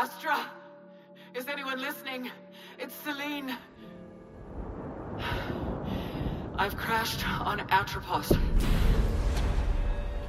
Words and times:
Astra, 0.00 0.46
is 1.34 1.46
anyone 1.46 1.78
listening? 1.78 2.30
It's 2.78 2.94
Celine. 3.04 3.54
I've 6.56 6.74
crashed 6.74 7.28
on 7.28 7.60
Atropos. 7.68 8.32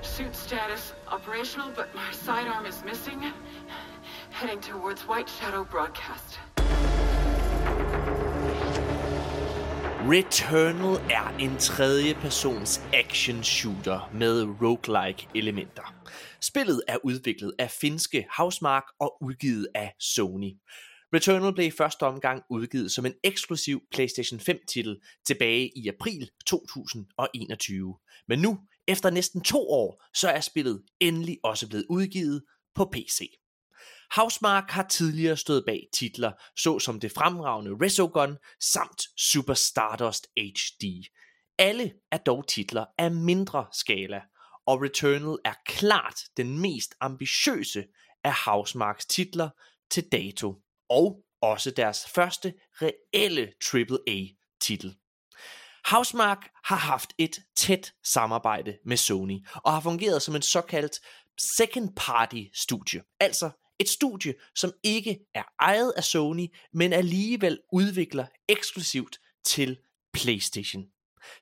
Suit 0.01 0.35
status 0.35 0.91
operational, 1.07 1.71
but 1.73 1.95
my 1.95 2.11
sidearm 2.11 2.65
is 2.65 2.83
missing. 2.83 3.23
Heading 4.31 4.59
towards 4.59 5.03
White 5.03 5.29
Shadow 5.29 5.63
Broadcast. 5.63 6.37
Returnal 10.03 11.11
er 11.11 11.37
en 11.37 11.57
tredje 11.57 12.13
persons 12.13 12.81
action 12.93 13.43
shooter 13.43 14.09
med 14.13 14.43
roguelike 14.61 15.27
elementer. 15.35 15.95
Spillet 16.41 16.81
er 16.87 16.97
udviklet 17.03 17.53
af 17.59 17.71
finske 17.71 18.27
Housemark 18.37 18.83
og 18.99 19.17
udgivet 19.23 19.67
af 19.75 19.93
Sony. 19.99 20.51
Returnal 21.13 21.53
blev 21.53 21.67
i 21.67 21.71
første 21.71 22.03
omgang 22.03 22.43
udgivet 22.49 22.91
som 22.91 23.05
en 23.05 23.13
eksklusiv 23.23 23.81
PlayStation 23.91 24.39
5 24.39 24.59
titel 24.67 24.97
tilbage 25.25 25.71
i 25.75 25.87
april 25.87 26.29
2021. 26.45 27.95
Men 28.27 28.39
nu, 28.39 28.59
efter 28.87 29.09
næsten 29.09 29.41
to 29.41 29.69
år, 29.69 30.03
så 30.13 30.29
er 30.29 30.41
spillet 30.41 30.83
endelig 30.99 31.37
også 31.43 31.69
blevet 31.69 31.85
udgivet 31.89 32.43
på 32.75 32.85
PC. 32.85 33.40
Housemark 34.15 34.69
har 34.69 34.87
tidligere 34.87 35.37
stået 35.37 35.63
bag 35.65 35.87
titler 35.93 36.31
såsom 36.57 36.99
det 36.99 37.11
fremragende 37.11 37.71
Resogun 37.71 38.37
samt 38.59 39.01
Super 39.17 39.53
Stardust 39.53 40.27
HD. 40.37 40.83
Alle 41.57 41.93
er 42.11 42.17
dog 42.17 42.47
titler 42.47 42.85
af 42.97 43.11
mindre 43.11 43.65
skala, 43.73 44.21
og 44.65 44.81
Returnal 44.81 45.37
er 45.45 45.53
klart 45.65 46.19
den 46.37 46.59
mest 46.59 46.95
ambitiøse 46.99 47.83
af 48.23 48.33
Housemarks 48.45 49.05
titler 49.05 49.49
til 49.91 50.03
dato, 50.11 50.55
og 50.89 51.23
også 51.41 51.71
deres 51.71 52.05
første 52.15 52.53
reelle 52.73 53.53
AAA-titel. 53.73 54.95
Housemark 55.85 56.49
har 56.63 56.75
haft 56.75 57.13
et 57.17 57.39
tæt 57.55 57.93
samarbejde 58.03 58.77
med 58.85 58.97
Sony, 58.97 59.47
og 59.55 59.73
har 59.73 59.81
fungeret 59.81 60.21
som 60.21 60.35
en 60.35 60.41
såkaldt 60.41 60.99
second 61.57 61.89
party 61.95 62.43
studie, 62.53 63.01
altså 63.19 63.51
et 63.81 63.89
studie, 63.89 64.33
som 64.55 64.71
ikke 64.83 65.19
er 65.33 65.43
ejet 65.59 65.93
af 65.97 66.03
Sony, 66.03 66.47
men 66.73 66.93
alligevel 66.93 67.59
udvikler 67.71 68.25
eksklusivt 68.47 69.17
til 69.45 69.77
PlayStation. 70.13 70.83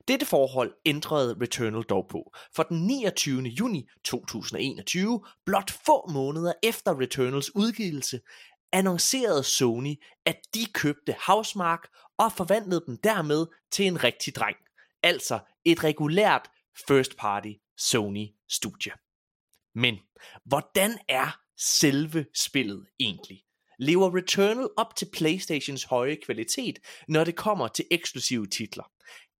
Dette 0.08 0.26
forhold 0.26 0.74
ændrede 0.86 1.36
Returnal 1.42 1.82
dog 1.82 2.06
på, 2.10 2.32
for 2.56 2.62
den 2.62 2.86
29. 2.86 3.42
juni 3.42 3.88
2021, 4.04 5.24
blot 5.46 5.70
få 5.86 6.10
måneder 6.12 6.52
efter 6.62 7.00
Returnals 7.00 7.54
udgivelse, 7.54 8.20
annoncerede 8.72 9.44
Sony, 9.44 9.94
at 10.26 10.36
de 10.54 10.66
købte 10.74 11.16
Housemark 11.26 11.88
og 12.18 12.32
forvandlede 12.32 12.84
dem 12.86 12.96
dermed 12.96 13.46
til 13.72 13.86
en 13.86 14.04
rigtig 14.04 14.34
dreng. 14.34 14.56
Altså 15.02 15.38
et 15.64 15.84
regulært 15.84 16.50
first 16.88 17.16
party 17.16 17.52
Sony 17.76 18.26
studie. 18.48 18.92
Men 19.74 19.98
hvordan 20.44 20.98
er 21.08 21.40
selve 21.60 22.26
spillet 22.34 22.86
egentlig? 23.00 23.44
Lever 23.78 24.16
Returnal 24.16 24.68
op 24.76 24.96
til 24.96 25.08
PlayStations 25.12 25.84
høje 25.84 26.16
kvalitet, 26.24 26.78
når 27.08 27.24
det 27.24 27.36
kommer 27.36 27.68
til 27.68 27.84
eksklusive 27.90 28.46
titler? 28.46 28.84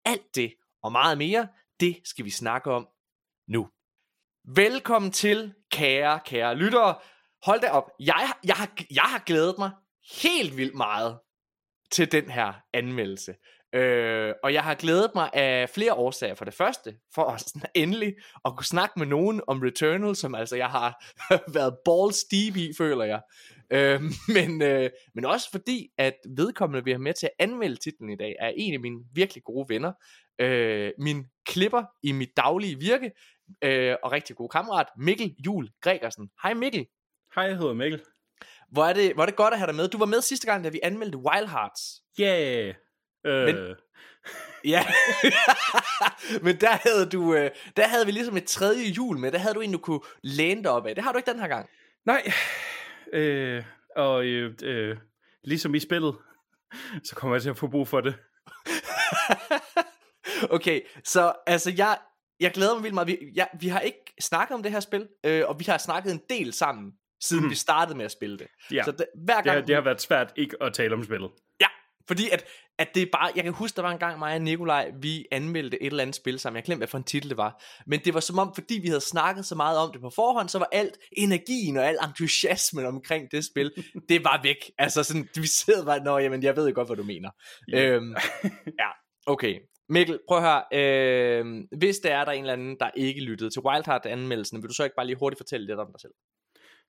Alt 0.04 0.34
det 0.34 0.54
og 0.82 0.92
meget 0.92 1.18
mere, 1.18 1.48
det 1.80 2.00
skal 2.04 2.24
vi 2.24 2.30
snakke 2.30 2.70
om 2.70 2.88
nu. 3.48 3.68
Velkommen 4.44 5.12
til, 5.12 5.54
kære, 5.70 6.20
kære 6.24 6.54
lyttere. 6.54 6.98
Hold 7.42 7.60
da 7.60 7.70
op, 7.70 7.90
jeg, 8.00 8.32
jeg, 8.44 8.54
har, 8.54 8.72
jeg 8.90 9.02
har 9.02 9.22
glædet 9.26 9.54
mig 9.58 9.70
helt 10.22 10.56
vildt 10.56 10.74
meget 10.74 11.18
til 11.90 12.12
den 12.12 12.30
her 12.30 12.52
anmeldelse. 12.72 13.34
Øh, 13.72 14.34
og 14.42 14.54
jeg 14.54 14.62
har 14.62 14.74
glædet 14.74 15.10
mig 15.14 15.30
af 15.32 15.70
flere 15.70 15.94
årsager. 15.94 16.34
For 16.34 16.44
det 16.44 16.54
første, 16.54 16.96
for 17.14 17.24
at 17.24 17.52
endelig 17.74 18.14
at 18.44 18.56
kunne 18.56 18.66
snakke 18.66 18.98
med 18.98 19.06
nogen 19.06 19.40
om 19.46 19.60
Returnal, 19.62 20.16
som 20.16 20.34
altså 20.34 20.56
jeg 20.56 20.68
har 20.68 21.04
været 21.54 21.76
balls 21.84 22.24
deep 22.24 22.56
i, 22.56 22.72
føler 22.78 23.04
jeg. 23.04 23.20
Øh, 23.70 24.02
men, 24.36 24.62
øh, 24.62 24.90
men 25.14 25.24
også 25.24 25.50
fordi, 25.50 25.88
at 25.98 26.14
vedkommende, 26.36 26.84
vi 26.84 26.90
har 26.90 26.98
med 26.98 27.14
til 27.14 27.26
at 27.26 27.32
anmelde 27.38 27.76
titlen 27.76 28.10
i 28.10 28.16
dag, 28.16 28.36
er 28.40 28.52
en 28.56 28.74
af 28.74 28.80
mine 28.80 29.00
virkelig 29.14 29.42
gode 29.44 29.68
venner. 29.68 29.92
Øh, 30.38 30.92
min 30.98 31.26
klipper 31.46 31.84
i 32.02 32.12
mit 32.12 32.30
daglige 32.36 32.78
virke, 32.78 33.10
øh, 33.64 33.96
og 34.02 34.12
rigtig 34.12 34.36
god 34.36 34.48
kammerat, 34.48 34.86
Mikkel 34.98 35.34
Jul 35.46 35.68
Gregersen. 35.82 36.30
Hej 36.42 36.54
Mikkel. 36.54 36.86
Hej, 37.34 37.44
jeg 37.44 37.56
hedder 37.56 37.74
Mikkel. 37.74 38.00
Hvor 38.68 38.84
er, 38.84 38.92
det, 38.92 39.14
hvor 39.14 39.22
er 39.22 39.26
det 39.26 39.36
godt 39.36 39.54
at 39.54 39.58
have 39.60 39.66
dig 39.66 39.74
med. 39.74 39.88
Du 39.88 39.98
var 39.98 40.06
med 40.06 40.20
sidste 40.20 40.46
gang, 40.46 40.64
da 40.64 40.68
vi 40.68 40.80
anmeldte 40.82 41.18
Wild 41.18 41.48
Hearts. 41.48 42.02
Yeah. 42.20 42.74
Øh. 43.26 43.44
Men- 43.46 43.74
Ja, 44.64 44.84
men 46.44 46.56
der 46.60 46.70
havde 46.88 47.06
du, 47.06 47.34
øh, 47.34 47.50
der 47.76 47.88
havde 47.88 48.06
vi 48.06 48.12
ligesom 48.12 48.36
et 48.36 48.44
tredje 48.44 48.84
jul 48.84 49.18
med, 49.18 49.32
der 49.32 49.38
havde 49.38 49.54
du 49.54 49.60
en, 49.60 49.72
du 49.72 49.78
kunne 49.78 50.00
læne 50.22 50.62
dig 50.62 50.70
op 50.70 50.86
af. 50.86 50.94
Det 50.94 51.04
har 51.04 51.12
du 51.12 51.18
ikke 51.18 51.30
den 51.30 51.40
her 51.40 51.48
gang. 51.48 51.68
Nej. 52.06 52.32
Øh, 53.12 53.64
og 53.96 54.24
øh, 54.24 54.54
øh, 54.62 54.96
ligesom 55.44 55.74
i 55.74 55.80
spillet, 55.80 56.14
så 57.04 57.14
kommer 57.16 57.34
jeg 57.36 57.42
til 57.42 57.50
at 57.50 57.56
få 57.58 57.66
brug 57.66 57.88
for 57.88 58.00
det. 58.00 58.14
Okay, 60.50 60.80
så 61.04 61.32
altså 61.46 61.72
jeg, 61.76 61.98
jeg 62.40 62.50
glæder 62.52 62.74
mig 62.74 62.82
vildt 62.82 62.94
meget. 62.94 63.08
Vi, 63.08 63.18
jeg, 63.34 63.48
vi 63.60 63.68
har 63.68 63.80
ikke 63.80 64.14
snakket 64.20 64.54
om 64.54 64.62
det 64.62 64.72
her 64.72 64.80
spil, 64.80 65.08
øh, 65.26 65.42
og 65.48 65.58
vi 65.60 65.64
har 65.68 65.78
snakket 65.78 66.12
en 66.12 66.20
del 66.30 66.52
sammen, 66.52 66.92
siden 67.22 67.42
Mhm. 67.42 67.50
vi 67.50 67.54
startede 67.56 67.96
med 67.96 68.04
at 68.04 68.10
spille 68.10 68.38
det. 68.38 68.46
Ja, 68.72 68.82
Så 68.84 68.92
det, 68.92 69.06
hver 69.24 69.36
det, 69.36 69.44
gang, 69.44 69.58
har, 69.58 69.66
det 69.66 69.74
har 69.74 69.82
været 69.82 70.00
svært 70.00 70.32
ikke 70.36 70.56
at 70.62 70.72
tale 70.74 70.94
om 70.94 71.04
spillet. 71.04 71.30
Fordi 72.10 72.28
at, 72.32 72.44
at 72.78 72.94
det 72.94 73.02
er 73.02 73.06
bare, 73.12 73.30
jeg 73.36 73.44
kan 73.44 73.52
huske, 73.52 73.76
der 73.76 73.82
var 73.82 73.90
en 73.90 73.98
gang 73.98 74.18
mig 74.18 74.34
og 74.34 74.40
Nikolaj, 74.40 74.92
vi 75.00 75.26
anmeldte 75.32 75.82
et 75.82 75.86
eller 75.86 76.02
andet 76.02 76.16
spil 76.16 76.38
sammen, 76.38 76.56
jeg 76.56 76.64
glemte, 76.64 76.80
hvad 76.80 76.88
for 76.88 76.98
en 76.98 77.04
titel 77.04 77.30
det 77.30 77.36
var, 77.36 77.62
men 77.86 78.00
det 78.00 78.14
var 78.14 78.20
som 78.20 78.38
om, 78.38 78.54
fordi 78.54 78.78
vi 78.82 78.88
havde 78.88 79.00
snakket 79.00 79.46
så 79.46 79.54
meget 79.54 79.78
om 79.78 79.92
det 79.92 80.00
på 80.00 80.10
forhånd, 80.10 80.48
så 80.48 80.58
var 80.58 80.68
alt 80.72 80.98
energien 81.16 81.76
og 81.76 81.84
al 81.88 81.96
entusiasmen 82.08 82.86
omkring 82.86 83.30
det 83.30 83.44
spil, 83.44 83.72
det 84.08 84.24
var 84.24 84.40
væk, 84.42 84.70
altså 84.78 85.02
sådan, 85.02 85.28
vi 85.34 85.46
sidder 85.46 85.84
bare, 85.84 86.04
nå 86.04 86.18
jamen, 86.18 86.42
jeg 86.42 86.56
ved 86.56 86.68
jo 86.68 86.74
godt, 86.74 86.88
hvad 86.88 86.96
du 86.96 87.02
mener. 87.02 87.30
Ja. 87.72 87.86
Øhm, 87.86 88.14
ja, 88.78 88.88
okay. 89.26 89.60
Mikkel, 89.88 90.18
prøv 90.28 90.38
at 90.38 90.44
høre, 90.44 90.62
øh, 90.72 91.64
hvis 91.78 91.98
der 91.98 92.14
er 92.14 92.24
der 92.24 92.32
en 92.32 92.40
eller 92.40 92.52
anden, 92.52 92.76
der 92.80 92.90
ikke 92.96 93.20
lyttede 93.20 93.50
til 93.50 93.62
Wild 93.62 93.86
Heart 93.86 94.06
anmeldelsen, 94.06 94.62
vil 94.62 94.68
du 94.68 94.74
så 94.74 94.84
ikke 94.84 94.96
bare 94.96 95.06
lige 95.06 95.16
hurtigt 95.18 95.38
fortælle 95.38 95.66
lidt 95.66 95.78
om 95.78 95.88
dig 95.92 96.00
selv? 96.00 96.12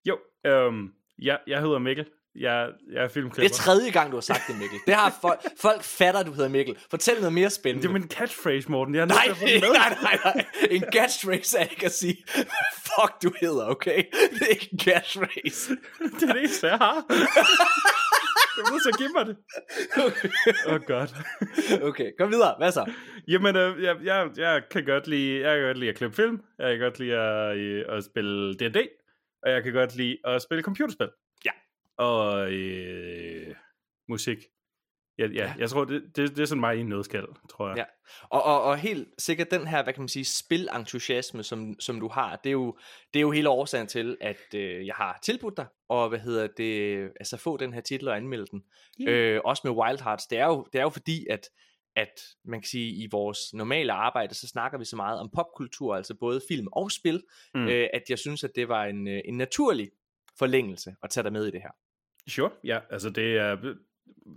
Jo, 0.05 0.17
øhm, 0.45 0.87
jeg, 1.21 1.39
jeg 1.47 1.61
hedder 1.61 1.79
Mikkel. 1.79 2.05
Jeg, 2.35 2.69
jeg 2.93 3.03
er 3.03 3.07
filmklipper. 3.07 3.47
Det 3.47 3.51
er 3.59 3.63
tredje 3.63 3.91
gang, 3.91 4.11
du 4.11 4.15
har 4.15 4.21
sagt 4.21 4.41
det, 4.47 4.57
Mikkel. 4.57 4.79
Det 4.85 4.93
har 4.95 5.17
folk, 5.21 5.41
folk 5.57 5.83
fatter, 5.83 6.19
at 6.19 6.25
du 6.25 6.33
hedder 6.33 6.49
Mikkel. 6.49 6.77
Fortæl 6.89 7.15
noget 7.15 7.33
mere 7.33 7.49
spændende. 7.49 7.87
det 7.87 7.89
er 7.95 7.99
min 7.99 8.09
catchphrase, 8.09 8.71
Morten. 8.71 8.95
Jeg 8.95 9.01
er 9.01 9.05
nødt 9.05 9.15
Nej, 9.15 9.27
med. 9.27 9.61
nej, 9.61 9.97
nej, 10.01 10.19
nej. 10.25 10.45
En 10.71 10.83
catchphrase 10.93 11.57
er 11.57 11.63
ikke 11.63 11.85
at 11.85 11.91
sige, 11.91 12.17
fuck 12.75 13.23
du 13.23 13.31
hedder, 13.41 13.65
okay? 13.65 14.03
Det 14.33 14.41
er 14.41 14.45
ikke 14.47 14.69
en 14.71 14.79
catchphrase. 14.79 15.71
det 16.19 16.29
er 16.29 16.33
det 16.33 16.37
eneste, 16.41 16.67
jeg 16.67 16.77
har. 16.77 17.05
Du 18.57 18.61
nødt 18.71 18.83
til 18.83 18.89
at 18.89 18.97
give 18.97 19.09
mig 19.15 19.25
det. 19.25 19.37
Åh, 20.67 20.73
oh, 20.73 20.81
godt. 20.87 21.15
Okay, 21.81 22.11
kom 22.19 22.31
videre. 22.31 22.55
Hvad 22.57 22.71
så? 22.71 22.91
Jamen, 23.27 23.55
øh, 23.55 23.83
jeg, 23.83 23.95
jeg, 24.03 24.29
jeg, 24.37 24.61
kan 24.71 24.85
godt 24.85 25.07
lide, 25.07 25.41
jeg 25.41 25.57
kan 25.57 25.65
godt 25.67 25.77
lide 25.77 25.89
at 25.89 25.95
klippe 25.97 26.15
film. 26.15 26.39
Jeg 26.59 26.71
kan 26.71 26.79
godt 26.79 26.99
lide 26.99 27.17
at, 27.17 27.57
øh, 27.57 27.85
at 27.89 28.03
spille 28.03 28.53
D&D. 28.53 28.77
Og 29.43 29.51
jeg 29.51 29.63
kan 29.63 29.73
godt 29.73 29.95
lide 29.95 30.17
at 30.25 30.41
spille 30.41 30.63
computerspil. 30.63 31.09
Og 32.01 32.51
øh, 32.51 33.55
musik. 34.09 34.37
Ja, 35.17 35.27
ja, 35.27 35.31
Ja. 35.33 35.53
jeg 35.57 35.69
tror, 35.69 35.85
det, 35.85 36.03
det, 36.15 36.29
det 36.29 36.39
er 36.39 36.45
sådan 36.45 36.59
mig 36.59 36.77
i 36.77 36.79
en 36.79 36.89
nødskal, 36.89 37.25
tror 37.49 37.67
jeg. 37.67 37.77
Ja. 37.77 37.83
Og, 38.29 38.43
og, 38.43 38.63
og 38.63 38.77
helt 38.77 39.07
sikkert 39.17 39.51
den 39.51 39.67
her, 39.67 39.83
hvad 39.83 39.93
kan 39.93 40.01
man 40.01 40.07
sige, 40.09 40.25
spilentusiasme, 40.25 41.43
som, 41.43 41.79
som 41.79 41.99
du 41.99 42.07
har, 42.07 42.35
det 42.35 42.49
er, 42.49 42.53
jo, 42.53 42.77
det 43.13 43.19
er 43.19 43.21
jo 43.21 43.31
hele 43.31 43.49
årsagen 43.49 43.87
til, 43.87 44.17
at 44.21 44.53
øh, 44.55 44.85
jeg 44.87 44.95
har 44.95 45.19
tilbudt 45.23 45.57
dig, 45.57 45.65
og 45.89 46.09
hvad 46.09 46.19
hedder 46.19 46.47
det, 46.57 47.03
altså 47.19 47.37
få 47.37 47.57
den 47.57 47.73
her 47.73 47.81
titel 47.81 48.07
og 48.07 48.17
anmelde 48.17 48.45
den. 48.51 48.63
Ja. 48.99 49.11
Øh, 49.11 49.41
også 49.45 49.61
med 49.65 49.71
Wild 49.71 50.03
Hearts. 50.03 50.27
Det 50.27 50.37
er 50.37 50.45
jo, 50.45 50.67
det 50.73 50.79
er 50.79 50.83
jo 50.83 50.89
fordi, 50.89 51.27
at 51.29 51.49
at 51.95 52.21
man 52.45 52.61
kan 52.61 52.67
sige, 52.67 53.03
i 53.03 53.07
vores 53.11 53.53
normale 53.53 53.93
arbejde, 53.93 54.35
så 54.35 54.47
snakker 54.47 54.77
vi 54.77 54.85
så 54.85 54.95
meget 54.95 55.19
om 55.19 55.29
popkultur, 55.35 55.95
altså 55.95 56.15
både 56.19 56.41
film 56.47 56.67
og 56.71 56.91
spil, 56.91 57.23
Mm. 57.53 57.61
mm. 57.61 57.67
øh, 57.67 57.87
at 57.93 58.03
jeg 58.09 58.19
synes, 58.19 58.43
at 58.43 58.51
det 58.55 58.67
var 58.69 58.85
en, 58.85 59.07
øh, 59.07 59.21
en 59.25 59.37
naturlig 59.37 59.91
forlængelse 60.39 60.95
at 61.03 61.09
tage 61.09 61.23
dig 61.23 61.33
med 61.33 61.47
i 61.47 61.51
det 61.51 61.61
her. 61.61 61.71
Sure, 62.29 62.51
ja, 62.63 62.79
altså 62.89 63.09
det 63.09 63.37
er... 63.37 63.57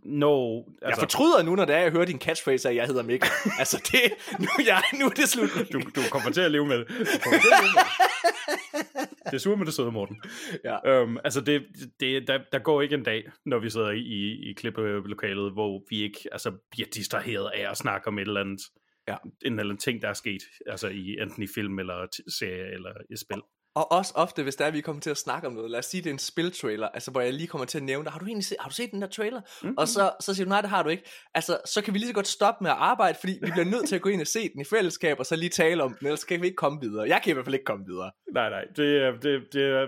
No, 0.04 0.58
Altså, 0.58 0.74
jeg 0.88 0.96
fortryder 0.98 1.42
nu, 1.42 1.54
når 1.54 1.64
det 1.64 1.74
er, 1.74 1.78
jeg 1.80 1.92
hører 1.92 2.04
din 2.04 2.18
catchphrase, 2.20 2.68
at 2.68 2.76
jeg 2.76 2.86
hedder 2.86 3.02
Mikkel. 3.02 3.28
altså, 3.58 3.88
det, 3.92 4.00
nu, 4.40 4.48
jeg, 4.66 4.82
nu 4.98 5.04
er 5.04 5.10
det 5.10 5.28
slut. 5.28 5.50
du, 5.72 5.80
du 5.80 6.00
kommer 6.10 6.30
til 6.30 6.40
at 6.40 6.50
leve 6.50 6.66
med 6.66 6.78
det. 6.78 6.88
Du 6.88 6.94
kommer 7.22 7.40
til 7.40 7.52
at 7.52 7.62
leve 7.62 7.72
med 7.74 7.84
det. 7.84 8.84
Det 9.24 9.34
er 9.34 9.38
sur 9.38 9.56
med 9.56 9.66
det 9.66 9.74
søde, 9.74 9.92
Morten. 9.92 10.22
Ja. 10.64 10.88
Øhm, 10.90 11.16
altså, 11.24 11.40
det, 11.40 11.66
det, 12.00 12.28
der, 12.28 12.38
der 12.52 12.58
går 12.58 12.82
ikke 12.82 12.94
en 12.94 13.02
dag, 13.02 13.24
når 13.46 13.58
vi 13.58 13.70
sidder 13.70 13.90
i, 13.90 14.50
i, 14.50 14.52
klippelokalet, 14.52 15.52
hvor 15.52 15.82
vi 15.90 16.02
ikke 16.02 16.18
altså, 16.32 16.52
bliver 16.70 16.88
distraheret 16.94 17.50
af 17.54 17.70
at 17.70 17.76
snakke 17.76 18.08
om 18.08 18.18
et 18.18 18.28
eller 18.28 18.40
andet, 18.40 18.60
Ja. 19.08 19.16
en 19.24 19.52
eller 19.52 19.62
anden 19.62 19.76
ting, 19.78 20.02
der 20.02 20.08
er 20.08 20.12
sket, 20.12 20.42
altså 20.66 20.88
i, 20.88 21.16
enten 21.22 21.42
i 21.42 21.46
film 21.54 21.78
eller 21.78 22.06
serie 22.38 22.72
eller 22.74 22.90
i 23.10 23.16
spil. 23.16 23.42
Og 23.74 23.92
også 23.92 24.12
ofte, 24.16 24.42
hvis 24.42 24.56
der 24.56 24.64
er, 24.64 24.70
vi 24.70 24.80
kommer 24.80 25.00
til 25.00 25.10
at 25.10 25.16
snakke 25.16 25.46
om 25.46 25.52
noget, 25.52 25.70
lad 25.70 25.78
os 25.78 25.86
sige, 25.86 26.02
det 26.02 26.10
er 26.10 26.12
en 26.14 26.18
spiltrailer, 26.18 26.88
altså 26.88 27.10
hvor 27.10 27.20
jeg 27.20 27.32
lige 27.32 27.46
kommer 27.46 27.64
til 27.64 27.78
at 27.78 27.84
nævne, 27.84 28.10
har 28.10 28.18
du 28.18 28.24
egentlig 28.26 28.44
set, 28.44 28.56
har 28.60 28.68
du 28.68 28.74
set 28.74 28.90
den 28.90 29.02
der 29.02 29.08
trailer? 29.08 29.40
Mm-hmm. 29.40 29.74
Og 29.78 29.88
så, 29.88 30.12
så 30.20 30.34
siger 30.34 30.44
du, 30.44 30.48
nej, 30.48 30.60
det 30.60 30.70
har 30.70 30.82
du 30.82 30.88
ikke. 30.88 31.04
Altså, 31.34 31.58
så 31.66 31.82
kan 31.82 31.94
vi 31.94 31.98
lige 31.98 32.08
så 32.08 32.14
godt 32.14 32.26
stoppe 32.28 32.64
med 32.64 32.70
at 32.70 32.76
arbejde, 32.80 33.18
fordi 33.20 33.32
vi 33.42 33.50
bliver 33.50 33.64
nødt 33.64 33.88
til 33.88 33.96
at 33.96 34.02
gå 34.02 34.08
ind 34.08 34.20
og 34.20 34.26
se 34.26 34.48
den 34.48 34.60
i 34.60 34.64
fællesskab, 34.64 35.18
og 35.18 35.26
så 35.26 35.36
lige 35.36 35.48
tale 35.50 35.82
om 35.82 35.94
den, 35.94 36.06
ellers 36.06 36.24
kan 36.24 36.40
vi 36.40 36.46
ikke 36.46 36.56
komme 36.56 36.80
videre. 36.80 37.08
Jeg 37.08 37.20
kan 37.24 37.30
i 37.30 37.32
hvert 37.32 37.46
fald 37.46 37.54
ikke 37.54 37.64
komme 37.64 37.84
videre. 37.86 38.10
Nej, 38.34 38.50
nej, 38.50 38.64
det 38.76 39.02
er, 39.02 39.10
det, 39.10 39.42
det 39.52 39.62
er 39.62 39.86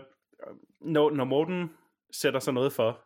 når, 0.81 1.11
når 1.11 1.25
Morten 1.25 1.71
sætter 2.13 2.41
sig 2.41 2.55
noget 2.55 2.73
for, 2.73 3.01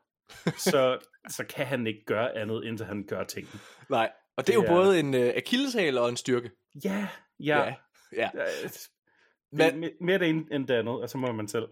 så, 0.59 0.99
så 1.37 1.45
kan 1.45 1.67
han 1.67 1.87
ikke 1.87 2.05
gøre 2.07 2.37
andet, 2.37 2.65
indtil 2.65 2.87
han 2.87 3.05
gør 3.09 3.25
tingene. 3.25 3.61
Nej, 3.91 4.11
og 4.37 4.47
det 4.47 4.53
er 4.53 4.57
jo 4.57 4.63
Det 4.63 4.69
er- 4.69 4.75
både 4.75 5.01
en 5.01 5.15
uh, 5.15 5.21
akilleshæl 5.37 5.99
og 5.99 6.09
en 6.09 6.17
styrke. 6.17 6.51
Ja, 6.85 7.09
ja. 7.45 7.59
Ja, 7.65 7.75
ja. 8.17 8.29
Det, 9.51 9.77
Men- 9.79 9.91
mere 10.01 10.19
det 10.19 10.29
ene 10.29 10.45
end 10.53 10.67
det 10.69 10.75
andet, 10.75 10.95
og 11.03 11.11
så 11.11 11.19
må 11.19 11.33
man 11.33 11.49
selv. 11.49 11.65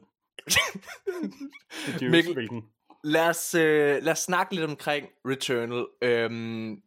Er 0.47 2.11
Mikkel- 2.11 2.35
hvilken. 2.35 2.63
Lad 3.05 3.29
os, 3.29 3.55
øh, 3.55 4.03
lad 4.03 4.13
os 4.13 4.19
snakke 4.19 4.55
lidt 4.55 4.65
omkring 4.65 5.07
Returnal. 5.27 5.87
Øhm, 6.03 6.83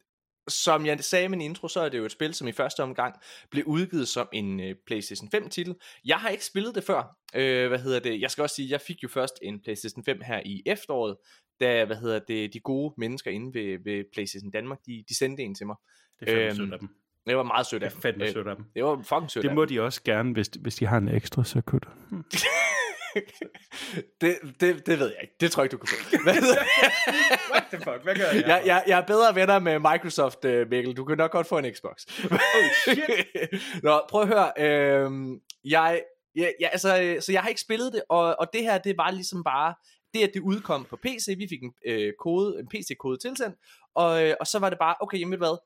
som 0.48 0.86
jeg 0.86 1.04
sagde 1.04 1.26
i 1.26 1.28
min 1.28 1.42
intro, 1.42 1.68
så 1.68 1.80
er 1.80 1.90
det 1.90 1.98
jo 1.98 2.06
et 2.06 2.12
spil, 2.12 2.34
som 2.34 2.48
i 2.48 2.52
første 2.52 2.84
omgang 2.84 3.16
blev 3.52 3.64
udgivet 3.66 4.08
som 4.08 4.30
en 4.34 4.60
øh, 4.60 4.76
PlayStation 4.88 5.30
5-titel. 5.36 5.76
Jeg 6.06 6.18
har 6.18 6.30
ikke 6.30 6.46
spillet 6.46 6.76
det 6.76 6.84
før. 6.84 7.18
Øh, 7.36 7.68
hvad 7.68 7.80
hedder 7.80 8.00
det? 8.00 8.22
Jeg 8.22 8.32
skal 8.32 8.42
også 8.42 8.56
sige, 8.56 8.70
jeg 8.70 8.82
fik 8.82 9.04
jo 9.04 9.08
først 9.08 9.34
en 9.42 9.62
PlayStation 9.62 10.04
5 10.06 10.22
her 10.26 10.42
i 10.46 10.64
efteråret, 10.66 11.18
da 11.60 11.86
hvad 11.86 11.98
hedder 11.98 12.20
det, 12.28 12.54
de 12.54 12.60
gode 12.60 12.94
mennesker 12.98 13.32
inde 13.32 13.54
ved, 13.60 13.78
ved 13.84 14.04
PlayStation 14.14 14.52
Danmark, 14.52 14.80
de, 14.86 15.04
de 15.10 15.18
sendte 15.18 15.44
en 15.44 15.56
til 15.56 15.68
mig. 15.68 15.76
Det 16.20 16.30
er 16.30 16.54
Øhm, 16.60 16.74
af 16.74 16.80
dem. 16.80 16.90
Det 17.28 17.38
var 17.38 17.44
meget 17.44 17.66
sødt 17.66 17.82
Det 17.82 17.86
af 17.88 17.92
dem. 17.92 18.02
fandme 18.02 18.24
Øh, 18.26 18.34
sødt 18.34 18.48
af 18.48 18.56
dem. 18.56 18.66
Det 18.76 18.84
var 18.84 18.96
fucking 19.04 19.32
sødt 19.32 19.44
Det 19.46 19.54
må 19.54 19.66
de 19.66 19.82
også 19.82 20.04
gerne, 20.04 20.34
hvis, 20.34 20.48
hvis 20.62 20.76
de 20.76 20.86
har 20.86 20.98
en 20.98 21.08
ekstra 21.08 21.44
circuit. 21.44 21.84
dem. 22.10 22.24
det, 24.22 24.38
det, 24.60 24.86
det 24.86 25.00
ved 25.00 25.08
jeg 25.08 25.18
ikke. 25.22 25.34
Det 25.40 25.52
tror 25.52 25.64
jeg 25.64 25.66
ikke, 25.66 25.72
du 25.72 25.78
kan 25.78 25.88
få. 25.88 25.96
Det? 26.12 26.22
What 27.52 27.64
the 27.72 27.78
fuck? 27.78 28.04
Hvad 28.04 28.16
gør 28.16 28.26
jeg? 28.26 28.44
jeg, 28.48 28.64
jeg, 28.66 28.84
jeg 28.88 29.00
er 29.00 29.06
bedre 29.06 29.36
venner 29.36 29.60
med 29.60 29.80
Microsoft, 29.80 30.46
øh, 30.46 30.70
Mikkel. 30.70 30.98
Du 30.98 31.06
kan 31.06 31.18
nok 31.18 31.32
godt 31.32 31.48
få 31.48 31.58
en 31.58 31.74
Xbox. 31.76 32.06
Oh 32.32 32.38
shit. 32.82 33.04
Nå, 33.84 34.02
prøv 34.10 34.22
at 34.22 34.28
høre. 34.28 34.52
Øh, 34.58 35.12
jeg, 35.66 36.02
ja, 36.36 36.48
ja, 36.62 36.68
altså, 36.68 37.02
øh, 37.02 37.22
så 37.22 37.32
jeg 37.32 37.42
har 37.42 37.50
ikke 37.50 37.62
spillet 37.62 37.94
det, 37.94 38.02
og, 38.10 38.40
og 38.40 38.48
det 38.54 38.62
her, 38.62 38.78
det 38.78 38.98
var 38.98 39.12
ligesom 39.12 39.44
bare, 39.44 39.74
det 40.14 40.24
at 40.24 40.32
det 40.34 40.40
udkom 40.42 40.86
på 40.90 40.96
PC, 40.96 41.28
vi 41.38 41.48
fik 41.50 41.64
en, 41.64 41.74
øh, 41.86 42.14
kode, 42.20 42.60
en 42.60 42.68
PC-kode 42.68 43.18
tilsendt, 43.18 43.56
og, 43.96 44.36
og 44.40 44.48
så 44.48 44.60
var 44.60 44.70
det 44.70 44.80
bare, 44.80 44.96
okay, 45.00 45.20
jamen 45.20 45.32
ved 45.32 45.38
hvad, 45.38 45.58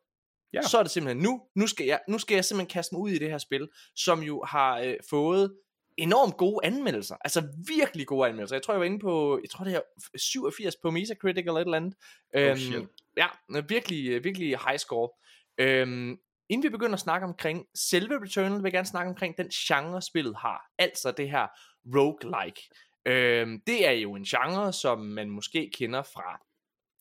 Ja. 0.55 0.61
så 0.61 0.77
er 0.77 0.83
det 0.83 0.91
simpelthen 0.91 1.23
nu, 1.23 1.41
nu 1.55 1.67
skal, 1.67 1.85
jeg, 1.85 1.99
nu 2.07 2.17
skal 2.19 2.35
jeg 2.35 2.45
simpelthen 2.45 2.73
kaste 2.73 2.95
mig 2.95 3.01
ud 3.01 3.09
i 3.09 3.17
det 3.17 3.29
her 3.29 3.37
spil, 3.37 3.67
som 3.95 4.23
jo 4.23 4.43
har 4.43 4.79
øh, 4.79 4.95
fået 5.09 5.55
enormt 5.97 6.37
gode 6.37 6.65
anmeldelser, 6.65 7.15
altså 7.21 7.47
virkelig 7.67 8.07
gode 8.07 8.27
anmeldelser. 8.29 8.55
Jeg 8.55 8.63
tror, 8.63 8.73
jeg 8.73 8.79
var 8.79 8.85
inde 8.85 8.99
på, 8.99 9.39
jeg 9.43 9.49
tror 9.49 9.65
det 9.65 9.75
er 9.75 9.81
87 10.17 10.75
på 10.81 10.91
Metacritic 10.91 11.45
eller 11.45 11.53
et 11.53 11.61
eller 11.61 11.77
andet. 11.77 11.95
Oh, 12.35 12.57
shit. 12.57 12.87
Ja, 13.17 13.27
virkelig, 13.69 14.09
øh, 14.09 14.23
virkelig 14.23 14.47
high 14.47 14.77
score. 14.77 15.09
Øhm, 15.57 16.17
inden 16.49 16.63
vi 16.63 16.69
begynder 16.69 16.93
at 16.93 16.99
snakke 16.99 17.27
omkring 17.27 17.65
selve 17.75 18.21
Returnal, 18.21 18.57
vil 18.57 18.63
jeg 18.63 18.71
gerne 18.71 18.87
snakke 18.87 19.09
omkring 19.09 19.37
den 19.37 19.49
genre, 19.49 20.01
spillet 20.01 20.35
har. 20.35 20.61
Altså 20.77 21.11
det 21.11 21.29
her 21.29 21.47
roguelike. 21.95 22.61
Øhm, 23.05 23.61
det 23.67 23.87
er 23.87 23.91
jo 23.91 24.15
en 24.15 24.23
genre, 24.23 24.73
som 24.73 24.99
man 24.99 25.29
måske 25.29 25.71
kender 25.73 26.03
fra 26.03 26.41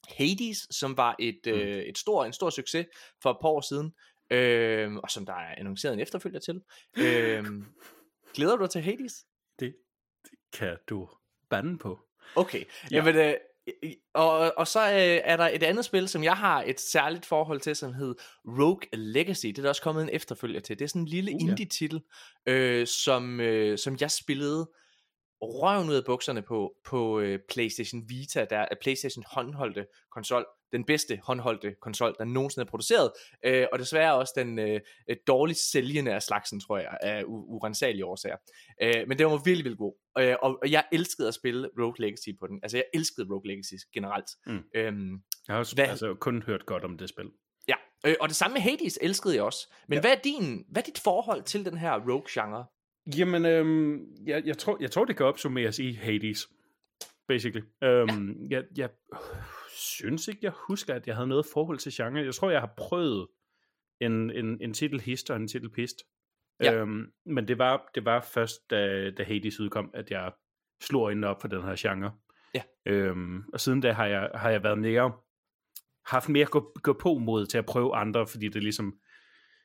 Hades, 0.08 0.66
som 0.70 0.96
var 0.96 1.16
et, 1.18 1.40
Mm. 1.46 1.52
øh, 1.52 1.82
et 1.82 1.98
stor, 1.98 2.24
en 2.24 2.32
stor 2.32 2.50
succes 2.50 2.86
for 3.22 3.30
et 3.30 3.36
par 3.40 3.48
år 3.48 3.60
siden, 3.60 3.94
øhm, 4.30 4.96
og 4.98 5.10
som 5.10 5.26
der 5.26 5.32
er 5.32 5.54
annonceret 5.58 5.94
en 5.94 6.00
efterfølger 6.00 6.40
til. 6.40 6.60
Øhm, 6.98 7.64
glæder 8.34 8.56
du 8.56 8.62
dig 8.62 8.70
til 8.70 8.80
Hades? 8.82 9.26
Det, 9.58 9.76
det 10.22 10.32
kan 10.52 10.76
du 10.88 11.08
bande 11.50 11.78
på. 11.78 11.98
Okay, 12.36 12.58
Ja. 12.60 12.64
ja. 12.90 12.96
Jamen, 12.96 13.16
øh, 13.16 13.34
og, 14.14 14.52
og 14.58 14.68
så 14.68 14.80
øh, 14.80 15.20
er 15.24 15.36
der 15.36 15.48
et 15.48 15.62
andet 15.62 15.84
spil, 15.84 16.08
som 16.08 16.24
jeg 16.24 16.36
har 16.36 16.62
et 16.62 16.80
særligt 16.80 17.26
forhold 17.26 17.60
til, 17.60 17.76
som 17.76 17.94
hedder 17.94 18.14
Rogue 18.44 18.80
Legacy. 18.92 19.46
Det 19.46 19.58
er 19.58 19.62
der 19.62 19.68
også 19.68 19.82
kommet 19.82 20.02
en 20.02 20.08
efterfølger 20.12 20.60
til. 20.60 20.78
Det 20.78 20.84
er 20.84 20.88
sådan 20.88 21.02
en 21.02 21.08
lille 21.08 21.32
Uh, 21.34 21.40
indie-titel, 21.40 22.00
øh, 22.46 22.86
som, 22.86 23.40
øh, 23.40 23.78
som 23.78 23.96
jeg 24.00 24.10
spillede 24.10 24.70
røven 25.44 25.88
ud 25.88 25.94
af 25.94 26.04
bukserne 26.06 26.42
på, 26.42 26.74
på 26.86 27.20
øh, 27.20 27.38
PlayStation 27.52 28.02
Vita, 28.08 28.46
der 28.50 28.58
er 28.58 28.74
PlayStation 28.82 29.24
håndholdte 29.26 29.86
konsol, 30.12 30.46
den 30.72 30.84
bedste 30.84 31.20
håndholdte 31.24 31.74
konsol, 31.82 32.14
der 32.18 32.24
nogensinde 32.24 32.66
er 32.66 32.70
produceret, 32.70 33.10
øh, 33.44 33.66
og 33.72 33.78
desværre 33.78 34.14
også 34.14 34.32
den 34.36 34.58
øh, 34.58 34.80
øh, 35.10 35.16
dårligt 35.26 35.58
sælgende 35.58 36.14
af 36.14 36.22
slagsen, 36.22 36.60
tror 36.60 36.78
jeg, 36.78 36.98
af 37.00 37.22
urensagelige 37.26 38.04
årsager. 38.06 38.36
Øh, 38.82 39.08
men 39.08 39.18
det 39.18 39.26
var 39.26 39.32
virkelig, 39.32 39.56
virkelig 39.64 39.78
god. 39.78 39.94
Øh, 40.18 40.36
og, 40.42 40.58
og 40.62 40.70
jeg 40.70 40.84
elskede 40.92 41.28
at 41.28 41.34
spille 41.34 41.68
Rogue 41.80 41.94
Legacy 41.98 42.28
på 42.40 42.46
den. 42.46 42.60
Altså, 42.62 42.76
jeg 42.76 42.84
elskede 42.94 43.26
Rogue 43.30 43.46
Legacy 43.46 43.74
generelt. 43.94 44.26
Mm. 44.46 44.62
Øhm, 44.74 45.12
Jeg 45.48 45.54
har 45.54 45.58
også 45.58 45.74
Hvad- 45.74 45.84
altså, 45.88 46.14
kun 46.20 46.42
hørt 46.42 46.66
godt 46.66 46.84
om 46.84 46.98
det 46.98 47.08
spil. 47.08 47.30
ja, 47.68 47.74
øh, 48.06 48.14
og 48.20 48.28
det 48.28 48.36
samme 48.36 48.52
med 48.54 48.60
Hades 48.62 48.98
elskede 49.02 49.34
jeg 49.34 49.42
også. 49.42 49.72
Men 49.88 49.96
ja. 49.96 50.00
hvad, 50.00 50.10
er 50.10 50.20
din, 50.24 50.64
hvad 50.72 50.82
er 50.82 50.86
dit 50.86 50.98
forhold 51.04 51.42
til 51.42 51.64
den 51.64 51.78
her 51.78 51.92
Rogue-genre? 52.10 52.66
Jamen, 53.06 53.46
øhm, 53.46 54.06
jeg, 54.26 54.42
jeg, 54.46 54.58
tror, 54.58 54.76
jeg 54.80 54.90
tror, 54.90 55.04
det 55.04 55.16
kan 55.16 55.26
opsummeres 55.26 55.78
i 55.78 55.92
Hades, 55.92 56.48
basically. 57.28 57.64
Øhm, 57.82 58.46
jeg, 58.50 58.64
jeg 58.76 58.90
synes 59.76 60.28
ikke, 60.28 60.40
jeg 60.42 60.52
husker, 60.68 60.94
at 60.94 61.06
jeg 61.06 61.14
havde 61.14 61.28
noget 61.28 61.46
forhold 61.52 61.78
til 61.78 61.92
genre. 61.92 62.24
Jeg 62.24 62.34
tror, 62.34 62.50
jeg 62.50 62.60
har 62.60 62.74
prøvet 62.76 63.28
en, 64.00 64.30
en, 64.30 64.62
en 64.62 64.74
titel 64.74 65.00
hist 65.00 65.30
og 65.30 65.36
en 65.36 65.48
titel 65.48 65.70
pist. 65.70 65.96
Ja. 66.62 66.74
Øhm, 66.74 67.12
men 67.26 67.48
det 67.48 67.58
var, 67.58 67.90
det 67.94 68.04
var 68.04 68.20
først, 68.20 68.70
da, 68.70 69.10
da 69.10 69.22
Hades 69.22 69.60
udkom, 69.60 69.90
at 69.94 70.10
jeg 70.10 70.32
slog 70.82 71.02
øjnene 71.02 71.26
op 71.26 71.40
for 71.40 71.48
den 71.48 71.62
her 71.62 71.74
genre. 71.78 72.12
Ja. 72.54 72.62
Øhm, 72.86 73.42
og 73.52 73.60
siden 73.60 73.80
da 73.80 73.92
har 73.92 74.06
jeg, 74.06 74.30
har 74.34 74.50
jeg 74.50 74.62
været 74.62 74.78
mere 74.78 75.12
haft 76.06 76.28
mere 76.28 76.46
gå, 76.46 76.72
gå 76.82 76.92
på 76.92 77.14
mod 77.18 77.46
til 77.46 77.58
at 77.58 77.66
prøve 77.66 77.94
andre, 77.94 78.26
fordi 78.26 78.48
det 78.48 78.62
ligesom 78.62 78.98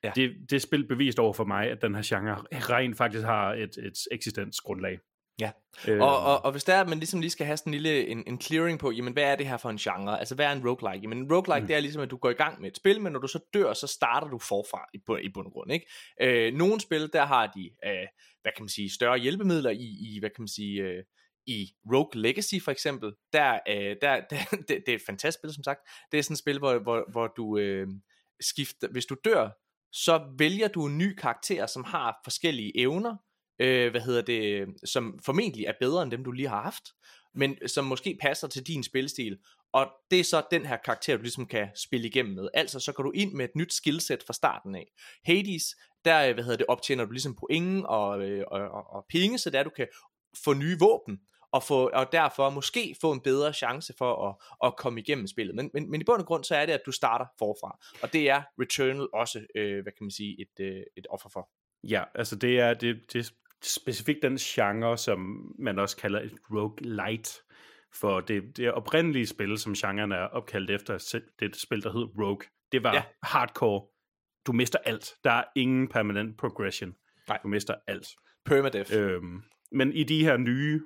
Ja. 0.04 0.12
det, 0.16 0.32
det 0.50 0.62
spil 0.62 0.88
bevist 0.88 1.20
over 1.20 1.34
for 1.34 1.44
mig, 1.44 1.70
at 1.72 1.82
den 1.82 1.96
her 1.96 2.02
genre 2.06 2.36
rent 2.52 2.98
faktisk 2.98 3.26
har 3.26 3.54
et, 3.54 3.78
et 3.78 3.94
eksistensgrundlag. 4.12 5.00
Ja. 5.42 5.52
Øh, 5.88 6.02
Og, 6.02 6.20
og, 6.24 6.46
og 6.46 6.52
hvis 6.52 6.64
der 6.64 6.74
er, 6.76 6.82
at 6.82 6.90
man 6.90 6.98
ligesom 7.00 7.20
lige 7.22 7.30
skal 7.30 7.46
have 7.46 7.58
sådan 7.58 7.74
en 7.74 7.80
lille 7.82 8.08
en, 8.08 8.24
en 8.28 8.42
clearing 8.42 8.80
på, 8.80 8.92
jamen 8.92 9.14
hvad 9.14 9.24
er 9.24 9.36
det 9.36 9.48
her 9.48 9.58
for 9.58 9.70
en 9.70 9.78
genre? 9.78 10.20
Altså 10.20 10.36
hvad 10.36 10.46
er 10.46 10.52
en 10.52 10.68
roguelike? 10.68 11.02
Jamen 11.04 11.18
en 11.18 11.34
roguelike, 11.34 11.62
Mm. 11.62 11.68
det 11.68 11.76
er 11.76 11.80
ligesom, 11.80 12.02
at 12.02 12.12
du 12.12 12.18
går 12.18 12.30
i 12.30 12.34
gang 12.34 12.62
med 12.62 12.70
et 12.72 12.78
spil, 12.78 13.02
men 13.02 13.14
når 13.14 13.20
du 13.20 13.28
så 13.28 13.40
dør, 13.54 13.74
så 13.74 13.88
starter 13.88 14.28
du 14.28 14.40
forfra 14.40 14.86
i, 14.94 14.98
bund- 14.98 15.22
i 15.24 15.30
bund 15.34 15.46
og 15.48 15.52
grund. 15.54 15.72
Ikke? 15.72 15.86
Øh, 16.22 16.54
nogle 16.54 16.80
spil, 16.82 17.10
der 17.14 17.26
har 17.26 17.48
de, 17.48 17.70
øh, 17.86 18.08
hvad 18.42 18.52
kan 18.56 18.64
man 18.64 18.70
sige, 18.70 18.90
større 18.94 19.18
hjælpemidler 19.18 19.70
i, 19.70 20.16
i 20.16 20.20
hvad 20.20 20.30
kan 20.30 20.42
man 20.42 20.48
sige, 20.48 20.82
øh, 20.82 21.04
i 21.48 21.70
Rogue 21.94 22.22
Legacy 22.22 22.56
for 22.64 22.72
eksempel, 22.72 23.14
der, 23.34 23.60
øh, 23.70 23.96
der, 24.02 24.22
der 24.30 24.38
det, 24.52 24.68
det 24.68 24.90
er 24.90 24.96
et 24.96 25.02
fantastisk 25.06 25.40
spil, 25.42 25.54
som 25.54 25.64
sagt. 25.64 25.80
Det 26.12 26.18
er 26.18 26.22
sådan 26.24 26.34
et 26.34 26.40
spil, 26.40 26.60
hvor, 26.60 26.80
hvor, 26.80 27.12
hvor 27.12 27.28
du 27.28 27.58
øh, 27.58 27.88
skifter, 28.42 28.88
hvis 28.92 29.06
du 29.06 29.16
dør, 29.26 29.50
så 29.92 30.36
vælger 30.38 30.68
du 30.68 30.86
en 30.86 30.98
ny 30.98 31.16
karakter, 31.16 31.66
som 31.66 31.84
har 31.84 32.20
forskellige 32.24 32.80
evner, 32.80 33.16
øh, 33.60 33.92
hvad 33.92 34.02
hedder 34.02 34.22
det, 34.22 34.68
som 34.86 35.20
formentlig 35.26 35.66
er 35.66 35.74
bedre 35.80 36.04
end 36.04 36.12
dem, 36.12 36.24
du 36.24 36.32
lige 36.32 36.50
har 36.50 36.62
haft, 36.62 36.84
men 37.36 37.68
som 37.68 37.86
måske 37.86 38.18
passer 38.22 38.48
til 38.48 38.68
din 38.68 38.84
spilstil. 38.84 39.38
Og 39.74 39.88
det 40.12 40.20
er 40.20 40.24
så 40.24 40.44
den 40.52 40.66
her 40.66 40.78
karakter, 40.86 41.18
du 41.18 41.22
ligesom 41.22 41.46
kan 41.46 41.70
spille 41.76 42.08
igennem 42.08 42.36
med. 42.36 42.50
Altså, 42.54 42.80
så 42.80 42.92
går 42.92 43.04
du 43.04 43.12
ind 43.12 43.34
med 43.34 43.46
et 43.46 43.56
nyt 43.56 43.74
skillset 43.74 44.24
fra 44.28 44.34
starten 44.34 44.76
af. 44.76 44.88
Hades, 45.26 45.64
der 46.06 46.28
øh, 46.28 46.34
hvad 46.34 46.44
hedder 46.44 46.58
det, 46.58 46.66
optjener 46.70 47.06
du 47.06 47.12
ligesom 47.12 47.36
point 47.36 47.86
og, 47.86 48.22
øh, 48.22 48.44
og, 48.48 48.60
og, 48.60 48.94
og 48.94 49.06
penge, 49.10 49.38
så 49.38 49.50
der 49.50 49.64
du 49.64 49.70
kan 49.70 49.88
få 50.44 50.54
nye 50.54 50.78
våben, 50.80 51.20
og, 51.52 51.64
få, 51.64 51.90
og 51.94 52.12
derfor 52.12 52.50
måske 52.50 52.96
få 53.02 53.12
en 53.12 53.22
bedre 53.22 53.54
chance 53.54 53.94
for 53.98 54.30
at, 54.30 54.36
at 54.68 54.76
komme 54.78 55.00
igennem 55.00 55.28
spillet. 55.28 55.56
Men, 55.56 55.70
men, 55.74 55.92
men 55.92 56.02
i 56.02 56.04
bund 56.04 56.22
og 56.22 56.26
grund, 56.28 56.44
så 56.44 56.56
er 56.56 56.66
det, 56.66 56.74
at 56.74 56.82
du 56.86 56.92
starter 56.92 57.26
forfra. 57.40 57.80
Og 58.02 58.14
det 58.14 58.30
er 58.30 58.42
Returnal 58.62 59.08
også, 59.14 59.46
øh, 59.56 59.84
hvad 59.84 59.94
kan 59.98 60.04
man 60.06 60.12
sige, 60.12 60.42
et, 60.42 60.66
øh, 60.66 60.84
et 60.98 61.08
offer 61.10 61.30
for. 61.30 61.50
Ja, 61.84 62.04
altså 62.16 62.36
det 62.36 62.60
er, 62.60 62.74
det, 62.74 63.14
det 63.14 63.20
er 63.20 63.32
specifikt 63.64 64.22
den 64.22 64.38
genre, 64.38 64.98
som 64.98 65.20
man 65.60 65.80
også 65.80 65.98
kalder 65.98 66.22
et 66.22 66.34
roguelite. 66.52 67.32
For 67.94 68.20
det, 68.20 68.58
det 68.58 68.72
oprindelige 68.72 69.28
spil, 69.28 69.58
som 69.58 69.74
genren 69.74 70.12
er 70.12 70.24
opkaldt 70.24 70.72
efter, 70.72 70.94
det 71.40 71.46
er 71.46 71.50
et 71.50 71.56
spil, 71.56 71.84
der 71.84 71.92
hed 71.92 72.08
Rogue. 72.20 72.48
Det 72.72 72.84
var 72.84 72.94
ja. 72.94 73.04
Hardcore. 73.24 73.88
Du 74.48 74.52
mister 74.52 74.80
alt. 74.86 75.14
Der 75.24 75.32
er 75.32 75.44
ingen 75.56 75.88
permanent 75.88 76.38
progression. 76.38 76.96
Nej. 77.28 77.40
Du 77.44 77.48
mister 77.48 77.76
alt. 77.88 78.08
Permadeath. 78.46 78.96
Øh. 78.96 79.14
Øhm, 79.14 79.44
men 79.72 79.94
i 79.94 80.04
de 80.04 80.24
her 80.24 80.38
nye, 80.38 80.82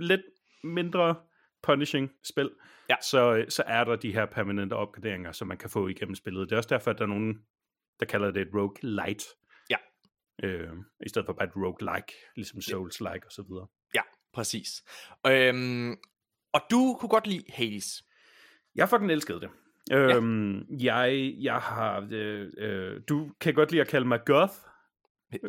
lidt 0.00 0.20
mindre 0.64 1.14
punishing 1.62 2.10
spil, 2.24 2.50
Ja. 2.88 2.94
så, 3.02 3.44
så 3.48 3.62
er 3.66 3.84
der 3.84 3.96
de 3.96 4.12
her 4.12 4.26
permanente 4.26 4.74
opgraderinger, 4.74 5.32
som 5.32 5.48
man 5.48 5.56
kan 5.58 5.70
få 5.70 5.88
igennem 5.88 6.14
spillet. 6.14 6.50
Det 6.50 6.52
er 6.52 6.56
også 6.56 6.68
derfor, 6.68 6.90
at 6.90 6.98
der 6.98 7.04
er 7.04 7.08
nogen, 7.08 7.42
der 8.00 8.06
kalder 8.06 8.30
det 8.30 8.42
et 8.42 8.54
roguelite. 8.54 9.24
Ja. 9.70 9.76
Øh, 10.42 10.68
I 11.06 11.08
stedet 11.08 11.26
for 11.26 11.32
bare 11.32 11.48
et 11.48 11.56
roguelike, 11.56 12.12
ligesom 12.36 12.58
Souls-like 12.60 13.26
og 13.26 13.32
så 13.32 13.42
videre. 13.48 13.66
Præcis. 14.32 14.68
Øhm, 15.26 15.90
og 16.52 16.60
du 16.70 16.96
kunne 17.00 17.08
godt 17.08 17.26
lide 17.26 17.44
Hades. 17.48 18.04
Jeg 18.74 18.88
fucking 18.88 19.12
elskede 19.12 19.40
det. 19.40 19.50
Øhm, 19.92 20.66
jeg, 20.80 21.34
jeg 21.38 21.58
har... 21.58 22.08
Øh, 22.12 22.48
øh, 22.58 23.00
du 23.08 23.32
kan 23.40 23.54
godt 23.54 23.70
lide 23.70 23.80
at 23.80 23.88
kalde 23.88 24.08
mig 24.08 24.20
goth. 24.26 24.52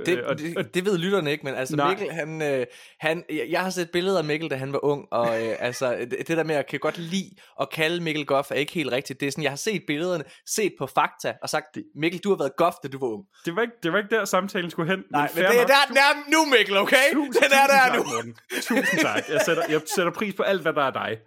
Det, 0.06 0.18
Øh, 0.18 0.24
og- 0.28 0.38
det, 0.40 0.74
det 0.74 0.86
ved 0.86 0.98
lytterne 0.98 1.32
ikke, 1.32 1.44
men 1.46 1.56
altså 1.56 1.76
Nej. 1.76 1.90
Mikkel, 1.90 2.12
han, 2.12 2.42
øh, 2.42 2.66
han, 3.00 3.24
jeg 3.50 3.62
har 3.62 3.70
set 3.70 3.92
billeder 3.92 4.18
af 4.18 4.24
Mikkel, 4.24 4.50
da 4.50 4.56
han 4.56 4.74
var 4.74 4.86
ung, 4.86 5.08
og 5.12 5.42
øh, 5.48 5.56
altså, 5.60 5.96
det, 5.96 6.16
det 6.28 6.38
der 6.38 6.44
med, 6.44 6.56
at 6.56 6.58
jeg 6.58 6.68
kan 6.68 6.80
godt 6.80 6.98
lide 6.98 7.30
at 7.62 7.70
kalde 7.70 8.04
Mikkel 8.04 8.26
Goff, 8.26 8.52
er 8.52 8.56
ikke 8.56 8.74
helt 8.74 8.92
rigtigt. 8.92 9.20
Det 9.20 9.28
er 9.28 9.32
sådan, 9.32 9.44
jeg 9.44 9.52
har 9.52 9.56
set 9.58 9.84
billederne, 9.88 10.24
set 10.48 10.74
på 10.80 10.88
fakta, 10.88 11.34
og 11.42 11.50
sagt, 11.50 11.78
Mikkel, 11.96 12.20
du 12.20 12.30
har 12.30 12.38
været 12.38 12.52
Goff, 12.58 12.76
da 12.84 12.88
du 12.88 13.00
var 13.00 13.08
ung. 13.08 13.26
Det 13.46 13.56
var 13.56 13.62
ikke, 13.62 13.74
det 13.84 13.92
var 13.92 13.98
ikke 13.98 14.16
der, 14.16 14.26
samtalen 14.26 14.72
skulle 14.72 14.92
hen. 14.92 15.04
Nej, 15.12 15.22
men 15.22 15.30
fair 15.30 15.48
det 15.48 15.56
er 15.58 15.62
nok. 15.62 15.68
der, 15.68 15.86
den 15.88 15.98
er 15.98 16.30
nu, 16.32 16.46
Mikkel, 16.58 16.78
okay? 16.78 17.14
Tusind, 17.14 17.44
Den 17.44 17.52
er 17.54 17.68
der 17.68 17.98
nu. 17.98 18.04
Morten. 18.04 18.36
Tusind 18.62 19.00
tak. 19.02 19.30
Jeg 19.30 19.42
sætter, 19.46 19.64
jeg 19.70 19.82
sætter 19.96 20.12
pris 20.12 20.34
på 20.34 20.44
alt, 20.44 20.62
hvad 20.62 20.74
der 20.74 20.84
er 20.84 20.92
dig. 20.92 21.18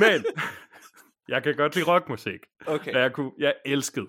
Men, 0.00 0.24
jeg 1.28 1.42
kan 1.42 1.54
godt 1.56 1.74
lide 1.74 1.86
rockmusik. 1.86 2.40
Okay. 2.66 2.92
Jeg, 2.92 3.12
kunne, 3.12 3.30
jeg 3.38 3.54
elskede, 3.66 4.06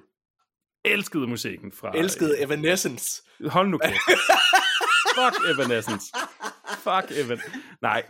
elskede 0.86 1.28
musikken 1.28 1.72
fra... 1.72 1.98
Elskede 1.98 2.44
Evanescence. 2.44 3.24
Hold 3.46 3.70
nu 3.70 3.78
kæft. 3.78 3.94
Fuck 5.18 5.50
Evanescence. 5.50 6.06
Fuck 6.78 7.12
Evan. 7.12 7.40
Nej. 7.82 8.04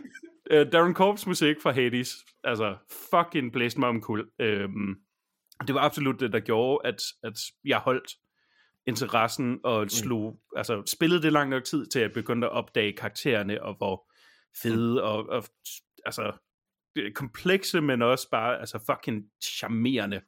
Uh, 0.52 0.72
Darren 0.72 0.94
Korps 0.94 1.26
musik 1.26 1.56
fra 1.62 1.72
Hades, 1.72 2.08
altså 2.44 2.76
fucking 3.10 3.52
blæste 3.52 3.80
mig 3.80 3.88
omkuld. 3.88 4.28
Um, 4.42 4.96
det 5.66 5.74
var 5.74 5.80
absolut 5.80 6.20
det, 6.20 6.32
der 6.32 6.40
gjorde, 6.40 6.88
at, 6.88 7.02
at 7.22 7.38
jeg 7.64 7.78
holdt 7.78 8.10
interessen 8.86 9.60
og 9.64 9.90
slog, 9.90 10.32
mm. 10.32 10.56
altså 10.56 10.82
spillede 10.86 11.22
det 11.22 11.32
lang 11.32 11.50
nok 11.50 11.64
tid 11.64 11.86
til, 11.86 11.98
at 11.98 12.02
jeg 12.02 12.12
begyndte 12.12 12.46
at 12.46 12.52
opdage 12.52 12.92
karaktererne, 12.92 13.62
og 13.62 13.74
hvor 13.74 14.10
fede 14.62 15.02
og, 15.02 15.28
og 15.28 15.44
altså 16.06 16.32
komplekse, 17.14 17.80
men 17.80 18.02
også 18.02 18.30
bare 18.30 18.60
altså 18.60 18.78
fucking 18.90 19.24
charmerende 19.44 20.20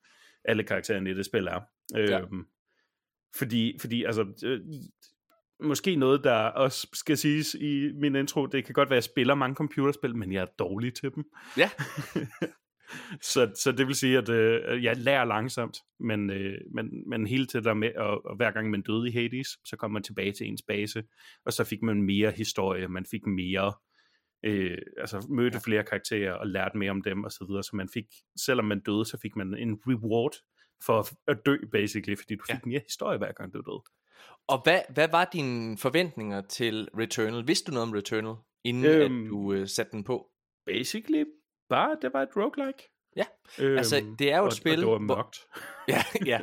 alle 0.45 0.63
karaktererne 0.63 1.11
i 1.11 1.15
det 1.15 1.27
spil 1.27 1.47
er. 1.47 1.61
Ja. 1.95 2.21
Øhm, 2.21 2.47
fordi, 3.39 3.79
fordi 3.81 4.05
altså, 4.05 4.27
øh, 4.45 4.61
måske 5.63 5.97
noget, 5.97 6.25
der 6.25 6.37
også 6.37 6.89
skal 6.93 7.17
siges 7.17 7.55
i 7.55 7.91
min 8.01 8.17
intro, 8.17 8.47
det 8.47 8.65
kan 8.65 8.73
godt 8.73 8.91
være, 8.91 8.97
at 8.97 9.05
jeg 9.05 9.11
spiller 9.11 9.35
mange 9.35 9.55
computerspil, 9.55 10.17
men 10.17 10.33
jeg 10.33 10.43
er 10.43 10.47
dårlig 10.59 10.95
til 10.95 11.15
dem. 11.15 11.25
Ja. 11.57 11.71
så, 13.33 13.53
så 13.63 13.73
det 13.73 13.87
vil 13.87 13.95
sige, 13.95 14.19
at 14.19 14.29
øh, 14.29 14.85
jeg 14.85 14.97
lærer 14.97 15.25
langsomt, 15.25 15.79
men, 16.01 16.31
øh, 16.31 16.59
men, 16.75 17.09
men 17.09 17.27
hele 17.27 17.47
tiden 17.47 17.65
der 17.65 17.75
med, 17.75 17.95
og, 17.97 18.27
og 18.27 18.37
hver 18.37 18.51
gang 18.51 18.71
man 18.71 18.83
døde 18.83 19.09
i 19.09 19.13
Hades, 19.13 19.49
så 19.65 19.77
kom 19.77 19.91
man 19.91 20.03
tilbage 20.03 20.33
til 20.33 20.47
ens 20.47 20.63
base, 20.69 21.05
og 21.45 21.53
så 21.53 21.65
fik 21.65 21.83
man 21.83 22.03
mere 22.03 22.31
historie, 22.31 22.89
man 22.89 23.07
fik 23.11 23.27
mere, 23.27 23.73
øh, 24.45 24.79
altså 24.99 25.27
mødte 25.31 25.61
flere 25.61 25.85
karakterer 25.85 26.33
og 26.33 26.47
lærte 26.47 26.79
mere 26.79 26.91
om 26.91 27.03
dem 27.03 27.25
og 27.25 27.33
så 27.33 27.45
videre, 27.49 27.63
så 27.63 27.77
man 27.77 27.89
fik, 27.95 28.07
selvom 28.45 28.65
man 28.65 28.81
døde, 28.81 29.05
så 29.05 29.19
fik 29.23 29.37
man 29.37 29.55
en 29.55 29.79
reward 29.87 30.35
for 30.83 31.09
at, 31.29 31.39
dø, 31.47 31.57
basically, 31.73 32.17
fordi 32.17 32.35
du 32.37 32.45
fik 32.47 32.55
Ja. 32.55 32.61
mere 32.69 32.81
historie 32.87 33.19
hver 33.19 33.33
gang 33.33 33.53
du 33.55 33.59
døde. 33.61 33.83
Og 34.49 34.61
hvad, 34.65 34.81
hvad 34.89 35.09
var 35.09 35.25
dine 35.25 35.79
forventninger 35.79 36.41
til 36.41 36.89
Returnal? 36.99 37.47
Vidste 37.47 37.71
du 37.71 37.75
noget 37.75 37.89
om 37.89 37.93
Returnal, 37.95 38.35
inden 38.65 38.85
øhm, 38.85 39.25
at 39.25 39.31
du 39.31 39.53
øh, 39.53 39.69
satte 39.69 39.93
den 39.93 40.05
på? 40.05 40.27
Basically, 40.67 41.25
bare, 41.69 41.97
det 42.03 42.11
var 42.13 42.23
et 42.23 42.29
roguelike. 42.37 42.83
Ja. 43.17 43.25
Øhm, 43.59 43.79
Altså, 43.79 44.15
det 44.19 44.33
er 44.33 44.37
jo 44.39 44.43
et 44.45 44.47
og, 44.47 44.53
spil, 44.53 44.73
Og 44.73 44.79
det 44.79 44.87
var 44.87 44.99
hvor- 44.99 45.17
mørkt. 45.17 45.39
Ja, 45.89 46.03
ja. 46.33 46.41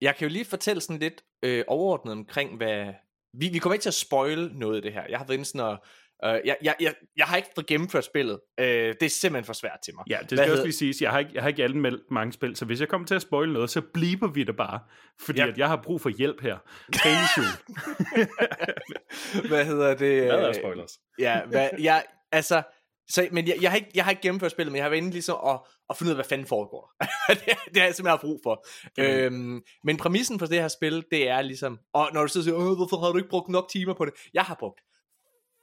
Jeg 0.00 0.16
kan 0.16 0.28
jo 0.28 0.32
lige 0.32 0.44
fortælle 0.44 0.80
sådan 0.80 1.00
lidt 1.00 1.22
øh, 1.42 1.64
overordnet 1.68 2.12
omkring, 2.12 2.56
hvad... 2.56 2.92
Vi, 3.32 3.48
vi 3.52 3.58
kommer 3.58 3.74
ikke 3.74 3.82
til 3.82 3.90
at 3.90 3.94
spoil 3.94 4.50
noget 4.54 4.76
af 4.76 4.82
det 4.82 4.92
her. 4.92 5.06
Jeg 5.08 5.18
har 5.18 5.24
været 5.26 5.34
inde 5.34 5.44
sådan 5.44 5.60
og... 5.66 5.84
Øh, 6.24 6.40
jeg, 6.44 6.56
jeg, 6.62 6.74
jeg, 6.80 6.94
jeg 7.16 7.26
har 7.26 7.36
ikke 7.36 7.48
fået 7.54 7.66
gennemført 7.66 8.04
spillet. 8.04 8.40
Øh, 8.60 8.66
det 8.66 9.02
er 9.02 9.08
simpelthen 9.08 9.44
for 9.44 9.52
svært 9.52 9.78
til 9.84 9.94
mig. 9.94 10.04
Ja, 10.10 10.18
det 10.20 10.28
Hvad 10.28 10.38
skal 10.38 10.42
også 10.42 10.50
hedder- 10.52 10.64
lige 10.64 10.72
siges, 10.72 11.02
jeg 11.02 11.10
har 11.10 11.18
ikke, 11.18 11.30
jeg 11.34 11.42
har 11.42 11.48
ikke 11.48 11.64
anmeldt 11.64 12.10
mange 12.10 12.32
spil, 12.32 12.56
så 12.56 12.64
hvis 12.64 12.80
jeg 12.80 12.88
kommer 12.88 13.06
til 13.06 13.14
at 13.14 13.22
spoile 13.22 13.52
noget, 13.52 13.70
så 13.70 13.80
bliver 13.80 14.32
vi 14.32 14.44
det 14.44 14.56
bare, 14.56 14.80
fordi 15.20 15.40
Ja. 15.40 15.46
at 15.48 15.58
jeg 15.58 15.68
har 15.68 15.80
brug 15.84 16.00
for 16.00 16.08
hjælp 16.08 16.40
her. 16.40 16.56
Hvad 19.48 19.64
hedder 19.64 19.94
det? 19.94 20.22
Hvad 20.22 20.30
er 20.40 20.52
spoilers? 20.52 20.98
Ja, 21.18 21.44
hvad, 21.44 21.68
jeg, 21.78 22.04
altså... 22.32 22.62
Så, 23.08 23.28
men 23.32 23.48
jeg, 23.48 23.56
jeg, 23.60 23.70
har 23.70 23.76
ikke, 23.76 23.90
jeg 23.94 24.04
har 24.04 24.10
ikke 24.10 24.22
gennemført 24.22 24.50
spillet, 24.50 24.72
men 24.72 24.76
jeg 24.76 24.84
har 24.84 24.90
været 24.90 25.00
inde 25.00 25.10
ligesom 25.10 25.36
at, 25.46 25.58
at 25.90 25.96
finde 25.96 26.08
ud 26.08 26.12
af, 26.12 26.16
hvad 26.16 26.24
fanden 26.24 26.46
foregår. 26.46 26.92
det, 27.28 27.38
er- 27.48 27.54
det 27.68 27.76
har 27.76 27.84
jeg 27.84 27.94
simpelthen 27.94 28.06
haft 28.06 28.20
brug 28.20 28.40
for. 28.42 28.66
Øhm, 28.98 29.62
men 29.84 29.96
præmissen 29.96 30.38
for 30.38 30.46
det 30.46 30.60
her 30.60 30.68
spil, 30.68 31.04
det 31.10 31.28
er 31.28 31.42
ligesom... 31.42 31.78
Og 31.94 32.10
når 32.14 32.22
du 32.22 32.28
så 32.28 32.42
siger, 32.42 32.54
hvorfor 32.74 32.96
har 33.04 33.12
du 33.12 33.16
ikke 33.18 33.28
brugt 33.28 33.48
nok 33.48 33.68
timer 33.70 33.94
på 33.94 34.04
det? 34.04 34.14
Jeg 34.34 34.42
har 34.42 34.54
brugt 34.54 34.80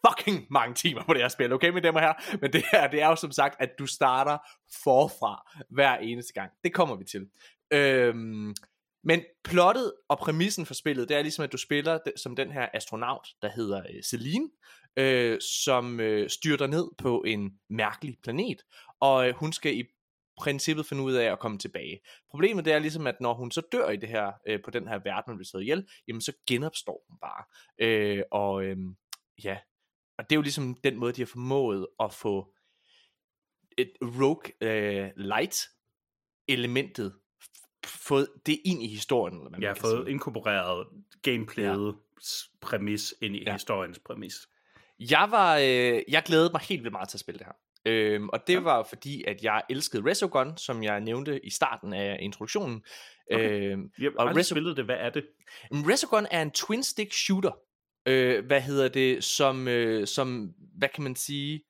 fucking 0.08 0.48
mange 0.50 0.76
timer 0.76 1.04
på 1.04 1.14
det 1.14 1.22
her 1.22 1.30
spil, 1.30 1.54
okay, 1.54 1.70
mine 1.70 1.82
damer 1.82 2.00
og 2.00 2.06
herrer? 2.06 2.38
Men 2.42 2.54
det 2.54 2.64
her, 2.72 2.88
det 2.88 3.02
er 3.02 3.08
jo 3.08 3.16
som 3.16 3.32
sagt, 3.32 3.56
at 3.60 3.70
du 3.80 3.86
starter 3.86 4.38
forfra 4.84 5.52
hver 5.70 5.98
eneste 5.98 6.34
gang. 6.34 6.52
Det 6.64 6.74
kommer 6.74 6.96
vi 6.96 7.04
til. 7.04 7.30
Øhm, 7.74 8.56
men 9.04 9.22
plottet 9.44 9.94
og 10.10 10.20
præmissen 10.20 10.66
for 10.66 10.74
spillet, 10.74 11.10
det 11.10 11.18
er 11.18 11.22
ligesom, 11.22 11.44
at 11.44 11.52
du 11.52 11.58
spiller 11.58 12.00
som 12.16 12.36
den 12.36 12.52
her 12.52 12.68
astronaut, 12.74 13.28
der 13.42 13.50
hedder 13.50 13.80
øh, 13.80 14.04
Celine, 14.04 14.50
øh, 14.98 15.42
som 15.42 16.00
øh, 16.00 16.30
styrter 16.30 16.68
ned 16.68 16.88
på 16.98 17.24
en 17.28 17.52
mærkelig 17.70 18.18
planet, 18.24 18.62
og 19.00 19.28
øh, 19.28 19.36
hun 19.36 19.54
skal 19.54 19.78
i 19.78 19.84
princippet 20.38 20.86
finde 20.86 21.04
ud 21.04 21.14
af 21.14 21.32
at 21.32 21.40
komme 21.40 21.58
tilbage. 21.58 22.00
Problemet 22.30 22.66
det 22.66 22.74
er 22.74 22.80
ligesom, 22.80 23.08
at 23.08 23.22
når 23.22 23.34
hun 23.34 23.52
så 23.52 23.62
dør 23.72 23.90
i 23.90 23.98
det 23.98 24.10
her, 24.10 24.32
øh, 24.48 24.60
på 24.66 24.72
den 24.72 24.88
her 24.88 25.00
verden, 25.04 25.32
hun 25.32 25.38
bliver 25.38 25.48
slået 25.48 25.64
ihjel, 25.64 25.88
jamen 26.08 26.22
så 26.22 26.34
genopstår 26.48 27.06
hun 27.10 27.18
bare. 27.22 27.44
Øh, 27.80 28.24
og 28.32 28.64
øh, 28.64 28.78
ja, 29.44 29.58
og 30.18 30.24
det 30.30 30.36
er 30.36 30.38
jo 30.38 30.42
ligesom 30.42 30.76
den 30.84 30.98
måde, 30.98 31.14
de 31.14 31.22
har 31.22 31.26
formået 31.26 31.88
at 32.00 32.14
få 32.14 32.54
et 33.78 33.92
rogue 34.02 34.52
øh, 34.62 35.10
light 35.16 35.56
elementet 36.48 37.14
fået 37.86 38.28
det 38.46 38.60
ind 38.66 38.84
i 38.84 38.88
historien, 38.88 39.38
eller 39.38 39.50
hvad 39.50 39.60
Jeg 39.60 39.62
man 39.62 39.68
har 39.68 39.74
kan 39.74 39.82
fået 39.82 40.06
sige. 40.06 40.12
inkorporeret 40.12 40.88
gameplayet 41.22 41.96
præmis 42.62 43.14
ind 43.22 43.36
i 43.36 43.40
Ja. 43.40 43.44
ja. 43.46 43.54
historiens 43.54 44.00
præmis. 44.00 44.48
Jeg 45.00 45.28
var, 45.32 45.58
øh, 45.58 46.02
jeg 46.08 46.24
glædede 46.26 46.50
mig 46.54 46.62
helt 46.62 46.84
vildt 46.84 46.92
meget 46.92 47.10
til 47.10 47.16
at 47.18 47.20
spille 47.20 47.40
det 47.40 47.48
her. 47.48 47.54
Øhm, 47.86 48.30
og 48.30 48.48
det 48.48 48.54
Ja. 48.54 48.60
var 48.60 48.84
fordi, 48.84 49.24
at 49.24 49.44
jeg 49.44 49.62
elskede 49.70 50.10
Resogun, 50.10 50.58
som 50.58 50.84
jeg 50.84 51.00
nævnte 51.02 51.46
i 51.46 51.50
starten 51.50 51.94
af 51.94 52.18
introduktionen. 52.22 52.84
Okay. 53.32 53.72
Øhm, 53.72 53.92
Jeg 54.00 54.12
har 54.20 54.26
Og 54.26 54.32
Reso- 54.32 54.42
spillet 54.44 54.78
det. 54.78 54.86
Hvad 54.86 54.96
er 55.00 55.10
det? 55.10 55.26
Resogun 55.72 56.28
er 56.32 56.42
en 56.42 56.52
twin 56.52 56.84
stick 56.84 57.14
shooter. 57.14 57.52
Øh, 58.06 58.46
hvad 58.46 58.62
hedder 58.62 58.88
det? 58.88 59.24
Som, 59.24 59.68
øh, 59.68 60.08
som, 60.08 60.54
hvad 60.78 60.90
kan 60.90 61.04
man 61.04 61.16
sige, 61.16 61.64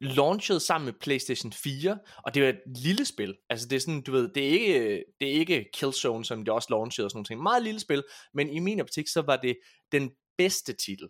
launchet 0.00 0.62
sammen 0.62 0.84
med 0.84 0.92
PlayStation 1.00 1.52
4, 1.52 1.98
og 2.24 2.34
det 2.34 2.42
var 2.42 2.48
et 2.48 2.60
lille 2.66 3.04
spil. 3.04 3.36
Altså 3.50 3.68
det 3.68 3.76
er 3.76 3.80
sådan, 3.80 4.02
du 4.02 4.12
ved, 4.12 4.28
det 4.34 4.46
er 4.46 4.50
ikke, 4.50 5.04
det 5.20 5.28
er 5.28 5.32
ikke 5.32 5.70
Killzone, 5.74 6.24
som 6.24 6.44
det 6.44 6.54
også 6.54 6.68
launchede 6.70 7.06
og 7.06 7.10
sådan 7.10 7.16
nogle 7.16 7.26
ting. 7.26 7.42
Meget 7.42 7.62
lille 7.62 7.80
spil, 7.80 8.04
men 8.34 8.50
i 8.50 8.58
min 8.58 8.80
optik, 8.80 9.08
så 9.08 9.22
var 9.22 9.36
det 9.36 9.58
den 9.92 10.10
bedste 10.38 10.72
titel, 10.72 11.08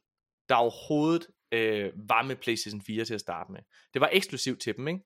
der 0.49 0.55
overhovedet 0.55 1.27
øh, 1.53 1.93
var 2.09 2.23
med 2.23 2.37
PlayStation 2.37 2.83
4 2.83 3.05
til 3.05 3.15
at 3.15 3.21
starte 3.21 3.53
med. 3.53 3.61
Det 3.93 4.01
var 4.01 4.11
eksklusivt 4.13 4.61
til 4.61 4.77
dem, 4.77 4.89
ikke? 4.89 5.01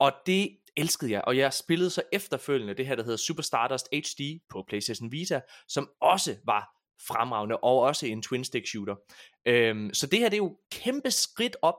Og 0.00 0.12
det 0.26 0.56
elskede 0.76 1.10
jeg, 1.10 1.22
og 1.26 1.36
jeg 1.36 1.52
spillede 1.52 1.90
så 1.90 2.02
efterfølgende 2.12 2.74
det 2.74 2.86
her, 2.86 2.96
der 2.96 3.02
hedder 3.02 3.16
Super 3.16 3.42
Stardust 3.42 3.88
HD 3.92 4.40
på 4.50 4.64
PlayStation 4.68 5.12
Vita, 5.12 5.40
som 5.68 5.90
også 6.00 6.36
var 6.44 6.75
fremragende, 7.06 7.56
og 7.56 7.78
også 7.80 8.06
en 8.06 8.22
twin 8.22 8.44
stick 8.44 8.66
shooter. 8.68 8.94
Øhm, 9.46 9.94
så 9.94 10.06
det 10.06 10.18
her, 10.18 10.28
det 10.28 10.36
er 10.36 10.42
jo 10.42 10.58
kæmpe 10.72 11.10
skridt 11.10 11.56
op 11.62 11.74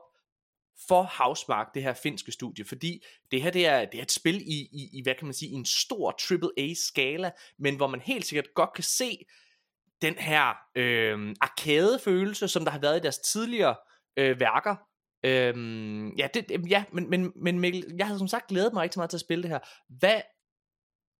for 0.88 1.02
Housemark, 1.02 1.66
det 1.74 1.82
her 1.82 1.92
finske 1.92 2.32
studie, 2.32 2.64
fordi 2.64 3.04
det 3.30 3.42
her, 3.42 3.50
det 3.50 3.66
er, 3.66 3.84
det 3.84 3.98
er 3.98 4.02
et 4.02 4.12
spil 4.12 4.36
i, 4.36 4.60
i, 4.72 4.88
i, 4.92 5.02
hvad 5.02 5.14
kan 5.14 5.26
man 5.26 5.34
sige, 5.34 5.50
i 5.50 5.54
en 5.54 5.64
stor 5.64 6.10
AAA-skala, 6.10 7.30
men 7.58 7.76
hvor 7.76 7.86
man 7.86 8.00
helt 8.00 8.26
sikkert 8.26 8.54
godt 8.54 8.70
kan 8.74 8.84
se 8.84 9.18
den 10.02 10.14
her 10.14 10.54
øh, 10.74 11.34
arcade-følelse, 11.40 12.48
som 12.48 12.64
der 12.64 12.72
har 12.72 12.78
været 12.78 12.96
i 12.96 13.02
deres 13.02 13.18
tidligere 13.18 13.76
øh, 14.16 14.40
værker. 14.40 14.76
Øhm, 15.24 16.08
ja, 16.16 16.28
det, 16.34 16.70
ja 16.70 16.84
men, 16.92 17.10
men, 17.10 17.32
men 17.36 17.60
Mikkel, 17.60 17.94
jeg 17.98 18.06
havde 18.06 18.18
som 18.18 18.28
sagt 18.28 18.48
glædet 18.48 18.72
mig 18.72 18.82
rigtig 18.82 18.98
meget 18.98 19.10
til 19.10 19.16
at 19.16 19.20
spille 19.20 19.42
det 19.42 19.50
her. 19.50 19.58
Hvad, 19.88 20.22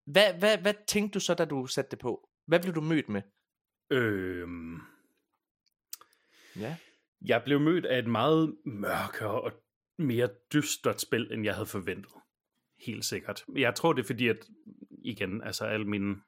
hvad, 0.07 0.35
hvad, 0.35 0.59
hvad 0.59 0.75
tænkte 0.89 1.15
du 1.15 1.21
så, 1.21 1.35
da 1.35 1.45
du 1.45 1.67
satte 1.67 1.91
det 1.91 1.99
på? 1.99 2.29
Hvad 2.47 2.61
blev 2.61 2.75
du 2.75 2.81
mødt 2.81 3.09
med? 3.09 3.23
Øhm, 3.91 4.81
Ja. 6.57 6.77
jeg 7.23 7.43
blev 7.45 7.61
mødt 7.61 7.87
af 7.87 7.99
et 7.99 8.07
meget 8.07 8.57
mørkere 8.65 9.41
og 9.41 9.53
mere 9.99 10.29
dystert 10.53 11.01
spil, 11.01 11.33
end 11.33 11.45
jeg 11.45 11.55
havde 11.55 11.67
forventet. 11.67 12.13
Helt 12.87 13.05
sikkert. 13.05 13.45
Jeg 13.57 13.75
tror, 13.75 13.93
det 13.93 14.03
er 14.03 14.07
fordi, 14.07 14.29
at 14.29 14.49
igen, 14.91 15.43
altså 15.43 15.65
al 15.65 15.87
min, 15.87 16.23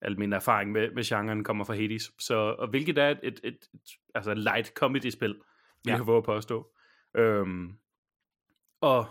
al 0.00 0.18
min 0.18 0.32
erfaring 0.32 0.72
med, 0.72 0.90
med 0.90 1.04
genren 1.04 1.44
kommer 1.44 1.64
fra 1.64 1.74
Hades. 1.74 2.12
Så, 2.18 2.34
og 2.34 2.68
hvilket 2.68 2.98
er 2.98 3.08
et, 3.10 3.20
et, 3.22 3.40
et, 3.44 3.54
et 3.74 3.90
altså 4.14 4.34
light 4.34 4.66
comedy-spil, 4.68 5.28
vil 5.34 5.40
Ja. 5.86 5.90
ja. 5.90 5.96
jeg 5.96 6.06
våge 6.06 6.22
på 6.22 6.34
at 6.34 6.42
stå. 6.42 6.72
Øhm, 7.14 7.78
og 8.80 9.06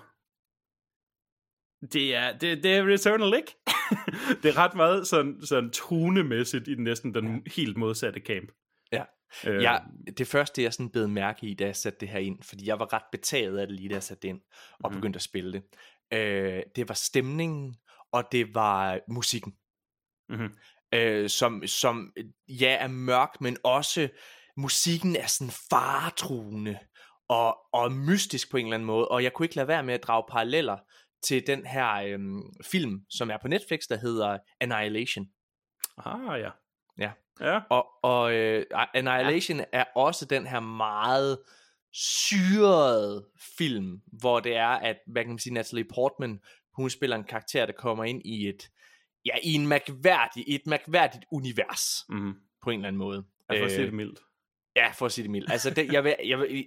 det 1.91 2.15
er, 2.15 2.37
det, 2.37 2.63
det 2.63 2.75
er 2.77 2.87
Returnal, 2.93 3.33
ikke? 3.37 3.55
det 4.43 4.49
er 4.49 4.57
ret 4.57 4.75
meget 4.75 5.07
sådan, 5.07 5.41
sådan 5.45 5.71
tonemæssigt 5.71 6.67
i 6.67 6.75
næsten 6.75 7.13
den 7.13 7.35
ja. 7.35 7.51
helt 7.55 7.77
modsatte 7.77 8.19
camp. 8.19 8.51
Ja. 8.91 9.03
Øh, 9.47 9.63
Jeg, 9.63 9.83
det 10.17 10.27
første, 10.27 10.63
jeg 10.63 10.73
sådan 10.73 10.89
bed 10.91 11.07
mærke 11.07 11.47
i, 11.47 11.53
da 11.53 11.65
jeg 11.65 11.75
satte 11.75 11.99
det 11.99 12.09
her 12.09 12.19
ind, 12.19 12.43
fordi 12.43 12.67
jeg 12.67 12.79
var 12.79 12.93
ret 12.93 13.03
betaget 13.11 13.57
af 13.57 13.67
det 13.67 13.75
lige, 13.75 13.89
da 13.89 13.93
jeg 13.93 14.03
satte 14.03 14.21
det 14.21 14.27
ind, 14.27 14.41
og 14.83 14.91
Mhm. 14.91 14.97
begyndte 14.99 15.17
at 15.17 15.21
spille 15.21 15.53
det. 15.53 15.63
Øh, 16.13 16.63
det 16.75 16.89
var 16.89 16.93
stemningen, 16.95 17.75
og 18.13 18.23
det 18.31 18.55
var 18.55 18.99
musikken. 19.09 19.53
Mhm. 20.29 20.53
øh, 20.93 21.29
som, 21.29 21.67
som 21.67 22.13
ja 22.47 22.77
er 22.79 22.87
mørk, 22.87 23.41
men 23.41 23.57
også 23.63 24.09
musikken 24.57 25.15
er 25.15 25.27
sådan 25.27 25.51
faretruende 25.69 26.79
og, 27.29 27.57
og 27.73 27.91
mystisk 27.91 28.51
på 28.51 28.57
en 28.57 28.65
eller 28.65 28.75
anden 28.75 28.87
måde, 28.87 29.07
og 29.07 29.23
jeg 29.23 29.33
kunne 29.33 29.45
ikke 29.45 29.55
lade 29.55 29.67
være 29.67 29.83
med 29.83 29.93
at 29.93 30.03
drage 30.03 30.23
paralleller 30.31 30.77
til 31.23 31.47
den 31.47 31.65
her 31.65 31.93
øhm, 31.93 32.41
film, 32.63 33.01
som 33.09 33.29
er 33.31 33.37
på 33.41 33.47
Netflix, 33.47 33.79
der 33.89 33.97
hedder 33.97 34.37
Annihilation. 34.59 35.25
Ah, 35.97 36.39
ja. 36.39 36.49
Ja. 36.97 37.11
Ja. 37.41 37.59
Og, 37.69 37.87
og 38.03 38.33
øh, 38.33 38.65
Annihilation 38.93 39.57
ja. 39.57 39.63
er 39.71 39.83
også 39.95 40.25
den 40.25 40.47
her 40.47 40.59
meget 40.59 41.37
syrede 41.93 43.27
film, 43.57 44.01
hvor 44.19 44.39
det 44.39 44.55
er, 44.55 44.67
at, 44.67 44.97
hvad 45.07 45.23
kan 45.23 45.29
man 45.29 45.39
sige, 45.39 45.53
Natalie 45.53 45.85
Portman, 45.95 46.39
hun 46.73 46.89
spiller 46.89 47.15
en 47.15 47.23
karakter, 47.23 47.65
der 47.65 47.73
kommer 47.73 48.03
ind 48.03 48.21
i 48.25 48.47
et, 48.49 48.69
ja, 49.25 49.35
i 49.43 49.53
en 49.53 49.67
mærkværdig, 49.67 50.43
et 50.47 50.61
mærkværdigt 50.67 51.25
univers, 51.31 52.05
Mm. 52.09 52.33
på 52.63 52.69
en 52.69 52.79
eller 52.79 52.87
anden 52.87 52.97
måde. 52.97 53.23
Sige 53.51 53.79
Øh, 53.79 53.85
det 53.85 53.93
mildt. 53.93 54.19
Ja, 54.77 54.91
for 54.91 55.05
at 55.05 55.11
sige 55.11 55.23
det 55.23 55.31
mildt. 55.31 55.51
Altså, 55.51 55.69
det, 55.69 55.93
jeg 55.93 56.03
vil, 56.03 56.15
jeg 56.25 56.39
vil, 56.39 56.65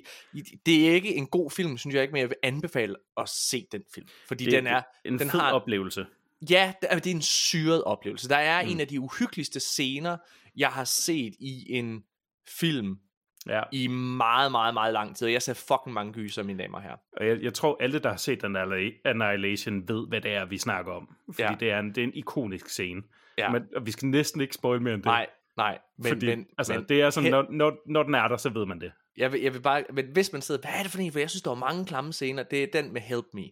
det 0.67 0.89
er 0.89 0.93
ikke 0.95 1.15
en 1.15 1.27
god 1.27 1.51
film, 1.51 1.79
synes 1.79 1.95
jeg 1.95 2.03
ikke, 2.03 2.13
men 2.13 2.21
jeg 2.21 2.29
vil 2.29 2.37
anbefale 2.43 2.97
at 3.17 3.29
se 3.29 3.67
den 3.73 3.83
film. 3.95 4.07
Fordi 4.29 4.45
Det 4.45 4.53
den 4.53 4.67
er, 4.67 4.83
en 5.05 5.19
den 5.19 5.29
har- 5.31 5.53
oplevelse. 5.53 6.07
ja, 6.51 6.73
det 6.83 6.89
er, 6.93 6.99
det 6.99 7.11
er 7.11 7.15
en 7.15 7.23
syret 7.23 7.85
oplevelse. 7.85 8.29
Der 8.29 8.37
er 8.37 8.63
Mm. 8.63 8.69
mm. 8.69 8.73
en 8.75 8.81
af 8.81 8.89
de 8.89 9.01
uhyggeligste 9.01 9.61
scener, 9.61 10.17
jeg 10.57 10.69
har 10.69 10.85
set 10.85 11.35
i 11.41 11.73
en 11.73 12.05
film 12.49 12.99
Ja. 13.47 13.63
i 13.73 13.87
meget, 13.89 14.51
meget, 14.53 14.75
meget 14.75 14.93
lang 14.93 15.17
tid. 15.17 15.27
Jeg 15.29 15.43
ser 15.43 15.55
fucking 15.55 15.95
mange 15.95 16.13
gyser, 16.13 16.43
mine 16.43 16.63
damer 16.63 16.81
her. 16.81 16.97
Og 17.17 17.27
jeg, 17.27 17.43
jeg 17.43 17.55
tror, 17.55 17.77
alle, 17.81 17.99
der 17.99 18.09
har 18.11 18.17
set 18.17 18.43
den 18.43 18.57
Annihilation, 19.05 19.89
ved, 19.89 20.09
hvad 20.09 20.21
det 20.21 20.31
er, 20.35 20.45
vi 20.45 20.59
snakker 20.59 20.93
om. 20.93 21.09
Fordi 21.27 21.43
Ja. 21.43 21.57
det, 21.61 21.71
er 21.71 21.79
en, 21.79 21.89
det 21.89 21.99
er 21.99 22.05
en 22.05 22.15
ikonisk 22.15 22.69
scene. 22.69 23.03
Ja. 23.39 23.51
Men, 23.51 23.63
og 23.77 23.87
vi 23.87 23.91
skal 23.91 24.09
næsten 24.09 24.41
ikke 24.41 24.55
spoil 24.55 24.83
mere 24.83 24.95
end 24.95 25.03
det. 25.03 25.07
Nej, 25.07 25.27
nej. 25.61 25.79
Men, 25.99 26.09
fordi, 26.13 26.27
men, 26.27 26.47
altså, 26.59 26.75
men 26.75 26.85
det 26.89 27.01
er 27.03 27.11
sådan, 27.11 27.31
når, 27.31 27.47
når, 27.51 27.73
når 27.93 28.03
den 28.03 28.15
er 28.15 28.29
der, 28.29 28.37
så 28.37 28.49
ved 28.49 28.67
man 28.67 28.81
det. 28.81 28.93
jeg, 29.17 29.33
vil, 29.33 29.41
jeg 29.41 29.55
vil 29.55 29.61
bare, 29.63 29.85
men 29.93 30.07
hvis 30.13 30.33
man 30.33 30.43
sidder, 30.43 30.61
hvad 30.61 30.71
er 30.79 30.83
det 30.83 30.91
for 30.93 30.99
en? 30.99 31.13
For 31.13 31.19
jeg 31.19 31.31
synes, 31.31 31.43
der 31.43 31.51
er 31.51 31.55
mange 31.55 31.85
klamme 31.87 32.13
scener. 32.13 32.43
Det 32.43 32.63
er 32.63 32.67
den 32.73 32.93
med 32.93 33.01
Help 33.01 33.25
Me. 33.35 33.43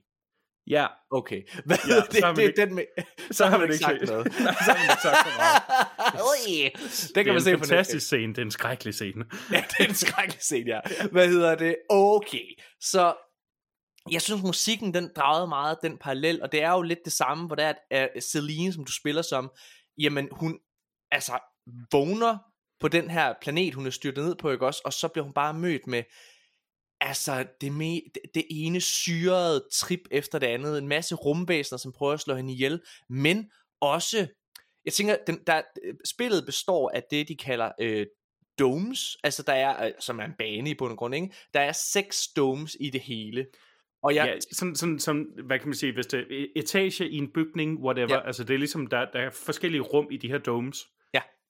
Ja, 0.70 0.86
Okay. 1.10 1.42
Hvad, 1.64 1.76
Ja, 1.88 2.00
så 2.20 2.28
det, 2.28 2.36
det 2.36 2.42
ikke- 2.42 2.60
den 2.60 2.74
med... 2.74 2.84
så 3.30 3.46
har 3.50 3.58
man 3.58 3.66
ikke 3.66 3.78
sagt 3.84 4.06
noget. 4.06 4.32
så 4.66 4.70
har 4.72 4.74
man 4.74 4.82
ikke 4.90 5.02
sagt 5.02 5.16
så. 5.28 6.22
Ui, 6.30 6.64
det 6.64 7.14
Det 7.14 7.24
kan 7.24 7.28
er 7.28 7.32
man 7.32 7.42
se 7.42 7.52
på 7.56 7.58
fantastisk 7.58 8.06
scene, 8.06 8.28
det 8.34 8.38
er 8.38 8.42
en 8.42 8.50
skrækkelig 8.50 8.94
scene. 8.94 9.24
Ja, 9.52 9.64
det 9.70 9.84
er 9.84 9.88
en 9.88 9.94
skrækkelig 9.94 10.42
scene, 10.42 10.70
ja. 10.70 10.80
Hvad 11.12 11.28
hedder 11.28 11.54
det? 11.54 11.76
Okay. 11.90 12.46
Så 12.80 13.14
jeg 14.10 14.22
synes, 14.22 14.42
musikken, 14.42 14.94
den 14.94 15.10
dragede 15.16 15.48
meget 15.48 15.78
den 15.82 15.98
parallel, 15.98 16.42
og 16.42 16.52
det 16.52 16.62
er 16.62 16.70
jo 16.72 16.82
lidt 16.82 16.98
det 17.04 17.12
samme, 17.12 17.46
hvor 17.46 17.56
det 17.56 17.64
er, 17.64 17.72
at 17.90 18.08
uh, 18.16 18.20
Celine, 18.22 18.72
som 18.72 18.84
du 18.84 18.92
spiller 18.92 19.22
som, 19.22 19.50
jamen 19.98 20.28
hun, 20.32 20.58
altså, 21.10 21.32
vågner 21.92 22.38
på 22.80 22.88
den 22.88 23.10
her 23.10 23.34
planet, 23.42 23.74
hun 23.74 23.86
er 23.86 23.90
styrtet 23.90 24.24
ned 24.24 24.34
på, 24.36 24.50
ikke 24.50 24.66
også? 24.66 24.82
Og 24.84 24.92
så 24.92 25.08
bliver 25.08 25.24
hun 25.24 25.32
bare 25.34 25.54
mødt 25.54 25.86
med, 25.86 26.02
altså, 27.00 27.46
det, 27.60 27.72
me, 27.72 28.00
det, 28.34 28.44
ene 28.50 28.80
syrede 28.80 29.64
trip 29.72 30.00
efter 30.10 30.38
det 30.38 30.46
andet, 30.46 30.78
en 30.78 30.88
masse 30.88 31.14
rumvæsener, 31.14 31.78
som 31.78 31.92
prøver 31.92 32.12
at 32.12 32.20
slå 32.20 32.34
hende 32.34 32.52
ihjel, 32.52 32.80
men 33.08 33.50
også, 33.80 34.26
jeg 34.84 34.92
tænker, 34.92 35.16
den, 35.26 35.38
der, 35.46 35.62
spillet 36.04 36.46
består 36.46 36.90
af 36.94 37.02
det, 37.10 37.28
de 37.28 37.36
kalder 37.36 37.72
øh, 37.80 38.06
domes, 38.58 39.16
altså 39.24 39.42
der 39.42 39.52
er, 39.52 39.86
øh, 39.86 39.92
som 40.00 40.18
er 40.20 40.24
en 40.24 40.34
bane 40.38 40.70
i 40.70 40.74
bund 40.74 40.92
og 40.92 40.98
grund, 40.98 41.14
ikke? 41.14 41.34
Der 41.54 41.60
er 41.60 41.72
seks 41.72 42.28
domes 42.36 42.76
i 42.80 42.90
det 42.90 43.00
hele. 43.00 43.46
Og 44.02 44.14
jeg, 44.14 44.26
Ja, 44.26 44.40
sådan, 44.52 44.76
sådan, 44.76 44.98
sådan, 44.98 45.26
hvad 45.46 45.58
kan 45.58 45.68
man 45.68 45.74
sige, 45.74 45.92
hvis 45.92 46.06
det 46.06 46.20
er 46.20 46.46
etage 46.56 47.08
i 47.08 47.16
en 47.16 47.32
bygning, 47.32 47.78
whatever, 47.84 48.14
Ja. 48.14 48.26
altså 48.26 48.44
det 48.44 48.54
er 48.54 48.58
ligesom, 48.58 48.86
der, 48.86 49.06
der 49.12 49.18
er 49.18 49.30
forskellige 49.30 49.80
rum 49.80 50.08
i 50.10 50.16
de 50.16 50.28
her 50.28 50.38
domes. 50.38 50.86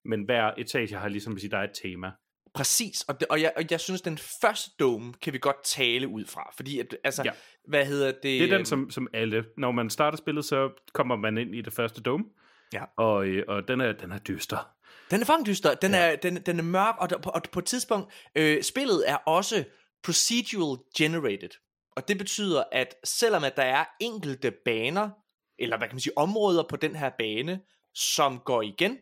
Men 0.04 0.24
hver 0.24 0.52
etage 0.58 0.94
har 0.96 1.08
ligesom, 1.08 1.38
er 1.52 1.56
et 1.58 1.70
tema. 1.82 2.10
Præcis, 2.54 3.02
og, 3.02 3.20
det, 3.20 3.28
og, 3.28 3.42
jeg, 3.42 3.52
og 3.56 3.62
jeg 3.70 3.80
synes, 3.80 4.00
den 4.00 4.18
første 4.18 4.70
dome 4.80 5.12
kan 5.22 5.32
vi 5.32 5.38
godt 5.38 5.64
tale 5.64 6.08
ud 6.08 6.24
fra, 6.24 6.50
fordi 6.56 6.78
at, 6.80 6.96
altså, 7.04 7.22
Ja. 7.24 7.30
hvad 7.68 7.86
hedder 7.86 8.06
det? 8.06 8.22
Det 8.22 8.42
er 8.42 8.46
den, 8.46 8.54
øhm, 8.54 8.64
som, 8.64 8.90
som 8.90 9.08
alle, 9.14 9.44
når 9.56 9.70
man 9.72 9.90
starter 9.90 10.18
spillet, 10.18 10.44
så 10.44 10.70
kommer 10.94 11.16
man 11.16 11.38
ind 11.38 11.54
i 11.54 11.60
det 11.62 11.72
første 11.72 12.00
dome, 12.02 12.24
Ja. 12.72 12.84
og, 12.96 13.26
øh, 13.26 13.44
og 13.48 13.68
den, 13.68 13.80
er, 13.80 13.92
den 13.92 14.12
er 14.12 14.18
dyster. 14.18 14.68
Den 15.10 15.20
er 15.20 15.24
fucking 15.26 15.46
dyster, 15.46 15.74
den, 15.74 15.90
Ja. 15.90 15.98
er, 16.12 16.16
den, 16.16 16.36
den 16.36 16.58
er 16.58 16.62
mørk, 16.62 16.94
og, 16.98 17.10
der, 17.10 17.16
og 17.16 17.42
på 17.52 17.58
et 17.58 17.64
tidspunkt, 17.64 18.12
øh, 18.34 18.62
spillet 18.62 19.10
er 19.10 19.16
også 19.16 19.64
procedural 20.04 20.78
generated. 20.96 21.50
Og 21.96 22.08
det 22.08 22.18
betyder, 22.18 22.64
at 22.72 22.94
selvom 23.04 23.44
at 23.44 23.56
der 23.56 23.62
er 23.62 23.84
enkelte 24.00 24.52
baner, 24.64 25.10
eller 25.58 25.78
hvad 25.78 25.88
kan 25.88 25.94
man 25.94 26.00
sige, 26.00 26.18
områder 26.18 26.64
på 26.68 26.76
den 26.76 26.96
her 26.96 27.10
bane, 27.18 27.60
som 27.94 28.38
går 28.38 28.62
igen, 28.62 28.98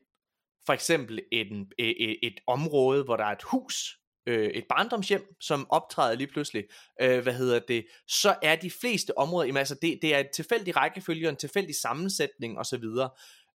for 0.67 0.73
eksempel 0.73 1.21
et, 1.33 1.47
et, 1.79 1.95
e, 1.99 2.27
et 2.27 2.41
område, 2.47 3.05
hvor 3.05 3.17
der 3.17 3.25
er 3.25 3.33
et 3.33 3.43
hus, 3.43 3.99
øh, 4.27 4.51
et 4.51 4.65
barndomshjem, 4.69 5.37
som 5.41 5.67
optræder 5.71 6.17
lige 6.17 6.33
pludselig, 6.33 6.65
øh, 7.01 7.23
hvad 7.23 7.35
hedder 7.35 7.61
det, 7.69 7.87
så 8.09 8.37
er 8.43 8.57
de 8.57 8.71
fleste 8.71 9.19
områder, 9.19 9.47
jamen, 9.47 9.59
altså 9.59 9.77
det, 9.83 9.99
det 10.03 10.15
er 10.15 10.19
en 10.19 10.27
tilfældig 10.35 10.77
rækkefølge, 10.77 11.29
en 11.29 11.37
tilfældig 11.37 11.75
sammensætning 11.75 12.59
osv., 12.59 12.85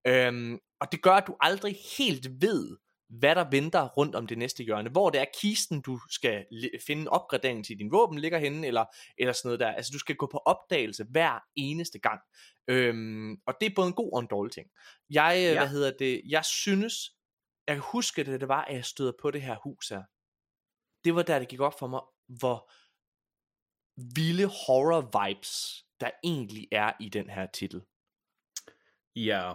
øhm, 0.07 0.59
og 0.81 0.91
det 0.91 1.01
gør, 1.01 1.11
at 1.11 1.27
du 1.27 1.35
aldrig 1.39 1.77
helt 1.97 2.27
ved, 2.41 2.77
hvad 3.19 3.35
der 3.35 3.49
venter 3.49 3.87
rundt 3.87 4.15
om 4.15 4.27
det 4.27 4.37
næste 4.37 4.63
hjørne. 4.63 4.89
Hvor 4.89 5.09
det 5.09 5.21
er 5.21 5.25
kisten, 5.41 5.81
du 5.81 5.99
skal 6.09 6.45
finde 6.87 7.01
en 7.01 7.07
opgradering 7.07 7.65
til 7.65 7.79
din 7.79 7.91
våben 7.91 8.19
ligger 8.19 8.39
henne, 8.39 8.67
eller, 8.67 8.85
eller 9.17 9.33
sådan 9.33 9.47
noget 9.47 9.59
der. 9.59 9.71
Altså 9.71 9.91
du 9.93 9.99
skal 9.99 10.15
gå 10.15 10.29
på 10.31 10.37
opdagelse 10.37 11.05
hver 11.09 11.39
eneste 11.55 11.99
gang. 11.99 12.21
Øhm, 12.67 13.31
og 13.45 13.53
det 13.61 13.65
er 13.65 13.75
både 13.75 13.87
en 13.87 13.93
god 13.93 14.13
og 14.13 14.19
en 14.19 14.27
dårlig 14.27 14.51
ting. 14.51 14.67
Jeg, 15.09 15.33
ja. 15.35 15.51
Ja. 15.51 15.59
hvad 15.59 15.69
hedder 15.69 15.91
det, 15.99 16.21
jeg 16.25 16.45
synes, 16.45 16.93
jeg 17.67 17.75
kan 17.75 17.83
huske 17.91 18.23
det, 18.23 18.41
det 18.41 18.47
var, 18.47 18.65
at 18.65 18.75
jeg 18.75 18.85
støder 18.85 19.13
på 19.21 19.31
det 19.31 19.41
her 19.41 19.57
hus 19.63 19.89
her. 19.89 20.03
Det 21.03 21.15
var 21.15 21.23
der, 21.23 21.39
det 21.39 21.47
gik 21.47 21.59
op 21.59 21.79
for 21.79 21.87
mig, 21.87 22.01
hvor 22.39 22.71
vilde 24.15 24.45
horror 24.45 25.01
vibes, 25.01 25.85
der 25.99 26.11
egentlig 26.23 26.67
er 26.71 26.93
i 26.99 27.09
den 27.09 27.29
her 27.29 27.47
titel. 27.53 27.81
Ja. 29.15 29.53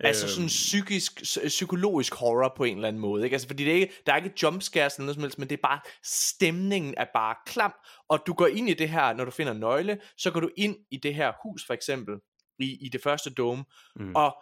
Altså 0.00 0.26
Øhm, 0.26 0.30
sådan 0.30 0.46
psykisk, 0.46 1.20
psy- 1.22 1.48
psykologisk 1.48 2.14
horror 2.14 2.52
på 2.56 2.64
en 2.64 2.76
eller 2.76 2.88
anden 2.88 3.00
måde. 3.00 3.24
Ikke? 3.24 3.34
Altså, 3.34 3.48
fordi 3.48 3.64
det 3.64 3.70
er 3.70 3.74
ikke, 3.74 3.94
der 4.06 4.12
er 4.12 4.16
ikke 4.16 4.32
jumpscares 4.42 4.94
eller 4.94 5.04
noget 5.04 5.14
som 5.14 5.22
helst, 5.22 5.38
men 5.38 5.48
det 5.48 5.56
er 5.56 5.62
bare, 5.62 5.80
stemningen 6.04 6.94
er 6.96 7.06
bare 7.14 7.34
klam. 7.46 7.72
Og 8.08 8.22
du 8.26 8.32
går 8.32 8.46
ind 8.46 8.70
i 8.70 8.74
det 8.74 8.88
her, 8.88 9.12
når 9.12 9.24
du 9.24 9.30
finder 9.30 9.52
nøgle, 9.52 9.98
så 10.18 10.30
går 10.30 10.40
du 10.40 10.50
ind 10.56 10.76
i 10.90 10.96
det 10.96 11.14
her 11.14 11.32
hus 11.42 11.66
for 11.66 11.74
eksempel, 11.74 12.14
i, 12.58 12.86
i 12.86 12.88
det 12.88 13.02
første 13.02 13.30
dome, 13.30 13.64
mm. 13.96 14.14
og 14.14 14.36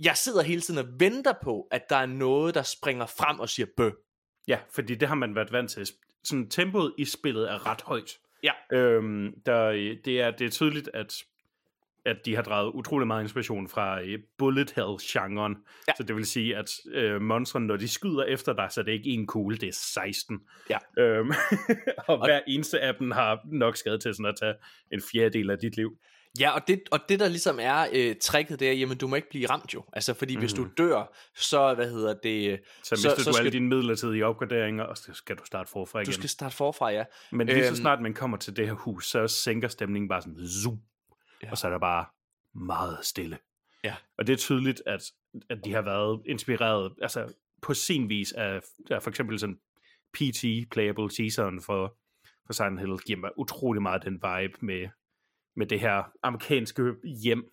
jeg 0.00 0.16
sidder 0.16 0.42
hele 0.42 0.60
tiden 0.60 0.78
og 0.78 1.00
venter 1.00 1.32
på, 1.42 1.68
at 1.70 1.82
der 1.90 1.96
er 1.96 2.06
noget, 2.06 2.54
der 2.54 2.62
springer 2.62 3.06
frem 3.06 3.40
og 3.40 3.48
siger 3.48 3.66
bø. 3.76 3.90
Ja, 4.48 4.58
fordi 4.74 4.94
det 4.94 5.08
har 5.08 5.14
man 5.14 5.34
været 5.34 5.52
vant 5.52 5.70
til. 5.70 5.86
Sådan, 6.24 6.50
tempoet 6.50 6.94
i 6.98 7.04
spillet 7.04 7.50
er 7.50 7.66
ret 7.66 7.82
højt. 7.82 8.10
Ja. 8.42 8.52
Øhm, 8.72 9.32
der, 9.46 9.70
det, 10.04 10.20
er, 10.20 10.30
det 10.30 10.46
er 10.46 10.50
tydeligt, 10.50 10.90
at, 10.94 11.14
at 12.06 12.16
de 12.24 12.34
har 12.34 12.42
draget 12.42 12.70
utrolig 12.74 13.06
meget 13.06 13.22
inspiration 13.22 13.68
fra 13.68 14.02
øh, 14.02 14.18
bullet 14.38 14.70
hell-genren. 14.76 15.56
Ja. 15.88 15.92
Så 15.96 16.02
det 16.02 16.16
vil 16.16 16.26
sige, 16.26 16.56
at 16.56 16.70
øh, 16.92 17.20
monstrene, 17.22 17.66
når 17.66 17.76
de 17.76 17.88
skyder 17.88 18.24
efter 18.24 18.52
dig, 18.52 18.68
så 18.70 18.80
er 18.80 18.84
det 18.84 18.92
ikke 18.92 19.10
en 19.10 19.26
kugle, 19.26 19.56
det 19.56 19.68
er 19.68 19.78
16. 19.94 20.38
Ja. 20.70 20.78
Øhm, 20.98 21.32
og 22.08 22.24
hver 22.26 22.40
eneste 22.48 22.80
af 22.80 22.94
dem 22.94 23.10
har 23.10 23.38
nok 23.52 23.76
skadet 23.76 24.02
til 24.02 24.14
sådan 24.14 24.26
at 24.26 24.34
tage 24.40 24.54
en 24.92 25.02
fjerdedel 25.12 25.50
af 25.50 25.58
dit 25.58 25.76
liv. 25.76 25.90
Ja, 26.40 26.50
og 26.50 26.60
det, 26.68 26.80
og 26.90 26.98
det 27.08 27.20
der 27.20 27.28
ligesom 27.28 27.58
er 27.62 27.86
øh, 27.92 28.14
tricket, 28.22 28.60
det 28.60 28.68
er, 28.68 28.72
jamen 28.72 28.96
du 28.98 29.08
må 29.08 29.16
ikke 29.16 29.28
blive 29.30 29.46
ramt 29.50 29.74
jo. 29.74 29.84
Altså, 29.92 30.14
fordi 30.14 30.34
mm. 30.34 30.40
hvis 30.40 30.52
du 30.52 30.66
dør, 30.78 31.16
så, 31.36 31.74
hvad 31.74 31.90
hedder 31.90 32.14
det, 32.22 32.50
øh, 32.52 32.58
Så 32.58 32.88
Så- 32.88 32.94
mister 32.94 33.10
så 33.22 33.30
du 33.30 33.36
alle 33.36 33.50
skal- 33.50 33.52
dine 33.52 33.68
midlertidige 33.68 34.26
opgraderinger, 34.26 34.84
og 34.84 34.96
så 34.96 35.10
skal 35.14 35.36
du 35.36 35.44
starte 35.44 35.70
forfra 35.70 35.98
igen. 36.00 36.06
du 36.06 36.12
skal 36.12 36.28
starte 36.28 36.56
forfra, 36.56 36.90
ja. 36.90 37.04
Men 37.32 37.46
lige 37.46 37.62
så 37.62 37.66
Øhm. 37.68 37.76
snart 37.76 38.02
man 38.02 38.14
kommer 38.14 38.36
til 38.36 38.56
det 38.56 38.66
her 38.66 38.74
hus, 38.74 39.06
så 39.10 39.26
sænker 39.28 39.68
stemningen 39.68 40.08
bare 40.08 40.22
sådan 40.22 40.36
zoom, 40.64 40.78
ja. 41.42 41.46
Ja. 41.46 41.50
og 41.50 41.58
så 41.58 41.66
er 41.66 41.70
der 41.70 41.78
bare 41.78 42.04
meget 42.54 42.98
stille. 43.02 43.38
Ja. 43.84 43.94
Og 44.18 44.26
det 44.26 44.32
er 44.32 44.36
tydeligt, 44.36 44.82
at, 44.86 45.02
at 45.50 45.58
de 45.64 45.72
har 45.72 45.82
været 45.82 46.22
inspireret, 46.26 46.92
altså 47.02 47.32
på 47.62 47.74
sin 47.74 48.08
vis 48.08 48.32
af, 48.32 48.60
af 48.90 49.02
for 49.02 49.10
eksempel 49.10 49.38
sådan 49.38 49.58
PT, 50.14 50.44
Playable 50.70 51.08
Teaseren 51.10 51.60
for, 51.62 51.96
for 52.46 52.52
Silent 52.52 52.80
Hill, 52.80 52.98
giver 53.06 53.18
mig 53.18 53.30
utrolig 53.38 53.82
meget 53.82 54.02
den 54.04 54.14
vibe 54.14 54.58
med, 54.66 54.88
med 55.56 55.66
det 55.66 55.80
her 55.80 56.02
amerikanske 56.22 56.82
hjem, 57.22 57.44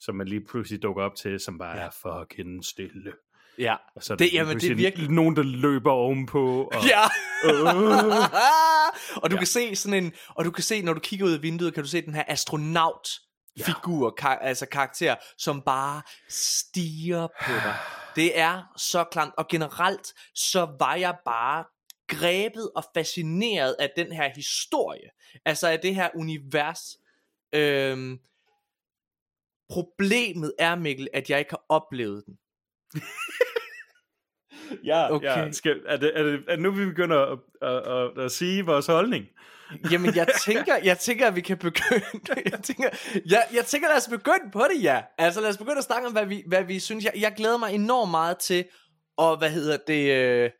som 0.00 0.14
man 0.14 0.28
lige 0.28 0.44
pludselig 0.44 0.82
dukker 0.82 1.02
op 1.02 1.14
til, 1.14 1.40
som 1.40 1.58
bare 1.58 1.76
ja. 1.76 1.80
Ja. 1.80 1.86
er 1.86 1.90
fucking 2.26 2.64
stille. 2.64 3.12
Ja, 3.58 3.76
Og 3.96 4.02
så 4.02 4.16
Det- 4.16 4.32
jamen, 4.32 4.56
det 4.56 4.70
er 4.70 4.74
virkelig- 4.74 5.10
nogen, 5.10 5.36
der 5.36 5.42
løber 5.42 5.90
ovenpå. 5.90 6.62
Og, 6.64 6.72
ja. 6.88 7.02
Øh. 7.44 7.60
og 9.22 9.30
du 9.30 9.34
Ja. 9.34 9.38
kan 9.38 9.46
se 9.46 9.76
sådan 9.76 10.04
en, 10.04 10.12
og 10.28 10.44
du 10.44 10.50
kan 10.50 10.62
se, 10.64 10.82
når 10.82 10.92
du 10.92 11.00
kigger 11.00 11.26
ud 11.26 11.32
af 11.32 11.42
vinduet, 11.42 11.74
kan 11.74 11.82
du 11.82 11.88
se 11.88 12.02
den 12.02 12.14
her 12.14 12.24
astronaut 12.28 13.08
figur, 13.58 14.10
kar- 14.10 14.38
altså 14.38 14.66
karakter, 14.66 15.14
som 15.38 15.62
bare 15.62 16.02
stiger 16.28 17.26
på 17.26 17.52
dig. 17.52 17.74
Det 18.16 18.38
er 18.38 18.72
så 18.76 19.04
klamt, 19.04 19.34
og 19.38 19.48
generelt 19.48 20.14
så 20.34 20.76
var 20.78 20.94
jeg 20.94 21.16
bare 21.24 21.64
grebet 22.08 22.70
og 22.76 22.84
fascineret 22.94 23.76
af 23.78 23.90
den 23.96 24.12
her 24.12 24.30
historie, 24.34 25.10
altså 25.44 25.68
af 25.68 25.80
det 25.80 25.94
her 25.94 26.08
univers. 26.14 26.98
Øhm, 27.52 28.18
problemet 29.68 30.52
er, 30.58 30.74
Mikkel, 30.76 31.08
at 31.12 31.30
jeg 31.30 31.38
ikke 31.38 31.50
har 31.50 31.64
oplevet 31.68 32.22
den. 32.26 32.38
Ja, 34.84 35.10
Okay. 35.14 35.26
ja. 35.26 35.52
Skal, 35.52 35.82
er, 35.86 35.96
det, 35.96 36.12
er, 36.18 36.22
det, 36.22 36.44
er 36.48 36.54
det 36.56 36.62
nu, 36.62 36.70
vi 36.70 36.84
begynder 36.84 37.18
at, 37.18 37.38
at, 37.62 37.92
at, 37.92 38.24
at 38.24 38.32
sige 38.32 38.66
vores 38.66 38.86
holdning? 38.86 39.26
Jamen, 39.90 40.16
jeg 40.16 40.28
tænker, 40.44 40.76
jeg 40.76 40.98
tænker, 40.98 41.26
at 41.26 41.36
vi 41.36 41.40
kan 41.40 41.58
begynde. 41.58 42.04
Jeg 42.52 42.60
tænker, 42.62 42.88
jeg, 43.26 43.46
jeg 43.54 43.64
tænker, 43.66 43.88
lad 43.88 43.96
os 43.96 44.08
begynde 44.08 44.50
på 44.52 44.64
det, 44.74 44.82
ja. 44.82 45.02
Altså, 45.18 45.40
lad 45.40 45.50
os 45.50 45.58
begynde 45.58 45.78
at 45.78 45.84
snakke 45.84 46.06
om, 46.06 46.12
hvad 46.12 46.26
vi, 46.26 46.44
hvad 46.46 46.64
vi 46.64 46.80
synes. 46.80 47.04
Jeg, 47.04 47.12
jeg 47.16 47.34
glæder 47.36 47.58
mig 47.58 47.74
enormt 47.74 48.10
meget 48.10 48.38
til, 48.38 48.64
og 49.16 49.38
hvad 49.38 49.50
hedder 49.50 49.78
det, 49.86 50.10
øh, 50.10 50.50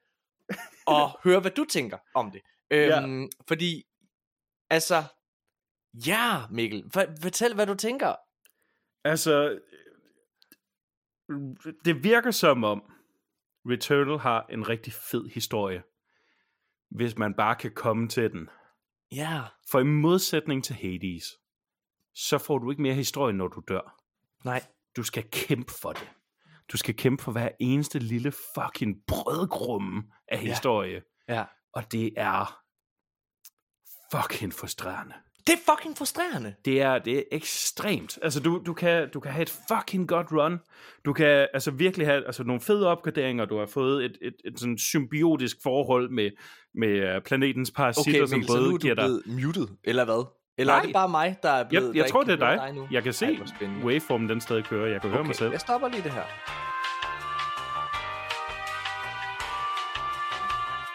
at 0.88 1.08
høre, 1.24 1.40
hvad 1.40 1.50
du 1.50 1.64
tænker 1.64 1.98
om 2.14 2.30
det. 2.30 2.40
Øhm, 2.70 3.28
Fordi, 3.48 3.82
altså, 4.70 5.04
ja, 6.06 6.40
Mikkel, 6.50 6.84
for, 6.92 7.04
fortæl, 7.22 7.54
hvad 7.54 7.66
du 7.66 7.74
tænker. 7.74 8.14
Altså, 9.04 9.58
det 11.84 12.04
virker 12.04 12.30
som 12.30 12.64
om 12.64 12.82
Returnal 13.66 14.18
har 14.18 14.46
en 14.50 14.68
rigtig 14.68 14.92
fed 14.92 15.28
historie, 15.28 15.82
hvis 16.90 17.18
man 17.18 17.34
bare 17.34 17.56
kan 17.56 17.74
komme 17.74 18.08
til 18.08 18.32
den. 18.32 18.48
Ja, 19.12 19.42
For 19.70 19.80
i 19.80 19.84
modsætning 19.84 20.64
til 20.64 20.74
Hades, 20.76 21.24
så 22.14 22.38
får 22.38 22.58
du 22.58 22.70
ikke 22.70 22.82
mere 22.82 22.94
historie, 22.94 23.32
når 23.32 23.48
du 23.48 23.62
dør. 23.68 23.96
nej, 24.44 24.66
Du 24.96 25.02
skal 25.02 25.30
kæmpe 25.30 25.72
for 25.72 25.92
det. 25.92 26.10
Du 26.72 26.76
skal 26.76 26.96
kæmpe 26.96 27.22
for 27.22 27.32
hver 27.32 27.48
eneste 27.60 27.98
lille 27.98 28.32
fucking 28.32 28.96
brødgrumme 29.06 30.02
af 30.28 30.42
Ja. 30.42 30.48
historie. 30.48 31.02
ja. 31.28 31.44
Og 31.72 31.92
det 31.92 32.12
er 32.16 32.60
fucking 34.12 34.52
frustrerende. 34.54 35.14
Det 35.50 35.58
er 35.58 35.72
fucking 35.72 35.98
frustrerende. 35.98 36.54
Det 36.64 36.82
er, 36.82 36.98
det 36.98 37.18
er 37.18 37.22
ekstremt. 37.32 38.18
Altså, 38.22 38.40
du, 38.40 38.62
du, 38.66 38.74
kan, 38.74 39.08
du 39.14 39.20
kan 39.20 39.32
have 39.32 39.42
et 39.42 39.60
fucking 39.68 40.08
godt 40.08 40.26
run. 40.32 40.58
Du 41.04 41.12
kan 41.12 41.48
altså 41.54 41.70
virkelig 41.70 42.06
have 42.06 42.26
altså, 42.26 42.44
nogle 42.44 42.60
fede 42.60 42.86
opgraderinger. 42.86 43.44
Du 43.44 43.58
har 43.58 43.66
fået 43.66 44.04
et, 44.04 44.18
et, 44.22 44.34
et 44.44 44.60
sådan 44.60 44.78
symbiotisk 44.78 45.56
forhold 45.62 46.10
med, 46.10 46.30
med 46.74 46.88
øh, 46.88 47.22
planetens 47.22 47.70
parasitter, 47.70 48.20
Okay, 48.20 48.28
som 48.28 48.38
Mikkel, 48.38 48.54
så 48.54 48.60
nu 48.60 48.64
både 48.64 48.74
er 48.74 48.78
giver 48.78 48.94
du 48.94 49.00
dig... 49.00 49.22
blevet 49.24 49.44
muted, 49.44 49.66
eller 49.84 50.04
hvad? 50.04 50.24
Eller 50.58 50.72
Nej. 50.72 50.80
er 50.80 50.84
det 50.84 50.92
bare 50.92 51.08
mig, 51.08 51.36
der 51.42 51.50
er 51.50 51.68
blevet... 51.68 51.88
Jeg, 51.88 51.96
jeg 51.96 52.10
tror, 52.10 52.22
det 52.22 52.42
er 52.42 52.46
høre 52.46 52.66
dig. 52.66 52.74
nu? 52.74 52.88
Jeg 52.90 53.02
kan 53.02 53.12
se 53.12 53.26
Ej, 53.26 53.68
waveformen 53.84 54.28
den 54.28 54.40
stadig 54.40 54.64
kører. 54.64 54.92
Jeg 54.92 55.00
kan 55.00 55.10
høre 55.10 55.24
mig 55.24 55.34
selv. 55.34 55.46
Okay, 55.46 55.52
jeg 55.52 55.60
stopper 55.60 55.88
lige 55.88 56.02
det 56.02 56.12
her. 56.12 56.24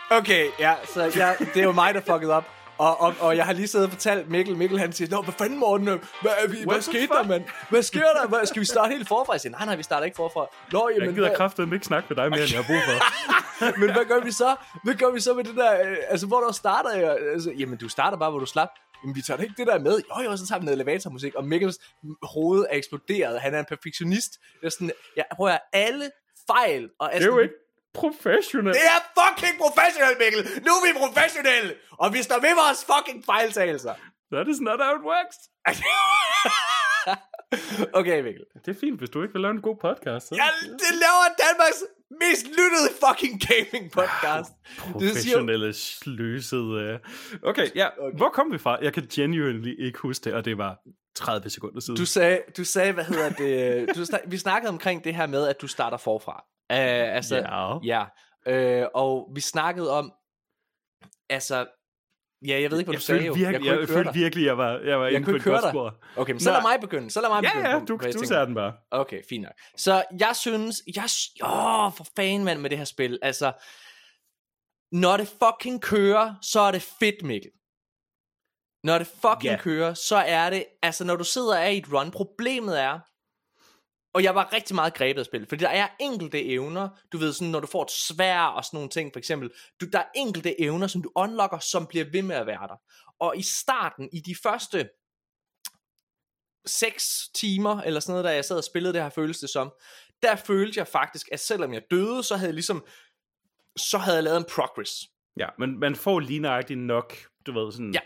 Okay, 0.09 0.47
ja, 0.59 0.73
så 0.85 1.01
jeg, 1.03 1.35
det 1.39 1.57
er 1.57 1.63
jo 1.63 1.71
mig, 1.71 1.93
der 1.93 2.01
fuckede 2.01 2.33
op. 2.33 2.64
Og, 2.77 3.01
og, 3.01 3.13
og 3.19 3.37
jeg 3.37 3.45
har 3.45 3.53
lige 3.53 3.67
siddet 3.67 3.85
og 3.85 3.91
fortalt 3.91 4.29
Mikkel, 4.29 4.57
Mikkel 4.57 4.79
han 4.79 4.93
siger, 4.93 5.09
Nå, 5.09 5.21
hvad 5.21 5.33
fanden 5.33 5.59
Morten, 5.59 5.85
hvad, 5.87 5.97
hvad, 6.21 6.31
hvad 6.63 6.73
the 6.73 6.81
skete 6.81 7.07
der, 7.07 7.23
mand? 7.23 7.43
Hvad 7.69 7.83
sker 7.83 7.99
der? 8.21 8.27
Hvad, 8.27 8.45
skal 8.45 8.59
vi 8.59 8.65
starte 8.65 8.91
helt 8.93 9.07
forfra? 9.07 9.33
Jeg 9.33 9.41
siger, 9.41 9.51
nej, 9.51 9.65
nej, 9.65 9.75
vi 9.75 9.83
starter 9.83 10.05
ikke 10.05 10.15
forfra. 10.15 10.47
Nå, 10.71 10.89
Jeg 10.89 10.97
jamen, 10.97 11.15
gider 11.15 11.27
hvad, 11.27 11.37
kraftigt 11.37 11.73
ikke 11.73 11.85
snakke 11.85 12.07
med 12.09 12.15
dig 12.15 12.29
mere, 12.29 12.41
end 12.41 12.51
jeg 12.53 12.63
har 12.63 12.73
brug 12.73 12.81
for. 12.89 12.97
men 13.81 13.91
hvad 13.93 14.05
gør 14.05 14.19
vi 14.23 14.31
så? 14.31 14.55
Hvad 14.83 14.95
gør 14.95 15.11
vi 15.11 15.19
så 15.19 15.33
med 15.33 15.43
det 15.43 15.55
der, 15.55 15.81
øh, 15.89 15.97
altså 16.09 16.27
hvor 16.27 16.39
der 16.39 16.51
starter 16.51 16.93
jeg? 16.93 17.17
Altså, 17.33 17.51
jamen, 17.51 17.77
du 17.77 17.89
starter 17.89 18.17
bare, 18.17 18.31
hvor 18.31 18.39
du 18.39 18.45
slap. 18.45 18.69
Jamen, 19.03 19.15
vi 19.15 19.21
tager 19.21 19.41
ikke 19.41 19.55
det 19.57 19.67
der 19.67 19.79
med. 19.79 20.01
Jo, 20.09 20.31
jo, 20.31 20.37
så 20.37 20.47
tager 20.47 20.59
vi 20.59 20.65
noget 20.65 20.81
elevatormusik, 20.81 21.35
og 21.35 21.45
Mikkels 21.45 21.77
hoved 22.23 22.65
er 22.69 22.77
eksploderet. 22.77 23.41
Han 23.41 23.53
er 23.53 23.59
en 23.59 23.65
perfektionist. 23.69 24.31
Det 24.61 24.65
er 24.65 24.69
sådan, 24.69 24.91
jeg 25.15 25.25
prøver 25.35 25.57
alle 25.73 26.09
fejl. 26.47 26.89
Og 26.99 27.09
Det 27.13 27.21
er 27.21 27.25
jo 27.25 27.39
ikke 27.39 27.53
professionelt. 28.01 28.75
Det 28.77 28.85
er 28.95 28.99
fucking 29.19 29.55
professionelt, 29.63 30.17
Mikkel! 30.23 30.41
Nu 30.65 30.71
er 30.77 30.81
vi 30.87 30.91
professionelle! 31.03 31.71
Og 31.91 32.07
vi 32.15 32.21
står 32.27 32.39
ved 32.45 32.53
vores 32.63 32.79
fucking 32.91 33.19
fejltagelser. 33.31 33.93
That 34.33 34.47
is 34.53 34.59
not 34.67 34.79
how 34.85 34.93
it 34.99 35.03
works. 35.13 35.37
okay, 37.99 38.21
Mikkel. 38.21 38.43
Det 38.65 38.75
er 38.75 38.79
fint, 38.79 38.97
hvis 38.99 39.09
du 39.09 39.21
ikke 39.21 39.33
vil 39.33 39.41
lave 39.41 39.51
en 39.51 39.61
god 39.61 39.75
podcast. 39.81 40.27
Så. 40.27 40.35
Jeg 40.35 40.49
det 40.61 40.93
laver 41.05 41.25
Danmarks 41.45 41.83
mest 42.21 42.45
lyttede 42.47 42.89
fucking 43.05 43.41
gaming 43.47 43.91
podcast. 43.91 44.51
Det 44.51 44.61
siger, 44.77 44.91
Professionelle 44.91 45.73
sløsede. 45.73 46.99
Okay, 47.43 47.67
ja. 47.75 47.87
Okay. 47.99 48.17
Hvor 48.17 48.29
kom 48.29 48.51
vi 48.51 48.57
fra? 48.57 48.77
Jeg 48.81 48.93
kan 48.93 49.07
genuinely 49.13 49.85
ikke 49.85 49.99
huske 49.99 50.23
det, 50.23 50.33
og 50.33 50.45
det 50.45 50.57
var 50.57 50.77
30 51.15 51.49
sekunder 51.49 51.79
siden. 51.79 51.97
du 51.97 52.05
sagde, 52.05 52.39
du 52.57 52.63
sagde, 52.63 52.93
hvad 52.93 53.03
hedder 53.03 53.29
det? 53.29 53.95
Du, 53.95 54.05
snak- 54.05 54.23
vi 54.27 54.37
snakkede 54.37 54.69
omkring 54.69 55.03
det 55.03 55.15
her 55.15 55.27
med, 55.27 55.47
at 55.47 55.61
du 55.61 55.67
starter 55.67 55.97
forfra. 55.97 56.43
Uh, 56.73 57.15
altså, 57.17 57.35
Ja. 57.83 58.05
ja. 58.47 58.83
Uh, 58.83 58.89
og 58.93 59.29
vi 59.35 59.41
snakkede 59.41 59.91
om, 59.91 60.13
altså, 61.29 61.55
ja, 62.47 62.61
jeg 62.61 62.71
ved 62.71 62.79
ikke, 62.79 62.87
hvad 62.87 62.93
jeg 62.93 62.99
du 63.01 63.05
sagde 63.05 63.19
følte 63.21 63.27
jo. 63.27 63.33
virkelig, 63.33 63.65
jeg 63.67 63.73
jeg, 63.73 63.79
jeg 63.81 63.89
følte 63.89 64.13
virkelig, 64.13 64.45
jeg 64.45 64.57
var, 64.57 64.71
jeg 64.79 64.99
var 64.99 65.07
inde 65.07 65.25
kunne 65.25 65.33
på 65.39 65.49
et 65.49 65.53
godt 65.53 65.63
dig. 65.63 65.71
spor. 65.71 65.95
Okay, 66.17 66.33
men 66.33 66.39
så 66.39 66.51
lad 66.51 66.61
mig 66.61 66.79
begynde. 66.81 67.11
Så 67.11 67.21
lad 67.21 67.29
mig 67.29 67.43
Ja, 67.43 67.49
begynde. 67.53 67.69
ja, 67.69 67.79
du, 67.79 67.99
jeg 68.03 68.13
du 68.13 68.19
tager 68.25 68.45
den 68.45 68.55
bare. 68.55 68.73
Okay, 68.91 69.21
fint 69.29 69.43
nok. 69.43 69.53
Så 69.77 70.03
jeg 70.19 70.35
synes, 70.35 70.81
jeg, 70.95 71.03
åh, 71.43 71.91
for 71.93 72.05
fanden 72.15 72.43
mand 72.43 72.59
med 72.59 72.69
det 72.69 72.77
her 72.77 72.85
spil. 72.85 73.19
Altså, 73.21 73.51
når 74.91 75.17
det 75.17 75.27
fucking 75.27 75.81
kører, 75.81 76.35
så 76.41 76.59
er 76.59 76.71
det 76.71 76.81
fedt, 76.81 77.23
Mikkel. 77.23 77.51
Når 78.83 78.97
det 78.97 79.07
fucking 79.07 79.51
yeah. 79.51 79.59
kører, 79.59 79.93
så 79.93 80.15
er 80.15 80.49
det, 80.49 80.65
altså 80.81 81.03
når 81.03 81.15
du 81.15 81.23
sidder 81.23 81.55
er 81.55 81.67
i 81.69 81.77
et 81.77 81.93
run, 81.93 82.11
problemet 82.11 82.81
er, 82.81 82.99
og 84.15 84.23
jeg 84.23 84.35
var 84.35 84.53
rigtig 84.53 84.75
meget 84.75 84.93
grebet 84.93 85.19
af 85.19 85.25
spillet, 85.25 85.49
fordi 85.49 85.63
der 85.63 85.69
er 85.69 85.87
enkelte 85.99 86.45
evner, 86.45 86.89
du 87.11 87.17
ved 87.17 87.33
sådan, 87.33 87.51
når 87.51 87.59
du 87.59 87.67
får 87.67 87.83
et 87.83 87.91
svær 87.91 88.41
og 88.41 88.65
sådan 88.65 88.77
nogle 88.77 88.89
ting, 88.89 89.13
for 89.13 89.19
eksempel, 89.19 89.51
du, 89.81 89.85
der 89.93 89.99
er 89.99 90.05
enkelte 90.15 90.61
evner, 90.61 90.87
som 90.87 91.03
du 91.03 91.11
unlocker, 91.15 91.59
som 91.59 91.87
bliver 91.87 92.05
ved 92.11 92.21
med 92.21 92.35
at 92.35 92.47
være 92.47 92.67
der. 92.67 92.75
Og 93.19 93.37
i 93.37 93.41
starten, 93.41 94.09
i 94.13 94.19
de 94.19 94.35
første 94.43 94.89
6 96.65 97.29
timer, 97.35 97.81
eller 97.81 97.99
sådan 97.99 98.13
noget, 98.13 98.25
da 98.25 98.29
jeg 98.29 98.45
sad 98.45 98.57
og 98.57 98.63
spillede 98.63 98.93
det 98.93 99.01
her, 99.01 99.09
føles 99.09 99.39
det 99.39 99.49
som, 99.49 99.73
der 100.21 100.35
følte 100.35 100.79
jeg 100.79 100.87
faktisk, 100.87 101.29
at 101.31 101.39
selvom 101.39 101.73
jeg 101.73 101.81
døde, 101.91 102.23
så 102.23 102.35
havde 102.35 102.47
jeg 102.47 102.53
ligesom, 102.53 102.85
så 103.77 103.97
havde 103.97 104.15
jeg 104.15 104.23
lavet 104.23 104.37
en 104.37 104.45
progress. 104.55 104.91
Ja, 105.37 105.47
men 105.59 105.79
man 105.79 105.95
får 105.95 106.19
lige 106.19 106.39
nøjagtigt 106.39 106.79
nok, 106.79 107.13
du 107.45 107.53
ved, 107.53 107.71
sådan... 107.71 107.93
Ja. 107.93 107.99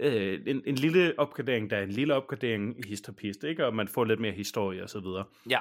Øh, 0.00 0.40
en, 0.46 0.62
en 0.66 0.74
lille 0.74 1.14
opgradering, 1.18 1.70
der 1.70 1.76
er 1.76 1.82
en 1.82 1.90
lille 1.90 2.14
opgradering 2.14 2.78
i 2.78 2.88
hist 2.88 3.08
og 3.08 3.16
pist, 3.16 3.44
ikke? 3.44 3.66
Og 3.66 3.74
man 3.74 3.88
får 3.88 4.04
lidt 4.04 4.20
mere 4.20 4.32
historie 4.32 4.82
og 4.82 4.90
så 4.90 5.00
videre. 5.00 5.24
Ja. 5.50 5.58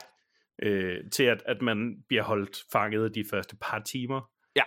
Øh, 0.61 1.09
til 1.11 1.23
at, 1.23 1.43
at 1.45 1.61
man 1.61 1.95
bliver 2.07 2.23
holdt 2.23 2.63
fanget 2.71 3.15
de 3.15 3.25
første 3.31 3.55
par 3.61 3.79
timer. 3.79 4.21
Ja. 4.55 4.63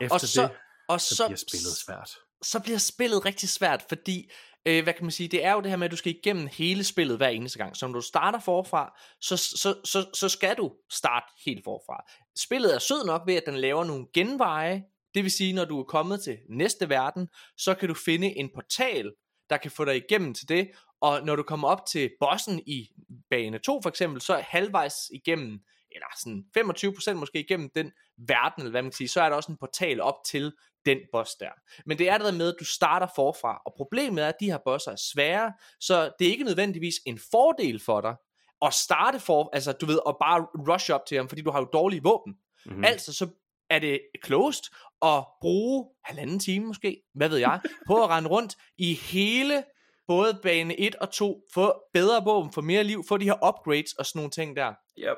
Efter 0.00 0.14
Og 0.14 0.20
så, 0.20 0.42
det, 0.42 0.50
og 0.88 1.00
så, 1.00 1.16
så, 1.16 1.26
bliver 1.26 1.36
spillet 1.36 1.72
svært. 1.86 2.10
så 2.42 2.60
bliver 2.60 2.78
spillet 2.78 3.24
rigtig 3.24 3.48
svært, 3.48 3.84
fordi, 3.88 4.30
øh, 4.66 4.82
hvad 4.82 4.92
kan 4.92 5.04
man 5.04 5.10
sige, 5.10 5.28
det 5.28 5.44
er 5.44 5.52
jo 5.52 5.60
det 5.60 5.70
her 5.70 5.76
med, 5.76 5.84
at 5.84 5.90
du 5.90 5.96
skal 5.96 6.12
igennem 6.12 6.48
hele 6.52 6.84
spillet 6.84 7.16
hver 7.16 7.28
eneste 7.28 7.58
gang. 7.58 7.76
Så 7.76 7.86
når 7.86 7.94
du 7.94 8.00
starter 8.00 8.40
forfra, 8.40 8.98
så, 9.20 9.36
så, 9.36 9.74
så, 9.84 10.06
så 10.14 10.28
skal 10.28 10.56
du 10.56 10.72
starte 10.90 11.26
helt 11.44 11.64
forfra. 11.64 12.04
Spillet 12.36 12.74
er 12.74 12.78
sød 12.78 13.06
nok 13.06 13.22
ved, 13.26 13.34
at 13.34 13.46
den 13.46 13.56
laver 13.56 13.84
nogle 13.84 14.06
genveje, 14.14 14.84
det 15.16 15.24
vil 15.24 15.32
sige, 15.32 15.52
når 15.52 15.64
du 15.64 15.80
er 15.80 15.84
kommet 15.84 16.22
til 16.22 16.38
næste 16.48 16.88
verden, 16.88 17.28
så 17.56 17.74
kan 17.74 17.88
du 17.88 17.94
finde 17.94 18.36
en 18.38 18.50
portal, 18.54 19.12
der 19.50 19.56
kan 19.56 19.70
få 19.70 19.84
dig 19.84 19.96
igennem 19.96 20.34
til 20.34 20.48
det, 20.48 20.70
og 21.00 21.22
når 21.24 21.36
du 21.36 21.42
kommer 21.42 21.68
op 21.68 21.86
til 21.86 22.10
bossen 22.20 22.62
i 22.66 22.88
bane 23.30 23.58
2 23.58 23.80
for 23.82 23.88
eksempel, 23.88 24.20
så 24.20 24.34
er 24.34 24.42
halvvejs 24.42 24.94
igennem, 25.12 25.58
eller 25.90 26.06
sådan 26.18 26.44
25% 26.58 27.12
måske 27.12 27.40
igennem 27.40 27.70
den 27.74 27.92
verden, 28.16 28.62
eller 28.62 28.70
hvad 28.70 28.82
man 28.82 28.90
kan 28.90 28.96
sige, 28.96 29.08
så 29.08 29.20
er 29.20 29.28
der 29.28 29.36
også 29.36 29.52
en 29.52 29.58
portal 29.58 30.00
op 30.00 30.14
til 30.26 30.52
den 30.86 30.98
boss 31.12 31.34
der. 31.34 31.50
Men 31.86 31.98
det 31.98 32.08
er 32.08 32.18
det 32.18 32.26
der 32.26 32.32
med, 32.32 32.48
at 32.48 32.56
du 32.60 32.64
starter 32.64 33.06
forfra, 33.16 33.62
og 33.66 33.74
problemet 33.76 34.24
er, 34.24 34.28
at 34.28 34.36
de 34.40 34.46
her 34.46 34.58
bosser 34.64 34.92
er 34.92 34.96
svære, 34.96 35.52
så 35.80 36.10
det 36.18 36.26
er 36.26 36.30
ikke 36.30 36.44
nødvendigvis 36.44 36.94
en 37.06 37.20
fordel 37.30 37.80
for 37.80 38.00
dig, 38.00 38.14
at 38.62 38.74
starte 38.74 39.20
for, 39.20 39.50
altså 39.52 39.72
du 39.72 39.86
ved, 39.86 39.98
og 40.06 40.16
bare 40.20 40.46
rush 40.68 40.90
op 40.90 41.06
til 41.06 41.16
ham, 41.16 41.28
fordi 41.28 41.42
du 41.42 41.50
har 41.50 41.60
jo 41.60 41.68
dårlige 41.72 42.02
våben. 42.02 42.32
Mm-hmm. 42.32 42.78
Mm. 42.78 42.84
Altså 42.84 43.12
så 43.12 43.28
er 43.70 43.78
det 43.78 44.00
klogest 44.22 44.70
at 45.02 45.24
bruge 45.40 45.88
halvanden 46.04 46.38
time 46.38 46.66
måske, 46.66 47.02
hvad 47.14 47.28
ved 47.28 47.38
jeg, 47.38 47.60
på 47.86 48.04
at 48.04 48.10
rende 48.10 48.30
rundt 48.30 48.56
i 48.78 48.94
hele 48.94 49.64
både 50.08 50.38
bane 50.42 50.80
1 50.80 50.94
og 50.94 51.10
2, 51.10 51.42
få 51.54 51.74
bedre 51.92 52.24
våben, 52.24 52.52
få 52.52 52.60
mere 52.60 52.84
liv, 52.84 53.04
få 53.08 53.16
de 53.16 53.24
her 53.24 53.46
upgrades 53.48 53.92
og 53.92 54.06
sådan 54.06 54.18
nogle 54.18 54.30
ting 54.30 54.56
der. 54.56 54.74
Yep. 54.98 55.16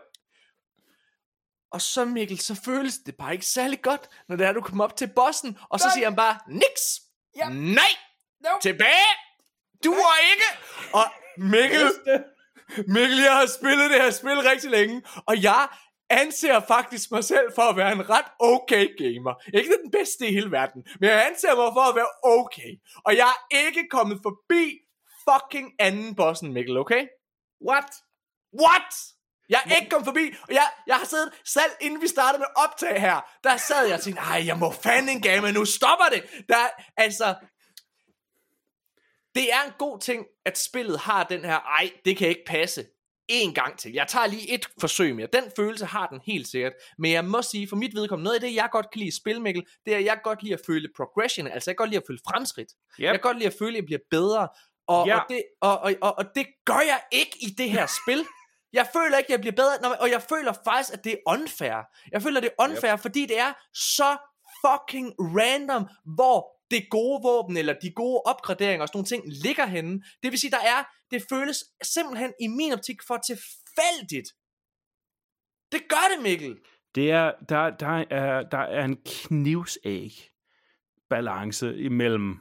Og 1.73 1.81
så 1.81 2.05
Mikkel, 2.05 2.39
så 2.39 2.61
føles 2.65 2.99
det 3.07 3.17
bare 3.17 3.33
ikke 3.33 3.47
særlig 3.47 3.83
godt, 3.83 4.09
når 4.29 4.37
det 4.37 4.47
er, 4.47 4.53
du 4.53 4.61
kommer 4.61 4.85
op 4.85 4.97
til 4.97 5.07
bossen, 5.17 5.59
og 5.69 5.81
så 5.81 5.87
Nej. 5.87 5.95
siger 5.95 6.07
han 6.07 6.17
bare, 6.17 6.39
niks, 6.49 7.01
Ja. 7.37 7.49
nej, 7.49 7.93
Nope. 8.41 8.63
tilbage, 8.63 9.09
du 9.85 9.93
er 9.93 10.31
ikke. 10.33 10.45
Og 10.95 11.05
Mikkel, 11.39 11.91
Mikkel, 12.87 13.19
jeg 13.19 13.33
har 13.37 13.47
spillet 13.47 13.91
det 13.91 14.03
her 14.03 14.11
spil 14.11 14.39
rigtig 14.41 14.71
længe, 14.71 15.03
og 15.27 15.43
jeg 15.43 15.69
anser 16.11 16.61
faktisk 16.61 17.11
mig 17.11 17.25
selv 17.25 17.53
for 17.55 17.63
at 17.63 17.77
være 17.77 17.93
en 17.93 18.11
ret 18.11 18.25
okay 18.39 18.97
gamer. 18.99 19.35
Ikke 19.55 19.79
den 19.83 19.91
bedste 19.91 20.29
i 20.29 20.33
hele 20.33 20.51
verden, 20.51 20.87
men 21.01 21.11
jeg 21.11 21.27
anser 21.27 21.57
mig 21.57 21.73
for 21.73 21.89
at 21.91 21.97
være 21.97 22.13
okay. 22.23 22.73
Og 23.05 23.17
jeg 23.17 23.33
er 23.51 23.67
ikke 23.67 23.89
kommet 23.91 24.21
forbi 24.23 24.79
fucking 25.29 25.73
anden 25.79 26.15
bossen, 26.15 26.53
Mikkel, 26.53 26.79
okay? 26.79 27.07
What? 27.69 27.91
What? 28.61 28.95
Jeg 29.49 29.63
er 29.71 29.77
ikke 29.77 29.91
kommet 29.91 30.07
forbi, 30.07 30.35
og 30.43 30.55
jeg, 30.55 30.71
jeg 30.87 30.97
har 30.97 31.05
siddet, 31.05 31.33
selv 31.45 31.73
inden 31.81 32.03
vi 32.03 32.09
startede 32.09 32.39
med 32.39 32.47
optag 32.57 33.01
her, 33.01 33.21
der 33.45 33.57
sad 33.57 33.87
jeg 33.87 33.95
og 33.95 34.01
tænkte, 34.01 34.23
nej, 34.23 34.47
jeg 34.47 34.59
må 34.59 34.71
fanden 34.71 35.17
en 35.17 35.23
game, 35.23 35.53
nu 35.53 35.65
stopper 35.65 36.05
det. 36.13 36.45
Der, 36.49 36.69
altså, 36.97 37.35
det 39.35 39.53
er 39.53 39.63
en 39.67 39.73
god 39.79 40.01
ting, 40.01 40.27
at 40.47 40.59
spillet 40.59 40.99
har 40.99 41.25
den 41.25 41.45
her, 41.45 41.61
ej, 41.61 41.91
det 42.05 42.17
kan 42.17 42.29
ikke 42.29 42.45
passe 42.47 42.87
en 43.29 43.55
gang 43.55 43.79
til. 43.79 43.93
Jeg 43.93 44.09
tager 44.09 44.27
lige 44.27 44.55
et 44.55 44.67
forsøg 44.81 45.15
mere. 45.15 45.29
Den 45.33 45.45
følelse 45.57 45.87
har 45.87 46.07
den 46.07 46.21
helt 46.27 46.49
sikkert. 46.49 46.73
Men 46.99 47.13
jeg 47.13 47.25
må 47.25 47.43
sige, 47.43 47.69
for 47.69 47.77
mit 47.77 47.95
vedkommende, 47.95 48.25
noget 48.25 48.35
af 48.35 48.41
det, 48.41 48.55
jeg 48.55 48.69
godt 48.73 48.91
kan 48.93 48.99
lide 48.99 49.09
i 49.09 49.13
spil, 49.21 49.41
Mikkel, 49.41 49.67
det 49.87 49.95
er, 49.95 49.99
at 49.99 50.05
jeg 50.05 50.21
godt 50.25 50.43
lide 50.43 50.55
at 50.55 50.61
føle 50.67 50.89
progression. 50.97 51.47
Altså, 51.47 51.71
jeg 51.71 51.77
godt 51.77 51.91
lide 51.91 52.01
at 52.01 52.07
føle 52.07 52.19
fremskridt. 52.29 52.69
Yep. 53.01 53.05
Jeg 53.05 53.21
godt 53.21 53.37
lide 53.39 53.47
at 53.47 53.55
føle, 53.59 53.71
at 53.71 53.77
jeg 53.77 53.85
bliver 53.85 54.01
bedre. 54.11 54.49
Og, 54.89 55.07
ja. 55.07 55.19
og, 55.19 55.25
det, 55.29 55.43
og, 55.61 55.79
og, 55.79 55.95
og, 56.01 56.19
og 56.19 56.25
det 56.35 56.47
gør 56.65 56.81
jeg 56.81 57.01
ikke 57.13 57.37
i 57.41 57.47
det 57.59 57.71
her 57.71 57.87
spil. 58.05 58.27
Jeg 58.73 58.87
føler 58.93 59.19
ikke, 59.19 59.29
at 59.29 59.31
jeg 59.31 59.41
bliver 59.41 59.57
bedre, 59.57 59.99
og 60.01 60.11
jeg 60.11 60.23
føler 60.23 60.53
faktisk, 60.65 60.93
at 60.93 61.05
det 61.05 61.13
er 61.13 61.19
unfair. 61.27 61.87
Jeg 62.13 62.23
føler, 62.23 62.41
det 62.41 62.51
er 62.59 62.65
unfair, 62.65 62.93
yep. 62.93 63.01
fordi 63.01 63.27
det 63.27 63.39
er 63.39 63.53
så 63.75 64.17
fucking 64.67 65.15
random, 65.19 65.87
hvor 66.17 66.58
det 66.71 66.91
gode 66.91 67.23
våben, 67.23 67.57
eller 67.57 67.75
de 67.83 67.91
gode 67.91 68.21
opgraderinger 68.27 68.83
og 68.83 68.89
sådan 68.89 68.97
nogle 68.99 69.07
ting, 69.07 69.23
ligger 69.27 69.67
henne. 69.67 70.03
Det 70.23 70.31
vil 70.31 70.39
sige, 70.39 70.51
der 70.51 70.65
er, 70.75 70.85
det 71.11 71.25
føles 71.31 71.65
simpelthen 71.83 72.33
i 72.41 72.47
min 72.47 72.73
optik 72.73 72.97
for 73.07 73.17
tilfældigt. 73.17 74.29
Det 75.73 75.83
gør 75.89 76.15
det, 76.15 76.23
Mikkel. 76.23 76.59
Det 76.95 77.11
er, 77.11 77.33
der, 77.49 77.71
der, 77.71 78.05
er, 78.11 78.43
der 78.43 78.59
er 78.59 78.85
en 78.85 78.97
knivsæg 79.07 80.31
balance 81.11 81.79
imellem 81.79 82.37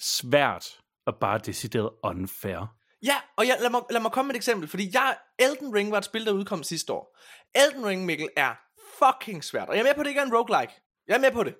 svært 0.00 0.80
og 1.06 1.16
bare 1.20 1.38
decideret 1.38 1.90
unfair. 2.02 2.76
Ja, 3.02 3.16
og 3.36 3.46
jeg, 3.46 3.56
lad, 3.60 3.70
mig, 3.70 3.80
lad 3.90 4.00
mig 4.00 4.12
komme 4.12 4.26
med 4.26 4.34
et 4.34 4.36
eksempel, 4.36 4.68
fordi 4.68 4.90
jeg, 4.92 5.16
Elden 5.38 5.74
Ring 5.74 5.90
var 5.90 5.98
et 5.98 6.04
spil, 6.04 6.26
der 6.26 6.32
udkom 6.32 6.62
sidste 6.62 6.92
år. 6.92 7.18
Elden 7.54 7.86
Ring, 7.86 8.04
Mikkel, 8.04 8.28
er 8.36 8.54
fucking 8.98 9.44
svært, 9.44 9.68
og 9.68 9.74
jeg 9.74 9.80
er 9.80 9.84
med 9.84 9.94
på, 9.94 10.00
at 10.00 10.04
det 10.04 10.10
ikke 10.10 10.20
er 10.20 10.24
en 10.24 10.34
roguelike. 10.34 10.72
Jeg 11.08 11.14
er 11.14 11.20
med 11.20 11.32
på 11.32 11.44
det. 11.44 11.54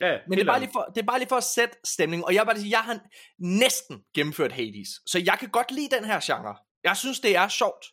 Ja, 0.00 0.18
Men 0.28 0.38
det 0.38 0.42
er, 0.42 0.52
bare 0.52 0.60
lige 0.60 0.70
for, 0.72 0.90
det 0.94 1.02
er 1.02 1.06
bare 1.06 1.18
lige 1.18 1.28
for 1.28 1.36
at 1.36 1.44
sætte 1.44 1.76
stemningen, 1.84 2.24
og 2.24 2.34
jeg 2.34 2.46
bare 2.46 2.58
sige, 2.58 2.70
jeg 2.70 2.80
har 2.80 3.00
næsten 3.38 4.02
gennemført 4.14 4.52
Hades, 4.52 4.88
så 5.06 5.18
jeg 5.18 5.36
kan 5.40 5.48
godt 5.48 5.70
lide 5.70 5.96
den 5.96 6.04
her 6.04 6.20
genre. 6.20 6.56
Jeg 6.84 6.96
synes, 6.96 7.20
det 7.20 7.36
er 7.36 7.48
sjovt. 7.48 7.84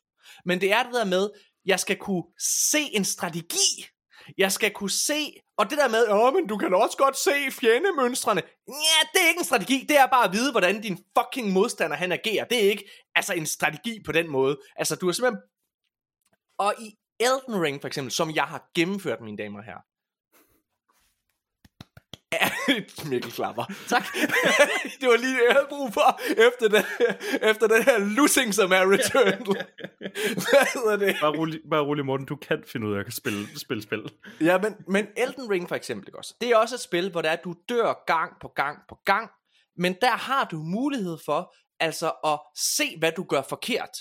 Men 0.45 0.61
det 0.61 0.71
er 0.71 0.83
det 0.83 0.93
der 0.93 1.05
med, 1.05 1.29
jeg 1.65 1.79
skal 1.79 1.97
kunne 1.97 2.23
se 2.67 2.79
en 2.79 3.05
strategi. 3.05 3.85
Jeg 4.37 4.51
skal 4.51 4.71
kunne 4.71 4.91
se, 4.91 5.33
og 5.57 5.69
det 5.69 5.77
der 5.77 5.89
med, 5.89 6.07
åh, 6.09 6.33
men 6.33 6.47
du 6.47 6.57
kan 6.57 6.73
også 6.73 6.97
godt 6.97 7.17
se 7.17 7.31
fjendemønstrene. 7.51 8.41
Ja, 8.67 8.99
det 9.13 9.23
er 9.23 9.27
ikke 9.27 9.39
en 9.39 9.45
strategi, 9.45 9.85
det 9.89 9.97
er 9.97 10.05
bare 10.05 10.25
at 10.25 10.33
vide, 10.33 10.51
hvordan 10.51 10.81
din 10.81 10.97
fucking 11.17 11.51
modstander 11.51 11.97
han 11.97 12.11
agerer. 12.11 12.45
Det 12.45 12.65
er 12.65 12.69
ikke 12.69 12.89
altså 13.15 13.33
en 13.33 13.45
strategi 13.45 14.03
på 14.05 14.11
den 14.11 14.31
måde. 14.31 14.57
Altså, 14.75 14.95
du 14.95 15.05
har 15.05 15.13
simpelthen... 15.13 15.41
Og 16.57 16.73
i 16.79 16.95
Elden 17.19 17.61
Ring 17.61 17.81
for 17.81 17.87
eksempel, 17.87 18.11
som 18.11 18.35
jeg 18.35 18.43
har 18.43 18.69
gennemført, 18.75 19.21
mine 19.21 19.37
damer 19.37 19.59
og 19.59 19.65
herrer, 19.65 19.81
Mikkel 23.09 23.31
klapper. 23.31 23.65
Tak. 23.87 24.03
det 24.99 25.09
var 25.09 25.17
lige 25.17 25.33
det, 25.33 25.43
jeg 25.47 25.55
havde 25.55 25.67
brug 25.69 25.93
for, 25.93 26.19
efter 26.47 26.67
den, 26.67 26.83
efter 27.51 27.67
den 27.67 27.83
her 27.83 27.97
losing, 27.97 28.53
som 28.53 28.71
er 28.71 28.91
Returnal. 28.91 29.43
Hvad 30.49 30.73
hedder 30.73 30.95
det? 30.97 31.15
Bare 31.21 31.37
rolig, 31.37 31.61
bare 31.69 31.81
rolig, 31.81 32.05
Morten. 32.05 32.25
Du 32.25 32.35
kan 32.35 32.63
finde 32.67 32.87
ud 32.87 32.95
af 32.95 32.99
at 32.99 33.13
spille 33.13 33.59
spil. 33.59 33.81
spil. 33.81 34.11
Ja, 34.41 34.57
men, 34.57 34.75
men 34.87 35.07
Elden 35.17 35.49
Ring 35.49 35.67
for 35.67 35.75
eksempel, 35.75 36.15
også? 36.15 36.35
det 36.41 36.49
er 36.49 36.57
også 36.57 36.75
et 36.75 36.81
spil, 36.81 37.11
hvor 37.11 37.21
der 37.21 37.29
er, 37.29 37.35
du 37.35 37.55
dør 37.69 38.03
gang 38.07 38.33
på 38.41 38.47
gang 38.47 38.79
på 38.89 38.97
gang, 39.05 39.29
men 39.77 39.95
der 40.01 40.17
har 40.17 40.45
du 40.51 40.57
mulighed 40.57 41.17
for 41.25 41.53
altså 41.79 42.11
at 42.25 42.39
se, 42.55 42.97
hvad 42.99 43.11
du 43.11 43.23
gør 43.23 43.41
forkert. 43.49 43.97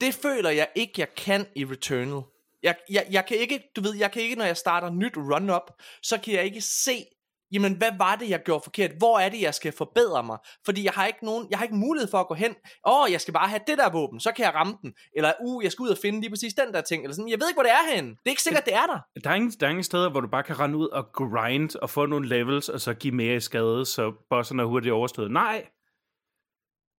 Det 0.00 0.14
føler 0.14 0.50
jeg 0.50 0.68
ikke, 0.74 0.92
jeg 0.96 1.14
kan 1.14 1.46
i 1.56 1.64
Returnal. 1.64 2.22
Jeg, 2.62 2.76
jeg, 2.90 3.06
jeg 3.10 3.26
kan 3.26 3.36
ikke, 3.36 3.60
du 3.76 3.80
ved, 3.80 3.96
jeg 3.96 4.12
kan 4.12 4.22
ikke, 4.22 4.36
når 4.36 4.44
jeg 4.44 4.56
starter 4.56 4.90
nyt 4.90 5.16
run-up, 5.16 5.70
så 6.02 6.18
kan 6.18 6.34
jeg 6.34 6.44
ikke 6.44 6.60
se, 6.60 7.04
jamen 7.52 7.76
hvad 7.76 7.90
var 7.98 8.16
det, 8.16 8.30
jeg 8.30 8.42
gjorde 8.44 8.62
forkert? 8.64 8.90
Hvor 8.98 9.18
er 9.18 9.28
det, 9.28 9.40
jeg 9.40 9.54
skal 9.54 9.72
forbedre 9.72 10.22
mig? 10.22 10.38
Fordi 10.64 10.84
jeg 10.84 10.92
har 10.92 11.06
ikke 11.06 11.24
nogen, 11.24 11.46
jeg 11.50 11.58
har 11.58 11.64
ikke 11.64 11.76
mulighed 11.76 12.10
for 12.10 12.18
at 12.18 12.28
gå 12.28 12.34
hen, 12.34 12.50
åh, 12.86 13.00
oh, 13.00 13.12
jeg 13.12 13.20
skal 13.20 13.34
bare 13.34 13.48
have 13.48 13.60
det 13.66 13.78
der 13.78 13.90
våben, 13.90 14.20
så 14.20 14.32
kan 14.32 14.44
jeg 14.44 14.54
ramme 14.54 14.76
den. 14.82 14.94
Eller, 15.16 15.32
uh, 15.40 15.64
jeg 15.64 15.72
skal 15.72 15.82
ud 15.82 15.88
og 15.88 15.98
finde 16.02 16.20
lige 16.20 16.30
præcis 16.30 16.54
den 16.54 16.74
der 16.74 16.80
ting. 16.80 17.02
Eller 17.02 17.14
sådan, 17.14 17.28
jeg 17.28 17.40
ved 17.40 17.48
ikke, 17.48 17.56
hvor 17.56 17.62
det 17.62 17.72
er 17.72 17.94
henne. 17.94 18.10
Det 18.10 18.26
er 18.26 18.30
ikke 18.30 18.42
sikkert, 18.42 18.64
det 18.64 18.74
er 18.74 18.86
der. 18.86 19.20
Der 19.24 19.30
er, 19.30 19.34
ingen, 19.34 19.50
der 19.50 19.66
er 19.66 19.70
ingen 19.70 19.84
steder, 19.84 20.10
hvor 20.10 20.20
du 20.20 20.28
bare 20.28 20.42
kan 20.42 20.60
rende 20.60 20.78
ud 20.78 20.88
og 20.88 21.12
grind 21.12 21.76
og 21.76 21.90
få 21.90 22.06
nogle 22.06 22.28
levels, 22.28 22.68
og 22.68 22.80
så 22.80 22.94
give 22.94 23.14
mere 23.14 23.40
skade, 23.40 23.86
så 23.86 24.12
bosserne 24.30 24.62
er 24.62 24.66
hurtigt 24.66 24.92
overstået. 24.92 25.30
Nej! 25.30 25.66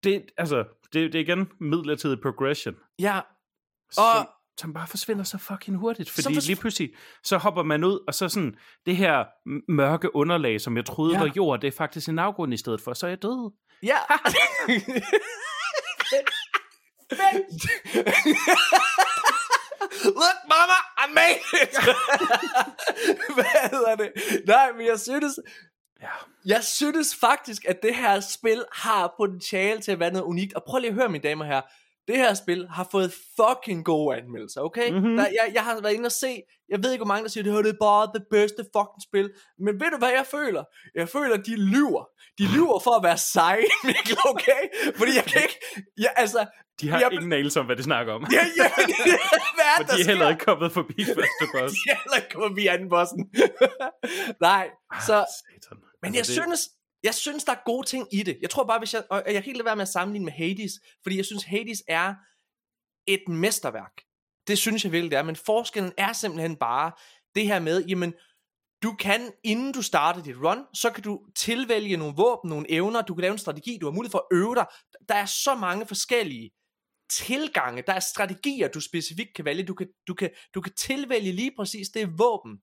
Det, 0.04 0.26
altså, 0.36 0.64
det, 0.92 1.12
det 1.12 1.14
er 1.14 1.22
igen 1.22 1.50
midlertidig 1.60 2.20
progression. 2.22 2.74
Ja, 2.98 3.20
og 3.86 4.16
som 4.16 4.26
bare 4.72 4.86
forsvinder 4.86 5.24
så 5.24 5.38
fucking 5.38 5.76
hurtigt. 5.76 6.10
Fordi 6.10 6.34
fors- 6.36 6.46
lige 6.46 6.56
pludselig, 6.56 6.90
så 7.24 7.38
hopper 7.38 7.62
man 7.62 7.84
ud, 7.84 8.04
og 8.06 8.14
så 8.14 8.28
sådan, 8.28 8.54
det 8.86 8.96
her 8.96 9.24
mørke 9.68 10.16
underlag, 10.16 10.60
som 10.60 10.76
jeg 10.76 10.84
troede 10.86 11.14
ja. 11.14 11.20
var 11.20 11.32
jord, 11.36 11.60
det 11.60 11.68
er 11.68 11.72
faktisk 11.72 12.08
en 12.08 12.18
afgrund 12.18 12.54
i 12.54 12.56
stedet 12.56 12.80
for, 12.80 12.94
så 12.94 13.06
er 13.06 13.10
jeg 13.10 13.22
død. 13.22 13.52
Ja. 13.82 13.96
Look, 20.04 20.38
mama, 20.48 20.78
I 21.02 21.14
made 21.14 21.40
it! 21.62 21.74
Hvad 23.34 23.70
hedder 23.70 23.96
det? 23.96 24.12
Nej, 24.46 24.72
men 24.72 24.86
jeg 24.86 25.00
synes, 25.00 25.38
Ja. 26.02 26.08
Jeg 26.46 26.64
synes 26.64 27.16
faktisk, 27.20 27.64
at 27.68 27.82
det 27.82 27.94
her 27.94 28.20
spil 28.20 28.64
har 28.72 29.14
potentiale 29.16 29.80
til 29.80 29.92
at 29.92 30.00
være 30.00 30.10
noget 30.12 30.24
unikt. 30.24 30.54
Og 30.54 30.62
prøv 30.66 30.78
lige 30.80 30.88
at 30.88 30.94
høre, 30.94 31.08
mine 31.08 31.22
damer 31.22 31.44
her 31.44 31.60
det 32.08 32.16
her 32.16 32.34
spil 32.34 32.68
har 32.68 32.88
fået 32.90 33.12
fucking 33.40 33.84
gode 33.84 34.16
anmeldelser, 34.16 34.60
okay? 34.60 34.90
Mm-hmm. 34.90 35.16
Der, 35.16 35.22
jeg, 35.22 35.50
jeg 35.54 35.64
har 35.64 35.80
været 35.80 35.94
inde 35.94 36.06
og 36.06 36.12
se, 36.12 36.42
jeg 36.68 36.82
ved 36.82 36.92
ikke 36.92 37.04
hvor 37.04 37.12
mange 37.12 37.22
der 37.22 37.28
siger, 37.30 37.44
det 37.44 37.52
her 37.52 37.62
det 37.62 37.72
er 37.72 37.80
bare 37.80 38.10
det 38.14 38.24
bedste 38.30 38.62
fucking 38.76 39.02
spil, 39.08 39.30
men 39.58 39.80
ved 39.80 39.90
du 39.90 39.98
hvad 39.98 40.12
jeg 40.20 40.26
føler? 40.30 40.64
Jeg 40.94 41.08
føler, 41.08 41.36
de 41.36 41.56
lyver. 41.56 42.04
De 42.38 42.44
lyver 42.54 42.78
for 42.78 42.92
at 42.98 43.02
være 43.02 43.18
seje, 43.18 43.68
Mikkel, 43.88 44.16
okay? 44.32 44.62
Fordi 44.98 45.12
jeg 45.14 45.24
kan 45.24 45.42
ikke, 45.42 45.58
jeg, 45.98 46.12
altså... 46.16 46.46
De 46.80 46.88
har 46.88 47.00
jeg, 47.00 47.12
ingen 47.12 47.32
anelse 47.32 47.60
om, 47.60 47.66
hvad 47.66 47.76
de 47.76 47.82
snakker 47.82 48.12
om. 48.12 48.26
Ja, 48.32 48.44
ja, 48.56 48.68
hvad 49.56 49.68
er 49.78 49.82
de 49.96 50.00
er 50.00 50.06
heller 50.06 50.28
ikke 50.28 50.44
kommet 50.44 50.72
forbi 50.72 51.04
første 51.04 51.44
boss. 51.54 51.72
de 51.74 51.90
er 51.92 51.98
heller 52.02 52.16
ikke 52.16 52.28
kommet 52.32 52.48
forbi 52.50 52.66
anden 52.66 52.88
bossen. 52.88 53.20
Nej, 54.40 54.70
så... 55.06 55.14
Ah, 55.14 55.26
satan. 55.40 55.78
Men 56.02 56.16
altså, 56.16 56.18
jeg 56.18 56.26
det... 56.26 56.58
synes, 56.58 56.60
jeg 57.06 57.14
synes, 57.14 57.44
der 57.44 57.52
er 57.52 57.62
gode 57.64 57.86
ting 57.86 58.08
i 58.12 58.22
det. 58.22 58.38
Jeg 58.42 58.50
tror 58.50 58.64
bare, 58.64 58.78
hvis 58.78 58.94
jeg, 58.94 59.04
og 59.10 59.22
jeg 59.26 59.42
kan 59.42 59.46
ikke 59.46 59.58
lade 59.58 59.66
være 59.66 59.76
med 59.76 59.82
at 59.82 59.88
sammenligne 59.88 60.24
med 60.24 60.32
Hades, 60.32 60.72
fordi 61.02 61.16
jeg 61.16 61.24
synes, 61.24 61.44
Hades 61.44 61.82
er 61.88 62.14
et 63.06 63.28
mesterværk. 63.28 64.02
Det 64.46 64.58
synes 64.58 64.84
jeg 64.84 64.92
virkelig, 64.92 65.10
det 65.10 65.18
er. 65.18 65.22
Men 65.22 65.36
forskellen 65.36 65.92
er 65.96 66.12
simpelthen 66.12 66.56
bare 66.56 66.92
det 67.34 67.46
her 67.46 67.60
med, 67.60 67.84
jamen, 67.86 68.14
du 68.82 68.94
kan, 68.98 69.32
inden 69.44 69.72
du 69.72 69.82
starter 69.82 70.22
dit 70.22 70.36
run, 70.36 70.64
så 70.74 70.90
kan 70.90 71.02
du 71.02 71.20
tilvælge 71.36 71.96
nogle 71.96 72.14
våben, 72.16 72.48
nogle 72.50 72.70
evner, 72.70 73.02
du 73.02 73.14
kan 73.14 73.22
lave 73.22 73.32
en 73.32 73.38
strategi, 73.38 73.78
du 73.80 73.86
har 73.86 73.92
mulighed 73.92 74.10
for 74.10 74.26
at 74.30 74.36
øve 74.38 74.54
dig. 74.54 74.66
Der 75.08 75.14
er 75.14 75.26
så 75.26 75.54
mange 75.54 75.86
forskellige 75.86 76.50
tilgange, 77.10 77.82
der 77.86 77.92
er 77.92 78.00
strategier, 78.00 78.68
du 78.68 78.80
specifikt 78.80 79.34
kan 79.36 79.44
vælge. 79.44 79.62
Du 79.62 79.74
kan, 79.74 79.88
du 80.08 80.14
kan, 80.14 80.30
du 80.54 80.60
kan 80.60 80.72
tilvælge 80.74 81.32
lige 81.32 81.52
præcis 81.56 81.88
det 81.88 82.18
våben, 82.18 82.58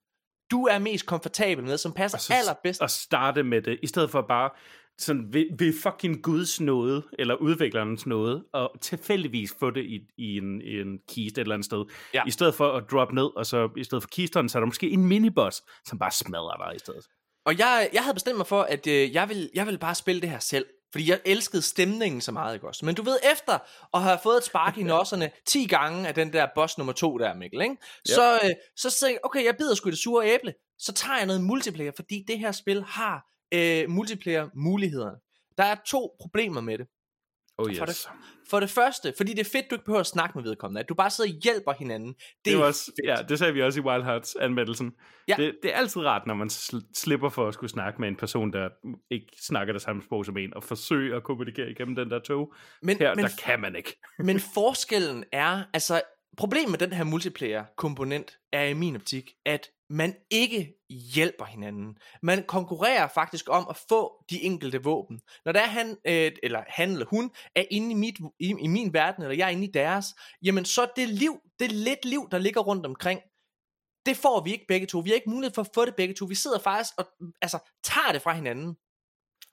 du 0.53 0.65
er 0.65 0.79
mest 0.79 1.05
komfortabel 1.05 1.63
med, 1.63 1.77
som 1.77 1.93
passer 1.93 2.17
så, 2.17 2.33
allerbedst. 2.33 2.81
Og 2.81 2.89
starte 2.89 3.43
med 3.43 3.61
det, 3.61 3.79
i 3.83 3.87
stedet 3.87 4.09
for 4.09 4.21
bare 4.21 4.49
sådan 4.97 5.33
ved, 5.33 5.45
ved 5.59 5.73
fucking 5.81 6.23
Guds 6.23 6.61
nåde, 6.61 7.03
eller 7.19 7.35
udviklerens 7.35 8.05
nåde, 8.05 8.43
og 8.53 8.71
tilfældigvis 8.81 9.55
få 9.59 9.69
det 9.69 9.85
i, 9.85 9.99
i, 10.17 10.37
en, 10.37 10.61
i 10.61 10.79
en 10.81 10.99
kiste 11.09 11.41
et 11.41 11.45
eller 11.45 11.55
andet 11.55 11.65
sted. 11.65 11.85
Ja. 12.13 12.23
I 12.27 12.31
stedet 12.31 12.55
for 12.55 12.71
at 12.71 12.83
droppe 12.91 13.15
ned, 13.15 13.37
og 13.37 13.45
så 13.45 13.69
i 13.77 13.83
stedet 13.83 14.03
for 14.03 14.09
kisteren, 14.09 14.49
så 14.49 14.57
er 14.57 14.59
der 14.59 14.65
måske 14.65 14.89
en 14.89 15.05
miniboss, 15.05 15.63
som 15.85 15.99
bare 15.99 16.11
smadrer 16.11 16.67
dig 16.67 16.75
i 16.75 16.79
stedet. 16.79 17.05
Og 17.45 17.59
jeg, 17.59 17.89
jeg 17.93 18.03
havde 18.03 18.13
bestemt 18.13 18.37
mig 18.37 18.47
for, 18.47 18.61
at 18.61 18.87
øh, 18.87 19.13
jeg, 19.13 19.29
vil, 19.29 19.49
jeg 19.55 19.67
vil 19.67 19.77
bare 19.77 19.95
spille 19.95 20.21
det 20.21 20.29
her 20.29 20.39
selv. 20.39 20.65
Fordi 20.93 21.09
jeg 21.09 21.19
elskede 21.25 21.61
stemningen 21.61 22.21
så 22.21 22.31
meget, 22.31 22.53
ikke 22.53 22.67
også? 22.67 22.85
Men 22.85 22.95
du 22.95 23.03
ved, 23.03 23.17
efter 23.31 23.59
at 23.93 24.01
have 24.01 24.19
fået 24.23 24.37
et 24.37 24.43
spark 24.43 24.77
i 24.77 24.83
nosserne 24.93 25.31
10 25.45 25.67
gange 25.67 26.07
af 26.07 26.13
den 26.15 26.33
der 26.33 26.47
boss 26.55 26.77
nummer 26.77 26.93
2 26.93 27.17
der, 27.17 27.33
Mikkel, 27.33 27.61
ikke? 27.61 27.73
Yep. 27.73 27.79
Så, 28.05 28.39
øh, 28.43 28.49
så 28.77 28.89
sagde 28.89 29.11
jeg, 29.11 29.19
okay, 29.23 29.45
jeg 29.45 29.55
bider 29.57 29.75
sgu 29.75 29.89
det 29.89 29.97
sure 29.97 30.27
æble. 30.27 30.53
Så 30.79 30.93
tager 30.93 31.17
jeg 31.17 31.25
noget 31.25 31.43
multiplayer, 31.43 31.91
fordi 31.95 32.23
det 32.27 32.39
her 32.39 32.51
spil 32.51 32.83
har 32.83 33.25
øh, 33.53 33.89
multiplayer 33.89 34.49
muligheder. 34.55 35.11
Der 35.57 35.63
er 35.63 35.75
to 35.87 36.15
problemer 36.21 36.61
med 36.61 36.77
det. 36.77 36.87
Oh 37.57 37.69
yes. 37.69 37.77
for, 37.77 37.85
det, 37.85 38.07
for 38.49 38.59
det 38.59 38.69
første, 38.69 39.13
fordi 39.17 39.31
det 39.31 39.39
er 39.39 39.49
fedt, 39.51 39.69
du 39.69 39.75
ikke 39.75 39.85
behøver 39.85 39.99
at 39.99 40.07
snakke 40.07 40.37
med 40.37 40.43
vedkommende, 40.43 40.81
at 40.81 40.89
du 40.89 40.93
bare 40.93 41.09
sidder 41.09 41.29
og 41.31 41.39
hjælper 41.43 41.73
hinanden. 41.73 42.13
Det, 42.13 42.45
det, 42.45 42.53
er 42.53 42.63
også, 42.63 42.85
fedt. 42.85 43.19
ja, 43.19 43.23
det 43.29 43.39
sagde 43.39 43.53
vi 43.53 43.61
også 43.61 43.79
i 43.79 43.83
Wild 43.83 44.03
Hearts 44.03 44.35
anmeldelsen. 44.35 44.93
Ja. 45.27 45.35
Det, 45.37 45.55
det 45.63 45.73
er 45.73 45.77
altid 45.77 46.01
rart, 46.01 46.27
når 46.27 46.33
man 46.33 46.47
sl- 46.47 46.91
slipper 46.93 47.29
for 47.29 47.47
at 47.47 47.53
skulle 47.53 47.69
snakke 47.69 48.01
med 48.01 48.07
en 48.07 48.15
person, 48.15 48.53
der 48.53 48.69
ikke 49.11 49.27
snakker 49.41 49.73
det 49.73 49.81
samme 49.81 50.01
sprog 50.01 50.25
som 50.25 50.37
en, 50.37 50.53
og 50.53 50.63
forsøge 50.63 51.15
at 51.15 51.23
kommunikere 51.23 51.69
igennem 51.69 51.95
den 51.95 52.09
der 52.09 52.19
tog. 52.19 52.53
Men, 52.81 52.97
Her, 52.97 53.15
men, 53.15 53.23
der 53.23 53.31
kan 53.43 53.59
man 53.59 53.75
ikke. 53.75 53.99
men 54.19 54.39
forskellen 54.39 55.23
er, 55.31 55.63
altså 55.73 56.01
problemet 56.37 56.69
med 56.69 56.79
den 56.79 56.93
her 56.93 57.03
multiplayer-komponent 57.03 58.37
er 58.53 58.63
i 58.63 58.73
min 58.73 58.95
optik, 58.95 59.31
at 59.45 59.67
man 59.93 60.15
ikke 60.29 60.73
hjælper 60.89 61.45
hinanden. 61.45 61.97
Man 62.21 62.43
konkurrerer 62.47 63.07
faktisk 63.07 63.49
om 63.49 63.67
at 63.69 63.77
få 63.89 64.25
de 64.29 64.43
enkelte 64.43 64.83
våben. 64.83 65.21
Når 65.45 65.51
der 65.51 65.59
er 65.59 65.67
han, 65.67 65.97
øh, 66.07 66.31
eller 66.43 66.63
han 66.67 66.91
eller 66.91 67.05
hun, 67.05 67.31
er 67.55 67.63
inde 67.71 67.91
i, 67.91 67.93
mit, 67.93 68.15
i, 68.39 68.55
i 68.61 68.67
min 68.67 68.93
verden, 68.93 69.23
eller 69.23 69.35
jeg 69.35 69.45
er 69.45 69.51
inde 69.51 69.67
i 69.67 69.71
deres, 69.71 70.05
jamen 70.41 70.65
så 70.65 70.87
det 70.95 71.09
liv, 71.09 71.39
det 71.59 71.71
lidt 71.71 72.05
liv, 72.05 72.27
der 72.31 72.37
ligger 72.37 72.61
rundt 72.61 72.85
omkring, 72.85 73.19
det 74.05 74.17
får 74.17 74.43
vi 74.43 74.51
ikke 74.51 74.65
begge 74.67 74.87
to. 74.87 74.99
Vi 74.99 75.09
har 75.09 75.15
ikke 75.15 75.29
mulighed 75.29 75.53
for 75.53 75.61
at 75.61 75.69
få 75.75 75.85
det 75.85 75.95
begge 75.95 76.13
to. 76.13 76.25
Vi 76.25 76.35
sidder 76.35 76.59
faktisk 76.59 76.93
og 76.97 77.05
altså, 77.41 77.59
tager 77.83 78.11
det 78.11 78.21
fra 78.21 78.33
hinanden. 78.33 78.77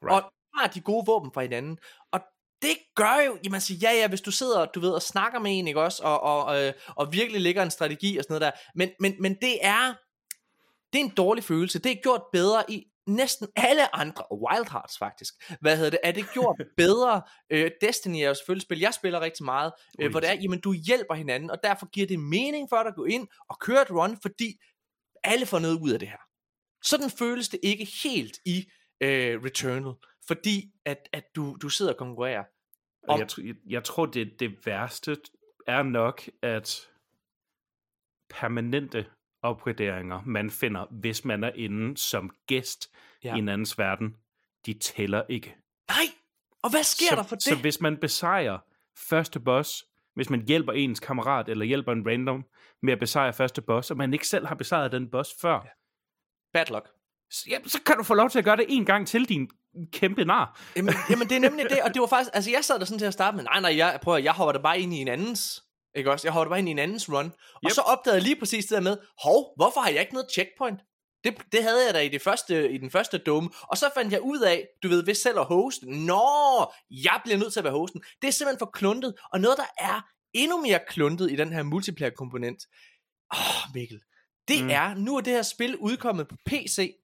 Right. 0.03 0.25
Og 0.25 0.33
tager 0.57 0.73
de 0.73 0.81
gode 0.81 1.07
våben 1.07 1.31
fra 1.35 1.43
hinanden. 1.43 1.79
Og 2.13 2.21
det 2.63 2.77
gør 2.95 3.17
jo, 3.27 3.39
jamen 3.45 3.55
altså, 3.55 3.75
ja 3.83 3.91
ja, 3.91 4.09
hvis 4.09 4.21
du 4.21 4.31
sidder, 4.31 4.67
du 4.67 4.81
ved, 4.81 4.91
og 4.91 5.03
snakker 5.03 5.39
med 5.39 5.59
en, 5.59 5.69
ikke 5.69 5.81
også, 5.81 6.03
og, 6.03 6.21
og, 6.21 6.63
øh, 6.63 6.73
og 6.97 7.13
virkelig 7.13 7.41
lægger 7.41 7.63
en 7.63 7.71
strategi 7.71 8.17
og 8.17 8.25
sådan 8.25 8.35
noget 8.35 8.53
der, 8.53 8.61
men, 8.75 8.91
men, 9.01 9.23
men 9.23 9.35
det 9.35 9.59
er, 9.63 9.95
det 10.93 11.01
er 11.01 11.05
en 11.05 11.15
dårlig 11.17 11.45
følelse, 11.45 11.79
det 11.79 11.93
er 11.93 12.03
gjort 12.03 12.23
bedre 12.33 12.71
i 12.71 12.87
næsten 13.07 13.49
alle 13.57 13.97
andre, 13.97 14.25
og 14.25 14.43
Wild 14.43 14.71
Hearts 14.71 14.99
faktisk, 14.99 15.35
hvad 15.61 15.77
hedder 15.77 15.91
det, 15.91 15.99
er 16.03 16.13
det 16.13 16.25
gjort 16.33 16.63
bedre, 16.77 17.23
øh, 17.51 17.71
Destiny 17.81 18.17
er 18.17 18.29
jo 18.29 18.35
selvfølgelig 18.35 18.63
spil, 18.63 18.79
jeg 18.79 18.95
spiller 18.95 19.21
rigtig 19.21 19.45
meget, 19.45 19.73
øh, 20.01 20.11
hvor 20.11 20.21
det 20.21 20.29
er, 20.31 20.35
jamen 20.35 20.61
du 20.61 20.73
hjælper 20.73 21.15
hinanden, 21.15 21.51
og 21.51 21.59
derfor 21.63 21.87
giver 21.87 22.07
det 22.07 22.21
mening 22.21 22.69
for 22.69 22.77
dig 22.77 22.89
at 22.89 22.95
gå 22.95 23.05
ind 23.05 23.29
og 23.49 23.59
køre 23.61 23.83
et 23.83 23.91
run, 23.91 24.19
fordi 24.23 24.61
alle 25.25 25.47
får 25.47 25.59
noget 25.59 25.79
ud 25.81 25.91
af 25.91 25.99
det 25.99 26.09
her. 26.09 26.19
Sådan 26.83 27.11
føles 27.11 27.49
det 27.49 27.61
ikke 27.63 27.85
helt 28.05 28.39
i 28.45 28.67
øh, 29.01 29.43
Returnal, 29.45 29.95
fordi 30.27 30.73
at, 30.85 31.09
at 31.13 31.25
du, 31.37 31.57
du 31.63 31.69
sidder 31.69 31.93
og 31.93 31.99
konkurrerer. 31.99 32.45
Og 33.09 33.15
Om- 33.15 33.21
jeg, 33.21 33.55
jeg 33.69 33.85
tror, 33.85 34.07
det, 34.07 34.41
det 34.41 34.67
værste 34.67 35.17
er 35.67 35.83
nok, 35.83 36.23
at 36.43 36.89
permanente 38.31 39.07
opgraderinger, 39.43 40.21
man 40.27 40.51
finder, 40.51 40.87
hvis 40.91 41.25
man 41.25 41.45
er 41.45 41.51
inde 41.55 41.97
som 41.97 42.31
gæst 42.47 42.91
Ja. 43.25 43.35
i 43.35 43.39
en 43.39 43.49
andens 43.49 43.79
verden, 43.79 44.15
de 44.67 44.73
tæller 44.73 45.23
ikke. 45.29 45.57
Nej, 45.89 46.05
og 46.63 46.71
hvad 46.71 46.83
sker 46.83 47.07
så, 47.11 47.17
der 47.17 47.23
for 47.23 47.35
det? 47.37 47.43
Så 47.45 47.55
hvis 47.57 47.81
man 47.81 47.97
besejrer 47.97 48.59
første 49.09 49.41
boss, 49.41 49.85
hvis 50.15 50.31
man 50.31 50.45
hjælper 50.47 50.73
ens 50.73 51.01
kammerat, 51.01 51.49
eller 51.49 51.65
hjælper 51.65 51.93
en 51.93 52.07
random 52.09 52.45
med 52.83 52.93
at 52.93 52.99
besejre 52.99 53.33
første 53.33 53.63
boss, 53.63 53.91
og 53.91 53.97
man 53.97 54.13
ikke 54.13 54.29
selv 54.29 54.47
har 54.47 54.55
besejret 54.55 54.93
den 54.93 55.11
boss 55.11 55.31
før, 55.41 55.53
ja. 55.55 55.71
Bad 56.53 56.67
luck. 56.71 56.89
så, 57.31 57.45
ja, 57.51 57.59
så 57.67 57.79
kan 57.87 57.97
du 57.97 58.03
få 58.03 58.15
lov 58.15 58.31
til 58.31 58.39
at 58.39 58.45
gøre 58.45 58.57
det 58.57 58.65
en 58.69 58.85
gang 58.85 59.07
til, 59.07 59.29
din 59.29 59.51
kæmpe 59.93 60.25
nar. 60.25 60.61
Jamen, 60.77 60.95
jamen 61.11 61.29
det 61.29 61.37
er 61.37 61.41
nemlig 61.41 61.65
det, 61.71 61.83
og 61.83 61.95
det 61.95 62.01
var 62.01 62.07
faktisk, 62.07 62.31
altså 62.35 62.51
jeg 62.51 62.65
sad 62.65 62.79
der 62.79 62.85
sådan 62.85 62.99
til 62.99 63.07
at 63.07 63.13
starte 63.13 63.37
med, 63.37 63.45
nej 63.45 63.61
nej, 63.61 63.77
jeg, 63.77 63.99
prøver, 64.03 64.19
jeg 64.19 64.33
hopper 64.33 64.53
da 64.53 64.59
bare 64.59 64.81
ind 64.81 64.95
i 64.95 64.97
en 64.97 65.09
andens, 65.09 65.65
ikke 65.95 66.11
også? 66.11 66.27
Jeg 66.27 66.33
hopper 66.33 66.45
da 66.45 66.49
bare 66.49 66.59
ind 66.59 66.69
i 66.69 66.71
en 66.73 66.79
andens 66.79 67.09
run, 67.09 67.33
og 67.55 67.61
Yep. 67.65 67.71
så 67.73 67.81
opdagede 67.81 68.17
jeg 68.17 68.23
lige 68.23 68.37
præcis 68.39 68.65
det 68.67 68.75
der 68.75 68.81
med, 68.81 68.99
hov, 69.23 69.53
hvorfor 69.57 69.81
har 69.81 69.91
jeg 69.91 70.01
ikke 70.01 70.13
noget 70.15 70.33
checkpoint? 70.33 70.81
Det, 71.25 71.53
det 71.53 71.63
havde 71.63 71.87
jeg 71.87 71.95
da 71.95 72.01
i, 72.01 72.09
det 72.09 72.23
første, 72.23 72.71
i 72.73 72.79
den 72.79 72.91
første 72.91 73.19
dome, 73.19 73.51
og 73.63 73.77
så 73.79 73.91
fandt 73.95 74.13
jeg 74.13 74.21
ud 74.23 74.41
af, 74.41 74.69
du 74.83 74.89
ved, 74.89 75.05
ved 75.05 75.15
selv 75.15 75.39
at 75.39 75.45
hoste, 75.47 75.91
nå, 76.07 76.23
jeg 76.91 77.21
bliver 77.25 77.39
nødt 77.39 77.53
til 77.53 77.61
at 77.61 77.65
være 77.65 77.73
hosten. 77.73 78.03
Det 78.23 78.29
er 78.29 78.33
simpelthen 78.33 78.59
for 78.59 78.71
kluntet, 78.73 79.15
og 79.33 79.41
noget, 79.41 79.59
der 79.59 79.67
er 79.79 80.01
endnu 80.33 80.63
mere 80.63 80.81
kluntet 80.89 81.31
i 81.33 81.37
den 81.37 81.53
her 81.53 81.63
multiplayer-komponent, 81.63 82.67
åh 83.35 83.41
oh, 83.41 83.75
Mikkel, 83.75 84.01
det 84.49 84.65
Mm. 84.65 84.71
er, 84.71 84.95
nu 84.95 85.17
er 85.17 85.21
det 85.21 85.33
her 85.33 85.43
spil 85.43 85.77
udkommet 85.77 86.29
på 86.29 86.37
PC, 86.47 86.97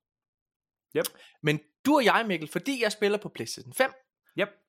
Yep. 0.97 1.07
men 1.43 1.61
du 1.87 1.95
og 1.97 2.05
jeg, 2.05 2.25
Mikkel, 2.29 2.49
fordi 2.49 2.83
jeg 2.83 2.93
spiller 2.93 3.19
på 3.19 3.29
PlayStation 3.29 3.75
5, 3.75 3.91
Yep. 3.91 3.95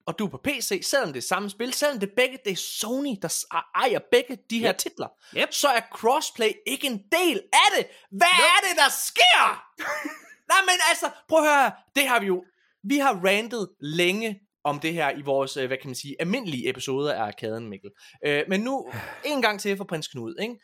Og 0.07 0.19
du 0.19 0.25
er 0.25 0.29
på 0.29 0.37
PC, 0.43 0.81
selvom 0.83 1.13
det 1.13 1.17
er 1.23 1.27
samme 1.27 1.49
spil, 1.49 1.73
selvom 1.73 1.99
det 1.99 2.09
er 2.09 2.15
begge, 2.15 2.37
det 2.45 2.51
er 2.51 2.55
Sony, 2.55 3.15
der 3.21 3.27
s- 3.27 3.45
ejer 3.75 3.99
begge 4.11 4.37
de 4.49 4.59
her 4.59 4.71
Yep. 4.71 4.77
titler, 4.77 5.07
Yep. 5.37 5.53
så 5.53 5.67
er 5.67 5.81
crossplay 5.91 6.51
ikke 6.67 6.87
en 6.87 6.97
del 7.11 7.41
af 7.53 7.69
det. 7.77 7.87
Hvad 8.11 8.27
nope. 8.27 8.43
er 8.43 8.59
det, 8.69 8.77
der 8.77 8.89
sker? 8.89 9.67
Nej, 10.51 10.61
men 10.65 10.75
altså, 10.89 11.11
prøv 11.29 11.39
at 11.43 11.49
høre, 11.55 11.71
det 11.95 12.07
har 12.07 12.19
vi 12.19 12.25
jo, 12.25 12.45
vi 12.83 12.97
har 12.97 13.13
rantet 13.25 13.69
længe 13.79 14.41
om 14.63 14.79
det 14.79 14.93
her 14.93 15.17
i 15.17 15.21
vores, 15.21 15.57
øh, 15.57 15.67
hvad 15.67 15.77
kan 15.77 15.87
man 15.87 15.95
sige, 15.95 16.15
almindelige 16.19 16.69
episoder 16.69 17.13
af 17.13 17.21
Arkaden, 17.21 17.67
Mikkel. 17.69 17.91
Øh, 18.25 18.43
men 18.49 18.61
nu, 18.61 18.91
en 19.25 19.41
gang 19.41 19.59
til 19.59 19.77
for 19.77 19.83
prins 19.83 20.07
Knud, 20.07 20.35
ikke? 20.41 20.55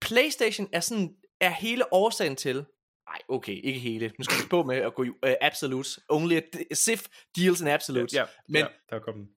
PlayStation 0.00 0.68
er 0.72 0.80
sådan, 0.80 1.14
er 1.40 1.50
hele 1.50 1.92
årsagen 1.92 2.36
til, 2.36 2.64
nej, 3.08 3.18
okay, 3.28 3.60
ikke 3.64 3.78
hele, 3.80 4.12
nu 4.18 4.24
skal 4.24 4.36
vi 4.44 4.48
på 4.50 4.62
med 4.62 4.76
at 4.76 4.94
gå 4.94 5.02
i 5.02 5.08
uh, 5.08 5.14
absolutes, 5.40 6.00
only 6.08 6.40
Sif 6.72 7.06
deals 7.36 7.60
in 7.60 7.68
absolutes, 7.68 8.14
Ja, 8.14 8.24
men 8.48 8.62
ja, 8.62 8.66
der 8.90 8.98
kom 8.98 9.14
den. 9.14 9.28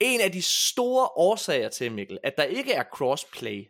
en 0.00 0.20
af 0.20 0.32
de 0.32 0.42
store 0.42 1.08
årsager 1.16 1.68
til, 1.68 1.92
Mikkel, 1.92 2.18
at 2.22 2.36
der 2.36 2.42
ikke 2.44 2.72
er 2.72 2.82
crossplay 2.94 3.64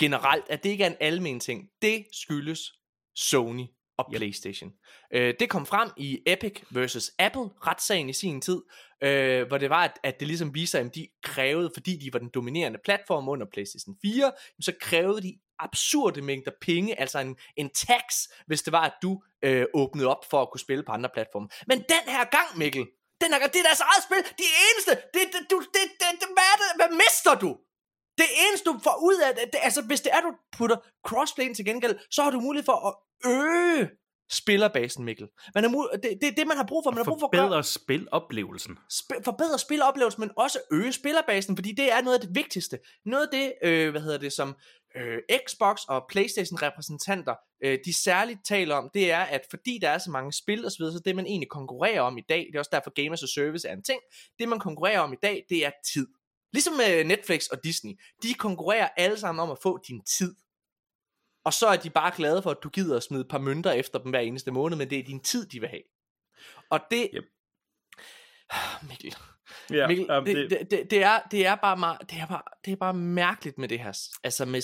generelt, 0.00 0.44
at 0.50 0.62
det 0.62 0.70
ikke 0.70 0.84
er 0.84 0.90
en 0.90 0.96
almen 1.00 1.40
ting, 1.40 1.70
det 1.82 2.06
skyldes 2.12 2.72
Sony 3.14 3.64
og 3.98 4.06
Yep. 4.12 4.16
PlayStation. 4.18 4.72
Øh, 5.12 5.34
det 5.40 5.50
kom 5.50 5.66
frem 5.66 5.90
i 5.96 6.22
Epic 6.26 6.62
versus 6.70 7.10
Apple 7.18 7.42
retssagen 7.66 8.08
i 8.08 8.12
sin 8.12 8.40
tid, 8.40 8.62
øh, 9.02 9.46
hvor 9.48 9.58
det 9.58 9.70
var, 9.70 9.84
at, 9.84 9.92
at 10.02 10.20
det 10.20 10.28
ligesom 10.28 10.54
viser, 10.54 10.80
at 10.80 10.94
de 10.94 11.08
krævede, 11.22 11.70
fordi 11.74 11.96
de 11.96 12.12
var 12.12 12.18
den 12.18 12.28
dominerende 12.28 12.78
platform 12.84 13.28
under 13.28 13.46
PlayStation 13.52 13.96
4, 14.02 14.32
så 14.60 14.72
krævede 14.80 15.22
de 15.22 15.38
absurde 15.60 16.22
mængder 16.22 16.52
penge, 16.60 17.00
altså 17.00 17.18
en, 17.18 17.36
en 17.56 17.70
tax, 17.70 18.02
hvis 18.46 18.62
det 18.62 18.72
var, 18.72 18.84
at 18.84 18.94
du 19.02 19.22
øh, 19.44 19.66
åbnede 19.74 20.08
op 20.08 20.24
for 20.30 20.42
at 20.42 20.50
kunne 20.50 20.60
spille 20.60 20.82
på 20.84 20.92
andre 20.92 21.10
platforme. 21.14 21.48
Men 21.66 21.78
den 21.78 22.04
her 22.14 22.24
gang, 22.24 22.58
Mikkel, 22.58 22.86
den 23.20 23.32
her 23.32 23.38
gang, 23.38 23.52
det 23.52 23.60
er 23.60 23.68
deres 23.70 23.80
eget 23.80 24.02
spil, 24.06 24.22
de 24.42 24.48
eneste, 24.66 24.92
det, 25.14 25.22
det, 25.34 25.42
du, 25.50 25.58
det, 25.74 25.84
det, 26.00 26.08
det, 26.20 26.28
hvad, 26.36 26.48
er 26.52 26.56
det, 26.60 26.68
hvad 26.80 26.90
mister 27.02 27.34
du? 27.44 27.50
Det 28.18 28.28
eneste, 28.44 28.64
du 28.70 28.80
får 28.84 28.96
ud 29.02 29.18
af 29.26 29.34
det, 29.34 29.44
det 29.52 29.60
altså 29.62 29.82
hvis 29.82 30.00
det 30.00 30.12
er, 30.12 30.20
du 30.20 30.32
putter 30.56 30.76
crossplay 31.06 31.44
ind 31.44 31.54
til 31.54 31.64
gengæld, 31.64 31.98
så 32.10 32.22
har 32.22 32.30
du 32.30 32.40
mulighed 32.40 32.64
for 32.64 32.78
at 32.88 32.94
øge 33.30 33.90
spillerbasen, 34.30 35.04
Mikkel. 35.04 35.28
Man 35.54 35.64
er 35.64 35.68
mul- 35.68 35.96
det, 36.02 36.18
det 36.20 36.36
det, 36.36 36.46
man 36.46 36.56
har 36.56 36.64
brug 36.68 36.84
for. 36.84 36.90
Man 36.90 36.98
har 36.98 37.04
brug 37.04 37.20
for 37.20 37.26
at 37.26 37.32
gøre, 37.32 37.42
Forbedre 37.42 37.64
spiloplevelsen. 37.64 38.78
sp- 38.92 39.22
forbedre 39.24 39.58
spiloplevelsen, 39.58 40.20
men 40.20 40.30
også 40.36 40.58
øge 40.72 40.92
spillerbasen, 40.92 41.56
fordi 41.56 41.72
det 41.72 41.92
er 41.92 42.02
noget 42.02 42.14
af 42.14 42.20
det 42.26 42.34
vigtigste. 42.34 42.78
Noget 43.06 43.26
af 43.26 43.28
det, 43.32 43.52
øh, 43.68 43.90
hvad 43.90 44.00
hedder 44.00 44.18
det, 44.18 44.32
som 44.32 44.56
øh, 44.96 45.18
Xbox 45.48 45.80
og 45.88 46.04
Playstation 46.08 46.62
repræsentanter, 46.62 47.34
øh, 47.64 47.78
de 47.84 48.02
særligt 48.02 48.40
taler 48.44 48.74
om, 48.74 48.90
det 48.94 49.12
er, 49.12 49.20
at 49.20 49.40
fordi 49.50 49.78
der 49.82 49.88
er 49.88 49.98
så 49.98 50.10
mange 50.10 50.32
spil 50.32 50.64
og 50.64 50.72
så 50.72 51.02
det 51.04 51.16
man 51.16 51.26
egentlig 51.26 51.48
konkurrerer 51.48 52.00
om 52.00 52.18
i 52.18 52.22
dag, 52.28 52.46
det 52.46 52.54
er 52.54 52.58
også 52.58 52.70
derfor 52.72 53.02
Gamers 53.02 53.22
as 53.22 53.30
Service 53.30 53.68
er 53.68 53.72
en 53.72 53.82
ting, 53.82 54.00
det 54.38 54.48
man 54.48 54.58
konkurrerer 54.58 55.00
om 55.00 55.12
i 55.12 55.16
dag, 55.22 55.44
det 55.48 55.66
er 55.66 55.70
tid. 55.94 56.06
Ligesom 56.52 56.74
med 56.74 57.04
Netflix 57.04 57.46
og 57.46 57.64
Disney, 57.64 57.92
de 58.22 58.34
konkurrerer 58.34 58.88
alle 58.96 59.18
sammen 59.18 59.42
om 59.42 59.50
at 59.50 59.58
få 59.62 59.78
din 59.88 60.00
tid. 60.18 60.34
Og 61.48 61.54
så 61.54 61.66
er 61.66 61.76
de 61.76 61.90
bare 61.90 62.12
glade 62.16 62.42
for, 62.42 62.50
at 62.50 62.62
du 62.62 62.68
gider 62.68 62.96
at 62.96 63.02
smide 63.02 63.20
et 63.20 63.28
par 63.28 63.38
mønter 63.38 63.70
efter 63.70 63.98
dem 63.98 64.10
hver 64.10 64.20
eneste 64.20 64.50
måned, 64.50 64.76
men 64.76 64.90
det 64.90 64.98
er 64.98 65.02
din 65.02 65.20
tid, 65.20 65.46
de 65.46 65.60
vil 65.60 65.68
have. 65.68 65.82
Og 66.70 66.80
det... 66.90 67.10
Yep. 67.14 67.24
Mikkel, 68.88 69.16
Ja, 69.70 69.86
Mikkel, 69.86 70.10
um, 70.10 70.24
det, 70.24 70.50
det, 70.50 70.70
det, 70.70 70.90
det, 70.90 71.02
er, 71.02 71.20
det, 71.30 71.46
er 71.46 71.54
bare 71.54 71.76
meget, 71.76 71.98
det, 72.10 72.18
er 72.18 72.26
bare, 72.26 72.42
det 72.64 72.72
er 72.72 72.76
bare 72.76 72.94
mærkeligt 72.94 73.58
med 73.58 73.68
det 73.68 73.78
her, 73.78 73.98
altså 74.24 74.44
med 74.44 74.62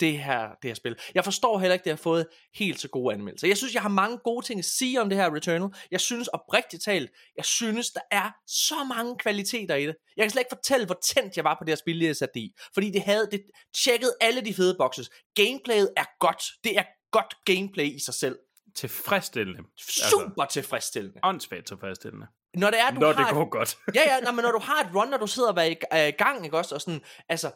det 0.00 0.18
her, 0.18 0.48
det 0.62 0.70
her 0.70 0.74
spil. 0.74 0.96
Jeg 1.14 1.24
forstår 1.24 1.58
heller 1.58 1.72
ikke, 1.72 1.82
at 1.82 1.84
det 1.84 1.92
har 1.92 2.02
fået 2.02 2.26
helt 2.54 2.80
så 2.80 2.88
gode 2.88 3.14
anmeldelser. 3.14 3.48
Jeg 3.48 3.56
synes, 3.56 3.74
jeg 3.74 3.82
har 3.82 3.88
mange 3.88 4.18
gode 4.18 4.46
ting 4.46 4.58
at 4.58 4.64
sige 4.64 5.00
om 5.00 5.08
det 5.08 5.18
her 5.18 5.34
Returnal. 5.34 5.70
Jeg 5.90 6.00
synes 6.00 6.28
oprigtigt 6.28 6.84
talt, 6.84 7.10
jeg 7.36 7.44
synes, 7.44 7.90
der 7.90 8.00
er 8.10 8.30
så 8.46 8.84
mange 8.84 9.18
kvaliteter 9.18 9.74
i 9.74 9.86
det. 9.86 9.94
Jeg 10.16 10.24
kan 10.24 10.30
slet 10.30 10.40
ikke 10.40 10.56
fortælle, 10.56 10.86
hvor 10.86 10.98
tændt 11.14 11.36
jeg 11.36 11.44
var 11.44 11.54
på 11.54 11.64
det 11.64 11.70
her 11.70 11.76
spil, 11.76 11.98
jeg 12.00 12.16
satte 12.16 12.38
i. 12.40 12.54
Fordi 12.74 12.90
det 12.90 13.02
havde, 13.02 13.28
det 13.30 13.42
tjekkede 13.84 14.12
alle 14.20 14.40
de 14.40 14.54
fede 14.54 14.76
boxes. 14.78 15.10
Gameplayet 15.34 15.90
er 15.96 16.04
godt. 16.20 16.42
Det 16.64 16.78
er 16.78 16.84
godt 17.10 17.34
gameplay 17.44 17.84
i 17.84 17.98
sig 17.98 18.14
selv. 18.14 18.38
tilfredsstillende. 18.76 19.62
Super 20.10 20.44
tilfredsstillende. 20.44 21.20
Åndssvagt 21.22 21.66
tilfredsstillende. 21.66 22.26
Når 22.54 22.70
det 22.70 22.80
er, 22.80 22.90
du 22.90 23.00
Når 23.00 23.12
har 23.12 23.22
det 23.24 23.30
et 23.30 23.34
går 23.34 23.48
godt. 23.48 23.78
ja, 23.94 24.14
ja, 24.14 24.20
nej, 24.20 24.32
men 24.32 24.42
når 24.42 24.52
du 24.52 24.58
har 24.58 24.80
et 24.84 24.94
run, 24.94 25.08
når 25.08 25.16
du 25.16 25.26
sidder 25.26 25.52
og 25.52 25.66
i, 25.66 25.76
er 25.90 26.06
i 26.06 26.10
gang, 26.10 26.44
ikke 26.44 26.58
også, 26.58 26.74
og 26.74 26.80
sådan, 26.80 27.00
altså, 27.28 27.52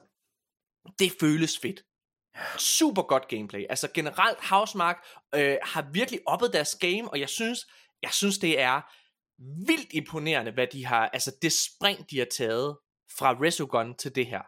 det 0.98 1.12
føles 1.20 1.58
fedt. 1.58 1.84
Super 2.58 3.02
godt 3.02 3.28
gameplay. 3.28 3.66
Altså 3.70 3.88
generelt, 3.94 4.38
Housemark 4.50 5.06
øh, 5.34 5.56
har 5.62 5.90
virkelig 5.92 6.20
oppet 6.26 6.52
deres 6.52 6.74
game, 6.80 7.08
og 7.08 7.20
jeg 7.20 7.28
synes, 7.28 7.66
jeg 8.02 8.10
synes, 8.12 8.38
det 8.38 8.60
er 8.60 8.80
vildt 9.66 9.92
imponerende, 9.92 10.52
hvad 10.52 10.66
de 10.66 10.86
har, 10.86 11.08
altså 11.08 11.36
det 11.42 11.52
spring, 11.52 12.10
de 12.10 12.18
har 12.18 12.26
taget 12.26 12.76
fra 13.18 13.36
Resogun 13.42 13.94
til 13.94 14.14
det 14.14 14.26
her. 14.26 14.42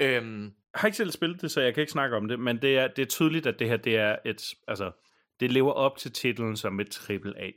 Øhm, 0.00 0.44
Jeg 0.44 0.80
har 0.80 0.88
ikke 0.88 0.96
selv 0.96 1.10
spillet 1.10 1.40
det, 1.40 1.50
så 1.50 1.60
jeg 1.60 1.74
kan 1.74 1.80
ikke 1.80 1.92
snakke 1.92 2.16
om 2.16 2.28
det, 2.28 2.40
men 2.40 2.62
det 2.62 2.78
er, 2.78 2.88
det 2.88 3.02
er 3.02 3.06
tydeligt, 3.06 3.46
at 3.46 3.58
det 3.58 3.68
her 3.68 3.76
det 3.76 3.96
er 3.96 4.16
et, 4.24 4.54
altså, 4.68 4.92
det 5.40 5.52
lever 5.52 5.72
op 5.72 5.98
til 5.98 6.12
titlen 6.12 6.56
som 6.56 6.80
et 6.80 6.90
triple 6.90 7.40
A. 7.40 7.50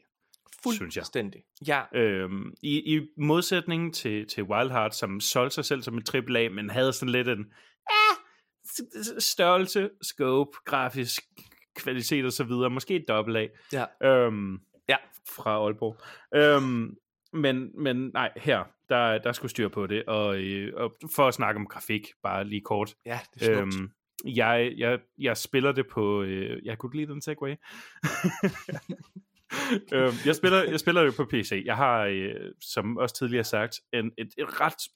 Synes 0.73 0.95
jeg. 0.95 1.01
fuldstændig. 1.01 1.41
Ja, 1.67 1.81
Øhm, 1.95 2.53
i, 2.63 2.95
I 2.97 3.07
modsætning 3.17 3.93
til, 3.93 4.27
til 4.27 4.43
Wild 4.43 4.69
Hearts, 4.71 4.97
som 4.97 5.19
solgte 5.19 5.55
sig 5.55 5.65
selv 5.65 5.81
som 5.81 5.97
et 5.97 6.05
triple 6.05 6.39
A, 6.39 6.49
men 6.49 6.69
havde 6.69 6.93
sådan 6.93 7.11
lidt 7.11 7.27
en 7.27 7.45
ah, 7.89 8.15
s- 8.67 9.05
s- 9.07 9.23
størrelse, 9.23 9.89
scope, 10.01 10.51
grafisk 10.65 11.21
kvalitet 11.75 12.25
og 12.25 12.31
så 12.33 12.43
videre. 12.43 12.69
Måske 12.69 12.95
et 12.95 13.05
dobbelt 13.07 13.37
A. 13.37 13.47
ja. 14.01 14.07
Øhm, 14.09 14.59
Ja. 14.89 14.95
Fra 15.35 15.51
Aalborg. 15.65 15.97
Øhm, 16.35 16.95
men, 17.33 17.83
men 17.83 18.11
nej, 18.13 18.31
her, 18.37 18.63
der, 18.89 19.17
der 19.17 19.31
skulle 19.31 19.49
styr 19.51 19.67
på 19.67 19.87
det. 19.87 20.03
Og, 20.05 20.37
øh, 20.37 20.73
og 20.75 20.95
for 21.15 21.27
at 21.27 21.33
snakke 21.33 21.59
om 21.59 21.67
grafik, 21.67 22.07
bare 22.23 22.43
lige 22.43 22.61
kort. 22.61 22.95
Ja, 23.05 23.19
det 23.33 23.49
er 23.49 23.55
smukt. 23.69 23.75
Øhm, 23.81 23.91
jeg, 24.35 24.73
jeg, 24.77 24.99
jeg 25.17 25.37
spiller 25.37 25.71
det 25.71 25.87
på... 25.91 26.23
Øh, 26.23 26.65
jeg 26.65 26.77
kunne 26.77 26.95
lide 26.95 27.11
den 27.11 27.21
segway. 27.21 27.55
øhm, 29.93 30.13
jeg, 30.25 30.35
spiller, 30.35 30.63
jeg 30.63 30.79
spiller 30.79 31.03
det 31.03 31.15
på 31.15 31.25
PC. 31.25 31.63
Jeg 31.65 31.75
har, 31.75 32.03
øh, 32.03 32.51
som 32.61 32.97
også 32.97 33.15
tidligere 33.15 33.43
sagt, 33.43 33.79
en, 33.93 34.11
et, 34.17 34.27
et 34.37 34.61
ret 34.61 34.91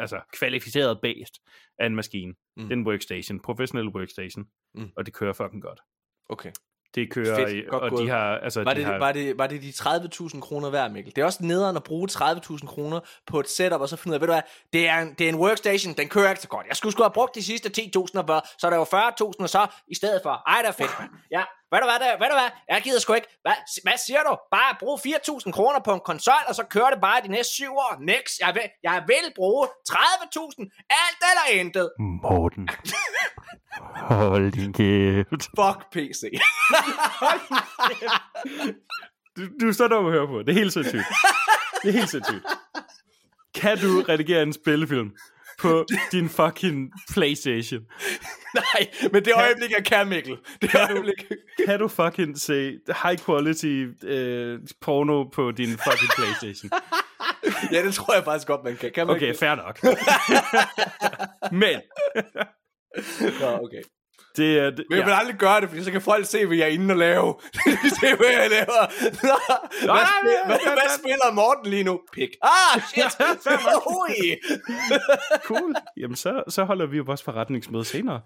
altså, 0.00 0.20
kvalificeret 0.32 1.00
based 1.02 1.34
af 1.78 1.86
en 1.86 1.96
maskine. 1.96 2.34
Mm. 2.56 2.62
Det 2.62 2.72
er 2.72 2.76
en 2.76 2.86
workstation, 2.86 3.40
professionel 3.40 3.88
workstation. 3.88 4.46
Mm. 4.74 4.90
Og 4.96 5.06
det 5.06 5.14
kører 5.14 5.32
fucking 5.32 5.62
godt. 5.62 5.80
Okay. 6.28 6.52
Det 6.94 7.10
kører, 7.12 7.36
Fedt, 7.48 7.68
og 7.68 7.90
gået. 7.90 8.02
de 8.02 8.08
har... 8.10 8.38
Altså, 8.38 8.62
Var 8.64 8.74
de 8.74 8.80
det, 8.80 8.86
har, 8.86 8.98
var, 8.98 9.12
det, 9.12 9.38
var 9.38 9.46
det 9.46 9.62
de 9.62 9.68
30.000 9.68 10.40
kroner 10.40 10.70
værd, 10.70 10.90
Mikkel? 10.90 11.16
Det 11.16 11.22
er 11.22 11.26
også 11.26 11.38
nederen 11.42 11.76
at 11.76 11.82
bruge 11.84 12.08
30.000 12.12 12.66
kroner 12.66 13.00
på 13.26 13.40
et 13.40 13.48
setup, 13.50 13.80
og 13.80 13.88
så 13.88 13.96
finde 13.96 14.12
ud 14.12 14.14
af, 14.14 14.20
ved 14.20 14.28
du 14.28 14.32
hvad, 14.32 14.42
det 14.72 14.88
er, 14.88 14.98
en, 14.98 15.14
det 15.18 15.24
er 15.24 15.28
en 15.28 15.34
workstation, 15.34 15.92
den 15.94 16.08
kører 16.08 16.30
ikke 16.30 16.42
så 16.42 16.48
godt. 16.48 16.66
Jeg 16.68 16.76
skulle 16.76 16.92
skulle 16.92 17.04
have 17.04 17.12
brugt 17.12 17.34
de 17.34 17.42
sidste 17.42 17.70
10.000, 17.82 18.18
og 18.18 18.24
hvor- 18.24 18.46
så 18.58 18.66
er 18.66 18.70
det 18.70 18.76
jo 18.76 18.84
40.000, 18.84 19.42
og 19.42 19.48
så 19.48 19.66
i 19.88 19.94
stedet 19.94 20.20
for. 20.22 20.42
Ej, 20.50 20.58
det 20.62 20.68
er 20.68 20.72
fedt, 20.72 20.90
mand. 21.00 21.10
Ja, 21.30 21.42
ved 21.72 21.78
du 21.80 21.86
hvad, 21.86 21.98
det, 22.04 22.20
ved 22.20 22.28
du 22.32 22.36
hvad, 22.40 22.50
jeg 22.68 22.80
gider 22.82 23.00
sgu 23.00 23.12
ikke. 23.14 23.28
Hvad, 23.42 23.52
hvad 23.82 23.98
siger 24.06 24.20
du? 24.28 24.36
Bare 24.50 24.76
brug 24.80 24.98
4.000 25.06 25.50
kroner 25.52 25.80
på 25.84 25.94
en 25.94 26.00
konsol, 26.00 26.42
og 26.48 26.54
så 26.54 26.62
kører 26.64 26.90
det 26.90 27.00
bare 27.00 27.20
de 27.22 27.28
næste 27.28 27.52
7 27.52 27.72
år. 27.76 27.96
Next, 28.00 28.34
jeg 28.40 28.50
vil, 28.54 28.62
jeg 28.82 29.04
vil 29.06 29.32
bruge 29.36 29.66
30.000, 29.90 30.86
alt 30.90 31.20
eller 31.30 31.60
intet. 31.60 31.90
Morten. 32.22 32.68
Hold 33.94 34.52
din 34.52 34.72
kæft. 34.72 35.28
Fuck 35.30 35.92
PC. 35.92 36.22
Du, 39.36 39.42
du 39.60 39.68
er 39.68 39.72
så 39.72 39.88
dum 39.88 40.06
at 40.06 40.12
høre 40.12 40.26
på. 40.26 40.38
Det 40.38 40.48
er 40.48 40.52
helt 40.52 40.72
sindssygt. 40.72 41.02
Det 41.82 41.88
er 41.88 41.92
helt 41.92 42.10
sindssygt. 42.10 42.42
Kan 43.54 43.78
du 43.78 44.02
redigere 44.08 44.42
en 44.42 44.52
spillefilm 44.52 45.10
på 45.58 45.86
din 46.12 46.28
fucking 46.28 46.92
Playstation? 47.12 47.80
Nej, 48.54 48.90
men 49.12 49.24
det 49.24 49.32
øjeblik, 49.36 49.70
jeg 49.70 49.84
kan, 49.84 50.08
Mikkel. 50.08 50.36
Det 50.62 50.70
øjeblik. 50.90 51.24
Kan 51.66 51.78
du 51.78 51.88
fucking 51.88 52.38
se 52.38 52.78
high 53.02 53.18
quality 53.26 53.84
øh, 54.02 54.58
porno 54.80 55.24
på 55.24 55.50
din 55.50 55.68
fucking 55.68 56.10
Playstation? 56.16 56.70
Ja, 57.72 57.82
det 57.84 57.94
tror 57.94 58.14
jeg 58.14 58.24
faktisk 58.24 58.46
godt, 58.46 58.64
man 58.64 58.76
kan. 58.76 58.92
kan 58.94 59.06
man 59.06 59.16
Okay, 59.16 59.26
ikke? 59.26 59.38
fair 59.38 59.54
nok. 59.54 59.82
Men 61.62 61.80
Nå, 63.40 63.46
okay. 63.46 63.82
det 64.36 64.58
er... 64.58 64.70
Det, 64.70 64.84
Men 64.90 64.98
jeg 64.98 65.06
vil 65.06 65.12
ja. 65.12 65.18
aldrig 65.18 65.36
gøre 65.36 65.60
det, 65.60 65.68
fordi 65.68 65.84
så 65.84 65.90
kan 65.90 66.00
folk 66.00 66.26
se, 66.26 66.46
hvad 66.46 66.56
jeg 66.56 66.64
er 66.64 66.70
inde 66.70 66.92
og 66.92 66.98
lave. 66.98 67.34
se, 68.00 68.14
hvad 68.16 68.26
jeg 68.26 68.50
laver. 68.50 69.10
Hvad, 69.20 69.86
nej, 69.86 70.04
spil, 70.20 70.30
hvad, 70.46 70.58
hvad 70.58 70.98
spiller 70.98 71.32
Morten 71.32 71.70
lige 71.70 71.84
nu? 71.84 72.00
Pik. 72.12 72.30
Ah, 72.42 72.82
shit. 72.82 73.04
Cool. 75.44 75.74
Jamen, 75.96 76.16
så, 76.16 76.42
så 76.48 76.64
holder 76.64 76.86
vi 76.86 76.96
jo 76.96 77.02
vores 77.06 77.22
forretningsmøde 77.22 77.84
senere. 77.84 78.20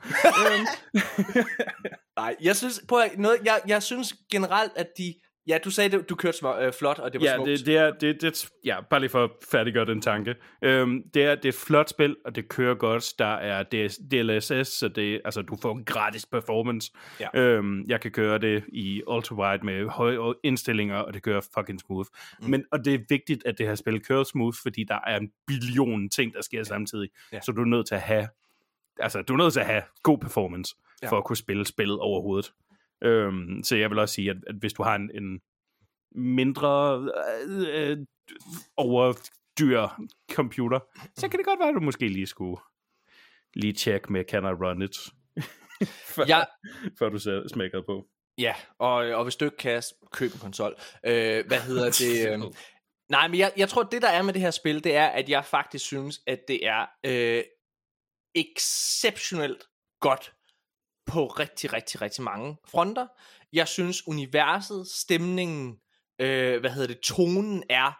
Nej, 2.16 2.36
jeg 2.40 2.56
synes, 2.56 2.80
på 2.88 3.00
noget, 3.16 3.38
jeg, 3.44 3.60
jeg 3.66 3.82
synes 3.82 4.14
generelt, 4.32 4.72
at 4.76 4.86
de... 4.98 5.14
Ja, 5.48 5.58
du 5.64 5.70
sagde, 5.70 6.02
du 6.02 6.14
kørte 6.14 6.38
små, 6.38 6.58
øh, 6.58 6.72
flot, 6.72 6.98
og 6.98 7.12
det 7.12 7.20
var 7.20 7.26
ja, 7.26 7.34
smukt. 7.36 7.48
det, 7.48 7.66
det, 7.66 7.76
er, 7.76 7.90
det, 7.90 8.22
det, 8.22 8.48
ja, 8.64 8.80
bare 8.90 9.00
lige 9.00 9.10
for 9.10 9.24
at 9.24 9.30
færdiggøre 9.50 9.86
den 9.86 10.00
tanke. 10.02 10.34
Øhm, 10.62 11.02
det, 11.14 11.22
er, 11.24 11.34
det 11.34 11.44
er 11.44 11.48
et 11.48 11.54
flot 11.54 11.88
spil, 11.90 12.16
og 12.24 12.36
det 12.36 12.48
kører 12.48 12.74
godt. 12.74 13.14
Der 13.18 13.24
er 13.34 13.62
DS, 13.62 13.96
DLSS, 14.12 14.68
så 14.68 14.88
det, 14.88 15.20
altså, 15.24 15.42
du 15.42 15.56
får 15.62 15.72
en 15.76 15.84
gratis 15.84 16.26
performance. 16.26 16.92
Ja. 17.20 17.40
Øhm, 17.40 17.84
jeg 17.88 18.00
kan 18.00 18.10
køre 18.10 18.38
det 18.38 18.64
i 18.68 19.02
ultra-wide 19.06 19.64
med 19.64 19.88
høje 19.88 20.34
indstillinger, 20.44 20.96
og 20.96 21.14
det 21.14 21.22
kører 21.22 21.40
fucking 21.58 21.80
smooth. 21.80 22.08
Mm. 22.40 22.50
Men, 22.50 22.64
og 22.72 22.84
det 22.84 22.94
er 22.94 22.98
vigtigt, 23.08 23.42
at 23.46 23.58
det 23.58 23.66
her 23.66 23.74
spil 23.74 24.00
kører 24.00 24.24
smooth, 24.24 24.56
fordi 24.62 24.84
der 24.88 24.98
er 25.06 25.16
en 25.16 25.30
billion 25.46 26.08
ting, 26.08 26.34
der 26.34 26.42
sker 26.42 26.64
samtidig. 26.64 27.08
Ja. 27.32 27.40
Så 27.40 27.52
du 27.52 27.60
er 27.60 27.66
nødt 27.66 27.86
til 27.86 27.94
at 27.94 28.00
have 28.00 28.28
altså, 29.00 29.22
du 29.22 29.32
er 29.32 29.36
nødt 29.36 29.52
til 29.52 29.60
at 29.60 29.66
have 29.66 29.82
god 30.02 30.18
performance, 30.18 30.74
Ja. 31.02 31.06
ja. 31.06 31.10
for 31.12 31.16
at 31.18 31.24
kunne 31.24 31.36
spille 31.36 31.66
spillet 31.66 31.98
overhovedet. 31.98 32.52
Øhm, 33.02 33.62
så 33.64 33.76
jeg 33.76 33.90
vil 33.90 33.98
også 33.98 34.14
sige, 34.14 34.30
at, 34.30 34.36
at 34.46 34.54
hvis 34.54 34.72
du 34.72 34.82
har 34.82 34.94
en, 34.94 35.10
en 35.14 35.40
mindre 36.14 36.98
øh, 37.46 37.90
øh, 37.90 37.98
overdyr 38.76 39.88
computer, 40.32 40.80
så 41.16 41.28
kan 41.28 41.38
det 41.38 41.46
godt 41.46 41.58
være, 41.60 41.68
at 41.68 41.74
du 41.74 41.80
måske 41.80 42.08
lige 42.08 42.26
skulle 42.26 42.60
lige 43.54 43.72
tjekke 43.72 44.12
med, 44.12 44.24
can 44.28 44.44
I 44.44 44.46
run 44.46 44.82
it? 44.82 44.96
før, 46.14 46.24
Ja. 46.28 46.44
før 46.98 47.08
du 47.08 47.18
så 47.18 47.48
smækker 47.52 47.82
på. 47.86 48.06
Ja, 48.38 48.54
og, 48.78 48.94
og 48.94 49.22
hvis 49.24 49.36
du 49.36 49.44
ikke 49.44 49.56
kan, 49.56 49.82
køb 50.12 50.32
en 50.32 50.38
konsol. 50.40 50.74
Øh, 51.06 51.46
hvad 51.46 51.60
hedder 51.60 51.84
det? 52.00 52.32
Øh, 52.32 52.52
nej, 53.08 53.28
men 53.28 53.38
jeg, 53.38 53.52
jeg 53.56 53.68
tror, 53.68 53.82
det 53.82 54.02
der 54.02 54.08
er 54.08 54.22
med 54.22 54.32
det 54.34 54.42
her 54.42 54.50
spil, 54.50 54.84
det 54.84 54.96
er, 54.96 55.06
at 55.06 55.28
jeg 55.28 55.44
faktisk 55.44 55.84
synes, 55.84 56.20
at 56.26 56.40
det 56.48 56.66
er 56.66 56.86
øh, 57.06 57.42
exceptionelt 58.34 59.62
godt 60.00 60.34
på 61.08 61.26
rigtig, 61.26 61.72
rigtig, 61.72 62.02
rigtig 62.02 62.24
mange 62.24 62.56
fronter. 62.68 63.06
Jeg 63.52 63.68
synes, 63.68 64.06
universet, 64.06 64.86
stemningen, 64.86 65.76
øh, 66.20 66.60
hvad 66.60 66.70
hedder 66.70 66.86
det, 66.86 67.00
tonen 67.00 67.62
er 67.70 67.92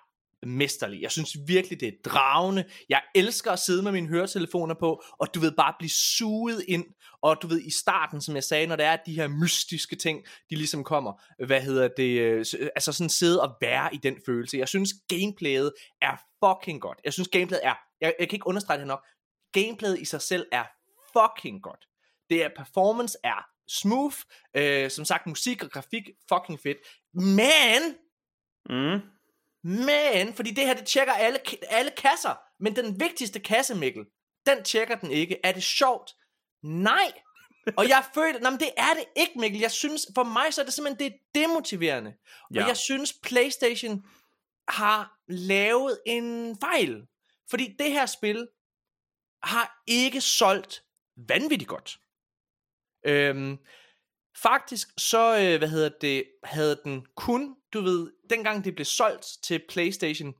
mesterlig. 0.47 1.03
Jeg 1.03 1.11
synes 1.11 1.37
virkelig, 1.47 1.81
det 1.81 1.89
er 1.89 1.93
dragende. 2.05 2.65
Jeg 2.89 3.03
elsker 3.15 3.53
at 3.53 3.59
sidde 3.59 3.83
med 3.83 3.93
mine 3.93 4.09
høretelefoner 4.09 4.75
på, 4.75 5.03
og 5.21 5.35
du 5.35 5.41
ved 5.41 5.53
bare 5.53 5.75
blive 5.79 5.91
suget 5.91 6.65
ind. 6.69 6.85
Og 7.23 7.43
du 7.43 7.47
ved, 7.47 7.61
i 7.61 7.71
starten, 7.71 8.21
som 8.21 8.35
jeg 8.35 8.45
sagde, 8.45 8.67
når 8.67 8.77
der 8.77 8.87
er 8.87 8.97
de 9.07 9.15
her 9.15 9.29
mystiske 9.29 9.97
ting, 9.97 10.25
de 10.51 10.57
ligesom 10.57 10.85
kommer, 10.85 11.23
hvad 11.47 11.61
hedder 11.61 11.89
det, 11.97 12.21
øh, 12.21 12.45
øh 12.59 12.69
altså 12.77 12.93
sådan 12.93 13.11
sidde 13.11 13.43
og 13.43 13.55
være 13.61 13.95
i 13.95 13.97
den 13.97 14.17
følelse. 14.27 14.59
Jeg 14.59 14.69
synes, 14.69 14.91
gameplayet 15.09 15.73
er 16.03 16.17
fucking 16.45 16.81
godt. 16.81 17.01
Jeg 17.05 17.13
synes, 17.13 17.29
gameplayet 17.29 17.65
er, 17.65 17.75
jeg, 18.01 18.15
jeg 18.19 18.29
kan 18.29 18.37
ikke 18.37 18.47
understrege 18.47 18.79
det 18.79 18.87
nok, 18.87 19.05
gameplayet 19.53 19.99
i 19.99 20.05
sig 20.05 20.23
selv 20.23 20.47
er 20.53 20.65
fucking 21.13 21.63
godt. 21.63 21.88
Det 22.31 22.45
er, 22.45 22.49
performance 22.57 23.19
er 23.25 23.47
smooth, 23.69 24.17
øh, 24.57 24.91
som 24.91 25.05
sagt, 25.05 25.27
musik 25.27 25.65
og 25.65 25.71
grafik, 25.71 26.09
fucking 26.33 26.61
fedt. 26.61 26.79
Men, 27.15 27.97
Mm. 28.71 29.01
men, 29.65 30.35
fordi 30.35 30.51
det 30.51 30.67
her, 30.67 30.75
det 30.75 30.87
tjekker 30.87 31.13
alle, 31.13 31.39
alle 31.69 31.91
kasser, 31.91 32.41
men 32.61 32.77
den 32.77 33.01
vigtigste 33.01 33.41
kasse, 33.41 33.75
Mikkel, 33.75 34.05
den 34.47 34.65
tjekker 34.65 34.95
den 34.97 35.11
ikke. 35.11 35.39
Er 35.45 35.53
det 35.53 35.63
sjovt? 35.63 36.15
Nej. 36.63 37.13
Og 37.77 37.89
jeg 37.89 38.05
føler, 38.15 38.41
nej, 38.41 38.51
men 38.51 38.61
det 38.61 38.71
er 38.77 38.95
det 38.95 39.05
ikke, 39.17 39.33
Mikkel. 39.41 39.61
Jeg 39.61 39.71
synes, 39.71 40.07
for 40.15 40.23
mig 40.23 40.55
så 40.55 40.61
er 40.61 40.65
det 40.65 40.75
simpelthen, 40.75 40.99
det 40.99 41.15
er 41.15 41.19
demotiverende. 41.35 42.15
Ja. 42.55 42.63
Og 42.63 42.69
jeg 42.69 42.77
synes, 42.77 43.13
Playstation 43.23 44.05
har 44.69 45.19
lavet 45.29 46.01
en 46.07 46.57
fejl. 46.61 47.07
Fordi 47.51 47.77
det 47.79 47.93
her 47.93 48.07
spil 48.07 48.49
har 49.43 49.83
ikke 49.87 50.21
solgt 50.21 50.85
vanvittigt 51.29 51.69
godt. 51.69 51.99
Øhm, 53.07 53.59
faktisk 54.43 54.89
så, 54.99 55.39
øh, 55.39 55.59
hvad 55.59 55.69
hedder 55.69 55.91
det, 56.01 56.25
havde 56.45 56.81
den 56.85 57.07
kun, 57.17 57.55
du 57.73 57.81
ved, 57.81 58.13
dengang 58.31 58.65
det 58.65 58.75
blev 58.75 58.85
solgt 58.85 59.27
til 59.43 59.63
Playstation, 59.69 60.35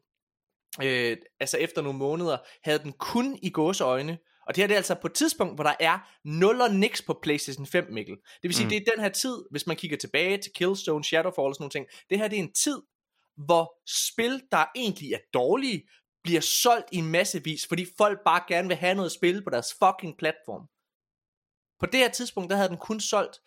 øh, 0.83 1.17
altså 1.41 1.59
efter 1.59 1.83
nogle 1.83 1.99
måneder, 1.99 2.39
havde 2.65 2.79
den 2.79 2.93
kun 2.93 3.39
i 3.43 3.51
gåseøjne, 3.51 4.19
og 4.49 4.55
det 4.55 4.63
her 4.63 4.67
det 4.67 4.75
er 4.75 4.79
altså 4.79 4.95
på 4.95 5.07
et 5.07 5.13
tidspunkt, 5.13 5.55
hvor 5.55 5.65
der 5.65 5.75
er 5.81 5.99
0 6.25 6.61
og 6.61 6.75
niks 6.75 7.03
på 7.03 7.19
PlayStation 7.23 7.67
5, 7.67 7.87
Mikkel. 7.91 8.15
Det 8.15 8.49
vil 8.49 8.55
sige, 8.55 8.67
mm. 8.67 8.71
Det 8.71 8.77
er 8.77 8.93
den 8.95 9.03
her 9.03 9.09
tid, 9.09 9.37
hvis 9.51 9.67
man 9.67 9.77
kigger 9.77 9.97
tilbage 9.97 10.39
til 10.39 10.53
Killzone, 10.55 11.05
Shadowfall 11.05 11.49
og 11.49 11.55
sådan 11.55 11.63
nogle 11.63 11.71
ting. 11.71 11.87
Det 12.11 12.19
her 12.19 12.29
det 12.29 12.39
er 12.39 12.43
en 12.43 12.53
tid, 12.53 12.83
hvor 13.47 13.75
spil, 13.87 14.43
der 14.53 14.65
egentlig 14.77 15.13
er 15.13 15.19
dårlige, 15.35 15.89
bliver 16.25 16.41
solgt 16.41 16.89
i 16.93 17.01
massevis, 17.01 17.67
fordi 17.67 17.87
folk 17.99 18.19
bare 18.25 18.43
gerne 18.49 18.69
vil 18.69 18.77
have 18.77 18.95
noget 18.95 19.13
spil 19.13 19.45
på 19.45 19.51
deres 19.51 19.75
fucking 19.83 20.19
platform. 20.19 20.69
På 21.81 21.87
det 21.87 22.01
her 22.01 22.09
tidspunkt, 22.09 22.51
der 22.51 22.57
havde 22.57 22.69
den 22.69 22.77
kun 22.77 23.01
solgt 23.01 23.41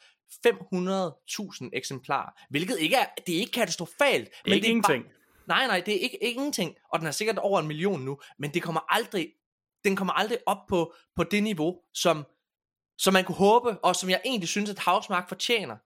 500.000 0.47 1.69
eksemplarer, 1.73 2.31
hvilket 2.49 2.79
ikke 2.79 2.95
er, 2.95 3.05
det 3.27 3.35
er 3.35 3.39
ikke 3.39 3.51
katastrofalt. 3.51 4.29
Men 4.45 4.53
ikke 4.53 4.63
det 4.63 4.67
er 4.67 4.71
ingenting. 4.71 5.03
Bare, 5.03 5.13
nej, 5.47 5.67
nej, 5.67 5.79
det 5.85 5.95
er 5.95 5.99
ikke, 5.99 6.23
ikke 6.23 6.35
ingenting, 6.35 6.75
og 6.93 6.99
den 6.99 7.07
er 7.07 7.11
sikkert 7.11 7.37
over 7.37 7.59
en 7.59 7.67
million 7.67 8.01
nu, 8.01 8.19
men 8.39 8.53
det 8.53 8.63
kommer 8.63 8.81
aldrig, 8.89 9.33
den 9.83 9.95
kommer 9.95 10.13
aldrig 10.13 10.37
op 10.45 10.67
på, 10.69 10.93
på 11.15 11.23
det 11.23 11.43
niveau, 11.43 11.79
som, 11.93 12.25
som 12.97 13.13
man 13.13 13.25
kunne 13.25 13.35
håbe, 13.35 13.79
og 13.79 13.95
som 13.95 14.09
jeg 14.09 14.21
egentlig 14.25 14.49
synes, 14.49 14.69
at 14.69 14.79
Housemark 14.79 15.29
fortjener. 15.29 15.77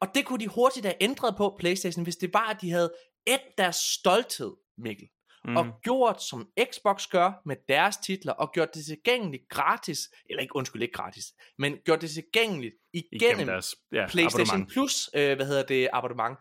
Og 0.00 0.14
det 0.14 0.24
kunne 0.24 0.40
de 0.40 0.48
hurtigt 0.48 0.86
have 0.86 0.96
ændret 1.00 1.36
på 1.36 1.56
Playstation, 1.58 2.02
hvis 2.02 2.16
det 2.16 2.34
var, 2.34 2.50
at 2.50 2.60
de 2.60 2.70
havde 2.70 2.92
et 3.26 3.40
deres 3.58 3.76
stolthed, 3.76 4.52
Mikkel 4.78 5.08
mm. 5.44 5.56
og 5.56 5.66
gjort 5.82 6.22
som 6.22 6.48
Xbox 6.72 7.08
gør 7.08 7.32
med 7.46 7.56
deres 7.68 7.96
titler, 7.96 8.32
og 8.32 8.52
gjort 8.52 8.74
det 8.74 8.84
tilgængeligt 8.84 9.48
gratis, 9.48 9.98
eller 10.30 10.42
ikke, 10.42 10.56
undskyld, 10.56 10.82
ikke 10.82 10.92
gratis, 10.92 11.24
men 11.58 11.78
gjort 11.84 12.00
det 12.00 12.10
tilgængeligt 12.10 12.74
igennem, 12.92 13.22
Igennem 13.22 13.46
deres 13.46 13.74
ja, 13.92 14.06
PlayStation. 14.08 14.66
Plus, 14.66 15.10
øh, 15.14 15.36
hvad 15.36 15.46
hedder 15.46 15.66
det, 15.66 15.88
abonnement. 15.92 16.38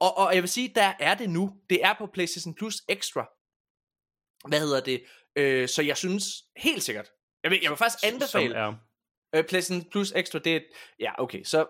Og, 0.00 0.18
og 0.18 0.34
jeg 0.34 0.42
vil 0.42 0.50
sige, 0.50 0.72
der 0.74 0.92
er 1.00 1.14
det 1.14 1.30
nu. 1.30 1.50
Det 1.70 1.84
er 1.84 1.94
på 1.98 2.06
PlayStation 2.06 2.54
Plus 2.54 2.82
Extra. 2.88 3.28
Hvad 4.48 4.60
hedder 4.60 4.80
det? 4.80 5.04
Øh, 5.36 5.68
så 5.68 5.82
jeg 5.82 5.96
synes 5.96 6.24
helt 6.56 6.82
sikkert, 6.82 7.10
jeg 7.42 7.50
vil, 7.50 7.58
jeg 7.62 7.70
vil 7.70 7.78
faktisk 7.78 8.12
anbefale, 8.12 8.54
Som 8.54 8.74
er, 8.74 8.74
Øh, 9.34 9.44
PlayStation 9.44 9.90
Plus 9.90 10.12
Extra, 10.16 10.38
det 10.38 10.56
er... 10.56 10.60
Ja, 11.00 11.22
okay, 11.22 11.42
så 11.44 11.66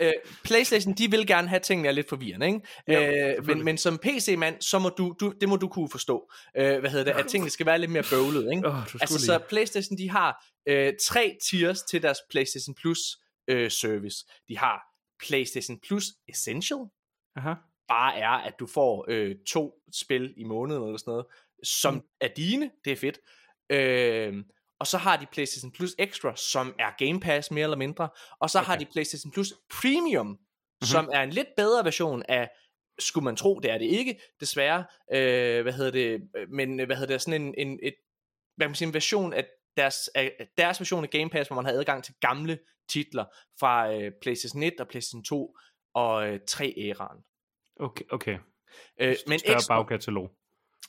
øh, 0.00 0.12
PlayStation, 0.44 0.94
de 0.94 1.10
vil 1.10 1.26
gerne 1.26 1.48
have 1.48 1.60
tingene 1.60 1.88
er 1.88 1.92
lidt 1.92 2.08
forvirrende, 2.08 2.46
ikke? 2.46 2.60
Jo, 2.88 3.38
øh, 3.38 3.46
men, 3.46 3.64
men 3.64 3.78
som 3.78 3.98
PC-mand, 3.98 4.62
så 4.62 4.78
må 4.78 4.88
du, 4.88 5.14
du, 5.20 5.32
det 5.40 5.48
må 5.48 5.56
du 5.56 5.68
kunne 5.68 5.88
forstå, 5.90 6.30
øh, 6.56 6.78
hvad 6.78 6.90
hedder 6.90 7.04
det, 7.04 7.20
at 7.20 7.26
tingene 7.26 7.50
skal 7.50 7.66
være 7.66 7.78
lidt 7.78 7.90
mere 7.90 8.04
bøvlet, 8.10 8.50
ikke? 8.52 8.62
Skulle 8.86 9.02
altså, 9.02 9.18
så 9.18 9.38
PlayStation, 9.48 9.98
de 9.98 10.10
har 10.10 10.44
øh, 10.66 10.92
tre 11.08 11.36
tiers 11.50 11.82
til 11.82 12.02
deres 12.02 12.18
PlayStation 12.30 12.74
Plus 12.74 12.98
øh, 13.48 13.70
service. 13.70 14.26
De 14.48 14.58
har 14.58 14.82
PlayStation 15.26 15.80
Plus 15.88 16.04
Essential, 16.28 16.78
Aha. 17.36 17.54
bare 17.88 18.18
er, 18.18 18.30
at 18.30 18.54
du 18.58 18.66
får 18.66 19.04
øh, 19.08 19.36
to 19.46 19.74
spil 19.92 20.34
i 20.36 20.44
måneden 20.44 20.82
eller 20.82 20.98
sådan 20.98 21.10
noget, 21.10 21.26
som 21.62 21.94
mm. 21.94 22.00
er 22.20 22.28
dine, 22.28 22.70
det 22.84 22.92
er 22.92 22.96
fedt. 22.96 23.18
Øh, 23.70 24.44
og 24.80 24.86
så 24.86 24.98
har 24.98 25.16
de 25.16 25.26
PlayStation 25.32 25.72
Plus 25.72 25.94
Extra, 25.98 26.36
som 26.36 26.74
er 26.78 26.90
Game 26.98 27.20
Pass 27.20 27.50
mere 27.50 27.62
eller 27.62 27.76
mindre, 27.76 28.08
og 28.40 28.50
så 28.50 28.58
okay. 28.58 28.66
har 28.66 28.76
de 28.76 28.86
PlayStation 28.92 29.32
Plus 29.32 29.52
Premium, 29.70 30.26
mm-hmm. 30.26 30.86
som 30.86 31.08
er 31.12 31.22
en 31.22 31.30
lidt 31.30 31.48
bedre 31.56 31.84
version 31.84 32.22
af 32.28 32.48
skulle 32.98 33.24
man 33.24 33.36
tro, 33.36 33.60
det 33.60 33.70
er 33.70 33.78
det 33.78 33.86
ikke, 33.86 34.20
desværre. 34.40 34.84
Øh, 35.12 35.62
hvad 35.62 35.72
hedder 35.72 35.90
det? 35.90 36.28
Men 36.48 36.84
hvad 36.86 36.96
hedder 36.96 37.14
det? 37.14 37.22
Sådan 37.22 37.42
en, 37.42 37.54
en, 37.58 37.78
et, 37.82 37.94
hvad 38.56 38.64
kan 38.64 38.70
man 38.70 38.74
sige, 38.74 38.88
en 38.88 38.94
version 38.94 39.32
af 39.32 39.46
deres, 39.76 40.08
af 40.14 40.48
deres 40.58 40.80
version 40.80 41.04
af 41.04 41.10
Game 41.10 41.30
Pass, 41.30 41.48
hvor 41.48 41.54
man 41.54 41.64
har 41.64 41.72
adgang 41.72 42.04
til 42.04 42.14
gamle 42.20 42.58
titler 42.88 43.24
fra 43.60 43.92
øh, 43.94 44.12
PlayStation 44.22 44.62
1 44.62 44.80
og 44.80 44.88
PlayStation 44.88 45.24
2 45.24 45.56
og 45.94 46.28
øh, 46.28 46.40
3 46.46 46.74
æraen. 46.76 47.24
Okay, 47.80 48.04
okay. 48.10 48.38
Øh, 49.00 49.16
men 49.26 49.38
Større 49.38 49.60
bagkatalog. 49.68 50.30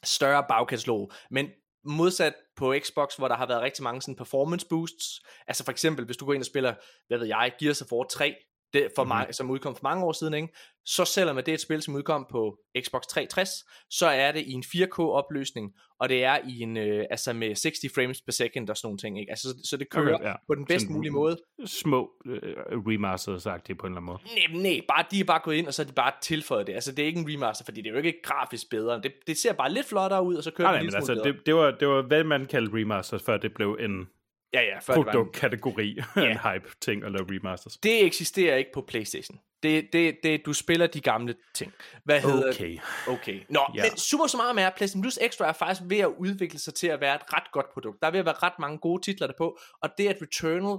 større 0.04 0.46
bagkatalog. 0.50 1.12
Men 1.32 1.50
modsat 1.86 2.34
på 2.56 2.76
Xbox, 2.80 3.16
hvor 3.16 3.28
der 3.28 3.36
har 3.36 3.48
været 3.48 3.62
rigtig 3.62 3.84
mange 3.84 4.02
sådan 4.02 4.16
performance 4.16 4.68
boosts, 4.70 5.22
altså 5.48 5.64
for 5.64 5.72
eksempel, 5.72 6.06
hvis 6.06 6.18
du 6.18 6.26
går 6.26 6.34
ind 6.34 6.42
og 6.42 6.46
spiller, 6.46 6.74
hvad 7.08 7.18
ved 7.18 7.28
jeg, 7.28 7.54
Gears 7.60 7.82
of 7.82 7.92
War 7.92 8.04
3, 8.04 8.36
det 8.74 8.88
for 8.96 9.04
mm-hmm. 9.04 9.34
som 9.34 9.50
udkom 9.50 9.76
for 9.76 9.84
mange 9.84 10.04
år 10.06 10.12
siden, 10.12 10.34
ikke? 10.34 10.48
så 10.86 11.06
selvom 11.06 11.36
det 11.36 11.48
er 11.48 11.54
et 11.54 11.62
spil, 11.62 11.82
som 11.82 11.96
udkom 11.96 12.28
på 12.32 12.58
Xbox 12.86 13.02
360, 13.02 13.50
så 13.90 14.08
er 14.08 14.32
det 14.32 14.42
i 14.42 14.52
en 14.52 14.64
4K 14.64 15.00
opløsning, 15.00 15.74
og 16.00 16.10
det 16.10 16.24
er 16.24 16.38
i 16.48 16.60
en, 16.60 16.78
øh, 16.78 17.06
altså 17.10 17.34
med 17.34 17.56
60 17.56 17.78
frames 17.96 18.22
per 18.22 18.32
second 18.32 18.70
og 18.70 18.78
sådan 18.78 18.88
nogle 18.88 18.98
ting, 18.98 19.20
ikke? 19.20 19.30
Altså, 19.30 19.48
så, 19.64 19.78
det 19.78 19.90
kører 19.90 20.16
Okay, 20.16 20.26
ja. 20.28 20.34
på 20.48 20.56
den 20.56 20.66
bedst 20.66 20.82
Sådan- 20.82 20.96
mulige 20.96 21.12
måde. 21.12 21.38
Små 21.66 22.10
øh, 22.26 22.40
remasters 22.70 23.44
sagt 23.44 23.68
det 23.68 23.78
på 23.78 23.88
en 23.88 23.94
eller 23.94 24.02
anden 24.02 24.06
måde. 24.06 24.54
Nej, 24.54 24.62
nej, 24.72 24.82
bare, 24.88 25.06
de 25.12 25.20
er 25.20 25.24
bare 25.24 25.40
gået 25.44 25.56
ind, 25.56 25.68
og 25.68 25.74
så 25.74 25.84
har 25.84 25.88
de 25.88 25.94
bare 25.94 26.12
tilføjet 26.22 26.68
det. 26.68 26.74
Altså, 26.74 26.92
det 26.92 27.04
er 27.04 27.08
ikke 27.08 27.20
en 27.20 27.30
remaster, 27.34 27.66
fordi 27.66 27.82
det 27.82 27.90
er 27.90 27.94
jo 27.94 27.98
ikke 27.98 28.22
grafisk 28.24 28.70
bedre. 28.70 29.02
Det, 29.02 29.12
det 29.28 29.38
ser 29.38 29.54
bare 29.54 29.72
lidt 29.74 29.86
flottere 29.86 30.24
ud, 30.24 30.36
og 30.36 30.44
så 30.44 30.52
kører 30.52 30.68
Nej, 30.68 30.72
det 30.80 30.92
nej, 30.92 31.00
en 31.00 31.08
men 31.08 31.08
lille 31.08 31.24
altså, 31.24 31.38
det, 31.38 31.46
det, 31.46 31.56
var, 31.56 31.72
det 31.72 31.88
var, 31.88 32.02
hvad 32.02 32.24
man 32.24 32.46
kaldte 32.46 32.78
remasters, 32.78 33.24
før 33.24 33.38
det 33.38 33.54
blev 33.54 33.78
en 33.80 34.08
Ja, 34.54 34.62
ja, 34.62 34.80
før 34.80 34.94
det 34.94 35.06
var 35.06 35.12
en, 35.12 35.18
produktkategori, 35.18 35.98
en 36.32 36.38
hype-ting 36.38 37.04
at 37.04 37.12
lave 37.12 37.26
remasters. 37.30 37.78
Det 37.78 38.06
eksisterer 38.06 38.56
ikke 38.56 38.72
på 38.74 38.82
Playstation. 38.82 39.40
Det, 39.64 39.90
det, 39.94 40.18
det, 40.24 40.46
du 40.46 40.54
spiller 40.54 40.88
de 40.88 41.02
gamle 41.02 41.36
ting. 41.54 41.74
Hvad 42.04 42.22
hedder 42.22 42.50
Okay. 42.50 42.78
Okay. 43.08 43.40
Nå, 43.50 43.66
Ja. 43.76 43.84
ja. 43.84 43.90
men 43.90 43.98
super 43.98 44.54
med 44.54 44.64
er, 44.64 44.70
PlayStation 44.70 45.02
Plus 45.02 45.18
Extra 45.22 45.48
er 45.48 45.54
faktisk 45.54 45.82
ved 45.90 45.98
at 45.98 46.12
udvikle 46.18 46.60
sig 46.60 46.74
til 46.74 46.88
at 46.88 47.02
være 47.02 47.16
et 47.16 47.34
ret 47.34 47.52
godt 47.52 47.66
produkt. 47.74 47.98
Der 48.02 48.08
er 48.08 48.12
ved 48.12 48.20
at 48.20 48.26
være 48.26 48.44
ret 48.44 48.60
mange 48.60 48.78
gode 48.78 49.02
titler 49.02 49.28
der 49.28 49.34
på, 49.38 49.60
og 49.82 49.90
det 49.98 50.08
at 50.08 50.18
Returnal 50.22 50.78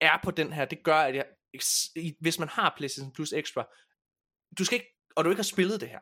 er 0.00 0.18
på 0.24 0.30
den 0.30 0.52
her, 0.52 0.64
det 0.64 0.84
gør, 0.84 0.96
at 0.96 1.14
jeg, 1.14 1.24
hvis 2.20 2.38
man 2.38 2.48
har 2.48 2.74
PlayStation 2.76 3.12
Plus 3.12 3.32
Extra, 3.32 3.66
du 4.58 4.64
skal 4.64 4.76
ikke, 4.76 4.90
og 5.16 5.24
du 5.24 5.30
ikke 5.30 5.38
har 5.38 5.52
spillet 5.54 5.80
det 5.80 5.88
her, 5.88 6.00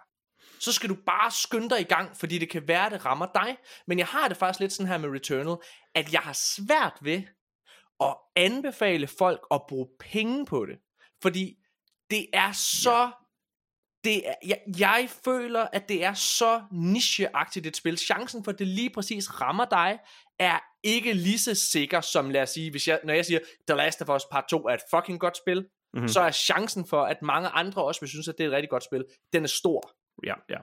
så 0.62 0.72
skal 0.72 0.88
du 0.88 0.96
bare 1.06 1.30
skynde 1.30 1.70
dig 1.70 1.80
i 1.80 1.84
gang, 1.84 2.16
fordi 2.16 2.38
det 2.38 2.50
kan 2.50 2.68
være, 2.68 2.90
det 2.90 3.04
rammer 3.06 3.26
dig. 3.34 3.56
Men 3.86 3.98
jeg 3.98 4.06
har 4.06 4.28
det 4.28 4.36
faktisk 4.36 4.60
lidt 4.60 4.72
sådan 4.72 4.86
her 4.88 4.98
med 4.98 5.08
Returnal, 5.08 5.56
at 5.94 6.12
jeg 6.12 6.20
har 6.20 6.32
svært 6.32 6.98
ved 7.02 7.22
at 8.00 8.16
anbefale 8.36 9.06
folk 9.06 9.40
at 9.50 9.60
bruge 9.68 9.86
penge 10.00 10.46
på 10.46 10.66
det. 10.66 10.78
Fordi 11.22 11.54
det 12.10 12.26
er 12.32 12.52
så... 12.52 12.98
Ja. 13.00 13.10
Det 14.04 14.28
er, 14.28 14.34
jeg, 14.46 14.58
jeg 14.78 15.08
føler, 15.24 15.66
at 15.72 15.88
det 15.88 16.04
er 16.04 16.14
så 16.14 16.62
nicheagtigt 16.72 17.66
et 17.66 17.76
spil. 17.76 17.98
Chancen 17.98 18.44
for, 18.44 18.52
at 18.52 18.58
det 18.58 18.66
lige 18.66 18.90
præcis 18.90 19.40
rammer 19.40 19.64
dig, 19.64 19.98
er 20.38 20.58
ikke 20.82 21.12
lige 21.12 21.38
så 21.38 21.54
sikker 21.54 22.00
som, 22.00 22.30
lad 22.30 22.42
os 22.42 22.50
sige, 22.50 22.70
hvis 22.70 22.88
jeg, 22.88 23.00
når 23.04 23.14
jeg 23.14 23.26
siger, 23.26 23.38
The 23.68 23.76
Last 23.76 24.02
of 24.02 24.16
Us 24.16 24.22
Part 24.30 24.44
2 24.50 24.58
er 24.66 24.74
et 24.74 24.80
fucking 24.90 25.20
godt 25.20 25.36
spil, 25.36 25.58
Mhm. 25.58 25.66
mm-hmm. 25.94 26.08
så 26.08 26.20
er 26.20 26.30
chancen 26.30 26.86
for, 26.86 27.02
at 27.02 27.22
mange 27.22 27.48
andre 27.48 27.84
også 27.84 28.00
vil 28.00 28.08
synes, 28.08 28.28
at 28.28 28.34
det 28.38 28.44
er 28.44 28.48
et 28.48 28.54
rigtig 28.54 28.70
godt 28.70 28.84
spil, 28.84 29.04
den 29.32 29.42
er 29.44 29.48
stor. 29.48 29.92
Ja, 30.24 30.34
ja. 30.50 30.58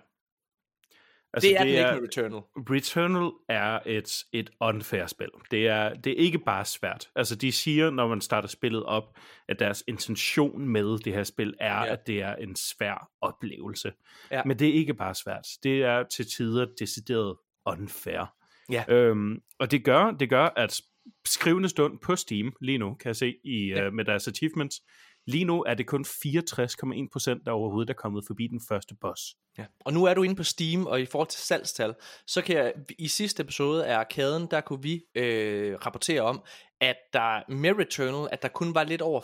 Altså, 1.34 1.50
det 1.50 1.56
er 1.56 1.64
det 1.64 1.74
den 1.74 1.78
ikke 1.78 2.02
med 2.02 2.08
Returnal. 2.08 2.42
Returnal 2.56 3.32
er 3.50 3.80
et, 3.86 4.24
et 4.34 4.50
unfair 4.60 5.08
spil. 5.08 5.30
Det 5.52 5.68
er, 5.68 5.94
det 5.94 6.12
er 6.12 6.16
ikke 6.16 6.40
bare 6.40 6.66
svært. 6.66 7.10
Altså, 7.16 7.36
de 7.36 7.52
siger, 7.52 7.90
når 7.90 8.08
man 8.08 8.22
starter 8.22 8.48
spillet 8.48 8.84
op, 8.84 9.18
at 9.48 9.60
deres 9.60 9.84
intention 9.88 10.68
med 10.68 11.00
det 11.00 11.14
her 11.14 11.24
spil 11.24 11.54
er, 11.60 11.76
ja. 11.76 11.94
At 11.94 12.08
det 12.08 12.22
er 12.22 12.36
en 12.36 12.56
svær 12.56 13.10
oplevelse. 13.22 13.94
Ja. 14.32 14.42
Men 14.46 14.60
det 14.60 14.70
er 14.70 14.74
ikke 14.74 14.94
bare 14.94 15.16
svært. 15.16 15.48
Det 15.64 15.84
er 15.84 16.04
til 16.04 16.26
tider 16.26 16.66
decideret 16.80 17.38
unfair. 17.66 18.36
Ja. 18.72 18.84
Øhm, 18.88 19.42
og 19.60 19.72
det 19.72 19.84
gør, 19.84 20.12
det 20.12 20.30
gør, 20.30 20.50
at 20.56 20.82
skrivende 21.26 21.70
stund 21.70 22.00
på 22.00 22.16
Steam 22.16 22.54
lige 22.62 22.78
nu, 22.78 22.94
kan 22.94 23.08
jeg 23.08 23.16
se 23.16 23.36
i, 23.44 23.66
ja. 23.68 23.88
uh, 23.88 23.94
med 23.94 24.06
deres 24.06 24.28
achievements, 24.28 24.82
lige 25.30 25.46
nu 25.46 25.64
er 25.64 25.74
det 25.74 25.88
kun 25.88 26.06
64,1% 26.06 27.44
der 27.46 27.52
overhovedet 27.52 27.90
er 27.90 27.94
kommet 27.94 28.24
forbi 28.28 28.48
den 28.48 28.62
første 28.70 28.96
boss. 29.02 29.22
Ja. 29.58 29.66
Og 29.86 29.94
nu 29.94 30.06
er 30.06 30.14
du 30.14 30.24
inde 30.24 30.36
på 30.36 30.44
Steam, 30.44 30.86
og 30.86 31.02
i 31.02 31.06
forhold 31.06 31.28
til 31.28 31.40
salgstal, 31.40 31.96
så 32.28 32.42
kan 32.42 32.58
jeg, 32.58 32.74
i 33.00 33.08
sidste 33.08 33.44
episode 33.44 33.86
af 33.86 33.98
Arkaden, 33.98 34.48
der 34.52 34.62
kunne 34.62 34.82
vi 34.82 35.02
øh, 35.16 35.78
rapportere 35.86 36.22
om, 36.22 36.44
at 36.82 36.96
der 37.14 37.52
med 37.52 37.80
Returnal, 37.80 38.30
at 38.32 38.42
der 38.42 38.48
kun 38.48 38.76
var 38.76 38.84
lidt 38.84 39.02
over 39.02 39.22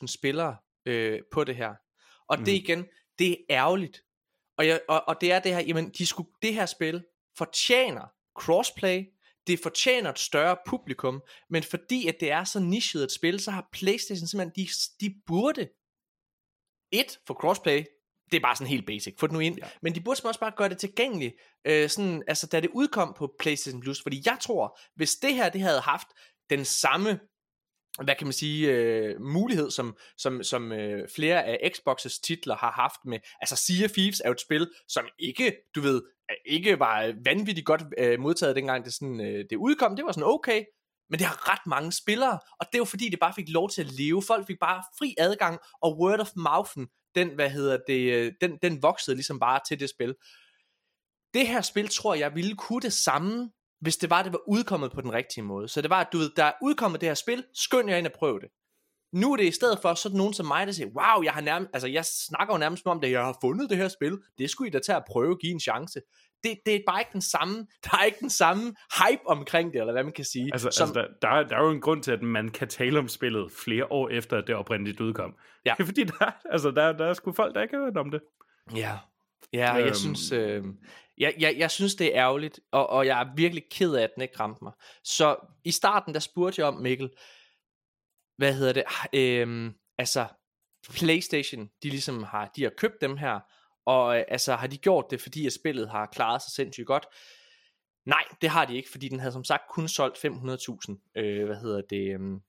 5.000 0.00 0.06
spillere 0.06 0.56
øh, 0.86 1.20
på 1.32 1.44
det 1.44 1.56
her. 1.56 1.74
Og 2.28 2.38
mm. 2.38 2.44
det 2.44 2.52
igen, 2.52 2.86
det 3.18 3.30
er 3.30 3.36
ærgerligt. 3.50 4.00
Og, 4.58 4.66
jeg, 4.66 4.80
og, 4.88 5.08
og 5.08 5.20
det 5.20 5.32
er 5.32 5.38
det 5.38 5.54
her, 5.54 5.60
jamen, 5.60 5.90
de 5.98 6.06
skulle, 6.06 6.28
det 6.42 6.54
her 6.54 6.66
spil 6.66 7.04
fortjener 7.38 8.06
crossplay, 8.38 9.04
det 9.46 9.60
fortjener 9.60 10.10
et 10.10 10.18
større 10.18 10.56
publikum, 10.66 11.22
men 11.50 11.62
fordi 11.62 12.08
at 12.08 12.16
det 12.20 12.30
er 12.30 12.44
så 12.44 12.60
nichet 12.60 13.04
et 13.04 13.12
spil, 13.12 13.40
så 13.40 13.50
har 13.50 13.68
Playstation 13.72 14.26
simpelthen, 14.28 14.66
de, 14.66 14.70
de 15.00 15.14
burde 15.26 15.68
et, 16.92 17.18
for 17.26 17.34
crossplay, 17.34 17.84
det 18.30 18.36
er 18.36 18.40
bare 18.40 18.56
sådan 18.56 18.66
helt 18.66 18.86
basic, 18.86 19.14
få 19.18 19.26
det 19.26 19.32
nu 19.32 19.40
ind, 19.40 19.58
ja. 19.58 19.68
men 19.82 19.94
de 19.94 20.00
burde 20.00 20.20
også 20.24 20.40
bare 20.40 20.52
gøre 20.56 20.68
det 20.68 20.78
tilgængeligt, 20.78 21.34
øh, 21.64 21.88
sådan, 21.88 22.22
altså 22.26 22.46
da 22.46 22.60
det 22.60 22.70
udkom 22.74 23.14
på 23.18 23.34
PlayStation 23.38 23.80
Plus, 23.80 24.02
fordi 24.02 24.22
jeg 24.26 24.38
tror, 24.40 24.78
hvis 24.96 25.16
det 25.16 25.34
her, 25.34 25.48
det 25.48 25.60
havde 25.60 25.80
haft 25.80 26.08
den 26.50 26.64
samme 26.64 27.20
hvad 28.02 28.14
kan 28.14 28.26
man 28.26 28.32
sige, 28.32 28.72
øh, 28.72 29.20
mulighed, 29.20 29.70
som, 29.70 29.96
som, 30.16 30.42
som 30.42 30.72
øh, 30.72 31.08
flere 31.16 31.44
af 31.44 31.70
Xbox's 31.76 32.20
titler 32.24 32.56
har 32.56 32.70
haft 32.72 33.00
med, 33.04 33.18
altså 33.40 33.56
Sea 33.56 33.84
of 33.84 33.90
Thieves 33.90 34.20
er 34.20 34.28
jo 34.28 34.32
et 34.32 34.40
spil, 34.40 34.70
som 34.88 35.08
ikke, 35.18 35.56
du 35.74 35.80
ved, 35.80 36.02
ikke 36.46 36.78
var 36.78 37.14
vanvittigt 37.24 37.66
godt 37.66 37.82
øh, 37.98 38.20
modtaget 38.20 38.56
dengang 38.56 38.84
det, 38.84 38.94
sådan, 38.94 39.20
øh, 39.20 39.44
det 39.50 39.56
udkom, 39.56 39.96
det 39.96 40.04
var 40.04 40.12
sådan 40.12 40.28
okay, 40.28 40.64
men 41.10 41.18
det 41.18 41.26
har 41.26 41.52
ret 41.52 41.66
mange 41.66 41.92
spillere, 41.92 42.38
og 42.60 42.66
det 42.66 42.74
er 42.74 42.78
jo 42.78 42.84
fordi, 42.84 43.08
det 43.08 43.18
bare 43.20 43.34
fik 43.34 43.48
lov 43.48 43.70
til 43.70 43.82
at 43.82 43.92
leve, 43.92 44.22
folk 44.22 44.46
fik 44.46 44.58
bare 44.60 44.82
fri 44.98 45.14
adgang, 45.18 45.58
og 45.82 45.98
word 45.98 46.20
of 46.20 46.30
mouthen, 46.36 46.86
den, 47.14 47.34
hvad 47.34 47.50
hedder 47.50 47.78
det, 47.86 48.12
øh, 48.12 48.32
den, 48.40 48.58
den 48.62 48.82
voksede 48.82 49.16
ligesom 49.16 49.40
bare 49.40 49.60
til 49.68 49.80
det 49.80 49.90
spil. 49.90 50.14
Det 51.34 51.46
her 51.46 51.60
spil, 51.60 51.88
tror 51.88 52.14
jeg, 52.14 52.34
ville 52.34 52.56
kunne 52.56 52.80
det 52.80 52.92
samme, 52.92 53.50
hvis 53.80 53.96
det 53.96 54.10
var, 54.10 54.22
det 54.22 54.32
var 54.32 54.48
udkommet 54.48 54.92
på 54.92 55.00
den 55.00 55.12
rigtige 55.12 55.44
måde. 55.44 55.68
Så 55.68 55.82
det 55.82 55.90
var, 55.90 56.00
at 56.00 56.08
du 56.12 56.18
ved, 56.18 56.30
der 56.36 56.44
er 56.44 56.52
udkommet 56.62 57.00
det 57.00 57.08
her 57.08 57.14
spil, 57.14 57.44
skynd 57.54 57.90
jer 57.90 57.96
ind 57.96 58.06
og 58.06 58.12
prøv 58.12 58.40
det. 58.40 58.48
Nu 59.14 59.32
er 59.32 59.36
det 59.36 59.44
i 59.44 59.50
stedet 59.50 59.78
for 59.82 59.94
sådan 59.94 60.18
nogen 60.18 60.34
som 60.34 60.46
mig, 60.46 60.66
der 60.66 60.72
siger, 60.72 60.86
wow, 60.88 61.22
jeg 61.24 61.32
har 61.32 61.40
nærmest, 61.40 61.70
altså 61.72 61.88
jeg 61.88 62.04
snakker 62.04 62.54
jo 62.54 62.58
nærmest 62.58 62.86
om 62.86 63.00
det, 63.00 63.10
jeg 63.10 63.24
har 63.24 63.38
fundet 63.40 63.70
det 63.70 63.78
her 63.78 63.88
spil, 63.88 64.18
det 64.38 64.50
skulle 64.50 64.68
I 64.68 64.70
da 64.70 64.78
tage 64.78 64.96
at 64.96 65.04
prøve 65.10 65.30
at 65.30 65.38
give 65.40 65.52
en 65.52 65.60
chance. 65.60 66.00
Det, 66.42 66.58
det 66.66 66.74
er 66.74 66.80
bare 66.86 67.00
ikke 67.00 67.12
den 67.12 67.22
samme, 67.22 67.54
der 67.84 67.98
er 68.00 68.04
ikke 68.04 68.18
den 68.20 68.30
samme 68.30 68.62
hype 68.98 69.26
omkring 69.26 69.72
det, 69.72 69.80
eller 69.80 69.92
hvad 69.92 70.04
man 70.04 70.12
kan 70.12 70.24
sige. 70.24 70.50
Altså, 70.52 70.70
som, 70.70 70.88
altså 70.88 71.00
der, 71.00 71.06
der, 71.22 71.28
er, 71.28 71.42
der 71.48 71.56
er 71.56 71.62
jo 71.64 71.70
en 71.70 71.80
grund 71.80 72.02
til, 72.02 72.12
at 72.12 72.22
man 72.22 72.48
kan 72.48 72.68
tale 72.68 72.98
om 72.98 73.08
spillet 73.08 73.52
flere 73.64 73.92
år 73.92 74.08
efter, 74.08 74.38
at 74.38 74.44
det 74.46 74.54
oprindeligt 74.54 75.00
udkom. 75.00 75.34
Ja. 75.66 75.74
Det 75.76 75.82
er 75.82 75.86
fordi, 75.86 76.04
der, 76.04 76.30
altså, 76.50 76.70
der, 76.70 76.92
der 76.92 77.06
er 77.06 77.14
sgu 77.14 77.32
folk, 77.32 77.54
der 77.54 77.62
ikke 77.62 77.76
har 77.76 77.84
hørt 77.84 77.96
om 77.96 78.10
det. 78.10 78.20
Ja, 78.76 78.98
ja 79.52 79.72
og 79.72 79.78
jeg 79.78 79.86
Øhm. 79.86 79.94
synes, 79.94 80.32
øh, 80.32 80.64
jeg, 81.18 81.34
jeg, 81.38 81.54
jeg 81.58 81.70
synes 81.70 81.94
det 81.94 82.16
er 82.16 82.22
ærgerligt, 82.22 82.60
og, 82.72 82.90
og 82.90 83.06
jeg 83.06 83.20
er 83.20 83.26
virkelig 83.36 83.64
ked 83.70 83.94
af, 83.94 84.02
at 84.02 84.10
den 84.14 84.22
ikke 84.22 84.40
ramte 84.40 84.64
mig. 84.64 84.72
Så 85.04 85.36
i 85.64 85.70
starten, 85.70 86.14
der 86.14 86.20
spurgte 86.20 86.60
jeg 86.60 86.68
om, 86.68 86.74
Mikkel, 86.74 87.10
hvad 88.36 88.54
hedder 88.54 88.72
det, 88.72 88.84
øh, 89.12 89.72
altså 89.98 90.26
Playstation, 90.90 91.70
de 91.82 91.90
ligesom 91.90 92.22
har, 92.22 92.50
de 92.56 92.62
har 92.62 92.72
købt 92.78 93.00
dem 93.00 93.16
her, 93.16 93.40
og 93.86 94.18
øh, 94.18 94.24
altså 94.28 94.54
har 94.54 94.66
de 94.66 94.78
gjort 94.78 95.04
det, 95.10 95.20
fordi 95.20 95.46
at 95.46 95.52
spillet 95.52 95.90
har 95.90 96.06
klaret 96.06 96.42
sig 96.42 96.52
sindssygt 96.52 96.86
godt? 96.86 97.06
Nej, 98.06 98.24
det 98.40 98.50
har 98.50 98.64
de 98.64 98.76
ikke, 98.76 98.90
fordi 98.90 99.08
den 99.08 99.20
havde 99.20 99.32
som 99.32 99.44
sagt 99.44 99.62
kun 99.70 99.88
solgt 99.88 100.24
500.000, 100.24 101.12
øh, 101.16 101.46
hvad 101.46 101.56
hedder 101.56 101.82
det, 101.90 102.20
øh, 102.20 102.40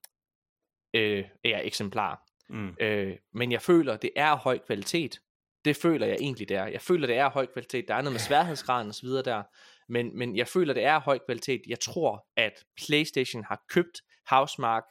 øh, 0.94 1.26
ja, 1.44 1.60
eksemplarer. 1.64 2.18
Mm. 2.50 2.76
Øh, 2.80 3.18
men 3.34 3.52
jeg 3.52 3.62
føler, 3.62 3.98
det 3.98 4.12
er 4.16 4.36
høj 4.36 4.60
kvalitet. 4.66 5.20
Det 5.66 5.76
føler 5.76 6.08
jeg 6.08 6.18
egentlig, 6.20 6.50
det 6.50 6.58
er. 6.58 6.66
Jeg 6.66 6.82
føler, 6.82 7.08
det 7.08 7.18
er 7.18 7.30
høj 7.30 7.46
kvalitet. 7.46 7.88
Der 7.88 7.96
er 7.96 8.02
noget 8.02 8.14
med 8.14 8.20
sværhedsgraden 8.20 8.88
og 8.88 8.96
så 8.96 9.02
videre 9.02 9.24
der. 9.24 9.44
Men, 9.90 10.18
men 10.18 10.36
jeg 10.36 10.48
føler, 10.48 10.74
det 10.74 10.84
er 10.84 11.00
høj 11.00 11.20
kvalitet. 11.26 11.62
Jeg 11.68 11.80
tror, 11.80 12.28
at 12.38 12.54
PlayStation 12.86 13.44
har 13.44 13.66
købt 13.70 14.02
Housemark, 14.30 14.84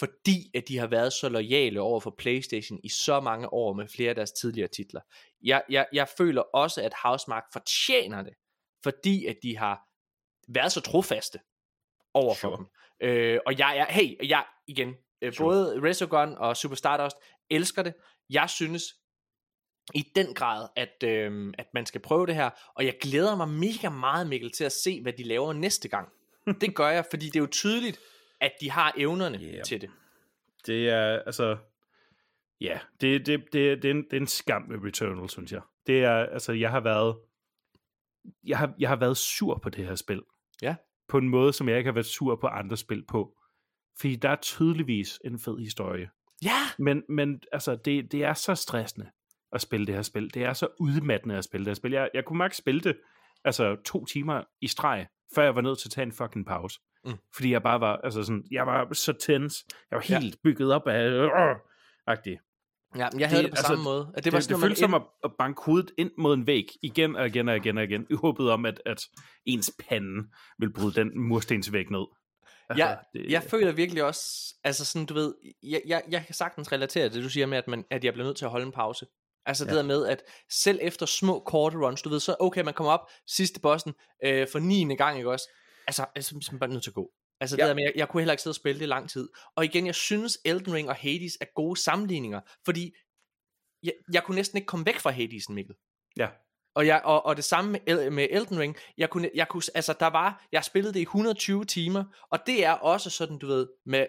fordi 0.00 0.50
at 0.54 0.68
de 0.68 0.78
har 0.78 0.86
været 0.86 1.12
så 1.12 1.28
lojale 1.28 1.80
over 1.80 2.00
for 2.00 2.14
PlayStation 2.18 2.80
i 2.84 2.88
så 2.88 3.20
mange 3.20 3.52
år 3.52 3.72
med 3.72 3.88
flere 3.88 4.08
af 4.08 4.14
deres 4.14 4.32
tidligere 4.32 4.68
titler. 4.68 5.00
Jeg, 5.42 5.62
jeg, 5.68 5.86
jeg 5.92 6.08
føler 6.18 6.42
også, 6.42 6.82
at 6.82 6.92
Housemark 7.04 7.44
fortjener 7.52 8.22
det, 8.22 8.34
fordi 8.82 9.26
at 9.26 9.36
de 9.42 9.56
har 9.56 9.80
været 10.48 10.72
så 10.72 10.80
trofaste 10.80 11.38
over 12.14 12.34
for 12.34 12.48
Sure. 12.48 12.56
dem. 12.56 12.66
Øh, 13.08 13.40
og 13.46 13.58
jeg 13.58 13.78
er, 13.78 13.86
hey, 13.92 14.28
jeg 14.28 14.44
igen, 14.66 14.94
øh, 15.22 15.32
Sure. 15.32 15.46
både 15.46 15.88
Resogun 15.88 16.34
og 16.38 16.56
Super 16.56 16.76
Stardust 16.76 17.16
elsker 17.50 17.82
det. 17.82 17.94
Jeg 18.30 18.50
synes 18.50 18.82
i 19.94 20.04
den 20.14 20.34
grad, 20.34 20.68
at, 20.76 21.02
øh, 21.04 21.54
at 21.58 21.66
man 21.74 21.86
skal 21.86 22.00
prøve 22.00 22.26
det 22.26 22.34
her, 22.34 22.50
og 22.76 22.84
jeg 22.84 22.94
glæder 23.00 23.36
mig 23.36 23.48
mega 23.48 23.88
meget, 23.88 24.26
Mikkel, 24.26 24.52
til 24.52 24.64
at 24.64 24.72
se, 24.72 25.02
hvad 25.02 25.12
de 25.12 25.22
laver 25.22 25.52
næste 25.52 25.88
gang. 25.88 26.08
det 26.60 26.74
gør 26.74 26.88
jeg, 26.88 27.04
fordi 27.10 27.26
det 27.26 27.36
er 27.36 27.40
jo 27.40 27.46
tydeligt, 27.46 28.00
at 28.40 28.52
de 28.60 28.70
har 28.70 28.94
evnerne 28.96 29.38
Yeah. 29.38 29.64
til 29.64 29.80
det. 29.80 29.90
Det 30.66 30.88
er, 30.88 31.22
altså... 31.26 31.56
Ja, 32.60 32.78
det, 33.00 33.26
det, 33.26 33.44
det, 33.52 33.82
det, 33.82 33.84
er 33.84 33.90
en, 33.90 34.02
det 34.02 34.12
er 34.12 34.20
en 34.20 34.26
skam 34.26 34.62
med 34.62 34.78
Returnal, 34.84 35.28
synes 35.28 35.52
jeg. 35.52 35.60
Det 35.86 36.04
er, 36.04 36.14
altså, 36.14 36.52
jeg 36.52 36.70
har 36.70 36.80
været, 36.80 37.16
jeg 38.46 38.58
har, 38.58 38.74
jeg 38.78 38.88
har 38.88 38.96
været 38.96 39.16
sur 39.16 39.58
på 39.58 39.70
det 39.70 39.86
her 39.86 39.94
spil. 39.94 40.22
Ja. 40.62 40.76
På 41.08 41.18
en 41.18 41.28
måde, 41.28 41.52
som 41.52 41.68
jeg 41.68 41.78
ikke 41.78 41.88
har 41.88 41.94
været 41.94 42.06
sur 42.06 42.36
på 42.36 42.46
andre 42.46 42.76
spil 42.76 43.04
på. 43.08 43.36
Fordi 44.00 44.16
der 44.16 44.28
er 44.28 44.36
tydeligvis 44.36 45.20
en 45.24 45.38
fed 45.38 45.58
historie. 45.58 46.10
Ja! 46.44 46.60
Men, 46.78 47.02
men 47.08 47.42
altså, 47.52 47.76
det, 47.76 48.12
det 48.12 48.24
er 48.24 48.34
så 48.34 48.54
stressende 48.54 49.10
at 49.52 49.60
spille 49.60 49.86
det 49.86 49.94
her 49.94 50.02
spil. 50.02 50.34
Det 50.34 50.44
er 50.44 50.52
så 50.52 50.68
udmattende 50.80 51.36
at 51.36 51.44
spille 51.44 51.64
det 51.64 51.70
her 51.70 51.74
spil. 51.74 51.92
Jeg, 51.92 52.10
jeg 52.14 52.24
kunne 52.24 52.38
maks 52.38 52.56
spille 52.56 52.80
det 52.80 52.96
altså, 53.44 53.76
to 53.84 54.04
timer 54.04 54.42
i 54.60 54.66
streg, 54.66 55.06
før 55.34 55.42
jeg 55.42 55.54
var 55.54 55.60
nødt 55.60 55.78
til 55.78 55.88
at 55.88 55.92
tage 55.92 56.06
en 56.06 56.12
fucking 56.12 56.46
pause. 56.46 56.80
Mm. 57.04 57.12
Fordi 57.34 57.52
jeg 57.52 57.62
bare 57.62 57.80
var, 57.80 57.96
altså 57.96 58.22
sådan, 58.22 58.44
jeg 58.50 58.66
var 58.66 58.92
så 58.92 59.12
tens. 59.12 59.64
Jeg 59.90 59.96
var 59.96 60.02
helt 60.02 60.34
ja. 60.34 60.38
bygget 60.44 60.72
op 60.72 60.86
af, 60.86 61.04
øh, 61.08 61.30
agtig. 62.06 62.38
Ja, 62.96 63.08
men 63.12 63.20
jeg 63.20 63.28
havde 63.28 63.42
det, 63.42 63.50
det 63.50 63.52
på 63.52 63.60
altså, 63.60 63.68
samme 63.68 63.84
måde. 63.84 64.08
At 64.08 64.16
Det, 64.16 64.24
det, 64.24 64.32
var 64.32 64.38
det, 64.38 64.44
sådan, 64.44 64.56
det 64.56 64.62
føltes 64.62 64.78
som 64.78 64.94
at, 64.94 65.02
at 65.24 65.30
banke 65.38 65.62
hovedet 65.64 65.90
ind 65.98 66.10
mod 66.18 66.34
en 66.34 66.46
væg 66.46 66.66
igen 66.82 67.16
og 67.16 67.26
igen 67.26 67.48
og 67.48 67.56
igen 67.56 67.78
og 67.78 67.84
igen, 67.84 68.06
i 68.10 68.14
håbet 68.14 68.50
om, 68.50 68.66
at, 68.66 68.82
at 68.86 69.06
ens 69.44 69.72
pande 69.88 70.28
vil 70.58 70.72
bryde 70.72 70.94
den 70.94 71.20
murstensvæg 71.20 71.90
ned. 71.90 72.06
Altså, 72.68 72.84
jeg, 72.84 72.98
det, 73.14 73.30
jeg 73.30 73.42
føler 73.42 73.72
virkelig 73.72 74.04
også, 74.04 74.54
altså 74.64 74.84
sådan, 74.84 75.06
du 75.06 75.14
ved, 75.14 75.34
jeg, 75.62 75.82
jeg, 75.86 76.02
jeg 76.10 76.26
kan 76.26 76.34
sagtens 76.34 76.72
relatere 76.72 77.08
til 77.08 77.16
det, 77.16 77.24
du 77.24 77.30
siger 77.30 77.46
med, 77.46 77.58
at, 77.58 77.68
man, 77.68 77.84
at 77.90 78.04
jeg 78.04 78.12
bliver 78.12 78.26
nødt 78.26 78.36
til 78.36 78.44
at 78.44 78.50
holde 78.50 78.66
en 78.66 78.72
pause. 78.72 79.06
Altså 79.46 79.64
det 79.64 79.70
Ja. 79.72 79.76
der 79.76 79.82
med, 79.82 80.06
at 80.06 80.22
selv 80.50 80.78
efter 80.82 81.06
små 81.06 81.40
korte 81.40 81.76
runs, 81.78 82.02
du 82.02 82.08
ved, 82.08 82.20
så 82.20 82.36
okay, 82.40 82.62
man 82.62 82.74
kommer 82.74 82.92
op 82.92 83.10
sidste 83.26 83.60
bossen 83.60 83.94
øh, 84.24 84.46
for 84.52 84.58
9. 84.58 84.94
gang, 84.96 85.16
ikke 85.16 85.30
også? 85.30 85.48
Altså, 85.90 86.06
altså 86.14 86.30
så 86.40 86.48
er 86.50 86.52
man 86.52 86.58
bare 86.60 86.70
nødt 86.70 86.82
til 86.82 86.90
at 86.90 86.94
gå. 86.94 87.10
Altså 87.40 87.56
det 87.56 87.62
Ja. 87.62 87.68
der 87.68 87.74
med, 87.74 87.82
jeg, 87.82 87.92
jeg 87.96 88.08
kunne 88.08 88.20
heller 88.20 88.32
ikke 88.32 88.42
sidde 88.42 88.52
og 88.52 88.56
spille 88.56 88.78
det 88.78 88.84
i 88.84 88.88
lang 88.88 89.10
tid. 89.10 89.28
Og 89.56 89.64
igen, 89.64 89.86
jeg 89.86 89.94
synes 89.94 90.38
Elden 90.44 90.72
Ring 90.74 90.88
og 90.88 90.94
Hades 90.96 91.38
er 91.40 91.44
gode 91.54 91.80
sammenligninger, 91.80 92.40
fordi 92.64 92.94
jeg, 93.82 93.92
jeg 94.12 94.24
kunne 94.24 94.34
næsten 94.36 94.56
ikke 94.58 94.66
komme 94.66 94.86
væk 94.86 94.98
fra 94.98 95.10
Hadesen, 95.10 95.54
Mikkel. 95.54 95.74
Ja. 96.16 96.28
Og, 96.74 96.86
jeg, 96.86 97.02
og, 97.04 97.26
og 97.26 97.36
det 97.36 97.44
samme 97.44 97.70
med, 97.86 98.10
med 98.10 98.26
Elden 98.30 98.58
Ring. 98.58 98.76
Jeg 98.98 99.10
kunne, 99.10 99.30
jeg 99.34 99.48
kunne, 99.48 99.62
altså 99.74 99.94
der 100.00 100.06
var, 100.06 100.46
jeg 100.52 100.64
spillede 100.64 100.94
det 100.94 101.00
i 101.00 101.02
120 101.02 101.64
timer, 101.64 102.04
og 102.30 102.38
det 102.46 102.64
er 102.64 102.72
også 102.72 103.10
sådan, 103.10 103.38
du 103.38 103.46
ved, 103.46 103.68
med, 103.86 104.06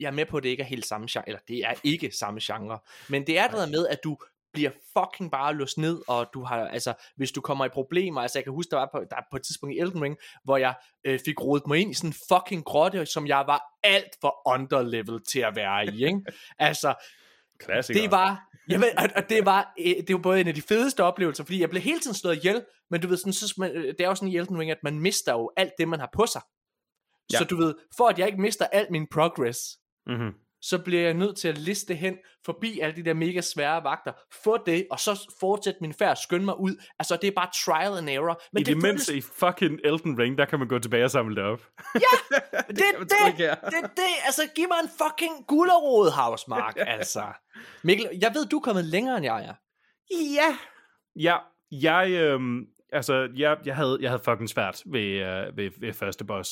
jeg 0.00 0.06
er 0.06 0.10
med 0.10 0.26
på, 0.26 0.36
at 0.36 0.42
det 0.42 0.48
ikke 0.48 0.62
er 0.62 0.66
helt 0.66 0.86
samme 0.86 1.06
genre, 1.10 1.28
eller 1.28 1.40
det 1.48 1.58
er 1.58 1.74
ikke 1.84 2.10
samme 2.10 2.40
genre, 2.42 2.78
men 3.08 3.26
det 3.26 3.38
er 3.38 3.46
det 3.48 3.56
der 3.56 3.66
med, 3.66 3.86
at 3.86 3.98
du 4.04 4.18
bliver 4.56 4.70
fucking 4.98 5.30
bare 5.30 5.54
låst 5.54 5.78
ned, 5.78 6.02
og 6.08 6.26
du 6.34 6.44
har, 6.44 6.66
altså, 6.66 6.94
hvis 7.16 7.32
du 7.32 7.40
kommer 7.40 7.64
i 7.64 7.68
problemer, 7.68 8.20
altså 8.20 8.38
jeg 8.38 8.44
kan 8.44 8.52
huske, 8.52 8.70
der 8.70 8.76
var 8.76 8.88
på, 8.92 9.04
der 9.10 9.16
er 9.16 9.22
på 9.30 9.36
et 9.36 9.42
tidspunkt 9.42 9.74
i 9.74 9.78
Elden 9.78 10.02
Ring, 10.02 10.16
hvor 10.44 10.56
jeg 10.56 10.74
øh, 11.04 11.20
fik 11.24 11.40
rodet 11.42 11.66
mig 11.66 11.78
ind 11.78 11.90
i 11.90 11.94
sådan 11.94 12.10
en 12.10 12.16
fucking 12.32 12.64
grotte, 12.64 13.06
som 13.06 13.26
jeg 13.26 13.44
var 13.46 13.62
alt 13.82 14.16
for 14.20 14.48
underlevel 14.48 15.20
til 15.24 15.40
at 15.40 15.56
være 15.56 15.86
i, 15.86 16.04
ikke? 16.04 16.20
altså, 16.68 16.94
Klassiker. 17.58 18.00
det 18.00 18.10
var, 18.10 18.48
jamen, 18.70 18.88
og, 18.98 19.08
og 19.16 19.28
det 19.28 19.46
var, 19.46 19.74
øh, 19.78 19.94
det 20.06 20.12
var 20.12 20.20
både 20.20 20.40
en 20.40 20.48
af 20.48 20.54
de 20.54 20.62
fedeste 20.62 21.04
oplevelser, 21.04 21.44
fordi 21.44 21.60
jeg 21.60 21.70
blev 21.70 21.82
hele 21.82 22.00
tiden 22.00 22.16
slået 22.16 22.36
ihjel, 22.36 22.64
men 22.90 23.00
du 23.00 23.08
ved, 23.08 23.16
sådan, 23.16 23.32
så, 23.32 23.54
man, 23.58 23.70
øh, 23.70 23.84
det 23.84 24.00
er 24.00 24.08
jo 24.08 24.14
sådan 24.14 24.28
i 24.28 24.36
Elden 24.36 24.58
Ring, 24.58 24.70
at 24.70 24.82
man 24.82 25.00
mister 25.00 25.32
jo 25.32 25.50
alt 25.56 25.72
det, 25.78 25.88
man 25.88 26.00
har 26.00 26.10
på 26.12 26.26
sig. 26.26 26.42
Ja. 27.32 27.38
Så 27.38 27.44
du 27.44 27.56
ved, 27.56 27.74
for 27.96 28.08
at 28.08 28.18
jeg 28.18 28.26
ikke 28.26 28.40
mister 28.40 28.66
alt 28.66 28.90
min 28.90 29.06
progress, 29.12 29.58
Mm-hmm. 30.06 30.32
Så 30.68 30.78
bliver 30.78 31.02
jeg 31.02 31.14
nødt 31.14 31.36
til 31.36 31.48
at 31.48 31.58
liste 31.58 31.94
hen 31.94 32.16
forbi 32.44 32.80
alle 32.80 32.96
de 32.96 33.04
der 33.04 33.14
mega 33.14 33.40
svære 33.40 33.84
vagter, 33.84 34.12
få 34.44 34.56
det, 34.66 34.86
og 34.90 35.00
så 35.00 35.30
fortsætte 35.40 35.78
min 35.80 35.94
færd, 35.94 36.16
skynde 36.16 36.44
mig 36.44 36.60
ud. 36.60 36.82
Altså, 36.98 37.18
det 37.22 37.28
er 37.28 37.32
bare 37.32 37.50
trial 37.64 37.98
and 37.98 38.10
error. 38.10 38.42
Men 38.52 38.60
I 38.60 38.64
det, 38.64 38.66
det, 38.66 38.82
det 38.82 38.82
mindste 38.82 39.16
i 39.16 39.20
fucking 39.20 39.80
Elden 39.84 40.18
Ring, 40.18 40.38
der 40.38 40.44
kan 40.44 40.58
man 40.58 40.68
gå 40.68 40.78
tilbage 40.78 41.04
og 41.04 41.10
samle 41.10 41.36
det 41.36 41.44
op. 41.44 41.58
det, 41.94 42.02
det, 42.68 42.78
det, 43.00 43.26
ikke 43.26 43.38
her. 43.38 43.54
det, 43.54 43.82
det, 43.96 44.10
altså, 44.24 44.42
giv 44.54 44.68
mig 44.68 44.78
en 44.82 44.90
fucking 45.02 45.46
gullerod, 45.46 46.10
Havsmark, 46.10 46.74
altså. 46.98 47.24
Mikkel, 47.84 48.08
jeg 48.22 48.30
ved, 48.34 48.46
du 48.46 48.56
er 48.56 48.60
kommet 48.60 48.84
længere, 48.84 49.16
end 49.16 49.24
jeg 49.24 49.44
er. 49.44 49.54
Ja. 50.34 50.56
Ja, 51.16 51.36
jeg, 51.70 52.10
øhm, 52.10 52.66
altså, 52.92 53.28
jeg, 53.36 53.58
jeg, 53.64 53.76
havde, 53.76 53.98
jeg 54.00 54.10
havde 54.10 54.22
fucking 54.24 54.48
svært 54.48 54.82
ved, 54.86 55.00
øh, 55.00 55.56
ved, 55.56 55.70
ved 55.80 55.92
første 55.92 56.24
boss. 56.24 56.50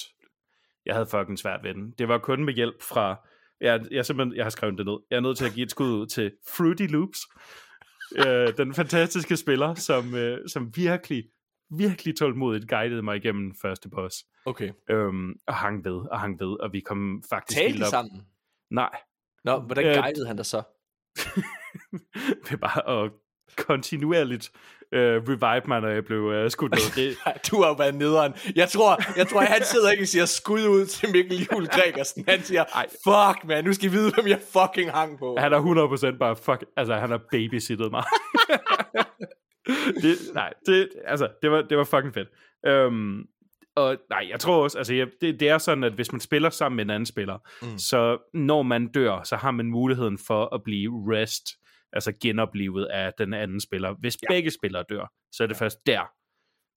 Jeg 0.86 0.94
havde 0.94 1.06
fucking 1.06 1.38
svært 1.38 1.60
ved 1.62 1.74
den. 1.74 1.90
Det 1.98 2.08
var 2.08 2.18
kun 2.18 2.44
med 2.44 2.54
hjælp 2.54 2.82
fra, 2.82 3.26
jeg, 3.60 3.80
jeg, 3.90 4.06
simpelthen, 4.06 4.36
jeg 4.36 4.44
har 4.44 4.50
skrevet 4.50 4.78
det 4.78 4.86
ned. 4.86 4.96
Jeg 5.10 5.16
er 5.16 5.20
nødt 5.20 5.38
til 5.38 5.44
at 5.44 5.52
give 5.52 5.64
et 5.64 5.70
skud 5.70 5.86
ud 6.00 6.06
til 6.06 6.32
Fruity 6.56 6.82
Loops. 6.82 7.20
øh, 8.26 8.56
den 8.56 8.74
fantastiske 8.74 9.36
spiller, 9.36 9.74
som, 9.74 10.14
øh, 10.14 10.48
som 10.48 10.76
virkelig, 10.76 11.24
virkelig 11.70 12.16
tålmodigt 12.16 12.68
guidede 12.68 13.02
mig 13.02 13.16
igennem 13.16 13.54
første 13.62 13.88
boss. 13.88 14.16
Okay. 14.46 14.70
Øhm, 14.90 15.32
og 15.46 15.54
hang 15.54 15.84
ved, 15.84 16.10
og 16.10 16.20
hang 16.20 16.40
ved, 16.40 16.60
og 16.60 16.72
vi 16.72 16.80
kom 16.80 17.22
faktisk 17.30 17.56
Talte 17.58 17.72
helt 17.72 17.82
op. 17.84 17.90
sammen? 17.90 18.26
Nej, 18.70 18.90
Nå, 19.44 19.58
hvordan 19.60 19.86
Øh, 19.86 19.94
guidede 19.96 20.26
han 20.26 20.36
dig 20.36 20.46
så? 20.46 20.62
ved 22.50 22.58
bare 22.58 23.04
at 23.04 23.10
kontinuerligt 23.56 24.50
øh, 24.94 25.22
revive 25.28 25.62
mig, 25.68 25.80
når 25.80 25.88
jeg 25.88 26.04
blev 26.04 26.18
øh, 26.34 26.50
skudt 26.50 26.72
ned. 26.72 26.94
Det, 27.08 27.16
Du 27.50 27.62
har 27.62 27.68
jo 27.68 27.74
været 27.74 27.94
nederen. 27.94 28.32
Jeg 28.56 28.68
tror, 28.68 29.18
jeg 29.18 29.28
tror, 29.28 29.40
han 29.40 29.64
sidder 29.64 29.90
ikke 29.90 30.04
og 30.04 30.08
siger 30.08 30.24
skud 30.24 30.66
ud 30.66 30.86
til 30.86 31.08
Mikkel 31.12 31.48
Juhl 31.52 31.66
Gregersen. 31.66 32.24
Han 32.28 32.40
siger, 32.42 32.64
Ej. 32.64 32.86
fuck 32.88 33.44
man, 33.48 33.64
nu 33.64 33.72
skal 33.72 33.88
I 33.88 33.92
vide, 33.92 34.12
hvem 34.14 34.26
jeg 34.26 34.40
fucking 34.52 34.90
hang 34.92 35.18
på. 35.18 35.36
han 35.38 35.52
er 35.52 36.12
100% 36.14 36.18
bare, 36.18 36.36
fuck, 36.36 36.64
altså 36.76 36.94
han 36.94 37.10
har 37.10 37.20
babysittet 37.32 37.90
mig. 37.90 38.04
det, 40.02 40.16
nej, 40.34 40.52
det, 40.66 40.88
altså, 41.06 41.28
det 41.42 41.50
var, 41.50 41.62
det 41.62 41.78
var 41.78 41.84
fucking 41.84 42.14
fedt. 42.14 42.28
Øhm, 42.66 43.22
og 43.76 43.96
nej, 44.10 44.26
jeg 44.30 44.40
tror 44.40 44.62
også, 44.62 44.78
altså 44.78 44.94
jeg, 44.94 45.06
det, 45.20 45.40
det 45.40 45.48
er 45.48 45.58
sådan, 45.58 45.84
at 45.84 45.92
hvis 45.92 46.12
man 46.12 46.20
spiller 46.20 46.50
sammen 46.50 46.76
med 46.76 46.84
en 46.84 46.90
anden 46.90 47.06
spiller, 47.06 47.38
Mm. 47.62 47.78
så 47.78 48.18
når 48.34 48.62
man 48.62 48.86
dør, 48.86 49.22
så 49.24 49.36
har 49.36 49.50
man 49.50 49.66
muligheden 49.66 50.18
for 50.26 50.54
at 50.54 50.62
blive 50.64 50.92
rest, 51.16 51.44
altså 51.94 52.12
genoplevet 52.22 52.84
af 52.84 53.12
den 53.18 53.34
anden 53.34 53.60
spiller. 53.60 53.94
Hvis 54.00 54.16
ja. 54.22 54.26
begge 54.28 54.50
spillere 54.50 54.84
dør, 54.88 55.12
så 55.32 55.42
er 55.42 55.46
det 55.46 55.56
først 55.56 55.86
der, 55.86 56.02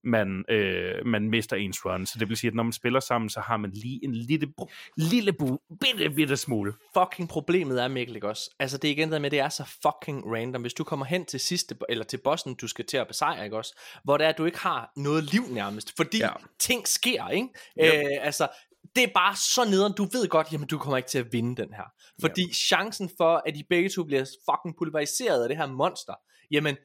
man, 0.03 0.45
øh, 0.49 1.05
man 1.05 1.29
mister 1.29 1.55
ens 1.55 1.85
run. 1.85 2.05
Så 2.05 2.19
det 2.19 2.29
vil 2.29 2.37
sige, 2.37 2.47
at 2.49 2.55
når 2.55 2.63
man 2.63 2.73
spiller 2.73 2.99
sammen, 2.99 3.29
så 3.29 3.39
har 3.39 3.57
man 3.57 3.71
lige 3.71 3.99
en 4.03 4.15
lille, 4.15 4.53
lille 4.97 5.33
bu, 5.33 5.59
bitte, 5.81 6.09
bitte 6.09 6.37
smule. 6.37 6.73
fucking 6.97 7.29
problemet 7.29 7.83
er, 7.83 7.87
Mikkel, 7.87 8.15
ikke 8.15 8.27
også? 8.27 8.55
Altså, 8.59 8.77
det 8.77 8.87
er 8.87 8.91
igen 8.91 9.11
der 9.11 9.19
med, 9.19 9.31
det 9.31 9.39
er 9.39 9.49
så 9.49 9.63
fucking 9.83 10.35
random. 10.35 10.61
Hvis 10.61 10.73
du 10.73 10.83
kommer 10.83 11.05
hen 11.05 11.25
til 11.25 11.39
sidste, 11.39 11.75
eller 11.89 12.03
til 12.03 12.19
bossen, 12.23 12.55
du 12.55 12.67
skal 12.67 12.85
til 12.85 12.97
at 12.97 13.07
besejre, 13.07 13.43
ikke 13.43 13.57
også? 13.57 13.79
Hvor 14.03 14.17
det 14.17 14.25
er, 14.25 14.29
at 14.29 14.37
du 14.37 14.45
ikke 14.45 14.59
har 14.59 14.91
noget 14.95 15.23
liv 15.23 15.43
nærmest, 15.49 15.95
fordi. 15.97 16.17
Ja. 16.17 16.29
ting 16.59 16.87
sker, 16.87 17.29
ikke? 17.29 17.47
Yep. 17.83 17.93
Øh, 17.93 18.03
altså, 18.21 18.47
det 18.95 19.03
er 19.03 19.11
bare 19.13 19.35
så 19.35 19.65
nederen, 19.69 19.93
du 19.93 20.03
ved 20.03 20.27
godt, 20.27 20.51
jamen 20.51 20.67
du 20.67 20.77
kommer 20.77 20.97
ikke 20.97 21.09
til 21.09 21.19
at 21.19 21.33
vinde 21.33 21.61
den 21.61 21.73
her. 21.73 21.83
Fordi 22.21 22.43
yep. 22.43 22.53
chancen 22.53 23.09
for, 23.17 23.41
at 23.45 23.55
de 23.55 23.63
begge 23.69 23.89
to 23.89 24.03
bliver 24.03 24.25
fucking 24.49 24.77
pulveriseret 24.77 25.43
af 25.43 25.49
det 25.49 25.57
her 25.57 25.65
monster, 25.65 26.13
jamen, 26.51 26.75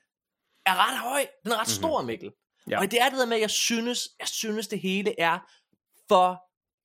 er 0.67 0.89
ret 0.89 0.99
høj. 0.99 1.27
Den 1.45 1.53
er 1.53 1.61
ret 1.61 1.69
stor, 1.69 2.01
mm-hmm. 2.01 2.07
Mikkel. 2.07 2.33
Ja. 2.71 2.81
Og 2.81 2.91
det 2.91 3.01
er 3.01 3.09
det 3.09 3.19
der 3.19 3.27
med, 3.27 3.37
at 3.37 3.41
jeg 3.41 3.51
synes, 3.51 4.09
jeg 4.21 4.29
synes 4.29 4.69
det 4.69 4.81
hele 4.81 5.21
er 5.21 5.39
for 6.09 6.43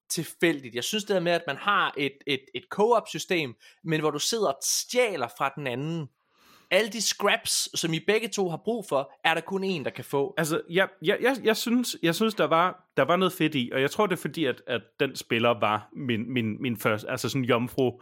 tilfældigt. 0.09 0.75
Jeg 0.75 0.83
synes 0.83 1.03
det 1.03 1.13
der 1.13 1.19
med, 1.19 1.31
at 1.31 1.43
man 1.47 1.57
har 1.57 1.93
et, 1.97 2.17
et, 2.27 2.45
et 2.55 2.63
co-op 2.71 3.07
system, 3.07 3.55
men 3.83 3.99
hvor 3.99 4.11
du 4.11 4.19
sidder 4.19 4.47
og 4.47 4.59
stjæler 4.63 5.27
fra 5.37 5.51
den 5.55 5.67
anden. 5.67 6.07
Alle 6.71 6.89
de 6.89 7.01
scraps, 7.01 7.79
som 7.79 7.93
I 7.93 7.99
begge 8.07 8.27
to 8.27 8.49
har 8.49 8.61
brug 8.65 8.85
for, 8.89 9.11
er 9.23 9.33
der 9.33 9.41
kun 9.41 9.63
en, 9.63 9.83
der 9.85 9.89
kan 9.91 10.03
få. 10.03 10.33
Altså, 10.37 10.61
jeg, 10.69 10.89
jeg, 11.01 11.17
jeg, 11.21 11.37
jeg, 11.43 11.57
synes, 11.57 11.95
jeg 12.03 12.15
synes, 12.15 12.33
der 12.35 12.45
var, 12.47 12.89
der 12.97 13.03
var 13.03 13.15
noget 13.15 13.33
fedt 13.33 13.55
i, 13.55 13.69
og 13.73 13.81
jeg 13.81 13.91
tror, 13.91 14.05
det 14.07 14.15
er 14.15 14.21
fordi, 14.21 14.45
at, 14.45 14.61
at 14.67 14.81
den 14.99 15.15
spiller 15.15 15.59
var 15.59 15.89
min, 15.95 16.33
min, 16.33 16.61
min 16.61 16.77
første, 16.77 17.09
altså 17.09 17.29
sådan 17.29 17.45
jomfru. 17.45 18.01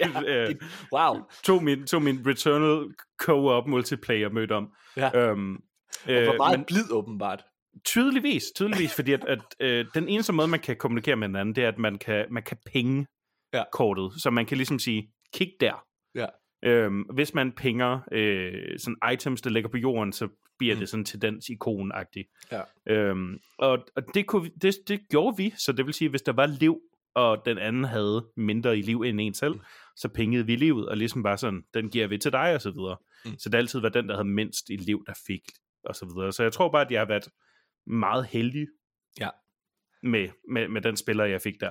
Ja, 0.00 0.22
Øh, 0.26 0.48
det- 0.48 0.58
wow. 0.92 1.16
tog, 1.44 1.64
min, 1.64 1.86
tog 1.86 2.02
min 2.02 2.22
Returnal 2.26 2.94
co-op 3.22 3.66
multiplayer 3.66 4.28
mødt 4.28 4.52
om. 4.52 4.68
Ja. 4.96 5.18
Øhm, 5.18 5.54
Og 5.54 5.60
hvor 6.24 6.36
meget 6.36 6.58
men 6.58 6.64
blid 6.66 6.90
åbenbart. 6.92 7.44
tydeligvis, 7.84 8.42
tydeligvis, 8.54 8.94
fordi 8.98 9.12
at, 9.12 9.24
at 9.24 9.40
øh, 9.60 9.86
den 9.94 10.08
eneste 10.08 10.32
måde, 10.32 10.48
man 10.48 10.60
kan 10.60 10.76
kommunikere 10.76 11.16
med 11.16 11.28
hinanden, 11.28 11.54
det 11.56 11.64
er, 11.64 11.68
at 11.68 11.78
man 11.78 11.98
kan, 11.98 12.26
man 12.30 12.42
kan 12.42 12.56
penge 12.72 13.06
Ja. 13.54 13.62
kortet, 13.72 14.12
så 14.22 14.30
man 14.30 14.46
kan 14.46 14.56
ligesom 14.56 14.78
sige, 14.78 15.12
kig 15.34 15.52
der. 15.60 15.84
Ja. 16.14 16.26
Øhm, 16.62 17.00
hvis 17.02 17.34
man 17.34 17.52
pinger 17.52 18.00
øh, 18.12 18.78
sådan 18.78 18.96
items, 19.12 19.40
der 19.42 19.50
ligger 19.50 19.70
på 19.70 19.76
jorden, 19.76 20.12
så 20.12 20.28
bliver 20.58 20.74
Mm. 20.74 20.78
det 20.78 20.88
sådan 20.88 21.04
tendens 21.04 21.50
ikon-agtigt. 21.50 22.48
Ja. 22.52 22.62
Øhm, 22.94 23.38
og 23.58 23.86
og 23.96 24.02
det, 24.14 24.26
kunne, 24.26 24.50
det, 24.62 24.74
det 24.88 25.00
gjorde 25.10 25.36
vi, 25.36 25.54
så 25.56 25.72
det 25.72 25.86
vil 25.86 25.94
sige, 25.94 26.08
hvis 26.08 26.22
der 26.22 26.32
var 26.32 26.46
liv, 26.46 26.80
og 27.14 27.42
den 27.44 27.58
anden 27.58 27.84
havde 27.84 28.26
mindre 28.36 28.78
i 28.78 28.82
liv 28.82 29.02
end 29.02 29.20
en 29.20 29.34
selv, 29.34 29.54
Mm. 29.54 29.60
så 29.96 30.08
pengede 30.08 30.46
vi 30.46 30.56
livet, 30.56 30.88
og 30.88 30.96
ligesom 30.96 31.22
bare 31.22 31.38
sådan, 31.38 31.62
den 31.74 31.88
giver 31.90 32.06
vi 32.06 32.18
til 32.18 32.32
dig, 32.32 32.54
og 32.54 32.60
så 32.60 32.70
videre. 32.70 32.96
Mm. 33.24 33.38
Så 33.38 33.48
det 33.48 33.58
altid 33.58 33.80
var 33.80 33.88
den, 33.88 34.08
der 34.08 34.14
havde 34.14 34.28
mindst 34.28 34.70
i 34.70 34.76
liv, 34.76 35.04
der 35.06 35.12
fik, 35.26 35.42
og 35.84 35.94
så 35.96 36.06
videre. 36.14 36.32
Så 36.32 36.42
jeg 36.42 36.52
tror 36.52 36.70
bare, 36.72 36.84
at 36.86 36.90
jeg 36.90 37.00
har 37.00 37.06
været 37.06 37.28
meget 37.86 38.26
heldig 38.26 38.66
Ja. 39.20 39.28
med, 40.02 40.28
med, 40.48 40.68
med 40.68 40.80
den 40.80 40.96
spiller, 40.96 41.24
jeg 41.24 41.40
fik 41.42 41.60
der. 41.60 41.70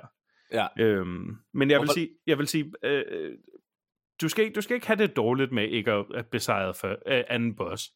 Ja. 0.53 0.67
Øhm, 0.79 1.35
men 1.53 1.69
jeg 1.71 1.81
vil 1.81 1.89
sige, 1.89 2.09
jeg 2.27 2.37
vil 2.37 2.47
sige 2.47 2.71
øh, 2.83 3.03
øh, 3.07 3.37
du, 4.21 4.29
skal 4.29 4.43
ikke, 4.45 4.55
du 4.55 4.61
skal 4.61 4.75
ikke 4.75 4.87
have 4.87 4.97
det 4.97 5.15
dårligt 5.15 5.51
med 5.51 5.67
ikke 5.69 5.91
at, 5.91 6.05
at 6.15 6.27
besejre 6.27 6.73
for, 6.73 6.87
øh, 7.07 7.23
anden 7.29 7.55
boss. 7.55 7.91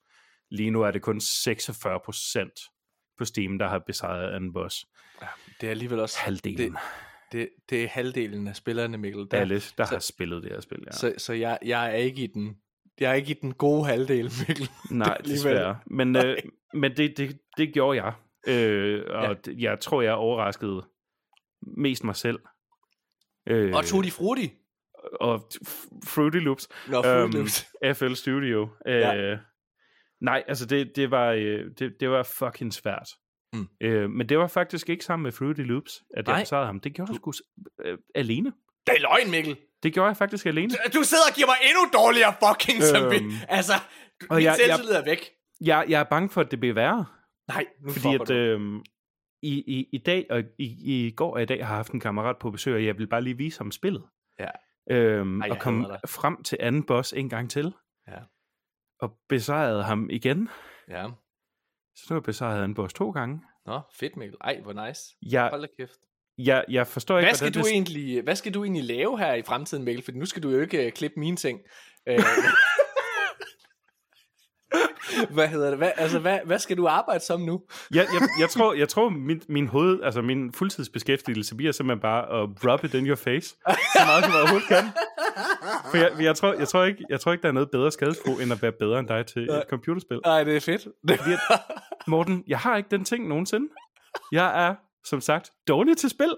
Lige 0.52 0.72
nu 0.72 0.82
er 0.82 0.92
det 0.92 1.02
kun 1.02 1.18
46% 1.18 3.14
på 3.18 3.26
Steam, 3.26 3.58
der 3.60 3.68
har 3.68 3.80
besejret 3.80 4.36
anden 4.36 4.54
boss. 4.54 4.86
Det 5.62 5.68
er 5.68 5.72
alligevel 5.72 6.00
også... 6.00 6.20
Halvdelen. 6.20 6.72
Det, 6.74 6.80
det, 7.32 7.50
det 7.70 7.84
er 7.84 7.88
halvdelen 7.88 8.48
af 8.48 8.56
spillerne, 8.56 8.98
Mikkel. 8.98 9.28
Der, 9.32 9.38
Alle, 9.38 9.56
der 9.56 9.60
så- 9.60 9.96
har 9.96 10.00
spillet 10.00 10.44
det 10.44 10.52
her 10.52 10.62
spil, 10.62 10.80
ja. 10.86 10.92
Så, 10.92 11.14
så 11.18 11.34
jeg, 11.34 11.60
jeg 11.66 11.92
er 11.92 11.96
ikke 11.96 12.24
i 12.24 12.28
den 12.28 12.58
jeg 13.00 13.10
er 13.12 13.14
ikke 13.14 13.32
i 13.32 13.38
den 13.42 13.54
gode 13.54 13.86
halvdel, 13.86 14.32
Mikkel. 14.48 14.70
Nej, 14.92 15.18
desværre. 15.18 15.80
Men, 15.86 16.16
øh, 16.16 16.38
men 16.74 16.98
det, 16.98 17.18
det, 17.18 17.40
det 17.58 17.74
gjorde 17.74 18.04
jeg. 18.04 18.14
Øh, 18.48 19.04
og 19.10 19.38
ja. 19.48 19.52
jeg 19.58 19.80
tror, 19.80 20.02
jeg 20.02 20.14
overraskede 20.14 20.86
mest 21.62 22.04
mig 22.04 22.16
selv. 22.16 22.40
Øh, 23.48 23.74
Og 23.76 23.86
Tutti 23.86 24.10
Frutti. 24.10 24.52
Og 25.20 25.50
Fruity 26.08 26.38
Loops. 26.38 26.68
Nå, 26.88 27.02
Fruity 27.02 27.24
Øhm, 27.24 27.32
Loops. 27.32 27.66
FL 28.00 28.14
Studio. 28.14 28.70
Øh, 28.88 28.96
Ja. 28.96 29.38
Nej, 30.22 30.44
altså 30.48 30.66
det, 30.66 30.92
det, 30.96 31.12
var, 31.12 31.32
øh, 31.32 31.66
det, 31.80 31.94
det 32.00 32.10
var 32.10 32.24
fucking 32.24 32.74
svært. 32.74 33.10
Mm. 33.54 33.68
Øh, 33.82 34.10
men 34.10 34.30
det 34.30 34.38
var 34.38 34.48
faktisk 34.48 34.90
ikke 34.90 35.06
sammen 35.06 35.24
med 35.24 35.32
Fruity 35.32 35.62
Loops, 35.62 36.04
at 36.18 36.28
jeg 36.28 36.40
besejrede 36.42 36.66
ham. 36.66 36.80
Det 36.80 36.94
gjorde 36.94 37.12
jeg 37.12 37.16
sgu 37.16 37.34
øh, 37.86 37.98
alene. 38.16 38.54
Det 38.88 38.96
er 38.98 39.00
løgn, 39.02 39.32
Mikkel. 39.32 39.58
Det 39.84 39.94
gjorde 39.94 40.08
jeg 40.08 40.18
faktisk 40.18 40.46
alene. 40.46 40.70
Du 40.94 41.04
sidder 41.04 41.24
og 41.30 41.36
giver 41.36 41.48
mig 41.48 41.56
endnu 41.70 42.00
dårligere 42.00 42.34
fucking 42.44 42.80
øhm, 42.96 43.14
Øhm, 43.26 43.32
Altså, 43.50 43.74
og 44.30 44.36
min 44.36 44.44
jeg- 44.46 44.56
selvtillid 44.56 44.92
er 44.96 45.04
væk. 45.06 45.30
Jeg, 45.62 45.86
jeg 45.90 46.00
er 46.00 46.04
bange 46.04 46.30
for, 46.30 46.42
at 46.42 46.52
det 46.52 46.60
bliver 46.60 46.76
værre. 46.76 47.06
Nej, 47.48 47.66
nu 47.82 47.92
Fordi 47.92 48.16
at 48.22 48.28
du. 48.28 48.34
øh, 48.34 48.60
i, 49.42 49.54
i, 49.78 49.90
i 49.94 49.98
dag 49.98 50.26
og 50.30 50.44
i, 50.60 50.66
i 51.08 51.12
går 51.12 51.34
og 51.34 51.42
i 51.42 51.46
dag 51.46 51.58
har 51.66 51.74
jeg 51.74 51.78
haft 51.78 51.92
en 51.92 52.00
kammerat 52.00 52.36
på 52.40 52.52
besøg, 52.52 52.74
og 52.76 52.86
jeg 52.86 52.98
vil 52.98 53.08
bare 53.08 53.22
lige 53.22 53.38
vise 53.38 53.60
ham 53.60 53.72
spillet. 53.72 54.04
Ja. 54.40 54.50
Øhm, 54.92 55.42
Ej, 55.42 55.50
og 55.50 55.58
dig. 55.66 56.00
frem 56.10 56.44
til 56.44 56.58
anden 56.62 56.84
boss 56.84 57.14
en 57.14 57.30
gang 57.30 57.50
til. 57.52 57.74
Ja. 58.08 58.20
Og 59.00 59.18
besejrede 59.30 59.84
ham 59.84 60.10
igen. 60.10 60.50
Ja. 60.90 61.08
Så 61.96 62.06
nu 62.10 62.14
har 62.14 62.16
jeg 62.16 62.24
besejret 62.24 62.58
anden 62.58 62.76
boss 62.76 62.94
to 62.94 63.12
gange. 63.12 63.42
Nå, 63.66 63.82
fedt, 63.96 64.18
Mikkel. 64.18 64.38
Ej, 64.42 64.60
hvor 64.64 64.88
nice. 64.88 65.02
Jeg, 65.32 65.50
Hold 65.50 65.62
da 65.62 65.68
kæft. 65.80 66.00
jeg, 66.38 66.66
jeg 66.70 66.88
forstår 66.88 67.18
ikke, 67.18 67.28
Hvad 67.28 67.36
skal, 67.36 67.54
du 67.54 67.60
det... 67.60 67.72
egentlig, 67.72 68.22
hvad 68.22 68.36
skal 68.36 68.54
du 68.54 68.64
egentlig 68.64 68.84
lave 68.84 69.18
her 69.20 69.34
i 69.34 69.42
fremtiden, 69.44 69.84
Mikkel? 69.84 70.04
For 70.06 70.12
nu 70.12 70.26
skal 70.26 70.44
du 70.44 70.50
jo 70.50 70.60
ikke 70.60 70.86
uh, 70.86 70.92
klippe 70.92 71.20
mine 71.20 71.36
ting. 71.38 71.60
Hvad 75.30 75.48
hedder 75.48 75.70
det? 75.70 75.78
Hvad, 75.78 75.92
altså, 75.98 76.20
hvad, 76.20 76.40
hvad 76.46 76.60
skal 76.60 76.78
du 76.78 76.88
arbejde 76.88 77.24
som 77.24 77.42
nu? 77.42 77.62
Jeg, 77.92 78.06
jeg, 78.14 78.30
jeg 78.40 78.50
tror, 78.50 78.74
jeg 78.74 78.90
tror 78.90 79.10
min, 79.10 79.42
min 79.50 79.68
hoved, 79.68 80.00
altså 80.04 80.22
min 80.22 80.54
fuldtidsbeskæftigelse 80.54 81.56
bliver 81.56 81.72
simpelthen 81.72 82.02
bare 82.02 82.42
at 82.42 82.50
rub 82.66 82.84
it 82.84 82.94
in 82.94 83.08
your 83.08 83.16
face. 83.16 83.50
Så 83.50 84.02
meget 84.06 84.24
som 84.26 84.34
overhovedet 84.34 84.68
kan. 84.68 84.84
For 85.92 85.98
jeg, 85.98 86.12
jeg, 86.20 86.36
tror, 86.36 86.54
jeg, 86.54 86.68
tror 86.68 86.84
ikke, 86.84 87.06
jeg 87.10 87.20
tror 87.20 87.32
ikke, 87.32 87.42
der 87.42 87.48
er 87.48 87.54
noget 87.54 87.72
bedre 87.72 87.92
skadesbrug, 87.92 88.42
end 88.42 88.52
at 88.52 88.62
være 88.62 88.72
bedre 88.72 89.00
end 89.00 89.08
dig 89.08 89.26
til 89.26 89.42
et 89.44 89.64
computerspil. 89.70 90.20
Nej, 90.26 90.44
det 90.44 90.56
er 90.56 90.60
fedt. 90.60 90.88
Det, 91.08 91.20
Morten, 92.08 92.44
jeg 92.48 92.60
har 92.60 92.78
ikke 92.78 92.90
den 92.92 93.06
ting 93.06 93.28
nogensinde. 93.28 93.68
Jeg 94.32 94.68
er, 94.68 94.76
som 95.06 95.22
sagt, 95.22 95.52
dårlig 95.68 95.98
til 95.98 96.10
spil. 96.10 96.36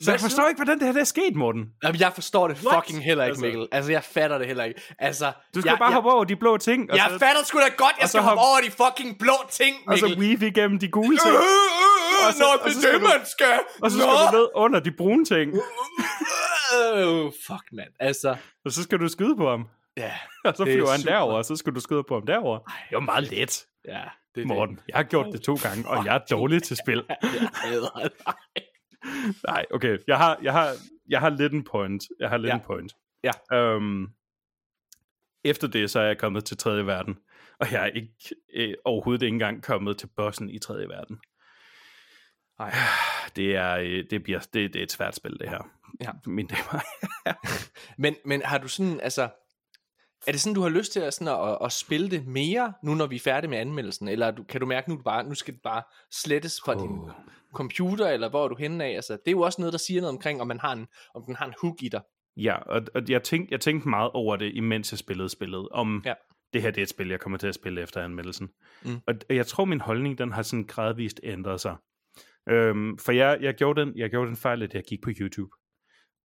Så 0.00 0.10
jeg 0.10 0.20
forstår 0.20 0.48
ikke, 0.48 0.58
hvordan 0.58 0.78
det 0.78 0.86
her 0.86 0.92
det 0.92 1.00
er 1.00 1.04
sket, 1.04 1.36
Morten. 1.36 1.64
Jamen, 1.84 2.00
jeg 2.00 2.12
forstår 2.12 2.48
det 2.48 2.56
What? 2.64 2.84
fucking 2.84 3.04
heller 3.04 3.24
ikke, 3.24 3.30
Altså- 3.30 3.44
Mikkel. 3.44 3.68
Altså, 3.72 3.92
jeg 3.92 4.04
fatter 4.04 4.38
det 4.38 4.46
heller 4.46 4.64
ikke. 4.64 4.80
Altså, 4.98 5.32
Du 5.54 5.60
skal 5.60 5.70
jeg, 5.70 5.78
bare 5.78 5.88
jeg, 5.88 5.94
hoppe 5.94 6.10
over 6.10 6.24
de 6.24 6.36
blå 6.36 6.56
ting. 6.56 6.90
Og 6.90 6.96
Jeg 6.96 7.06
så, 7.10 7.18
fatter 7.18 7.44
sgu 7.44 7.58
da 7.58 7.68
godt, 7.76 7.92
jeg 8.00 8.08
skal 8.08 8.20
hoppe 8.22 8.40
hop- 8.40 8.48
over 8.48 8.60
de 8.60 8.70
fucking 8.70 9.18
blå 9.18 9.32
ting, 9.50 9.76
og 9.88 9.98
så 9.98 10.06
Mikkel. 10.06 10.22
weave 10.24 10.46
igennem 10.50 10.78
de 10.78 10.88
gule 10.88 11.14
Øh, 11.16 11.20
ting. 11.20 11.34
øh, 11.34 11.40
øh, 11.40 12.26
Og 12.28 12.32
så- 12.34 12.38
Nå, 12.64 12.68
det 12.70 12.84
er 12.88 12.92
det, 12.92 13.02
man 13.02 13.26
skal. 13.26 13.58
Og 13.82 13.90
så 13.90 13.96
Nå. 13.98 14.02
skal 14.04 14.26
du 14.32 14.36
ned 14.42 14.48
under 14.54 14.80
de 14.80 14.90
brune 14.92 15.24
ting. 15.24 15.48
Øh, 16.76 17.32
fuck, 17.46 17.64
mand. 17.72 17.88
Altså, 18.00 18.36
Og 18.64 18.72
så 18.72 18.82
skal 18.82 18.98
du 19.00 19.08
skyde 19.08 19.36
på 19.36 19.50
ham. 19.50 19.68
ja. 19.96 20.12
Og 20.44 20.54
så 20.56 20.64
Det 20.64 20.70
er 20.72 20.76
flyver 20.76 20.90
han 20.90 21.00
super. 21.00 21.12
derover, 21.12 21.34
og 21.34 21.44
så 21.44 21.56
skal 21.56 21.74
du 21.74 21.80
skyde 21.80 22.02
på 22.08 22.14
ham 22.14 22.26
derover. 22.26 22.58
Det 22.58 22.94
var 22.94 23.00
meget 23.00 23.30
let, 23.30 23.64
Ja, 23.88 24.00
det 24.34 24.46
Morten. 24.46 24.80
Jeg 24.88 24.96
har 24.96 25.02
gjort 25.02 25.26
det 25.32 25.42
to 25.42 25.54
gange, 25.62 25.88
og 25.88 26.04
jeg 26.04 26.14
er 26.14 26.18
dårlig 26.30 26.62
til 26.62 26.76
spil. 26.76 26.96
det. 27.06 27.06
Jeg 27.32 27.48
hader 27.54 27.88
dig. 27.96 28.10
Nej, 29.46 29.66
okay. 29.70 29.98
Jeg 30.06 30.16
har, 30.16 30.38
jeg 30.42 30.52
har, 30.52 30.72
jeg 31.08 31.20
har 31.20 31.28
lidt 31.28 31.52
en 31.52 31.64
point. 31.64 32.04
Jeg 32.20 32.28
har 32.28 32.36
lidt 32.36 32.48
Ja. 32.48 32.54
en 32.54 32.60
point. 32.66 32.92
Ja. 33.24 33.74
Um, 33.74 34.08
efter 35.44 35.68
det, 35.68 35.90
så 35.90 36.00
er 36.00 36.06
jeg 36.06 36.18
kommet 36.18 36.44
til 36.44 36.56
tredje 36.56 36.86
verden. 36.86 37.18
Og 37.60 37.72
jeg 37.72 37.82
er 37.82 37.86
ikke, 37.86 38.12
øh, 38.54 38.74
overhovedet 38.84 39.22
ikke 39.22 39.34
engang 39.34 39.62
kommet 39.62 39.98
til 39.98 40.06
bossen 40.16 40.50
i 40.50 40.58
tredje 40.58 40.88
verden. 40.88 41.18
Nej. 42.58 42.74
Det 43.36 43.56
er, 43.56 43.76
øh, 43.76 44.04
det 44.10 44.22
bliver, 44.22 44.38
det, 44.38 44.72
det 44.72 44.76
er 44.76 44.82
et 44.82 44.92
svært 44.92 45.16
spil, 45.16 45.38
det 45.40 45.48
her. 45.48 45.70
Ja. 46.00 46.10
Mine 46.26 46.48
damer. 46.48 46.80
Men, 48.02 48.16
men 48.24 48.42
har 48.42 48.58
du 48.58 48.68
sådan, 48.68 49.00
altså... 49.00 49.28
Er 50.26 50.32
det 50.32 50.40
sådan, 50.40 50.54
du 50.54 50.62
har 50.62 50.68
lyst 50.68 50.92
til 50.92 51.00
at, 51.00 51.14
sådan 51.14 51.48
at, 51.48 51.58
at, 51.64 51.72
spille 51.72 52.10
det 52.10 52.26
mere, 52.26 52.72
nu 52.82 52.94
når 52.94 53.06
vi 53.06 53.16
er 53.16 53.20
færdige 53.20 53.50
med 53.50 53.58
anmeldelsen? 53.58 54.08
Eller 54.08 54.30
du, 54.30 54.42
kan 54.42 54.60
du 54.60 54.66
mærke, 54.66 54.90
nu, 54.90 54.96
det 54.96 55.04
bare, 55.04 55.24
nu 55.24 55.34
skal 55.34 55.54
det 55.54 55.62
bare 55.62 55.82
slettes 56.12 56.60
fra 56.64 56.74
oh. 56.74 56.82
din. 56.82 57.10
Computer, 57.52 58.08
eller 58.08 58.28
hvor 58.30 58.44
er 58.44 58.48
du 58.48 58.54
henne 58.54 58.84
af? 58.84 58.90
Altså, 58.94 59.12
det 59.12 59.28
er 59.28 59.30
jo 59.30 59.40
også 59.40 59.60
noget, 59.60 59.72
der 59.72 59.78
siger 59.78 60.00
noget 60.00 60.14
omkring, 60.14 60.40
om, 60.40 60.46
man 60.46 60.60
har 60.60 60.72
en, 60.72 60.86
om 61.14 61.22
den 61.26 61.36
har 61.36 61.46
en 61.46 61.54
hook 61.62 61.82
i 61.82 61.88
dig. 61.88 62.00
Ja, 62.36 62.54
og, 62.56 62.82
og 62.94 63.02
jeg, 63.08 63.22
tænkte, 63.22 63.52
jeg 63.52 63.60
tænkte 63.60 63.88
meget 63.88 64.10
over 64.14 64.36
det, 64.36 64.52
imens 64.54 64.92
jeg 64.92 64.98
spillede 64.98 65.28
spillet, 65.28 65.68
om 65.68 66.02
Ja. 66.04 66.14
det 66.52 66.62
her 66.62 66.70
det 66.70 66.78
er 66.78 66.82
et 66.82 66.88
spil, 66.88 67.08
jeg 67.08 67.20
kommer 67.20 67.38
til 67.38 67.46
at 67.46 67.54
spille 67.54 67.82
efter 67.82 68.02
anmeldelsen. 68.04 68.48
Mm. 68.84 68.96
Og, 69.06 69.14
jeg 69.30 69.46
tror, 69.46 69.64
min 69.64 69.80
holdning, 69.80 70.18
den 70.18 70.32
har 70.32 70.42
sådan 70.42 70.64
gradvist 70.64 71.20
ændret 71.22 71.60
sig. 71.60 71.76
Øhm, 72.48 72.98
for 72.98 73.12
jeg, 73.12 73.38
jeg, 73.40 73.54
gjorde 73.54 73.80
den, 73.80 73.92
jeg 73.96 74.10
gjorde 74.10 74.28
den 74.28 74.36
fejl, 74.36 74.62
at 74.62 74.74
jeg 74.74 74.82
gik 74.88 75.02
på 75.02 75.10
YouTube. 75.20 75.50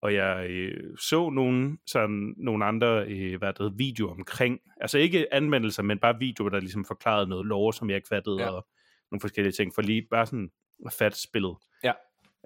Og 0.01 0.13
jeg 0.13 0.49
øh, 0.49 0.97
så 0.97 1.29
nogle, 1.29 1.77
sådan, 1.87 2.33
nogle 2.37 2.65
andre 2.65 3.05
øh, 3.07 3.37
hvad 3.37 3.53
det 3.53 3.73
videoer 3.77 4.11
omkring, 4.11 4.59
altså 4.81 4.97
ikke 4.97 5.33
anmeldelser, 5.33 5.83
men 5.83 5.99
bare 5.99 6.19
videoer, 6.19 6.49
der 6.49 6.59
ligesom 6.59 6.85
forklarede 6.85 7.27
noget 7.27 7.45
lore, 7.45 7.73
som 7.73 7.89
jeg 7.89 7.95
ikke 7.95 8.07
fattede, 8.07 8.41
ja. 8.41 8.49
og 8.49 8.67
nogle 9.11 9.21
forskellige 9.21 9.51
ting, 9.51 9.75
for 9.75 9.81
lige 9.81 10.07
bare 10.11 10.25
sådan 10.25 10.49
at 10.85 10.93
fatte 10.93 11.21
spillet. 11.21 11.57
Ja. 11.83 11.93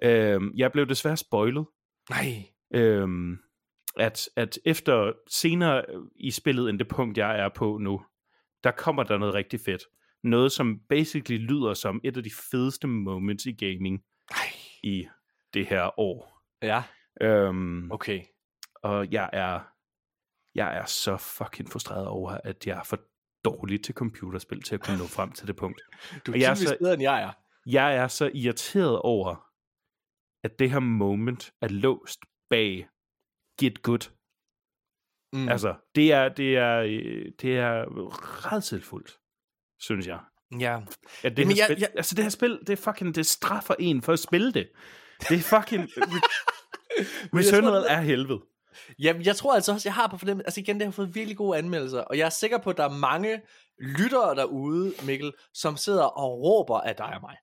Øhm, 0.02 0.52
jeg 0.56 0.72
blev 0.72 0.86
desværre 0.86 1.16
spoilet, 1.16 1.66
Nej. 2.10 2.42
øhm, 2.74 3.38
at, 3.98 4.28
at 4.36 4.58
efter 4.64 5.12
senere 5.30 5.84
i 6.16 6.30
spillet 6.30 6.70
end 6.70 6.78
det 6.78 6.88
punkt, 6.88 7.18
jeg 7.18 7.38
er 7.40 7.48
på 7.48 7.78
nu, 7.78 8.02
der 8.64 8.70
kommer 8.70 9.02
der 9.02 9.18
noget 9.18 9.34
rigtig 9.34 9.60
fedt. 9.60 9.82
Noget, 10.24 10.52
som 10.52 10.80
basically 10.88 11.38
lyder 11.46 11.74
som 11.74 12.00
et 12.04 12.16
af 12.16 12.22
de 12.22 12.30
fedeste 12.50 12.86
moments 12.86 13.46
i 13.46 13.52
gaming 13.52 14.02
Nej. 14.30 14.46
i 14.82 15.06
det 15.54 15.66
her 15.66 16.00
år. 16.00 16.42
Ja, 16.62 16.82
Øhm, 17.20 17.90
okay. 17.92 18.22
Og 18.74 19.12
jeg 19.12 19.30
er, 19.32 19.60
jeg 20.54 20.76
er 20.76 20.84
så 20.84 21.16
fucking 21.16 21.70
frustreret 21.70 22.06
over, 22.06 22.30
at 22.44 22.66
jeg 22.66 22.78
er 22.78 22.82
for 22.84 22.98
dårlig 23.44 23.82
til 23.84 23.94
computerspil 23.94 24.62
til 24.62 24.74
at 24.74 24.80
kunne 24.80 24.98
nå 24.98 25.04
frem 25.06 25.32
til 25.32 25.46
det 25.46 25.56
punkt. 25.56 25.80
Du 26.26 26.32
Og 26.32 26.36
er 26.38 26.40
jeg 26.42 26.50
er 26.50 26.54
så- 26.54 26.76
bedre, 26.80 26.92
end 26.94 27.02
jeg 27.02 27.22
er. 27.22 27.30
Jeg 27.66 27.96
er 27.96 28.08
så 28.08 28.30
irriteret 28.34 28.98
over, 29.02 29.46
at 30.44 30.58
det 30.58 30.70
her 30.70 30.78
moment 30.78 31.52
er 31.62 31.68
låst 31.68 32.18
bag 32.50 32.88
Get 33.60 33.82
Good. 33.82 34.10
Mm. 35.32 35.48
Altså, 35.48 35.74
det 35.94 36.12
er, 36.12 36.28
det 36.28 36.56
er, 36.56 36.76
øh, 36.78 37.32
det 37.40 37.56
er 37.58 37.84
redselfuldt, 38.52 39.18
synes 39.80 40.06
jeg. 40.06 40.20
ja. 40.60 40.80
At 41.24 41.36
det, 41.36 41.38
Jamen, 41.42 41.56
her 41.56 41.62
jeg- 41.62 41.66
spil, 41.66 41.78
jeg- 41.80 41.90
Altså, 41.96 42.14
det 42.14 42.24
her 42.24 42.30
spil, 42.30 42.58
det 42.66 42.70
er 42.70 42.76
fucking, 42.76 43.14
det 43.14 43.26
straffer 43.26 43.74
en 43.78 44.02
for 44.02 44.12
at 44.12 44.18
spille 44.18 44.52
det. 44.52 44.68
Det 45.28 45.36
er 45.38 45.60
fucking... 45.60 45.82
Returnal 47.34 47.84
er 47.88 48.00
helvede. 48.00 48.40
Jamen, 48.98 49.22
jeg 49.26 49.36
tror 49.36 49.54
altså 49.54 49.72
også, 49.72 49.88
jeg 49.88 49.94
har 49.94 50.06
på 50.08 50.18
fornemmelsen, 50.18 50.46
altså 50.46 50.60
igen, 50.60 50.76
det 50.76 50.84
har 50.86 50.92
fået 50.92 51.14
virkelig 51.14 51.36
gode 51.36 51.58
anmeldelser, 51.58 52.00
og 52.00 52.18
jeg 52.18 52.26
er 52.26 52.30
sikker 52.30 52.58
på, 52.58 52.70
at 52.70 52.76
der 52.76 52.84
er 52.84 52.98
mange 52.98 53.40
lyttere 53.78 54.34
derude, 54.34 54.92
Mikkel, 55.06 55.32
som 55.54 55.76
sidder 55.76 56.04
og 56.04 56.40
råber 56.42 56.80
af 56.80 56.96
dig 56.96 57.06
og 57.14 57.20
mig. 57.20 57.36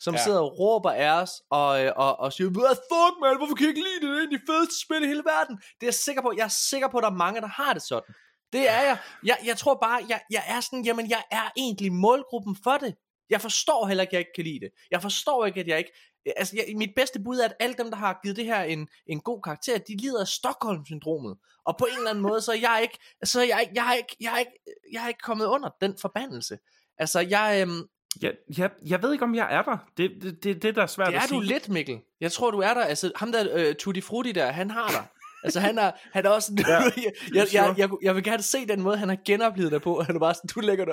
Som 0.00 0.14
ja. 0.14 0.22
Sidder 0.24 0.40
og 0.40 0.58
råber 0.58 0.90
af 0.90 1.22
os, 1.22 1.30
og, 1.50 1.84
øh, 1.84 1.92
og, 1.96 2.20
og 2.20 2.32
siger, 2.32 2.50
hvad 2.50 2.76
fuck, 2.90 3.14
man, 3.20 3.36
hvorfor 3.36 3.54
kan 3.54 3.66
jeg 3.66 3.76
ikke 3.76 3.86
lide 3.88 4.00
det? 4.00 4.02
Det 4.02 4.18
er 4.18 4.22
en 4.22 4.32
af 4.32 4.38
de 4.38 4.46
fedeste 4.52 4.80
spil 4.84 5.02
i 5.02 5.06
hele 5.06 5.24
verden. 5.24 5.56
Det 5.56 5.82
er 5.82 5.86
jeg 5.86 5.94
sikker 5.94 6.22
på. 6.22 6.32
Jeg 6.36 6.44
er 6.44 6.54
sikker 6.70 6.88
på, 6.88 6.98
at 6.98 7.02
der 7.02 7.10
er 7.10 7.22
mange, 7.26 7.40
der 7.40 7.46
har 7.46 7.72
det 7.72 7.82
sådan. 7.82 8.14
Det 8.52 8.68
er 8.68 8.82
jeg. 8.88 8.98
Jeg, 9.24 9.38
jeg 9.44 9.56
tror 9.56 9.74
bare, 9.74 9.98
jeg, 10.08 10.20
jeg 10.30 10.44
er 10.48 10.60
sådan, 10.60 10.84
jamen, 10.84 11.10
jeg 11.10 11.22
er 11.30 11.50
egentlig 11.56 11.92
målgruppen 11.92 12.56
for 12.64 12.76
det. 12.76 12.94
Jeg 13.30 13.40
forstår 13.40 13.86
heller 13.86 14.02
ikke, 14.02 14.10
at 14.10 14.12
jeg 14.12 14.20
ikke 14.20 14.32
kan 14.34 14.44
lide 14.44 14.60
det. 14.60 14.70
Jeg 14.90 15.02
forstår 15.02 15.46
ikke, 15.46 15.60
at 15.60 15.68
jeg 15.68 15.78
ikke... 15.78 15.92
Altså, 16.36 16.56
jeg, 16.56 16.76
mit 16.76 16.90
bedste 16.96 17.20
bud 17.20 17.38
er, 17.38 17.44
at 17.44 17.54
alle 17.60 17.74
dem, 17.78 17.90
der 17.90 17.96
har 17.96 18.20
givet 18.22 18.36
det 18.36 18.44
her 18.44 18.62
en, 18.62 18.88
en 19.06 19.20
god 19.20 19.42
karakter, 19.42 19.78
de 19.78 19.96
lider 19.96 20.20
af 20.20 20.28
Stockholm-syndromet. 20.28 21.36
Og 21.66 21.76
på 21.78 21.84
en 21.84 21.96
eller 21.96 22.10
anden 22.10 22.22
måde, 22.22 22.40
så 22.40 22.52
er 22.52 22.56
jeg 22.56 22.78
ikke... 22.82 22.98
Så 23.24 23.40
er 23.40 23.44
jeg, 23.44 23.70
jeg, 23.74 23.84
har 23.84 23.94
ikke, 23.94 24.16
jeg, 24.20 24.36
ikke, 24.38 24.52
jeg 24.92 25.00
har 25.00 25.08
ikke 25.08 25.22
kommet 25.24 25.46
under 25.46 25.70
den 25.80 25.98
forbandelse. 26.00 26.58
Altså, 26.98 27.20
jeg... 27.20 27.62
Øhm, 27.62 27.82
Jeg, 28.22 28.32
jeg, 28.58 28.70
jeg 28.86 29.02
ved 29.02 29.12
ikke, 29.12 29.24
om 29.24 29.34
jeg 29.34 29.48
er 29.50 29.62
der. 29.62 29.76
Det 29.96 30.04
er 30.04 30.08
det, 30.22 30.44
det, 30.44 30.62
det, 30.62 30.74
der 30.76 30.82
er 30.82 30.86
svært 30.86 31.06
det 31.08 31.14
at 31.14 31.22
er 31.22 31.26
sige. 31.26 31.36
du 31.36 31.40
lidt, 31.44 31.68
Mikkel. 31.68 31.98
Jeg 32.20 32.32
tror, 32.32 32.50
du 32.50 32.58
er 32.58 32.74
der. 32.74 32.84
Altså, 32.84 33.12
ham 33.16 33.32
der 33.32 33.68
uh, 33.68 33.74
Tutti 33.78 34.00
Frutti 34.00 34.32
der, 34.32 34.50
han 34.52 34.70
har 34.70 34.88
dig. 34.88 35.04
Altså, 35.44 35.60
han 35.60 35.78
er, 35.78 35.90
han 36.12 36.26
er 36.26 36.30
også... 36.30 36.52
Ja, 36.68 36.74
jeg, 37.04 37.12
jeg, 37.34 37.46
jeg, 37.52 37.74
jeg, 37.78 37.88
jeg, 38.02 38.14
vil 38.14 38.24
gerne 38.24 38.42
se 38.42 38.66
den 38.66 38.82
måde, 38.82 38.96
han 38.96 39.08
har 39.08 39.16
genoplevet 39.26 39.72
dig 39.72 39.82
på. 39.82 40.02
Han 40.02 40.14
er 40.16 40.20
bare 40.20 40.34
sådan, 40.34 40.48
du 40.54 40.60
lægger 40.60 40.84
der... 40.84 40.92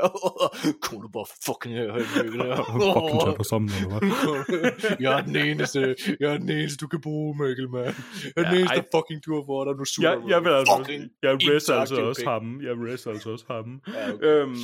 Kom 0.81 1.01
du 1.01 1.07
bare 1.07 1.25
fucking 1.45 1.75
Mikkel. 1.75 2.41
Fucking 2.95 3.21
tage 3.21 3.37
dig 3.37 3.45
sammen, 3.45 3.69
eller 3.69 3.99
hvad? 3.99 4.97
jeg 4.99 5.17
er 5.19 5.21
den 5.21 5.35
eneste, 5.35 5.95
jeg 6.19 6.33
er 6.33 6.37
den 6.37 6.49
eneste, 6.49 6.77
du 6.77 6.87
kan 6.87 7.01
bruge, 7.01 7.37
Mikkel, 7.43 7.69
mand. 7.69 7.85
Jeg 7.85 7.93
er 8.37 8.43
den 8.43 8.53
Ja, 8.53 8.59
eneste, 8.59 8.75
ej. 8.75 8.81
der 8.81 8.97
fucking 8.97 9.23
tur 9.23 9.43
for 9.45 9.65
dig. 9.65 9.73
Nu 9.79 9.85
suger 9.85 10.09
Jeg, 10.09 10.19
jeg 10.29 10.41
vil 10.43 10.49
altså, 10.59 10.85
jeg 11.23 11.33
rest 11.55 11.69
altså 11.69 11.95
også 11.95 12.21
pik. 12.21 12.27
ham. 12.27 12.61
Jeg 12.61 12.73
rest 12.93 13.07
altså 13.07 13.29
også 13.29 13.45
ham. 13.51 13.81
Ja, 13.87 14.13
okay. 14.13 14.25
Øhm, 14.25 14.55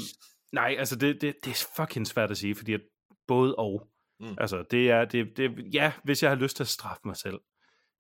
nej, 0.53 0.75
altså 0.79 0.95
det, 0.95 1.21
det, 1.21 1.35
det 1.45 1.51
er 1.51 1.67
fucking 1.75 2.07
svært 2.07 2.31
at 2.31 2.37
sige, 2.37 2.55
fordi 2.55 2.73
at 2.73 2.81
både 3.27 3.55
og. 3.55 3.87
Mm. 4.19 4.35
Altså 4.37 4.63
det 4.71 4.91
er, 4.91 5.05
det, 5.05 5.37
det, 5.37 5.51
ja, 5.73 5.91
hvis 6.03 6.23
jeg 6.23 6.31
har 6.31 6.35
lyst 6.35 6.55
til 6.55 6.63
at 6.63 6.67
straffe 6.67 7.01
mig 7.05 7.17
selv, 7.17 7.39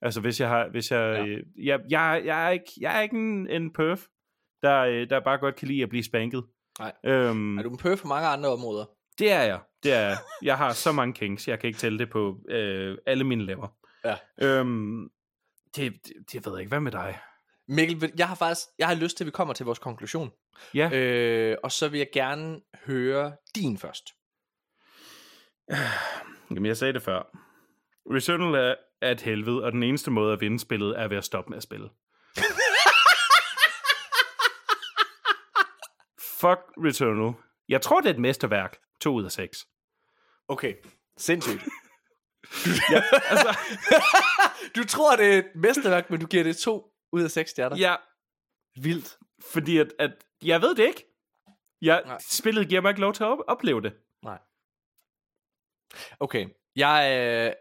Altså 0.01 0.21
hvis 0.21 0.39
jeg 0.39 0.49
har, 0.49 0.69
hvis 0.69 0.91
jeg, 0.91 1.25
Ja. 1.27 1.31
ja. 1.33 1.37
jeg, 1.57 1.79
jeg, 1.89 2.21
jeg 2.25 2.45
er 2.45 2.49
ikke, 2.49 2.65
jeg 2.79 2.97
er 2.97 3.01
ikke 3.01 3.15
en, 3.15 3.49
en 3.49 3.73
perf, 3.73 4.01
der, 4.61 4.79
øh, 4.81 5.09
der 5.09 5.19
bare 5.19 5.37
godt 5.37 5.55
kan 5.55 5.67
lide 5.67 5.83
at 5.83 5.89
blive 5.89 6.03
spanket. 6.03 6.43
Nej. 6.79 6.93
Øhm, 7.05 7.57
Er 7.57 7.63
du 7.63 7.69
en 7.69 7.77
pøf 7.77 8.01
på 8.01 8.07
mange 8.07 8.27
andre 8.27 8.49
områder? 8.49 8.85
Det 9.19 9.31
er 9.31 9.41
jeg. 9.41 9.59
Det 9.83 9.93
er 9.93 9.99
jeg. 9.99 10.17
Jeg 10.43 10.57
har 10.57 10.71
så 10.73 10.91
mange 10.91 11.13
kinks, 11.13 11.47
jeg 11.47 11.59
kan 11.59 11.67
ikke 11.67 11.79
tælle 11.79 11.99
det 11.99 12.09
på 12.09 12.39
øh, 12.49 12.97
alle 13.05 13.23
mine 13.23 13.45
lever. 13.45 13.67
Ja. 14.05 14.15
Øhm, 14.41 15.09
det, 15.75 15.93
det, 16.07 16.13
det 16.31 16.45
ved 16.45 16.53
jeg 16.53 16.59
ikke. 16.59 16.69
Hvad 16.69 16.79
med 16.79 16.91
dig? 16.91 17.19
Mikkel, 17.67 18.11
jeg 18.17 18.27
har 18.27 18.35
faktisk 18.35 18.67
jeg 18.79 18.87
har 18.87 18.95
lyst 18.95 19.17
til, 19.17 19.23
at 19.23 19.25
vi 19.25 19.31
kommer 19.31 19.53
til 19.53 19.65
vores 19.65 19.79
konklusion. 19.79 20.31
Ja, 20.73 20.89
øh. 20.93 21.57
Og 21.63 21.71
så 21.71 21.87
vil 21.87 21.97
jeg 21.97 22.07
gerne 22.13 22.61
høre 22.85 23.35
din 23.55 23.77
først. 23.77 24.09
Jamen, 26.49 26.65
jeg 26.65 26.77
sagde 26.77 26.93
det 26.93 27.03
før. 27.03 27.21
Returnal 28.05 28.55
er, 28.55 28.75
er 29.01 29.11
et 29.11 29.21
helvede, 29.21 29.63
og 29.63 29.71
den 29.71 29.83
eneste 29.83 30.11
måde 30.11 30.33
at 30.33 30.41
vinde 30.41 30.59
spillet 30.59 30.99
er 30.99 31.07
ved 31.07 31.17
at 31.17 31.23
stoppe 31.23 31.49
med 31.49 31.57
at 31.57 31.63
spille. 31.63 31.89
Fuck 36.39 36.59
Returnal. 36.77 37.33
Jeg 37.69 37.81
tror, 37.81 38.01
det 38.01 38.09
er 38.09 38.13
et 38.13 38.19
mesterværk. 38.19 38.77
2 39.01 39.13
ud 39.13 39.25
af 39.25 39.31
6. 39.31 39.65
Okay, 40.47 40.73
sindssygt. 41.17 41.63
Ja, 42.91 43.03
altså, 43.29 43.57
du 44.75 44.83
tror, 44.83 45.15
det 45.15 45.33
er 45.33 45.37
et 45.37 45.51
mesterværk, 45.55 46.09
men 46.09 46.19
du 46.19 46.25
giver 46.25 46.43
det 46.43 46.57
to 46.57 46.92
ud 47.13 47.23
af 47.23 47.31
seks 47.31 47.51
stjerner. 47.51 47.77
ja, 47.77 47.95
Vildt. 48.81 49.17
fordi 49.53 49.77
at, 49.77 49.93
at 49.99 50.11
jeg 50.43 50.61
ved 50.61 50.75
det 50.75 50.87
ikke. 50.87 51.05
Jeg, 51.81 52.01
Nej. 52.05 52.17
spillet 52.29 52.69
giver 52.69 52.81
mig 52.81 52.89
ikke 52.89 53.01
lov 53.01 53.13
til 53.13 53.23
at 53.23 53.27
op- 53.29 53.43
opleve 53.47 53.81
det. 53.81 53.93
Nej. 54.23 54.39
Okay, 56.19 56.47
jeg 56.75 56.99
øh, 57.11 57.53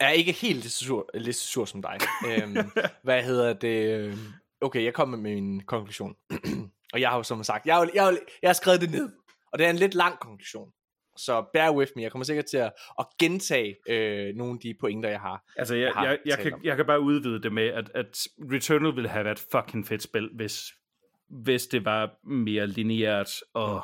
er 0.00 0.10
ikke 0.10 0.32
helt 0.32 0.58
lige 0.60 0.70
så 0.70 0.84
sur, 0.84 1.10
lige 1.14 1.32
så 1.32 1.46
sur 1.48 1.64
som 1.64 1.82
dig. 1.82 1.98
øhm, 2.28 2.56
hvad 3.02 3.22
hedder 3.24 3.52
det? 3.52 3.98
øhm, 4.00 4.18
Okay, 4.62 4.84
jeg 4.84 4.94
kommer 4.94 5.16
med 5.18 5.34
min 5.34 5.60
konklusion. 5.60 6.16
og 6.92 7.00
jeg 7.00 7.10
har 7.10 7.16
jo 7.16 7.22
som 7.22 7.44
sagt, 7.44 7.66
jeg 7.66 7.74
har, 7.74 7.84
jo- 7.84 7.90
jeg, 7.94 8.02
har, 8.04 8.10
jo- 8.10 8.18
jeg 8.42 8.48
har 8.48 8.54
skrevet 8.54 8.80
det 8.80 8.90
ned. 8.90 9.12
Og 9.52 9.58
det 9.58 9.66
er 9.66 9.70
en 9.70 9.76
lidt 9.76 9.94
lang 9.94 10.18
konklusion. 10.18 10.72
Så 11.24 11.44
bear 11.52 11.76
with 11.76 11.92
me. 11.96 12.02
Jeg 12.02 12.10
kommer 12.10 12.24
sikkert 12.24 12.44
til 12.44 12.56
at, 12.56 12.72
at 12.98 13.06
gentage 13.18 13.76
øh, 13.88 14.36
nogle 14.36 14.52
af 14.52 14.58
de 14.58 14.74
pointer, 14.80 15.08
jeg 15.08 15.20
har. 15.20 15.44
Altså, 15.56 15.74
jeg, 15.74 15.84
jeg 15.84 15.92
har 15.94 16.06
jeg, 16.06 16.18
jeg, 16.26 16.38
kan, 16.38 16.54
om. 16.54 16.60
jeg 16.64 16.76
kan 16.76 16.86
bare 16.86 17.00
udvide 17.00 17.42
det 17.42 17.52
med, 17.52 17.66
at, 17.68 17.90
at 17.94 18.18
Returnal 18.52 18.94
ville 18.94 19.08
have 19.08 19.24
været 19.24 19.38
et 19.38 19.46
fucking 19.52 19.86
fedt 19.86 20.02
spil, 20.02 20.30
hvis, 20.34 20.62
hvis 21.28 21.66
det 21.66 21.84
var 21.84 22.10
mere 22.24 22.66
lineært 22.66 23.30
og 23.54 23.82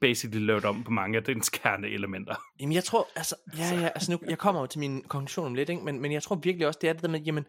basically 0.00 0.46
lavet 0.46 0.64
om 0.64 0.84
på 0.84 0.90
mange 0.90 1.18
af 1.18 1.24
dens 1.24 1.48
kerneelementer. 1.48 2.34
Jamen 2.60 2.74
jeg 2.74 2.84
tror, 2.84 3.08
altså, 3.16 3.36
ja, 3.58 3.80
ja, 3.80 3.86
altså 3.86 4.12
nu, 4.12 4.18
jeg 4.28 4.38
kommer 4.38 4.60
jo 4.60 4.66
til 4.66 4.80
min 4.80 5.02
konklusion 5.02 5.46
om 5.46 5.54
lidt, 5.54 5.68
ikke? 5.68 5.82
Men, 5.82 6.00
men 6.00 6.12
jeg 6.12 6.22
tror 6.22 6.36
virkelig 6.36 6.66
også, 6.66 6.78
det 6.82 6.88
er 6.88 6.92
det 6.92 7.02
der 7.02 7.08
med, 7.08 7.20
jamen, 7.20 7.46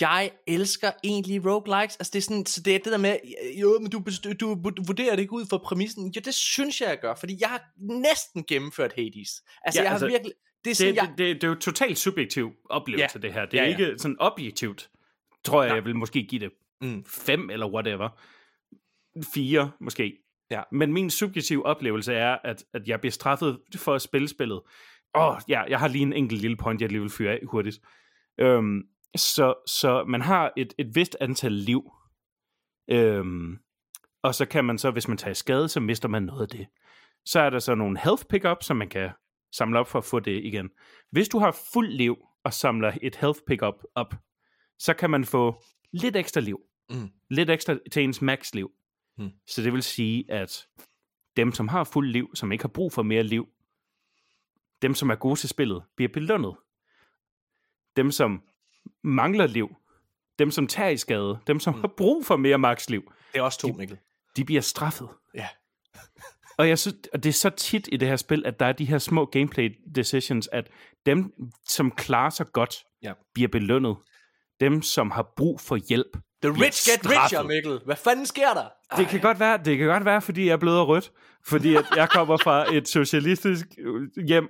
jeg 0.00 0.30
elsker 0.46 0.90
egentlig 1.04 1.46
roguelikes, 1.46 1.96
altså 1.96 2.10
det 2.12 2.18
er 2.18 2.22
sådan, 2.22 2.46
så 2.46 2.60
det 2.62 2.74
er 2.74 2.78
det 2.78 2.92
der 2.92 2.98
med, 2.98 3.16
jo, 3.60 3.78
men 3.80 3.90
du, 3.90 4.02
du, 4.40 4.54
vurderer 4.86 5.10
det 5.16 5.22
ikke 5.22 5.32
ud 5.32 5.46
fra 5.50 5.58
præmissen, 5.58 6.06
jo, 6.12 6.20
det 6.24 6.34
synes 6.34 6.80
jeg, 6.80 6.88
jeg 6.88 7.00
gør, 7.00 7.14
fordi 7.14 7.36
jeg 7.40 7.48
har 7.48 7.62
næsten 7.78 8.44
gennemført 8.44 8.92
Hades, 8.92 9.42
altså 9.64 9.80
Ja, 9.80 9.82
jeg 9.82 9.90
har 9.90 9.94
altså, 9.94 10.06
virkelig, 10.06 10.32
det 10.64 10.70
er 10.70 10.70
Det, 10.70 10.76
sådan, 10.76 10.94
det, 10.94 11.00
jeg, 11.00 11.14
det, 11.18 11.34
det 11.42 11.44
er 11.44 11.48
jo 11.48 11.54
totalt 11.54 11.98
subjektiv 11.98 12.52
oplevelse, 12.70 13.18
Ja. 13.18 13.26
det 13.26 13.32
her. 13.32 13.46
Det 13.46 13.60
er 13.60 13.64
ja, 13.64 13.70
ja. 13.70 13.78
ikke 13.78 13.98
sådan 13.98 14.16
objektivt, 14.20 14.90
tror 15.44 15.62
jeg, 15.62 15.68
Nej. 15.70 15.76
jeg 15.76 15.84
vil 15.84 15.96
måske 15.96 16.22
give 16.22 16.40
det 16.40 16.50
Mm. 16.80 17.04
fem 17.08 17.50
eller 17.50 17.66
whatever. 17.66 18.08
Fire 19.34 19.70
måske. 19.80 20.16
Ja. 20.50 20.62
Men 20.72 20.92
min 20.92 21.10
subjektive 21.10 21.66
oplevelse 21.66 22.14
er, 22.14 22.36
at, 22.44 22.64
at 22.74 22.88
jeg 22.88 23.00
bliver 23.00 23.10
straffet 23.12 23.58
for 23.76 23.94
at 23.94 24.02
spille 24.02 24.28
spillet. 24.28 24.60
Åh, 25.14 25.28
oh, 25.28 25.40
ja, 25.48 25.62
jeg 25.62 25.78
har 25.78 25.88
lige 25.88 26.02
en 26.02 26.12
enkelt 26.12 26.40
lille 26.40 26.56
point, 26.56 26.80
jeg 26.82 26.90
lige 26.90 27.00
vil 27.00 27.10
fyre 27.10 27.32
af 27.32 27.40
hurtigt. 27.46 27.80
Øhm, 28.40 28.82
så, 29.16 29.54
så 29.66 30.04
man 30.04 30.20
har 30.20 30.52
et, 30.56 30.74
et 30.78 30.94
vist 30.94 31.16
antal 31.20 31.52
liv. 31.52 31.92
Øhm, 32.90 33.58
og 34.22 34.34
så 34.34 34.46
kan 34.46 34.64
man 34.64 34.78
så, 34.78 34.90
hvis 34.90 35.08
man 35.08 35.18
tager 35.18 35.34
skade, 35.34 35.68
så 35.68 35.80
mister 35.80 36.08
man 36.08 36.22
noget 36.22 36.42
af 36.42 36.48
det. 36.48 36.66
Så 37.24 37.40
er 37.40 37.50
der 37.50 37.58
så 37.58 37.74
nogle 37.74 37.98
health 37.98 38.24
pickup, 38.26 38.62
som 38.62 38.76
man 38.76 38.88
kan 38.88 39.10
samle 39.52 39.78
op 39.78 39.88
for 39.88 39.98
at 39.98 40.04
få 40.04 40.20
det 40.20 40.44
igen. 40.44 40.70
Hvis 41.10 41.28
du 41.28 41.38
har 41.38 41.56
fuld 41.72 41.88
liv 41.88 42.16
og 42.44 42.52
samler 42.52 42.92
et 43.02 43.16
health 43.16 43.40
pickup 43.46 43.82
op, 43.94 44.14
så 44.78 44.94
kan 44.94 45.10
man 45.10 45.24
få 45.24 45.62
lidt 45.92 46.16
ekstra 46.16 46.40
liv. 46.40 46.60
Mm. 46.90 47.10
Lidt 47.30 47.50
ekstra 47.50 47.76
til 47.92 48.02
ens 48.04 48.22
max 48.22 48.54
liv. 48.54 48.70
Mm. 49.18 49.30
Så 49.46 49.62
det 49.62 49.72
vil 49.72 49.82
sige, 49.82 50.24
at 50.30 50.66
dem, 51.36 51.52
som 51.52 51.68
har 51.68 51.84
fuld 51.84 52.10
liv, 52.10 52.30
som 52.34 52.52
ikke 52.52 52.64
har 52.64 52.68
brug 52.68 52.92
for 52.92 53.02
mere 53.02 53.22
liv, 53.22 53.48
dem, 54.82 54.94
som 54.94 55.10
er 55.10 55.14
gode 55.14 55.38
til 55.38 55.48
spillet, 55.48 55.82
bliver 55.96 56.08
belønnet. 56.12 56.56
Dem, 57.96 58.10
som 58.10 58.42
mangler 59.04 59.46
liv, 59.46 59.68
dem, 60.38 60.50
som 60.50 60.66
tager 60.66 60.90
i 60.90 60.96
skade, 60.96 61.38
dem, 61.46 61.60
som 61.60 61.74
Mm. 61.74 61.80
har 61.80 61.88
brug 61.96 62.26
for 62.26 62.36
mere 62.36 62.58
max 62.58 62.88
liv, 62.88 63.12
det 63.32 63.38
er 63.38 63.42
også 63.42 63.58
to, 63.58 63.68
Mikkel. 63.68 63.98
de 64.36 64.44
bliver 64.44 64.60
straffet. 64.60 65.08
Ja. 65.34 65.48
Og 66.58 66.68
jeg 66.68 66.78
synes, 66.78 66.96
og 67.12 67.22
det 67.22 67.28
er 67.28 67.32
så 67.32 67.50
tit 67.50 67.88
i 67.92 67.96
det 67.96 68.08
her 68.08 68.16
spil, 68.16 68.42
at 68.46 68.60
der 68.60 68.66
er 68.66 68.72
de 68.72 68.84
her 68.84 68.98
små 68.98 69.24
gameplay 69.24 69.70
decisions, 69.94 70.48
at 70.52 70.68
dem, 71.06 71.32
som 71.68 71.90
klarer 71.90 72.30
sig 72.30 72.46
godt, 72.52 72.84
Ja. 73.02 73.12
bliver 73.34 73.48
belønnet. 73.48 73.96
Dem, 74.60 74.82
som 74.82 75.10
har 75.10 75.32
brug 75.36 75.60
for 75.60 75.76
hjælp, 75.76 76.16
The 76.42 76.52
rich 76.52 76.90
get 76.90 77.06
richer, 77.10 77.26
straffet. 77.28 77.46
Mikkel. 77.48 77.80
Hvad 77.84 77.96
fanden 77.96 78.26
sker 78.26 78.54
der? 78.54 78.68
Det 78.96 79.08
kan 79.08 79.20
godt 79.20 79.40
være, 79.40 79.58
det 79.64 79.78
kan 79.78 79.86
godt 79.86 80.04
være, 80.04 80.22
fordi 80.22 80.46
jeg 80.46 80.52
er 80.52 80.56
blevet 80.56 80.88
rødt, 80.88 81.12
fordi 81.46 81.74
at 81.76 81.84
jeg 81.96 82.08
kommer 82.10 82.36
fra 82.36 82.74
et 82.74 82.88
socialistisk 82.88 83.66
øh, 83.78 84.08
hjem, 84.26 84.48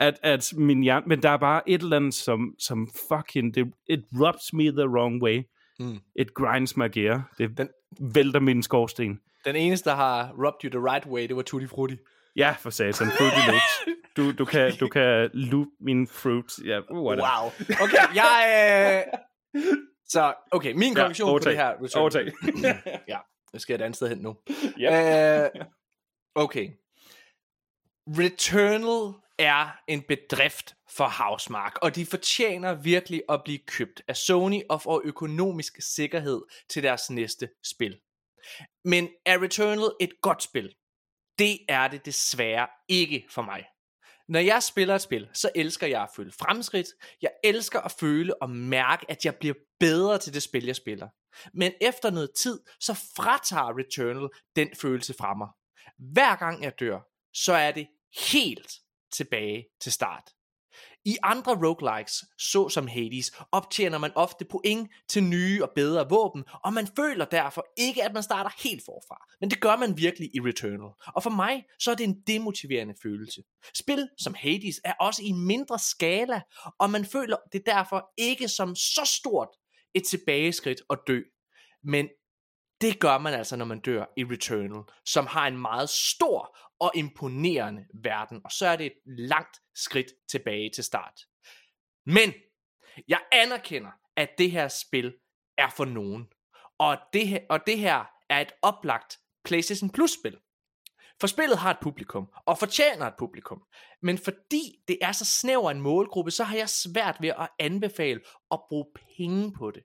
at, 0.00 0.18
at 0.22 0.52
min 0.56 0.82
hjerne, 0.82 1.06
men 1.06 1.22
der 1.22 1.30
er 1.30 1.36
bare 1.36 1.68
et 1.70 1.82
eller 1.82 1.96
andet, 1.96 2.14
som, 2.14 2.54
som 2.58 2.88
fucking, 3.08 3.54
det, 3.54 3.72
it 3.88 4.00
rubs 4.20 4.52
me 4.52 4.64
the 4.64 4.88
wrong 4.88 5.22
way. 5.22 5.42
Mm. 5.78 5.98
It 6.16 6.34
grinds 6.34 6.76
my 6.76 6.92
gear. 6.92 7.32
Det 7.38 7.58
Den- 7.58 7.68
vælter 8.14 8.40
min 8.40 8.62
skorsten. 8.62 9.20
Den 9.44 9.56
eneste, 9.56 9.90
der 9.90 9.96
har 9.96 10.32
rubbed 10.32 10.64
you 10.64 10.80
the 10.80 10.92
right 10.94 11.06
way, 11.06 11.28
det 11.28 11.36
var 11.36 11.42
Tutti 11.42 11.66
Frutti. 11.66 11.96
Ja, 12.36 12.54
for 12.58 12.70
satan. 12.70 13.06
Fruity 13.06 13.46
Loops. 13.46 13.96
Du, 14.16 14.32
du, 14.32 14.44
kan, 14.44 14.72
du 14.80 14.88
kan 14.88 15.30
loop 15.34 15.66
min 15.80 16.06
fruit. 16.06 16.58
Ja, 16.66 16.80
whatever. 16.92 17.42
Wow. 17.42 17.50
Okay, 17.82 18.14
jeg... 18.14 19.04
Øh... 19.56 19.62
Så, 20.08 20.34
okay, 20.52 20.72
min 20.72 20.92
Ja, 20.92 20.94
konklusion 21.02 21.26
på 21.26 21.30
overtag. 21.30 21.50
det 21.52 21.58
her... 21.60 21.72
Return- 21.72 21.98
Overtag. 22.00 22.32
ja, 23.08 23.18
jeg 23.52 23.60
skal 23.60 23.74
et 23.76 23.82
andet 23.82 23.96
sted 23.96 24.08
hen 24.08 24.18
nu. 24.18 24.36
Yep. 24.78 24.92
Øh, 24.92 25.64
okay. 26.34 26.68
Returnal 28.08 29.14
er 29.40 29.68
en 29.88 30.02
bedrift 30.02 30.74
for 30.88 31.08
Housemark, 31.08 31.78
og 31.82 31.94
de 31.94 32.06
fortjener 32.06 32.74
virkelig 32.74 33.22
at 33.28 33.40
blive 33.44 33.58
købt 33.58 34.02
af 34.08 34.16
Sony 34.16 34.62
og 34.68 34.82
få 34.82 35.02
økonomisk 35.04 35.76
sikkerhed 35.80 36.42
til 36.68 36.82
deres 36.82 37.10
næste 37.10 37.48
spil. 37.64 38.00
Men 38.84 39.08
er 39.26 39.42
Returnal 39.42 39.90
et 40.00 40.12
godt 40.22 40.42
spil? 40.42 40.74
Det 41.38 41.58
er 41.68 41.88
det 41.88 42.06
desværre 42.06 42.68
ikke 42.88 43.26
for 43.30 43.42
mig. 43.42 43.64
Når 44.28 44.40
jeg 44.40 44.62
spiller 44.62 44.94
et 44.94 45.02
spil, 45.02 45.28
så 45.32 45.50
elsker 45.54 45.86
jeg 45.86 46.02
at 46.02 46.08
føle 46.16 46.32
fremskridt. 46.32 46.86
Jeg 47.22 47.30
elsker 47.44 47.80
at 47.80 47.92
føle 47.92 48.42
og 48.42 48.50
mærke, 48.50 49.10
at 49.10 49.24
jeg 49.24 49.36
bliver 49.36 49.54
bedre 49.80 50.18
til 50.18 50.34
det 50.34 50.42
spil, 50.42 50.66
jeg 50.66 50.76
spiller. 50.76 51.08
Men 51.54 51.72
efter 51.80 52.10
noget 52.10 52.30
tid, 52.36 52.60
så 52.80 52.94
fratager 53.16 53.78
Returnal 53.78 54.28
den 54.56 54.68
følelse 54.80 55.14
fra 55.18 55.34
mig. 55.34 55.48
Hver 56.12 56.36
gang 56.36 56.62
jeg 56.62 56.80
dør, 56.80 57.00
så 57.34 57.52
er 57.52 57.70
det 57.70 57.86
helt 58.30 58.72
tilbage 59.12 59.66
til 59.80 59.92
start. 59.92 60.30
I 61.04 61.16
andre 61.22 61.66
roguelikes, 61.66 62.24
såsom 62.38 62.86
Hades, 62.86 63.32
optjener 63.52 63.98
man 63.98 64.12
ofte 64.14 64.44
point 64.44 64.90
til 65.08 65.24
nye 65.24 65.62
og 65.62 65.70
bedre 65.74 66.08
våben, 66.10 66.44
og 66.64 66.72
man 66.72 66.86
føler 66.96 67.24
derfor 67.24 67.66
ikke, 67.76 68.04
at 68.04 68.12
man 68.12 68.22
starter 68.22 68.50
helt 68.62 68.82
forfra. 68.84 69.26
Men 69.40 69.50
det 69.50 69.60
gør 69.60 69.76
man 69.76 69.96
virkelig 69.96 70.30
i 70.34 70.40
Returnal. 70.40 70.90
Og 71.14 71.22
for 71.22 71.30
mig, 71.30 71.64
så 71.78 71.90
er 71.90 71.94
det 71.94 72.04
en 72.04 72.22
demotiverende 72.26 72.94
følelse. 73.02 73.42
Spil 73.74 74.08
som 74.18 74.34
Hades 74.34 74.80
er 74.84 74.92
også 75.00 75.22
i 75.24 75.32
mindre 75.32 75.78
skala, 75.78 76.40
og 76.78 76.90
man 76.90 77.04
føler 77.04 77.36
det 77.52 77.66
derfor 77.66 78.10
ikke 78.18 78.48
som 78.48 78.76
så 78.76 79.12
stort 79.20 79.48
et 79.94 80.02
tilbageskridt 80.04 80.82
at 80.90 80.98
dø. 81.06 81.20
Men 81.84 82.08
det 82.80 83.00
gør 83.00 83.18
man 83.18 83.34
altså, 83.34 83.56
når 83.56 83.64
man 83.64 83.80
dør 83.80 84.04
i 84.16 84.24
Returnal, 84.24 84.82
som 85.06 85.26
har 85.26 85.46
en 85.46 85.58
meget 85.58 85.88
stor 85.90 86.56
og 86.80 86.92
imponerende 86.94 87.86
verden, 87.94 88.40
og 88.44 88.52
så 88.52 88.66
er 88.66 88.76
det 88.76 88.86
et 88.86 88.98
langt 89.06 89.56
skridt 89.74 90.06
tilbage 90.30 90.70
til 90.74 90.84
start. 90.84 91.20
Men 92.06 92.32
jeg 93.08 93.20
anerkender, 93.32 93.90
at 94.16 94.30
det 94.38 94.50
her 94.50 94.68
spil 94.68 95.14
er 95.58 95.70
for 95.76 95.84
nogen, 95.84 96.28
og 96.78 96.98
det 97.12 97.28
her, 97.28 97.40
og 97.50 97.60
det 97.66 97.78
her 97.78 98.04
er 98.30 98.40
et 98.40 98.52
oplagt 98.62 99.18
PlayStation 99.44 99.90
Plus 99.90 100.10
spil. 100.10 100.38
For 101.20 101.26
spillet 101.26 101.58
har 101.58 101.70
et 101.70 101.80
publikum, 101.82 102.32
og 102.46 102.58
fortjener 102.58 103.06
et 103.06 103.14
publikum. 103.18 103.62
Men 104.02 104.18
fordi 104.18 104.82
det 104.88 104.98
er 105.02 105.12
så 105.12 105.24
snæver 105.24 105.70
en 105.70 105.80
målgruppe, 105.80 106.30
så 106.30 106.44
har 106.44 106.56
jeg 106.56 106.68
svært 106.68 107.16
ved 107.20 107.28
at 107.28 107.48
anbefale 107.58 108.20
at 108.50 108.60
bruge 108.68 108.86
penge 109.16 109.52
på 109.52 109.70
det. 109.70 109.82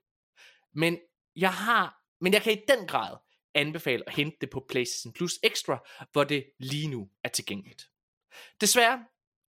Men 0.74 0.98
jeg 1.36 1.52
har, 1.52 1.98
men 2.20 2.32
jeg 2.32 2.42
kan 2.42 2.52
i 2.52 2.64
den 2.68 2.86
grad 2.86 3.16
anbefale 3.56 4.02
at 4.06 4.14
hente 4.14 4.36
det 4.40 4.50
på 4.50 4.66
PlayStation 4.68 5.12
Plus 5.12 5.32
Extra, 5.42 5.78
hvor 6.12 6.24
det 6.24 6.44
lige 6.58 6.88
nu 6.88 7.08
er 7.24 7.28
tilgængeligt. 7.28 7.82
Desværre, 8.60 9.04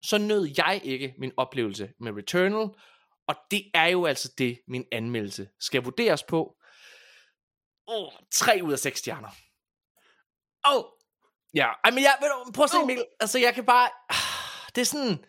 så 0.02 0.18
nød 0.18 0.48
jeg 0.56 0.80
ikke 0.84 1.14
min 1.18 1.32
oplevelse 1.36 1.92
med 2.00 2.12
Returnal, 2.12 2.68
Og 3.28 3.36
det 3.50 3.70
er 3.74 3.86
jo 3.86 4.04
altså 4.04 4.34
det, 4.38 4.60
min 4.68 4.84
anmeldelse 4.92 5.48
skal 5.60 5.82
vurderes 5.82 6.22
på. 6.22 6.56
Oh, 7.86 8.12
3 8.32 8.60
ud 8.62 8.72
af 8.72 8.78
6 8.78 8.98
stjerner. 8.98 9.28
Åh! 10.68 10.76
Oh. 10.76 10.84
Ja, 11.54 11.68
Ej, 11.84 11.90
men 11.90 12.02
jeg, 12.02 12.16
ved 12.20 12.28
du, 12.28 12.52
prøv 12.52 12.64
at 12.64 12.70
se, 12.70 12.86
Mikkel. 12.86 13.06
Altså, 13.20 13.38
jeg 13.38 13.54
kan 13.54 13.66
bare... 13.66 13.90
Det 14.74 14.80
er 14.80 14.84
sådan... 14.84 15.24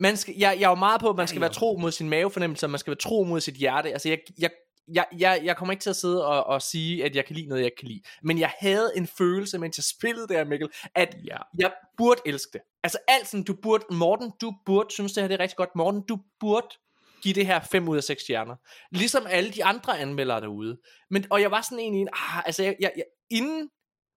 Man 0.00 0.16
skal, 0.16 0.34
jeg, 0.36 0.60
jeg 0.60 0.66
er 0.66 0.70
jo 0.70 0.74
meget 0.74 1.00
på, 1.00 1.10
at 1.10 1.16
man 1.16 1.28
skal 1.28 1.40
være 1.40 1.52
tro 1.52 1.76
mod 1.76 1.92
sin 1.92 2.08
mavefornemmelse, 2.08 2.66
og 2.66 2.70
man 2.70 2.78
skal 2.78 2.90
være 2.90 2.98
tro 2.98 3.24
mod 3.24 3.40
sit 3.40 3.54
hjerte. 3.54 3.92
Altså, 3.92 4.08
jeg, 4.08 4.18
jeg, 4.38 4.50
jeg, 4.94 5.06
jeg, 5.18 5.40
jeg 5.44 5.56
kommer 5.56 5.72
ikke 5.72 5.82
til 5.82 5.90
at 5.90 5.96
sidde 5.96 6.26
og, 6.26 6.46
og 6.46 6.62
sige, 6.62 7.04
at 7.04 7.16
jeg 7.16 7.24
kan 7.24 7.36
lide 7.36 7.48
noget, 7.48 7.60
jeg 7.60 7.66
ikke 7.66 7.76
kan 7.76 7.88
lide. 7.88 8.02
Men 8.22 8.38
jeg 8.38 8.52
havde 8.58 8.92
en 8.96 9.06
følelse, 9.06 9.58
mens 9.58 9.78
jeg 9.78 9.84
spillede 9.84 10.28
der, 10.28 10.44
Mikkel, 10.44 10.68
at 10.94 11.16
Ja. 11.24 11.36
jeg 11.58 11.72
burde 11.96 12.20
elske 12.26 12.50
det. 12.52 12.60
Altså 12.82 12.98
alt 13.08 13.46
du 13.46 13.54
burde, 13.62 13.84
Morten, 13.90 14.32
du 14.40 14.54
burde 14.66 14.94
synes, 14.94 15.12
det 15.12 15.22
her 15.22 15.28
det 15.28 15.34
er 15.34 15.40
rigtig 15.40 15.56
godt. 15.56 15.76
Morten, 15.76 16.02
du 16.08 16.18
burde 16.40 16.68
give 17.22 17.34
det 17.34 17.46
her 17.46 17.60
5 17.60 17.88
ud 17.88 17.96
af 17.96 18.04
6 18.04 18.22
stjerner. 18.22 18.56
Ligesom 18.90 19.26
alle 19.28 19.50
de 19.50 19.64
andre 19.64 19.98
anmeldere 19.98 20.40
derude. 20.40 20.78
Men, 21.10 21.26
og 21.30 21.40
jeg 21.40 21.50
var 21.50 21.60
sådan 21.62 21.78
egentlig, 21.78 22.06
ah, 22.12 22.46
altså 22.46 22.62
jeg, 22.62 22.76
jeg, 22.80 22.92
jeg, 22.96 23.04
inden, 23.30 23.70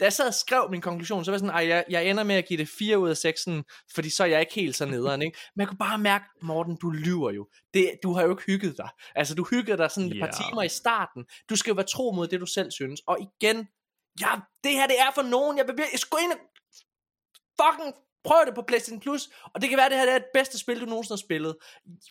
da 0.03 0.07
jeg 0.07 0.13
sad 0.13 0.27
og 0.27 0.35
skrev 0.35 0.69
min 0.71 0.81
konklusion, 0.81 1.25
så 1.25 1.31
var 1.31 1.35
jeg 1.35 1.41
sådan, 1.41 1.69
jeg, 1.69 1.85
jeg 1.89 2.11
ender 2.11 2.25
med 2.25 2.35
at 2.35 2.47
give 2.47 2.57
det 2.57 2.69
4 2.69 2.99
ud 2.99 3.11
af 3.11 3.17
6, 3.17 3.49
fordi 3.95 4.11
så 4.11 4.23
er 4.23 4.27
jeg 4.27 4.41
ikke 4.41 4.55
helt 4.55 4.77
så 4.77 4.87
nederen, 4.87 5.23
ikke? 5.23 5.39
Men 5.57 5.61
jeg 5.61 5.69
kunne 5.69 5.79
bare 5.79 5.99
mærke, 5.99 6.25
Morten, 6.43 6.77
du 6.77 6.91
lyver 6.91 7.31
jo. 7.31 7.49
Det, 7.75 7.91
du 8.03 8.13
har 8.13 8.23
jo 8.23 8.31
ikke 8.31 8.43
hygget 8.43 8.77
dig. 8.77 8.89
Altså, 9.15 9.35
du 9.35 9.47
hyggede 9.51 9.77
dig 9.79 9.91
sådan 9.91 10.13
et 10.13 10.21
par 10.21 10.27
Ja. 10.27 10.33
timer 10.33 10.63
i 10.63 10.69
starten. 10.69 11.25
Du 11.51 11.57
skal 11.57 11.71
jo 11.71 11.75
være 11.75 11.87
tro 11.87 12.13
mod 12.13 12.29
det, 12.29 12.41
du 12.41 12.47
selv 12.47 12.71
synes. 12.71 13.01
Og 13.07 13.19
igen, 13.21 13.57
ja, 14.21 14.33
det 14.65 14.73
her 14.73 14.87
det 14.87 15.01
er 15.01 15.11
for 15.15 15.23
nogen. 15.23 15.59
Jeg, 15.59 15.67
vil, 15.69 15.75
jeg 15.93 16.01
skulle 16.01 16.23
ind 16.25 16.33
og 16.33 16.39
fucking 17.63 17.95
prøv 18.25 18.47
det 18.47 18.55
på 18.55 18.63
PlayStation 18.63 19.01
Plus, 19.01 19.29
og 19.55 19.61
det 19.61 19.69
kan 19.69 19.79
være, 19.79 19.89
det 19.89 19.99
her 19.99 20.05
det 20.05 20.15
er 20.15 20.19
det 20.19 20.29
bedste 20.35 20.59
spil, 20.59 20.81
du 20.81 20.87
nogensinde 20.87 21.13
har 21.13 21.27
spillet. 21.27 21.57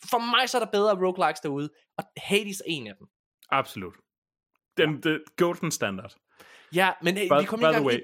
For 0.09 0.19
mig 0.37 0.49
så 0.49 0.57
er 0.57 0.63
der 0.65 0.71
bedre 0.71 1.05
roguelikes 1.05 1.39
derude, 1.39 1.69
og 1.97 2.03
Hades 2.17 2.59
er 2.59 2.65
en 2.67 2.87
af 2.87 2.93
dem. 2.99 3.07
Absolut. 3.49 3.95
Den, 4.77 5.01
ja. 5.05 5.17
golden 5.37 5.71
standard. 5.71 6.15
Ja, 6.75 6.91
men 7.01 7.17
hey, 7.17 7.27
By, 7.27 7.39
vi 7.39 7.45
kom 7.45 7.59
by 7.59 7.63
ikke 7.63 7.77
engang 7.77 7.93
ind, 7.93 8.01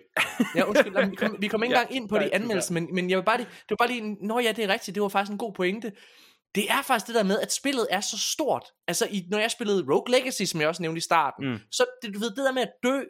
ja, 0.56 0.64
undskyld, 0.64 1.10
vi 1.10 1.16
kom, 1.16 1.36
vi 1.40 1.48
kom 1.48 1.64
ikke 1.64 1.76
Ja, 1.76 1.82
engang 1.82 1.96
ind 1.96 2.10
på 2.10 2.16
nej, 2.16 2.24
det 2.24 2.30
i 2.30 2.34
anmeldelsen, 2.34 2.74
men, 2.74 2.88
men 2.96 3.10
jeg 3.10 3.18
vil 3.18 3.24
bare 3.26 3.38
lige, 3.38 3.48
det 3.50 3.70
var 3.70 3.76
bare 3.76 3.88
lige, 3.88 4.28
nå 4.28 4.40
ja, 4.40 4.52
det 4.52 4.64
er 4.64 4.68
rigtigt, 4.74 4.96
det 4.96 5.04
var 5.04 5.10
faktisk 5.10 5.32
en 5.32 5.38
god 5.38 5.54
pointe. 5.54 5.92
Det 6.56 6.72
er 6.72 6.82
faktisk 6.82 7.08
det 7.08 7.16
der 7.16 7.24
med, 7.24 7.40
at 7.40 7.54
spillet 7.54 7.88
er 7.90 8.02
så 8.02 8.18
stort. 8.34 8.64
Altså, 8.88 9.08
i, 9.12 9.26
når 9.32 9.38
jeg 9.38 9.52
spillede 9.52 9.86
Rogue 9.94 10.12
Legacy, 10.12 10.44
som 10.44 10.62
jeg 10.62 10.70
også 10.70 10.82
nævnte 10.82 10.98
i 10.98 11.02
starten, 11.02 11.50
Mm. 11.52 11.60
så 11.72 11.86
det, 12.02 12.14
du 12.14 12.20
ved, 12.20 12.30
det 12.30 12.38
der 12.38 12.52
med 12.52 12.62
at 12.62 12.72
dø, 12.84 13.02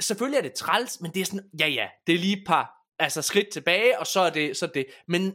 selvfølgelig 0.00 0.38
er 0.38 0.42
det 0.42 0.52
træls, 0.52 1.00
men 1.00 1.10
det 1.14 1.20
er 1.20 1.24
sådan, 1.24 1.44
ja 1.60 1.66
ja, 1.68 1.86
det 2.06 2.14
er 2.14 2.18
lige 2.18 2.36
et 2.36 2.44
par 2.46 2.72
altså, 2.98 3.22
skridt 3.22 3.48
tilbage, 3.52 3.98
og 3.98 4.06
så 4.06 4.20
er 4.20 4.30
det, 4.30 4.56
så 4.56 4.66
er 4.66 4.70
det. 4.70 4.86
Men 5.08 5.34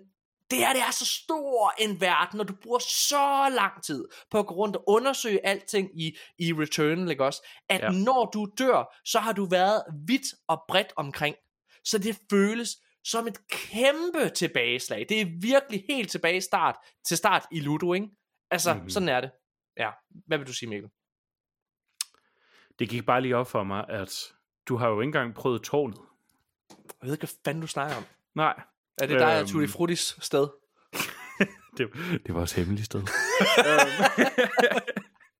det 0.52 0.60
her, 0.60 0.74
det 0.74 0.82
er 0.82 0.92
så 0.92 1.06
stor 1.06 1.74
en 1.80 2.02
verden, 2.02 2.40
og 2.40 2.48
du 2.48 2.54
bruger 2.64 2.80
så 2.80 3.50
lang 3.56 3.84
tid 3.84 4.06
på 4.32 4.40
at 4.40 4.48
gå 4.48 4.54
rundt 4.56 4.76
og 4.76 4.84
undersøge 4.88 5.46
alting 5.46 6.02
i, 6.02 6.18
i 6.40 6.54
Returnal, 6.54 7.12
ikke 7.12 7.26
også? 7.26 7.48
At 7.70 7.82
Ja. 7.82 7.90
når 7.90 8.26
du 8.26 8.48
dør, 8.58 9.00
så 9.06 9.20
har 9.20 9.32
du 9.34 9.46
været 9.46 9.84
vidt 10.08 10.24
og 10.48 10.64
bredt 10.68 10.94
omkring. 10.96 11.36
Så 11.84 11.98
det 11.98 12.20
føles 12.30 12.78
som 13.04 13.28
et 13.28 13.48
kæmpe 13.48 14.30
tilbageslag. 14.30 15.06
Det 15.10 15.22
er 15.22 15.26
virkelig 15.42 15.84
helt 15.90 16.12
tilbage 16.12 16.42
start, 16.42 16.76
til 17.08 17.18
start 17.18 17.46
i 17.52 17.60
Ludo, 17.60 17.94
ikke? 17.94 18.08
Altså, 18.52 18.70
Mhm. 18.74 18.78
mm-hmm. 18.78 18.90
sådan 18.90 19.10
er 19.10 19.22
det. 19.22 19.32
Ja, 19.78 19.90
hvad 20.28 20.38
vil 20.38 20.48
du 20.48 20.54
sige, 20.54 20.70
Mikkel? 20.70 20.90
Det 22.80 22.90
gik 22.90 23.06
bare 23.06 23.22
lige 23.22 23.36
op 23.38 23.48
for 23.48 23.64
mig, 23.64 23.86
at 23.90 24.34
du 24.68 24.76
har 24.78 24.88
jo 24.88 25.02
ikke 25.02 25.08
engang 25.08 25.36
prøvet 25.36 25.64
tårnet. 25.64 25.98
Jeg 26.70 27.08
ved 27.08 27.12
ikke, 27.14 27.22
hvad 27.22 27.36
fanden 27.46 27.62
du 27.62 27.68
snakker 27.68 27.96
om. 27.98 28.04
Nej. 28.36 28.62
Er 29.02 29.06
det 29.08 29.20
dig, 29.20 29.32
Øhm. 29.34 29.40
øhm... 29.40 29.48
Tutti 29.48 29.68
Fruttis 29.68 30.18
sted? 30.22 30.48
Det, 31.78 31.90
det 32.28 32.36
var 32.36 32.42
også 32.42 32.56
hemmeligt 32.56 32.86
sted. 32.86 33.02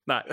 Nej, 0.08 0.24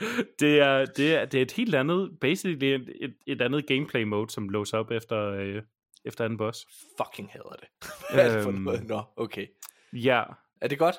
det 0.41 0.61
er, 0.61 0.85
det, 0.85 1.14
er, 1.14 1.25
det 1.25 1.39
er 1.39 1.43
et 1.43 1.53
helt 1.53 1.75
andet, 1.75 2.11
basically 2.20 2.64
et, 2.64 2.93
et, 3.01 3.14
et 3.27 3.43
andet 3.43 3.66
gameplay 3.66 4.03
mode, 4.03 4.31
som 4.31 4.49
låser 4.49 4.79
op 4.79 4.91
efter, 4.91 5.31
øh, 5.31 5.62
efter 6.05 6.27
en 6.27 6.37
boss. 6.37 6.66
Fucking 7.01 7.31
hader 7.33 7.57
det. 7.61 7.68
Hvad 8.14 8.31
er 8.31 8.35
det 8.35 8.43
for 8.43 8.51
Øhm. 8.51 8.59
noget? 8.62 8.85
Nå, 8.87 9.03
okay. 9.16 9.47
Ja, 9.93 10.22
Er 10.61 10.68
det 10.68 10.79
godt? 10.79 10.97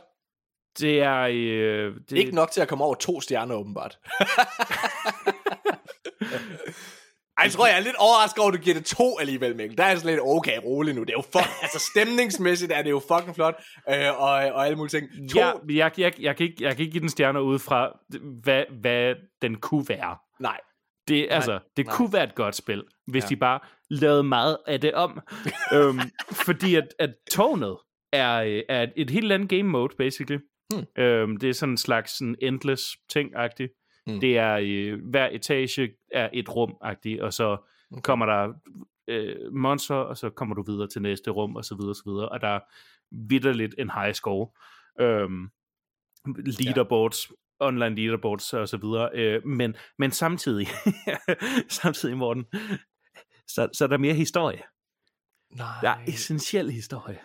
det 0.80 1.02
er... 1.02 1.20
Øh, 1.22 1.96
Det... 2.10 2.18
Ikke 2.18 2.36
nok 2.36 2.52
til 2.52 2.62
at 2.62 2.68
komme 2.68 2.84
over 2.84 2.96
to 2.96 3.22
stjerner, 3.22 3.56
åbenbart. 3.56 4.00
Ej, 7.38 7.44
jeg 7.44 7.52
tror, 7.52 7.68
jeg 7.68 7.76
er 7.78 7.80
lidt 7.80 7.96
overrasket 7.96 8.40
over, 8.40 8.52
at 8.52 8.58
du 8.58 8.64
giver 8.64 8.74
det 8.76 8.86
to 8.86 9.20
alligevel, 9.20 9.56
Mikkel. 9.56 9.78
Der 9.78 9.84
er 9.84 9.88
jeg 9.88 9.98
sådan 9.98 10.12
lidt, 10.12 10.22
okay, 10.24 10.60
rolig 10.64 10.96
nu. 10.96 11.02
Det 11.04 11.10
er 11.10 11.14
jo 11.14 11.22
fuck, 11.22 11.52
altså 11.64 11.92
stemningsmæssigt 11.92 12.72
er 12.72 12.82
det 12.82 12.90
jo 12.90 13.02
fucking 13.12 13.36
flot, 13.36 13.64
øh, 13.90 14.22
og, 14.22 14.30
og 14.30 14.66
alle 14.66 14.78
mulige 14.78 15.00
ting. 15.00 15.32
To, 15.32 15.40
Ja, 15.40 15.52
jeg, 15.70 15.92
jeg, 15.98 16.14
jeg, 16.22 16.36
kan 16.36 16.46
ikke, 16.46 16.64
jeg 16.64 16.76
kan 16.76 16.82
ikke 16.82 16.92
give 16.92 17.02
den 17.02 17.10
stjerner 17.10 17.40
ud 17.40 17.60
fra, 17.60 18.00
hvad, 18.44 18.64
hvad 18.82 19.16
den 19.42 19.56
kunne 19.56 19.86
være. 19.90 20.18
nej. 20.40 20.60
Det, 21.08 21.26
nej, 21.30 21.36
altså, 21.36 21.60
det 21.78 21.86
nej. 21.86 21.96
kunne 21.96 22.14
være 22.14 22.24
et 22.24 22.36
godt 22.36 22.56
spil, 22.56 22.84
hvis 23.08 23.24
Ja. 23.24 23.28
de 23.30 23.36
bare 23.36 23.60
lavede 23.90 24.24
meget 24.24 24.58
af 24.68 24.82
det 24.82 24.94
om. 24.94 25.20
øhm, 25.74 26.00
fordi 26.32 26.76
at, 26.76 26.88
at 27.00 27.10
tårnet 27.32 27.78
er, 28.14 28.62
er 28.70 28.84
et, 28.84 28.94
et 28.96 29.10
helt 29.10 29.32
andet 29.32 29.50
game 29.50 29.64
mode, 29.64 29.96
basically. 29.98 30.38
Hmm. 30.74 31.04
Øhm, 31.04 31.38
det 31.38 31.50
er 31.50 31.54
sådan 31.54 31.74
en 31.74 31.78
slags 31.78 32.18
sådan 32.18 32.36
endless 32.42 32.84
ting-agtigt. 33.10 33.85
Hmm. 34.08 34.20
Det 34.20 34.38
er, 34.38 34.60
øh, 34.64 35.00
hver 35.10 35.30
etage 35.32 35.90
er 36.12 36.30
et 36.34 36.50
rum-agtigt, 36.50 37.22
og 37.22 37.34
så 37.34 37.58
Okay. 37.92 38.02
kommer 38.02 38.26
der 38.26 38.54
øh, 39.08 39.54
monster, 39.54 39.96
og 39.96 40.18
så 40.18 40.30
kommer 40.30 40.56
du 40.56 40.64
videre 40.64 40.88
til 40.88 41.02
næste 41.02 41.32
rum, 41.32 41.56
og 41.56 41.66
så 41.66 41.76
videre, 41.76 41.92
og 41.92 41.96
så 41.96 42.04
videre. 42.06 42.30
Og 42.30 42.42
der 42.42 42.48
er 42.48 42.60
vidderligt 43.12 43.76
en 43.78 43.90
high 43.90 44.14
score. 44.14 44.48
Øhm, 45.02 45.50
leaderboards, 46.60 47.32
online 47.60 47.96
leaderboards 47.96 48.54
og 48.54 48.70
så 48.70 48.78
videre. 48.78 49.10
Øh, 49.14 49.46
men, 49.48 49.76
men 49.98 50.12
samtidig, 50.12 50.68
samtidig 51.82 52.18
Morten, 52.18 52.46
så, 53.48 53.70
så 53.74 53.84
er 53.84 53.88
der 53.88 53.98
mere 53.98 54.14
historie. 54.14 54.62
Nej. 55.56 55.68
Der 55.82 55.90
er 55.90 56.04
essentiel 56.08 56.72
historie. 56.72 57.20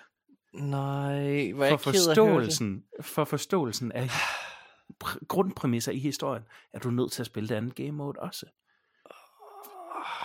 Nej, 0.55 1.53
hvor 1.53 1.65
For 1.65 1.65
jeg 1.65 1.71
det. 1.73 1.81
forståelsen, 1.81 2.85
for 3.01 3.25
forståelsen 3.25 3.93
af 3.93 4.11
pr- 5.05 5.27
grundpræmisser 5.29 5.93
i 5.93 5.99
historien, 5.99 6.43
er 6.73 6.79
du 6.79 6.91
nødt 6.91 7.13
til 7.13 7.23
at 7.23 7.27
spille 7.27 7.49
det 7.49 7.55
andet 7.55 7.75
game 7.75 7.93
mode 7.93 8.19
også. 8.19 8.47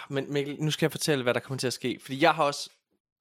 Men 0.09 0.34
Mikkel, 0.34 0.57
nu 0.59 0.71
skal 0.71 0.86
jeg 0.86 0.91
fortælle, 0.91 1.23
hvad 1.23 1.34
der 1.34 1.39
kommer 1.39 1.57
til 1.57 1.67
at 1.67 1.73
ske. 1.73 1.99
Fordi 2.01 2.21
jeg 2.21 2.34
har 2.34 2.43
også 2.43 2.69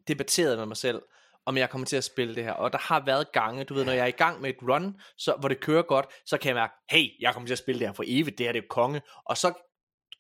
debatteret 0.09 0.59
med 0.59 0.67
mig 0.67 0.77
selv, 0.77 1.03
om 1.47 1.57
jeg 1.57 1.71
kommer 1.71 1.87
til 1.87 1.97
at 1.97 2.05
spille 2.05 2.35
det 2.35 2.45
her. 2.45 2.53
Og 2.53 2.73
der 2.73 2.79
har 2.79 3.05
været 3.05 3.33
gange, 3.33 3.65
du 3.65 3.75
ved, 3.75 3.85
når 3.85 3.93
jeg 3.93 4.03
er 4.03 4.07
i 4.07 4.11
gang 4.11 4.41
med 4.41 4.51
et 4.51 4.57
run, 4.63 5.01
så, 5.17 5.35
hvor 5.41 5.49
det 5.49 5.61
kører 5.61 5.83
godt, 5.83 6.07
så 6.27 6.39
kan 6.39 6.49
jeg 6.49 6.55
mærke, 6.55 6.75
hey, 6.91 7.09
jeg 7.21 7.33
kommer 7.33 7.47
til 7.47 7.55
at 7.55 7.59
spille 7.59 7.79
det 7.79 7.89
her 7.89 7.93
for 7.93 8.05
evigt, 8.07 8.39
det 8.39 8.47
her 8.47 8.53
det 8.53 8.63
er 8.63 8.67
konge. 8.71 9.03
Og 9.25 9.37
så 9.37 9.53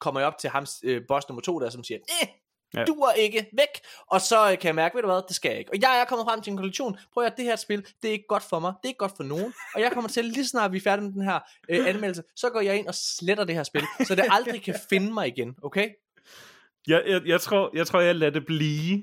kommer 0.00 0.20
jeg 0.20 0.26
op 0.26 0.38
til 0.38 0.50
ham, 0.50 0.66
øh, 0.84 1.02
boss 1.08 1.28
nummer 1.28 1.42
to 1.42 1.60
der, 1.60 1.70
som 1.70 1.84
siger, 1.84 1.98
eh, 2.22 2.28
Ja. 2.76 2.84
du 2.84 2.92
er 2.94 3.12
ikke 3.12 3.46
væk. 3.52 3.68
Og 4.06 4.20
så 4.20 4.42
øh, 4.50 4.58
kan 4.58 4.66
jeg 4.66 4.74
mærke, 4.74 4.94
ved 4.94 5.02
du 5.02 5.08
hvad, 5.08 5.22
det 5.28 5.36
skal 5.36 5.48
jeg 5.48 5.58
ikke. 5.58 5.70
Og 5.70 5.80
jeg 5.82 6.00
er 6.00 6.04
kommet 6.04 6.26
frem 6.28 6.40
til 6.42 6.50
en 6.50 6.56
konklusion. 6.56 6.96
Prøv 7.14 7.24
at 7.24 7.36
det 7.36 7.44
her 7.44 7.56
spil, 7.56 7.86
det 8.02 8.08
er 8.08 8.12
ikke 8.12 8.26
godt 8.28 8.42
for 8.50 8.58
mig. 8.58 8.72
Det 8.82 8.84
er 8.84 8.88
ikke 8.88 8.98
godt 8.98 9.12
for 9.16 9.24
nogen. 9.24 9.54
Og 9.74 9.80
jeg 9.80 9.92
kommer 9.92 10.10
til, 10.10 10.24
lige 10.24 10.46
snart 10.46 10.72
vi 10.72 10.76
er 10.76 10.80
færdige 10.80 11.04
med 11.04 11.12
den 11.12 11.22
her 11.22 11.38
øh, 11.68 11.86
anmeldelse, 11.86 12.22
så 12.36 12.50
går 12.50 12.60
jeg 12.60 12.76
ind 12.78 12.86
og 12.86 12.94
sletter 12.94 13.44
det 13.44 13.54
her 13.54 13.62
spil, 13.62 13.82
så 14.04 14.14
det 14.14 14.24
aldrig 14.30 14.62
kan 14.62 14.74
finde 14.90 15.12
mig 15.14 15.28
igen. 15.28 15.56
Okay? 15.62 15.88
Jeg, 16.86 17.02
jeg, 17.06 17.22
jeg, 17.26 17.40
tror, 17.40 17.70
jeg 17.74 17.86
tror, 17.86 18.00
jeg 18.00 18.14
lader 18.14 18.32
det 18.32 18.46
blive 18.46 19.02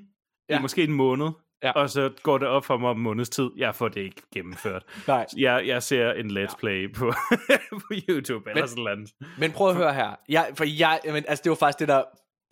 ja. 0.49 0.57
I 0.57 0.61
måske 0.61 0.83
en 0.83 0.91
måned, 0.93 1.27
Ja. 1.63 1.71
og 1.71 1.89
så 1.89 2.09
går 2.23 2.37
det 2.37 2.47
op 2.47 2.65
for 2.65 2.77
mig 2.77 2.89
om 2.89 2.99
måneds 2.99 3.29
tid. 3.29 3.49
Jeg 3.57 3.75
får 3.75 3.87
det 3.87 4.01
ikke 4.01 4.21
gennemført. 4.33 4.83
Nej. 5.07 5.25
Jeg, 5.37 5.67
jeg 5.67 5.83
ser 5.83 6.11
en 6.11 6.37
let's 6.37 6.55
play 6.59 6.93
på, 6.93 7.13
på 7.87 7.93
YouTube 8.09 8.49
eller 8.49 8.61
Men- 8.61 8.69
sådan 8.69 8.83
noget. 8.83 9.09
Men 9.37 9.51
prøv 9.51 9.69
at 9.69 9.75
høre 9.75 9.93
her. 9.93 10.15
Jeg, 10.29 10.51
for 10.55 10.63
jeg, 10.63 10.99
men, 11.05 11.15
altså, 11.27 11.41
det 11.43 11.49
var 11.49 11.55
faktisk 11.55 11.79
det, 11.79 11.87
der 11.87 12.03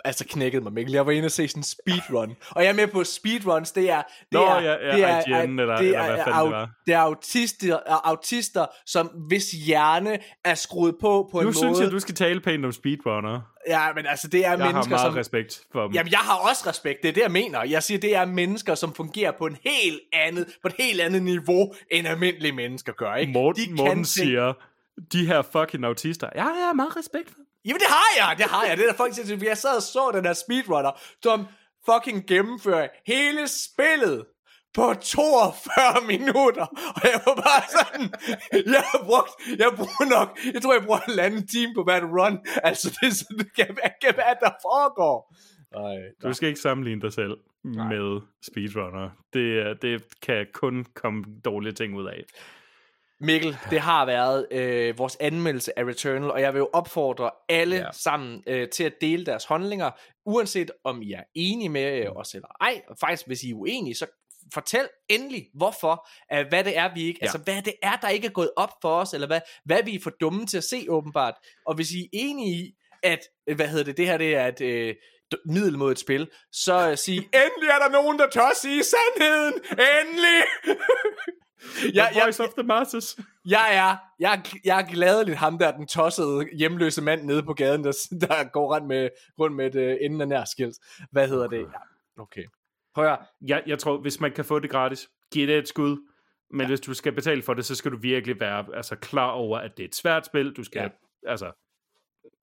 altså 0.05 0.25
knækkede 0.29 0.63
mig, 0.63 0.73
Mikkel. 0.73 0.93
Jeg 0.93 1.05
var 1.05 1.11
inde 1.11 1.25
og 1.25 1.31
se 1.31 1.47
sådan 1.47 1.59
en 1.59 1.63
speedrun. 1.63 2.35
Og 2.49 2.63
jeg 2.63 2.69
er 2.69 2.73
med 2.73 2.87
på 2.87 3.03
speedruns, 3.03 3.71
det 3.71 3.89
er... 3.89 3.97
Det 4.19 4.25
Nå, 4.31 4.45
er, 4.45 4.61
ja, 4.61 4.71
ja, 4.87 4.95
det 4.95 5.03
er, 5.03 5.41
IGN, 5.41 5.59
eller- 5.59 5.77
det 5.77 5.85
eller 5.85 5.99
er, 5.99 6.07
hvad 6.07 6.23
fanden 6.23 6.33
au- 6.41 6.45
det 6.45 6.51
var. 6.51 6.69
Det 6.85 6.93
er 6.93 6.99
autister, 6.99 7.77
autister, 8.03 8.65
som 8.85 9.07
hvis 9.07 9.51
hjerne 9.51 10.19
er 10.45 10.55
skruet 10.55 10.95
på 11.01 11.29
på 11.31 11.37
en 11.39 11.43
Nu 11.43 11.47
måde... 11.47 11.55
synes 11.57 11.79
jeg, 11.79 11.91
du 11.91 11.99
skal 11.99 12.15
tale 12.15 12.39
pænt 12.41 12.65
om 12.65 12.71
speedrunner. 12.71 13.41
Ja, 13.67 13.87
men 13.95 14.05
altså, 14.05 14.27
det 14.27 14.37
er 14.45 14.49
Jeg 14.49 14.49
har 14.49 14.57
mennesker, 14.57 14.89
meget 14.89 15.05
som... 15.11 15.13
respekt 15.15 15.61
for 15.71 15.83
dem. 15.83 15.91
Jamen, 15.93 16.11
jeg 16.11 16.19
har 16.19 16.35
også 16.49 16.69
respekt, 16.69 17.01
det 17.01 17.09
er 17.09 17.13
det, 17.13 17.21
jeg 17.21 17.31
mener. 17.31 17.63
Jeg 17.63 17.83
siger, 17.83 17.99
det 17.99 18.15
er 18.15 18.25
mennesker, 18.25 18.75
som 18.75 18.93
fungerer 18.93 19.31
på 19.31 19.45
en 19.45 19.57
helt 19.65 19.99
andet, 20.13 20.45
på 20.61 20.67
et 20.67 20.73
helt 20.79 21.01
andet 21.01 21.23
niveau, 21.23 21.73
end 21.91 22.07
almindelige 22.07 22.51
mennesker 22.51 22.93
gør, 22.93 23.15
ikke? 23.15 23.33
Morten, 23.33 23.65
kan 23.65 23.75
Morten 23.75 23.95
ting- 23.95 24.07
siger, 24.07 24.53
de 25.13 25.25
her 25.27 25.41
fucking 25.41 25.85
autister. 25.85 26.29
Ja, 26.35 26.43
jeg 26.43 26.65
har 26.67 26.73
meget 26.73 26.97
respekt 26.97 27.29
for. 27.29 27.35
Jamen 27.65 27.79
det 27.79 27.87
har 27.89 28.09
jeg, 28.19 28.37
det 28.37 28.45
har 28.45 28.65
jeg. 28.65 28.77
Det 28.77 28.83
er 28.85 28.89
der 28.89 28.97
folk 28.97 29.13
siger, 29.13 29.37
jeg 29.43 29.57
sad 29.57 29.75
og 29.75 29.81
så 29.81 30.11
den 30.13 30.25
her 30.25 30.33
speedrunner, 30.33 30.91
som 31.23 31.47
fucking 31.89 32.27
gennemfører 32.27 32.87
hele 33.05 33.47
spillet 33.47 34.25
på 34.73 34.93
42 34.93 35.83
minutter. 36.13 36.65
Og 36.95 37.01
jeg 37.03 37.21
var 37.25 37.35
bare 37.35 37.63
sådan, 37.77 38.05
jeg 38.75 38.83
har 38.91 39.03
brugt, 39.03 39.31
jeg 39.63 39.71
bruger 39.75 40.09
nok, 40.19 40.39
jeg 40.53 40.61
tror 40.61 40.73
jeg 40.73 40.83
bruger 40.83 40.99
en 40.99 41.19
anden 41.19 41.47
time 41.47 41.73
på 41.75 41.83
hvert 41.83 42.03
run. 42.03 42.39
Altså 42.63 42.97
det 43.01 43.07
er 43.07 43.13
sådan, 43.13 43.37
det 43.37 43.55
kan, 43.55 43.67
kan, 44.01 44.13
hvad 44.13 44.35
der 44.41 44.51
foregår. 44.61 45.35
Nej, 45.73 45.97
Du 46.23 46.33
skal 46.33 46.47
ikke 46.47 46.59
sammenligne 46.61 47.01
dig 47.01 47.13
selv 47.13 47.37
Nej. 47.63 47.87
med 47.87 48.21
speedrunner. 48.45 49.09
Det, 49.33 49.77
det 49.81 50.03
kan 50.21 50.47
kun 50.53 50.85
komme 50.95 51.25
dårlige 51.45 51.73
ting 51.73 51.95
ud 51.95 52.07
af. 52.07 52.23
Mikkel, 53.21 53.57
det 53.69 53.79
har 53.79 54.05
været 54.05 54.47
øh, 54.51 54.97
vores 54.97 55.17
anmeldelse 55.19 55.79
af 55.79 55.83
Returnal, 55.83 56.31
og 56.31 56.41
jeg 56.41 56.53
vil 56.53 56.59
jo 56.59 56.69
opfordre 56.73 57.31
alle 57.49 57.75
ja. 57.75 57.91
Sammen 57.91 58.43
øh, 58.47 58.69
til 58.69 58.83
at 58.83 58.93
dele 59.01 59.25
deres 59.25 59.45
holdninger, 59.45 59.91
uanset 60.25 60.71
om 60.83 61.01
I 61.01 61.11
er 61.13 61.23
enige 61.35 61.69
med 61.69 62.05
øh, 62.05 62.11
os 62.15 62.33
eller 62.33 62.47
ej. 62.61 62.81
Og 62.87 62.97
faktisk, 62.99 63.27
hvis 63.27 63.43
I 63.43 63.49
er 63.49 63.55
uenige, 63.55 63.95
så 63.95 64.05
fortæl 64.53 64.87
endelig, 65.09 65.47
hvorfor, 65.53 66.07
øh, 66.33 66.45
hvad 66.49 66.63
det 66.63 66.77
er, 66.77 66.93
vi 66.93 67.03
ikke, 67.03 67.19
ja. 67.21 67.25
Altså 67.25 67.37
hvad 67.37 67.61
det 67.61 67.73
er, 67.83 67.95
der 67.95 68.09
ikke 68.09 68.27
er 68.27 68.31
gået 68.31 68.51
op 68.55 68.71
for 68.81 68.95
os, 68.95 69.13
eller 69.13 69.27
hvad, 69.27 69.41
hvad 69.65 69.83
vi 69.83 69.95
er 69.95 69.99
for 70.03 70.11
dumme 70.21 70.45
til 70.45 70.57
at 70.57 70.63
se 70.63 70.85
åbenbart. 70.89 71.33
Og 71.65 71.75
hvis 71.75 71.91
I 71.91 72.01
er 72.03 72.07
enige 72.11 72.51
i, 72.51 72.71
at, 73.03 73.19
øh, 73.49 73.55
hvad 73.55 73.67
hedder 73.67 73.85
det, 73.85 73.97
det 73.97 74.05
her 74.05 74.17
det 74.17 74.35
er 74.35 74.47
et 74.47 74.61
øh, 74.61 74.95
d- 75.35 75.41
middel 75.45 75.77
mod 75.77 75.91
et 75.91 75.99
spil, 75.99 76.29
så 76.51 76.89
øh, 76.89 76.97
sig, 76.97 77.17
endelig 77.43 77.69
er 77.69 77.79
der 77.79 77.89
nogen, 77.89 78.19
der 78.19 78.29
tør 78.29 78.51
sige 78.61 78.83
sandheden, 78.83 79.53
endelig! 79.71 80.43
The 81.93 82.21
voice 82.23 82.43
of 82.43 82.49
the 82.57 82.63
masses. 82.63 83.19
Jeg 83.45 83.75
er, 83.75 83.97
jeg, 84.19 84.43
jeg 84.65 84.79
er 84.79 84.85
gladeligt 84.85 85.37
ham 85.37 85.57
der, 85.57 85.71
den 85.71 85.87
tossede 85.87 86.47
hjemløse 86.57 87.01
mand 87.01 87.23
nede 87.23 87.43
på 87.43 87.53
gaden, 87.53 87.83
der, 87.83 87.91
der 88.27 88.49
går 88.49 88.75
rundt 88.75 88.87
med, 88.87 89.09
rundt 89.39 89.55
med 89.55 89.75
et 89.75 89.95
uh, 89.95 90.05
enden 90.05 90.21
af 90.21 90.27
nærskilt. 90.27 90.77
Hvad 91.11 91.27
hedder 91.27 91.47
det? 91.47 91.59
Ja, 91.59 92.21
okay. 92.21 92.43
Prøv 92.95 93.05
at. 93.05 93.19
Jeg, 93.47 93.63
jeg 93.67 93.79
tror, 93.79 93.97
hvis 93.97 94.19
man 94.19 94.31
kan 94.31 94.45
få 94.45 94.59
det 94.59 94.69
gratis, 94.69 95.09
giv 95.33 95.47
det 95.47 95.57
et 95.57 95.67
skud. 95.67 95.97
Men 96.51 96.61
ja. 96.61 96.67
hvis 96.67 96.79
du 96.79 96.93
skal 96.93 97.11
betale 97.11 97.41
for 97.41 97.53
det, 97.53 97.65
så 97.65 97.75
skal 97.75 97.91
du 97.91 97.97
virkelig 97.97 98.39
være 98.39 98.65
altså, 98.75 98.95
klar 98.95 99.31
over, 99.31 99.57
at 99.57 99.71
det 99.77 99.83
er 99.83 99.87
et 99.87 99.95
svært 99.95 100.25
spil. 100.25 100.53
Du 100.53 100.63
skal 100.63 100.81
ja. 100.81 101.31
altså 101.31 101.51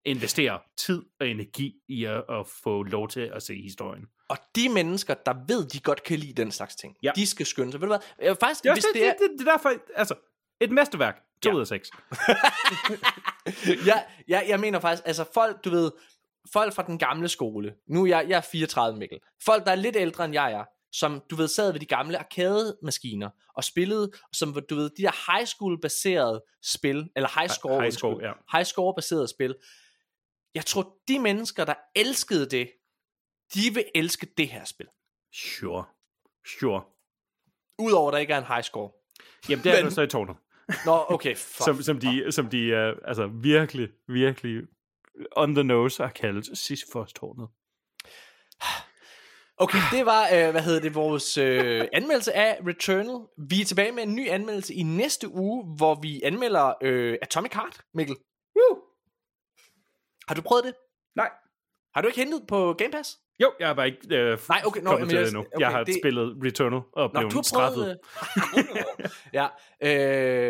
investere 0.04 0.60
tid 0.76 1.02
og 1.20 1.28
energi 1.28 1.74
i 1.88 2.04
at, 2.04 2.24
at 2.28 2.46
få 2.62 2.82
lov 2.82 3.08
til 3.08 3.20
at 3.20 3.42
se 3.42 3.62
historien. 3.62 4.06
Og 4.28 4.36
de 4.56 4.68
mennesker, 4.68 5.14
der 5.14 5.34
ved, 5.48 5.66
de 5.66 5.80
godt 5.80 6.02
kan 6.02 6.18
lide 6.18 6.32
den 6.42 6.52
slags 6.52 6.76
ting, 6.76 6.96
Ja. 7.02 7.12
de 7.16 7.26
skal 7.26 7.46
skynde 7.46 7.72
sig. 7.72 7.80
Ved 7.80 7.88
du 7.88 7.94
hvad? 8.20 8.30
Øh, 8.30 8.36
Faktisk, 8.40 8.64
Ja, 8.64 8.72
hvis 8.72 8.84
det, 8.84 8.94
det 8.94 9.04
er... 9.06 9.12
det, 9.12 9.20
det, 9.20 9.38
det 9.38 9.48
er 9.48 9.52
derfor, 9.52 9.72
altså, 9.94 10.14
et 10.60 10.70
mesterværk, 10.70 11.22
2 11.42 11.48
Ja. 11.50 11.54
ud 11.54 11.60
af 11.60 11.66
6. 11.66 11.90
jeg, 13.86 14.06
jeg, 14.28 14.44
jeg 14.48 14.60
mener 14.60 14.80
faktisk, 14.80 15.02
altså 15.06 15.24
folk, 15.34 15.64
du 15.64 15.70
ved, 15.70 15.90
folk 16.52 16.74
fra 16.74 16.82
den 16.82 16.98
gamle 16.98 17.28
skole, 17.28 17.74
nu 17.88 18.02
er 18.02 18.06
jeg, 18.06 18.26
jeg 18.28 18.36
er 18.36 18.40
34, 18.40 18.98
Mikkel, 18.98 19.18
folk, 19.44 19.64
der 19.64 19.70
er 19.70 19.74
lidt 19.76 19.96
ældre 19.96 20.24
end 20.24 20.34
jeg 20.34 20.52
er, 20.52 20.64
som, 20.92 21.22
du 21.30 21.36
ved, 21.36 21.48
sad 21.48 21.72
ved 21.72 21.80
de 21.80 21.86
gamle 21.86 22.18
arcade-maskiner 22.18 23.30
og 23.54 23.64
spillede, 23.64 24.10
som, 24.32 24.52
du 24.70 24.74
ved, 24.74 24.90
de 24.90 25.02
der 25.02 25.32
high 25.36 25.46
school-baserede 25.46 26.44
spil, 26.62 27.08
eller 27.16 27.38
high 27.40 27.50
score, 27.50 27.80
high 27.80 27.92
score, 27.92 28.10
undskyld, 28.12 28.28
ja. 28.28 28.58
high 28.58 28.66
score-baserede 28.66 29.28
spil, 29.28 29.54
jeg 30.54 30.66
tror, 30.66 30.96
de 31.08 31.18
mennesker, 31.18 31.64
der 31.64 31.74
elskede 31.94 32.46
det, 32.50 32.70
de 33.54 33.74
vil 33.74 33.84
elske 33.94 34.26
det 34.36 34.48
her 34.48 34.64
spil. 34.64 34.86
Sure. 35.34 35.84
Sure. 36.60 36.82
Udover 37.78 38.08
at 38.08 38.12
der 38.12 38.18
ikke 38.18 38.32
er 38.32 38.38
en 38.38 38.44
high 38.46 38.62
score. 38.62 38.90
Jamen, 39.48 39.64
det 39.64 39.72
er 39.72 39.76
Men- 39.76 39.84
Men... 39.84 39.92
så 39.92 40.02
i 40.02 40.06
tårnet. 40.06 40.36
Nå, 40.86 41.04
okay, 41.08 41.36
fuck. 41.36 41.64
Som, 41.64 41.82
som 41.82 41.98
de, 42.00 42.32
som 42.32 42.48
de 42.50 42.58
uh, 42.92 43.08
altså 43.08 43.26
virkelig, 43.26 43.88
virkelig 44.08 44.62
on 45.36 45.54
the 45.54 45.64
nose 45.64 46.02
har 46.02 46.10
kaldt 46.10 46.58
Sisyphos-tårnet. 46.58 47.48
Okay, 49.58 49.78
det 49.92 50.06
var, 50.06 50.22
øh, 50.34 50.50
hvad 50.50 50.62
hedder 50.62 50.80
det, 50.80 50.94
vores 50.94 51.38
øh, 51.38 51.88
anmeldelse 51.92 52.32
af 52.32 52.58
Returnal. 52.66 53.26
Vi 53.48 53.60
er 53.60 53.64
tilbage 53.64 53.92
med 53.92 54.02
en 54.02 54.14
ny 54.14 54.28
anmeldelse 54.28 54.74
i 54.74 54.82
næste 54.82 55.28
uge, 55.28 55.76
hvor 55.76 55.94
vi 56.00 56.22
anmelder 56.22 56.74
øh, 56.82 57.18
Atomic 57.22 57.52
Heart, 57.54 57.80
Mikkel. 57.94 58.16
Woo! 58.56 58.82
Har 60.28 60.34
du 60.34 60.42
prøvet 60.42 60.64
det? 60.64 60.74
Nej. 61.14 61.30
Har 61.94 62.02
du 62.02 62.08
ikke 62.08 62.18
hentet 62.20 62.44
på 62.48 62.72
Game 62.78 62.90
Pass? 62.90 63.18
Jo, 63.42 63.52
jeg 63.60 63.66
har 63.68 63.74
bare 63.74 63.86
ikke 63.86 64.16
øh, 64.16 64.38
Nej, 64.48 64.62
okay, 64.66 64.80
nå, 64.80 64.90
kommet 64.90 65.00
men 65.00 65.08
til 65.08 65.16
jeg- 65.16 65.24
det 65.24 65.28
endnu. 65.32 65.40
okay, 65.40 65.60
jeg 65.60 65.68
har 65.70 65.84
det- 65.84 65.94
spillet 66.02 66.36
Returnal 66.44 66.80
og 66.92 67.10
Nå, 67.14 67.20
du 67.28 67.36
har 67.36 67.42
straffet. 67.42 67.88
Øh... 67.90 69.04
ja, 69.38 69.46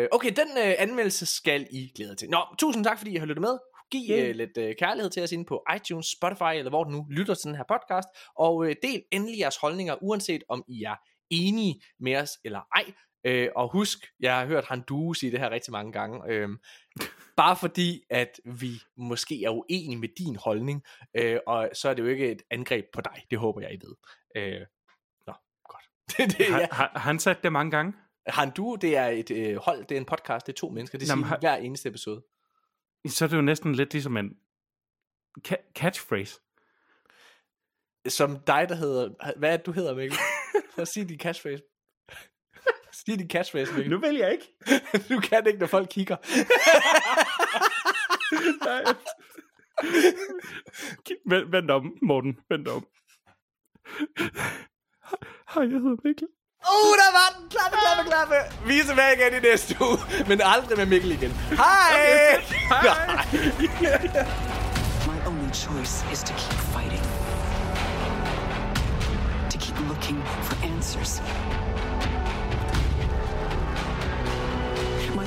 øh, 0.03 0.07
okay, 0.11 0.29
den 0.29 0.47
øh, 0.67 0.73
anmeldelse 0.77 1.25
skal 1.25 1.67
I 1.71 1.91
glæde 1.95 2.15
til. 2.15 2.29
Nå, 2.29 2.37
tusind 2.59 2.83
tak, 2.83 2.97
fordi 2.97 3.11
I 3.11 3.17
har 3.17 3.25
lyttet 3.25 3.41
med. 3.41 3.57
Giv 3.91 4.09
Yeah. 4.11 4.29
øh, 4.29 4.35
lidt 4.35 4.57
øh, 4.57 4.75
kærlighed 4.79 5.09
til 5.09 5.23
os 5.23 5.31
inde 5.31 5.45
på 5.45 5.63
iTunes, 5.75 6.05
Spotify, 6.05 6.53
eller 6.57 6.69
hvor 6.69 6.83
du 6.83 6.89
nu 6.89 7.05
lytter 7.09 7.33
til 7.33 7.47
den 7.47 7.55
her 7.55 7.63
podcast. 7.69 8.07
Og 8.35 8.65
øh, 8.69 8.75
del 8.83 9.01
endelig 9.11 9.39
jeres 9.39 9.57
holdninger, 9.57 9.95
uanset 10.01 10.43
om 10.49 10.63
I 10.67 10.83
er 10.83 10.95
enige 11.29 11.81
med 11.99 12.15
os 12.15 12.31
eller 12.45 12.59
ej. 12.75 12.85
Øh, 13.25 13.49
og 13.55 13.71
husk, 13.71 13.97
jeg 14.19 14.37
har 14.37 14.45
hørt 14.45 14.65
Han 14.65 14.81
Due 14.81 15.15
sige 15.15 15.31
det 15.31 15.39
her 15.39 15.49
rigtig 15.49 15.71
mange 15.71 15.91
gange. 15.91 16.21
Øh, 16.29 16.49
bare 17.37 17.55
fordi, 17.55 18.03
at 18.09 18.39
vi 18.45 18.81
måske 18.97 19.43
er 19.43 19.49
uenige 19.49 19.97
med 19.97 20.09
din 20.17 20.35
holdning, 20.35 20.83
øh, 21.13 21.39
og 21.47 21.69
så 21.73 21.89
er 21.89 21.93
det 21.93 22.03
jo 22.03 22.07
ikke 22.07 22.31
et 22.31 22.41
angreb 22.51 22.85
på 22.93 23.01
dig. 23.01 23.25
Det 23.31 23.39
håber 23.39 23.61
jeg, 23.61 23.73
I 23.73 23.77
ved. 23.85 23.95
Øh, 24.35 24.61
nå, 25.27 25.33
godt. 25.69 25.83
det, 26.17 26.37
det, 26.37 26.49
ja. 26.49 26.67
har, 26.71 26.91
har 26.93 26.99
han 26.99 27.19
sagt 27.19 27.43
det 27.43 27.51
mange 27.51 27.71
gange? 27.71 27.93
Han 28.27 28.51
Duo, 28.51 28.75
det 28.75 28.97
er 28.97 29.07
et 29.07 29.31
øh, 29.31 29.55
hold, 29.57 29.85
det 29.85 29.91
er 29.91 29.99
en 29.99 30.05
podcast, 30.05 30.45
det 30.47 30.53
er 30.53 30.57
to 30.57 30.69
mennesker, 30.69 30.97
det 30.97 31.09
Jamen, 31.09 31.23
siger 31.25 31.29
har- 31.29 31.39
hver 31.39 31.55
eneste 31.55 31.89
episode. 31.89 32.23
Så 33.07 33.25
er 33.25 33.29
det 33.29 33.37
jo 33.37 33.41
næsten 33.41 33.75
lidt 33.75 33.93
ligesom 33.93 34.17
en 34.17 34.31
ca- 35.47 35.71
catchphrase. 35.75 36.39
Som 38.07 38.39
dig, 38.39 38.65
der 38.69 38.75
hedder, 38.75 39.33
hvad 39.39 39.53
er 39.53 39.57
det, 39.57 39.65
du 39.65 39.71
hedder, 39.71 39.95
Mikkel? 39.95 40.17
Så 40.75 40.85
sig 40.85 41.09
din 41.09 41.19
catchphrase. 41.19 41.63
Sig 42.97 43.19
din 43.19 43.29
catchphrase, 43.29 43.73
Mikkel. 43.73 43.91
Nu 43.91 43.99
vil 43.99 44.15
jeg 44.15 44.31
ikke. 44.31 44.53
du 45.09 45.19
kan 45.19 45.39
det 45.43 45.47
ikke, 45.47 45.59
når 45.59 45.67
folk 45.67 45.87
kigger. 45.91 46.15
Nej. 48.65 48.83
vent, 51.25 51.51
vent 51.51 51.71
om, 51.71 51.93
Morten. 52.01 52.37
Vent 52.49 52.67
om. 52.67 52.85
Hej, 55.53 55.63
jeg 55.63 55.79
hedder 55.81 56.07
Mikkel. 56.07 56.27
Uh, 56.73 56.93
der 57.01 57.11
var 57.17 57.27
den! 57.39 57.49
Klappe, 57.49 57.77
klappe, 57.83 58.03
klappe! 58.11 58.35
Vi 58.67 58.79
er 58.79 58.83
tilbage 58.83 59.13
igen 59.17 59.33
i 59.39 59.41
næste 59.49 59.75
uge, 59.81 59.97
men 60.27 60.41
aldrig 60.43 60.77
med 60.77 60.85
Mikkel 60.85 61.11
igen. 61.11 61.31
Hej! 61.31 62.41
Hej! 62.73 63.25
My 65.09 65.17
only 65.29 65.51
choice 65.53 65.95
is 66.13 66.23
to 66.23 66.33
keep 66.41 66.59
fighting. 66.75 67.03
To 69.51 69.57
keep 69.65 69.77
looking 69.89 70.19
for 70.47 70.55
answers. 70.71 71.11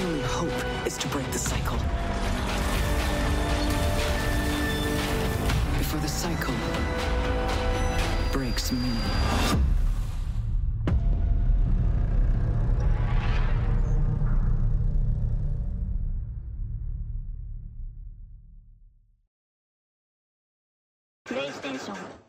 Only 0.03 0.23
hope 0.23 0.87
is 0.87 0.97
to 0.99 1.09
break 1.09 1.31
the 1.31 1.39
cycle. 1.39 1.77
Before 5.79 6.01
the 6.01 6.09
cycle 6.09 6.55
breaks 8.33 8.73
me. 8.73 8.91
PlayStation 21.27 22.20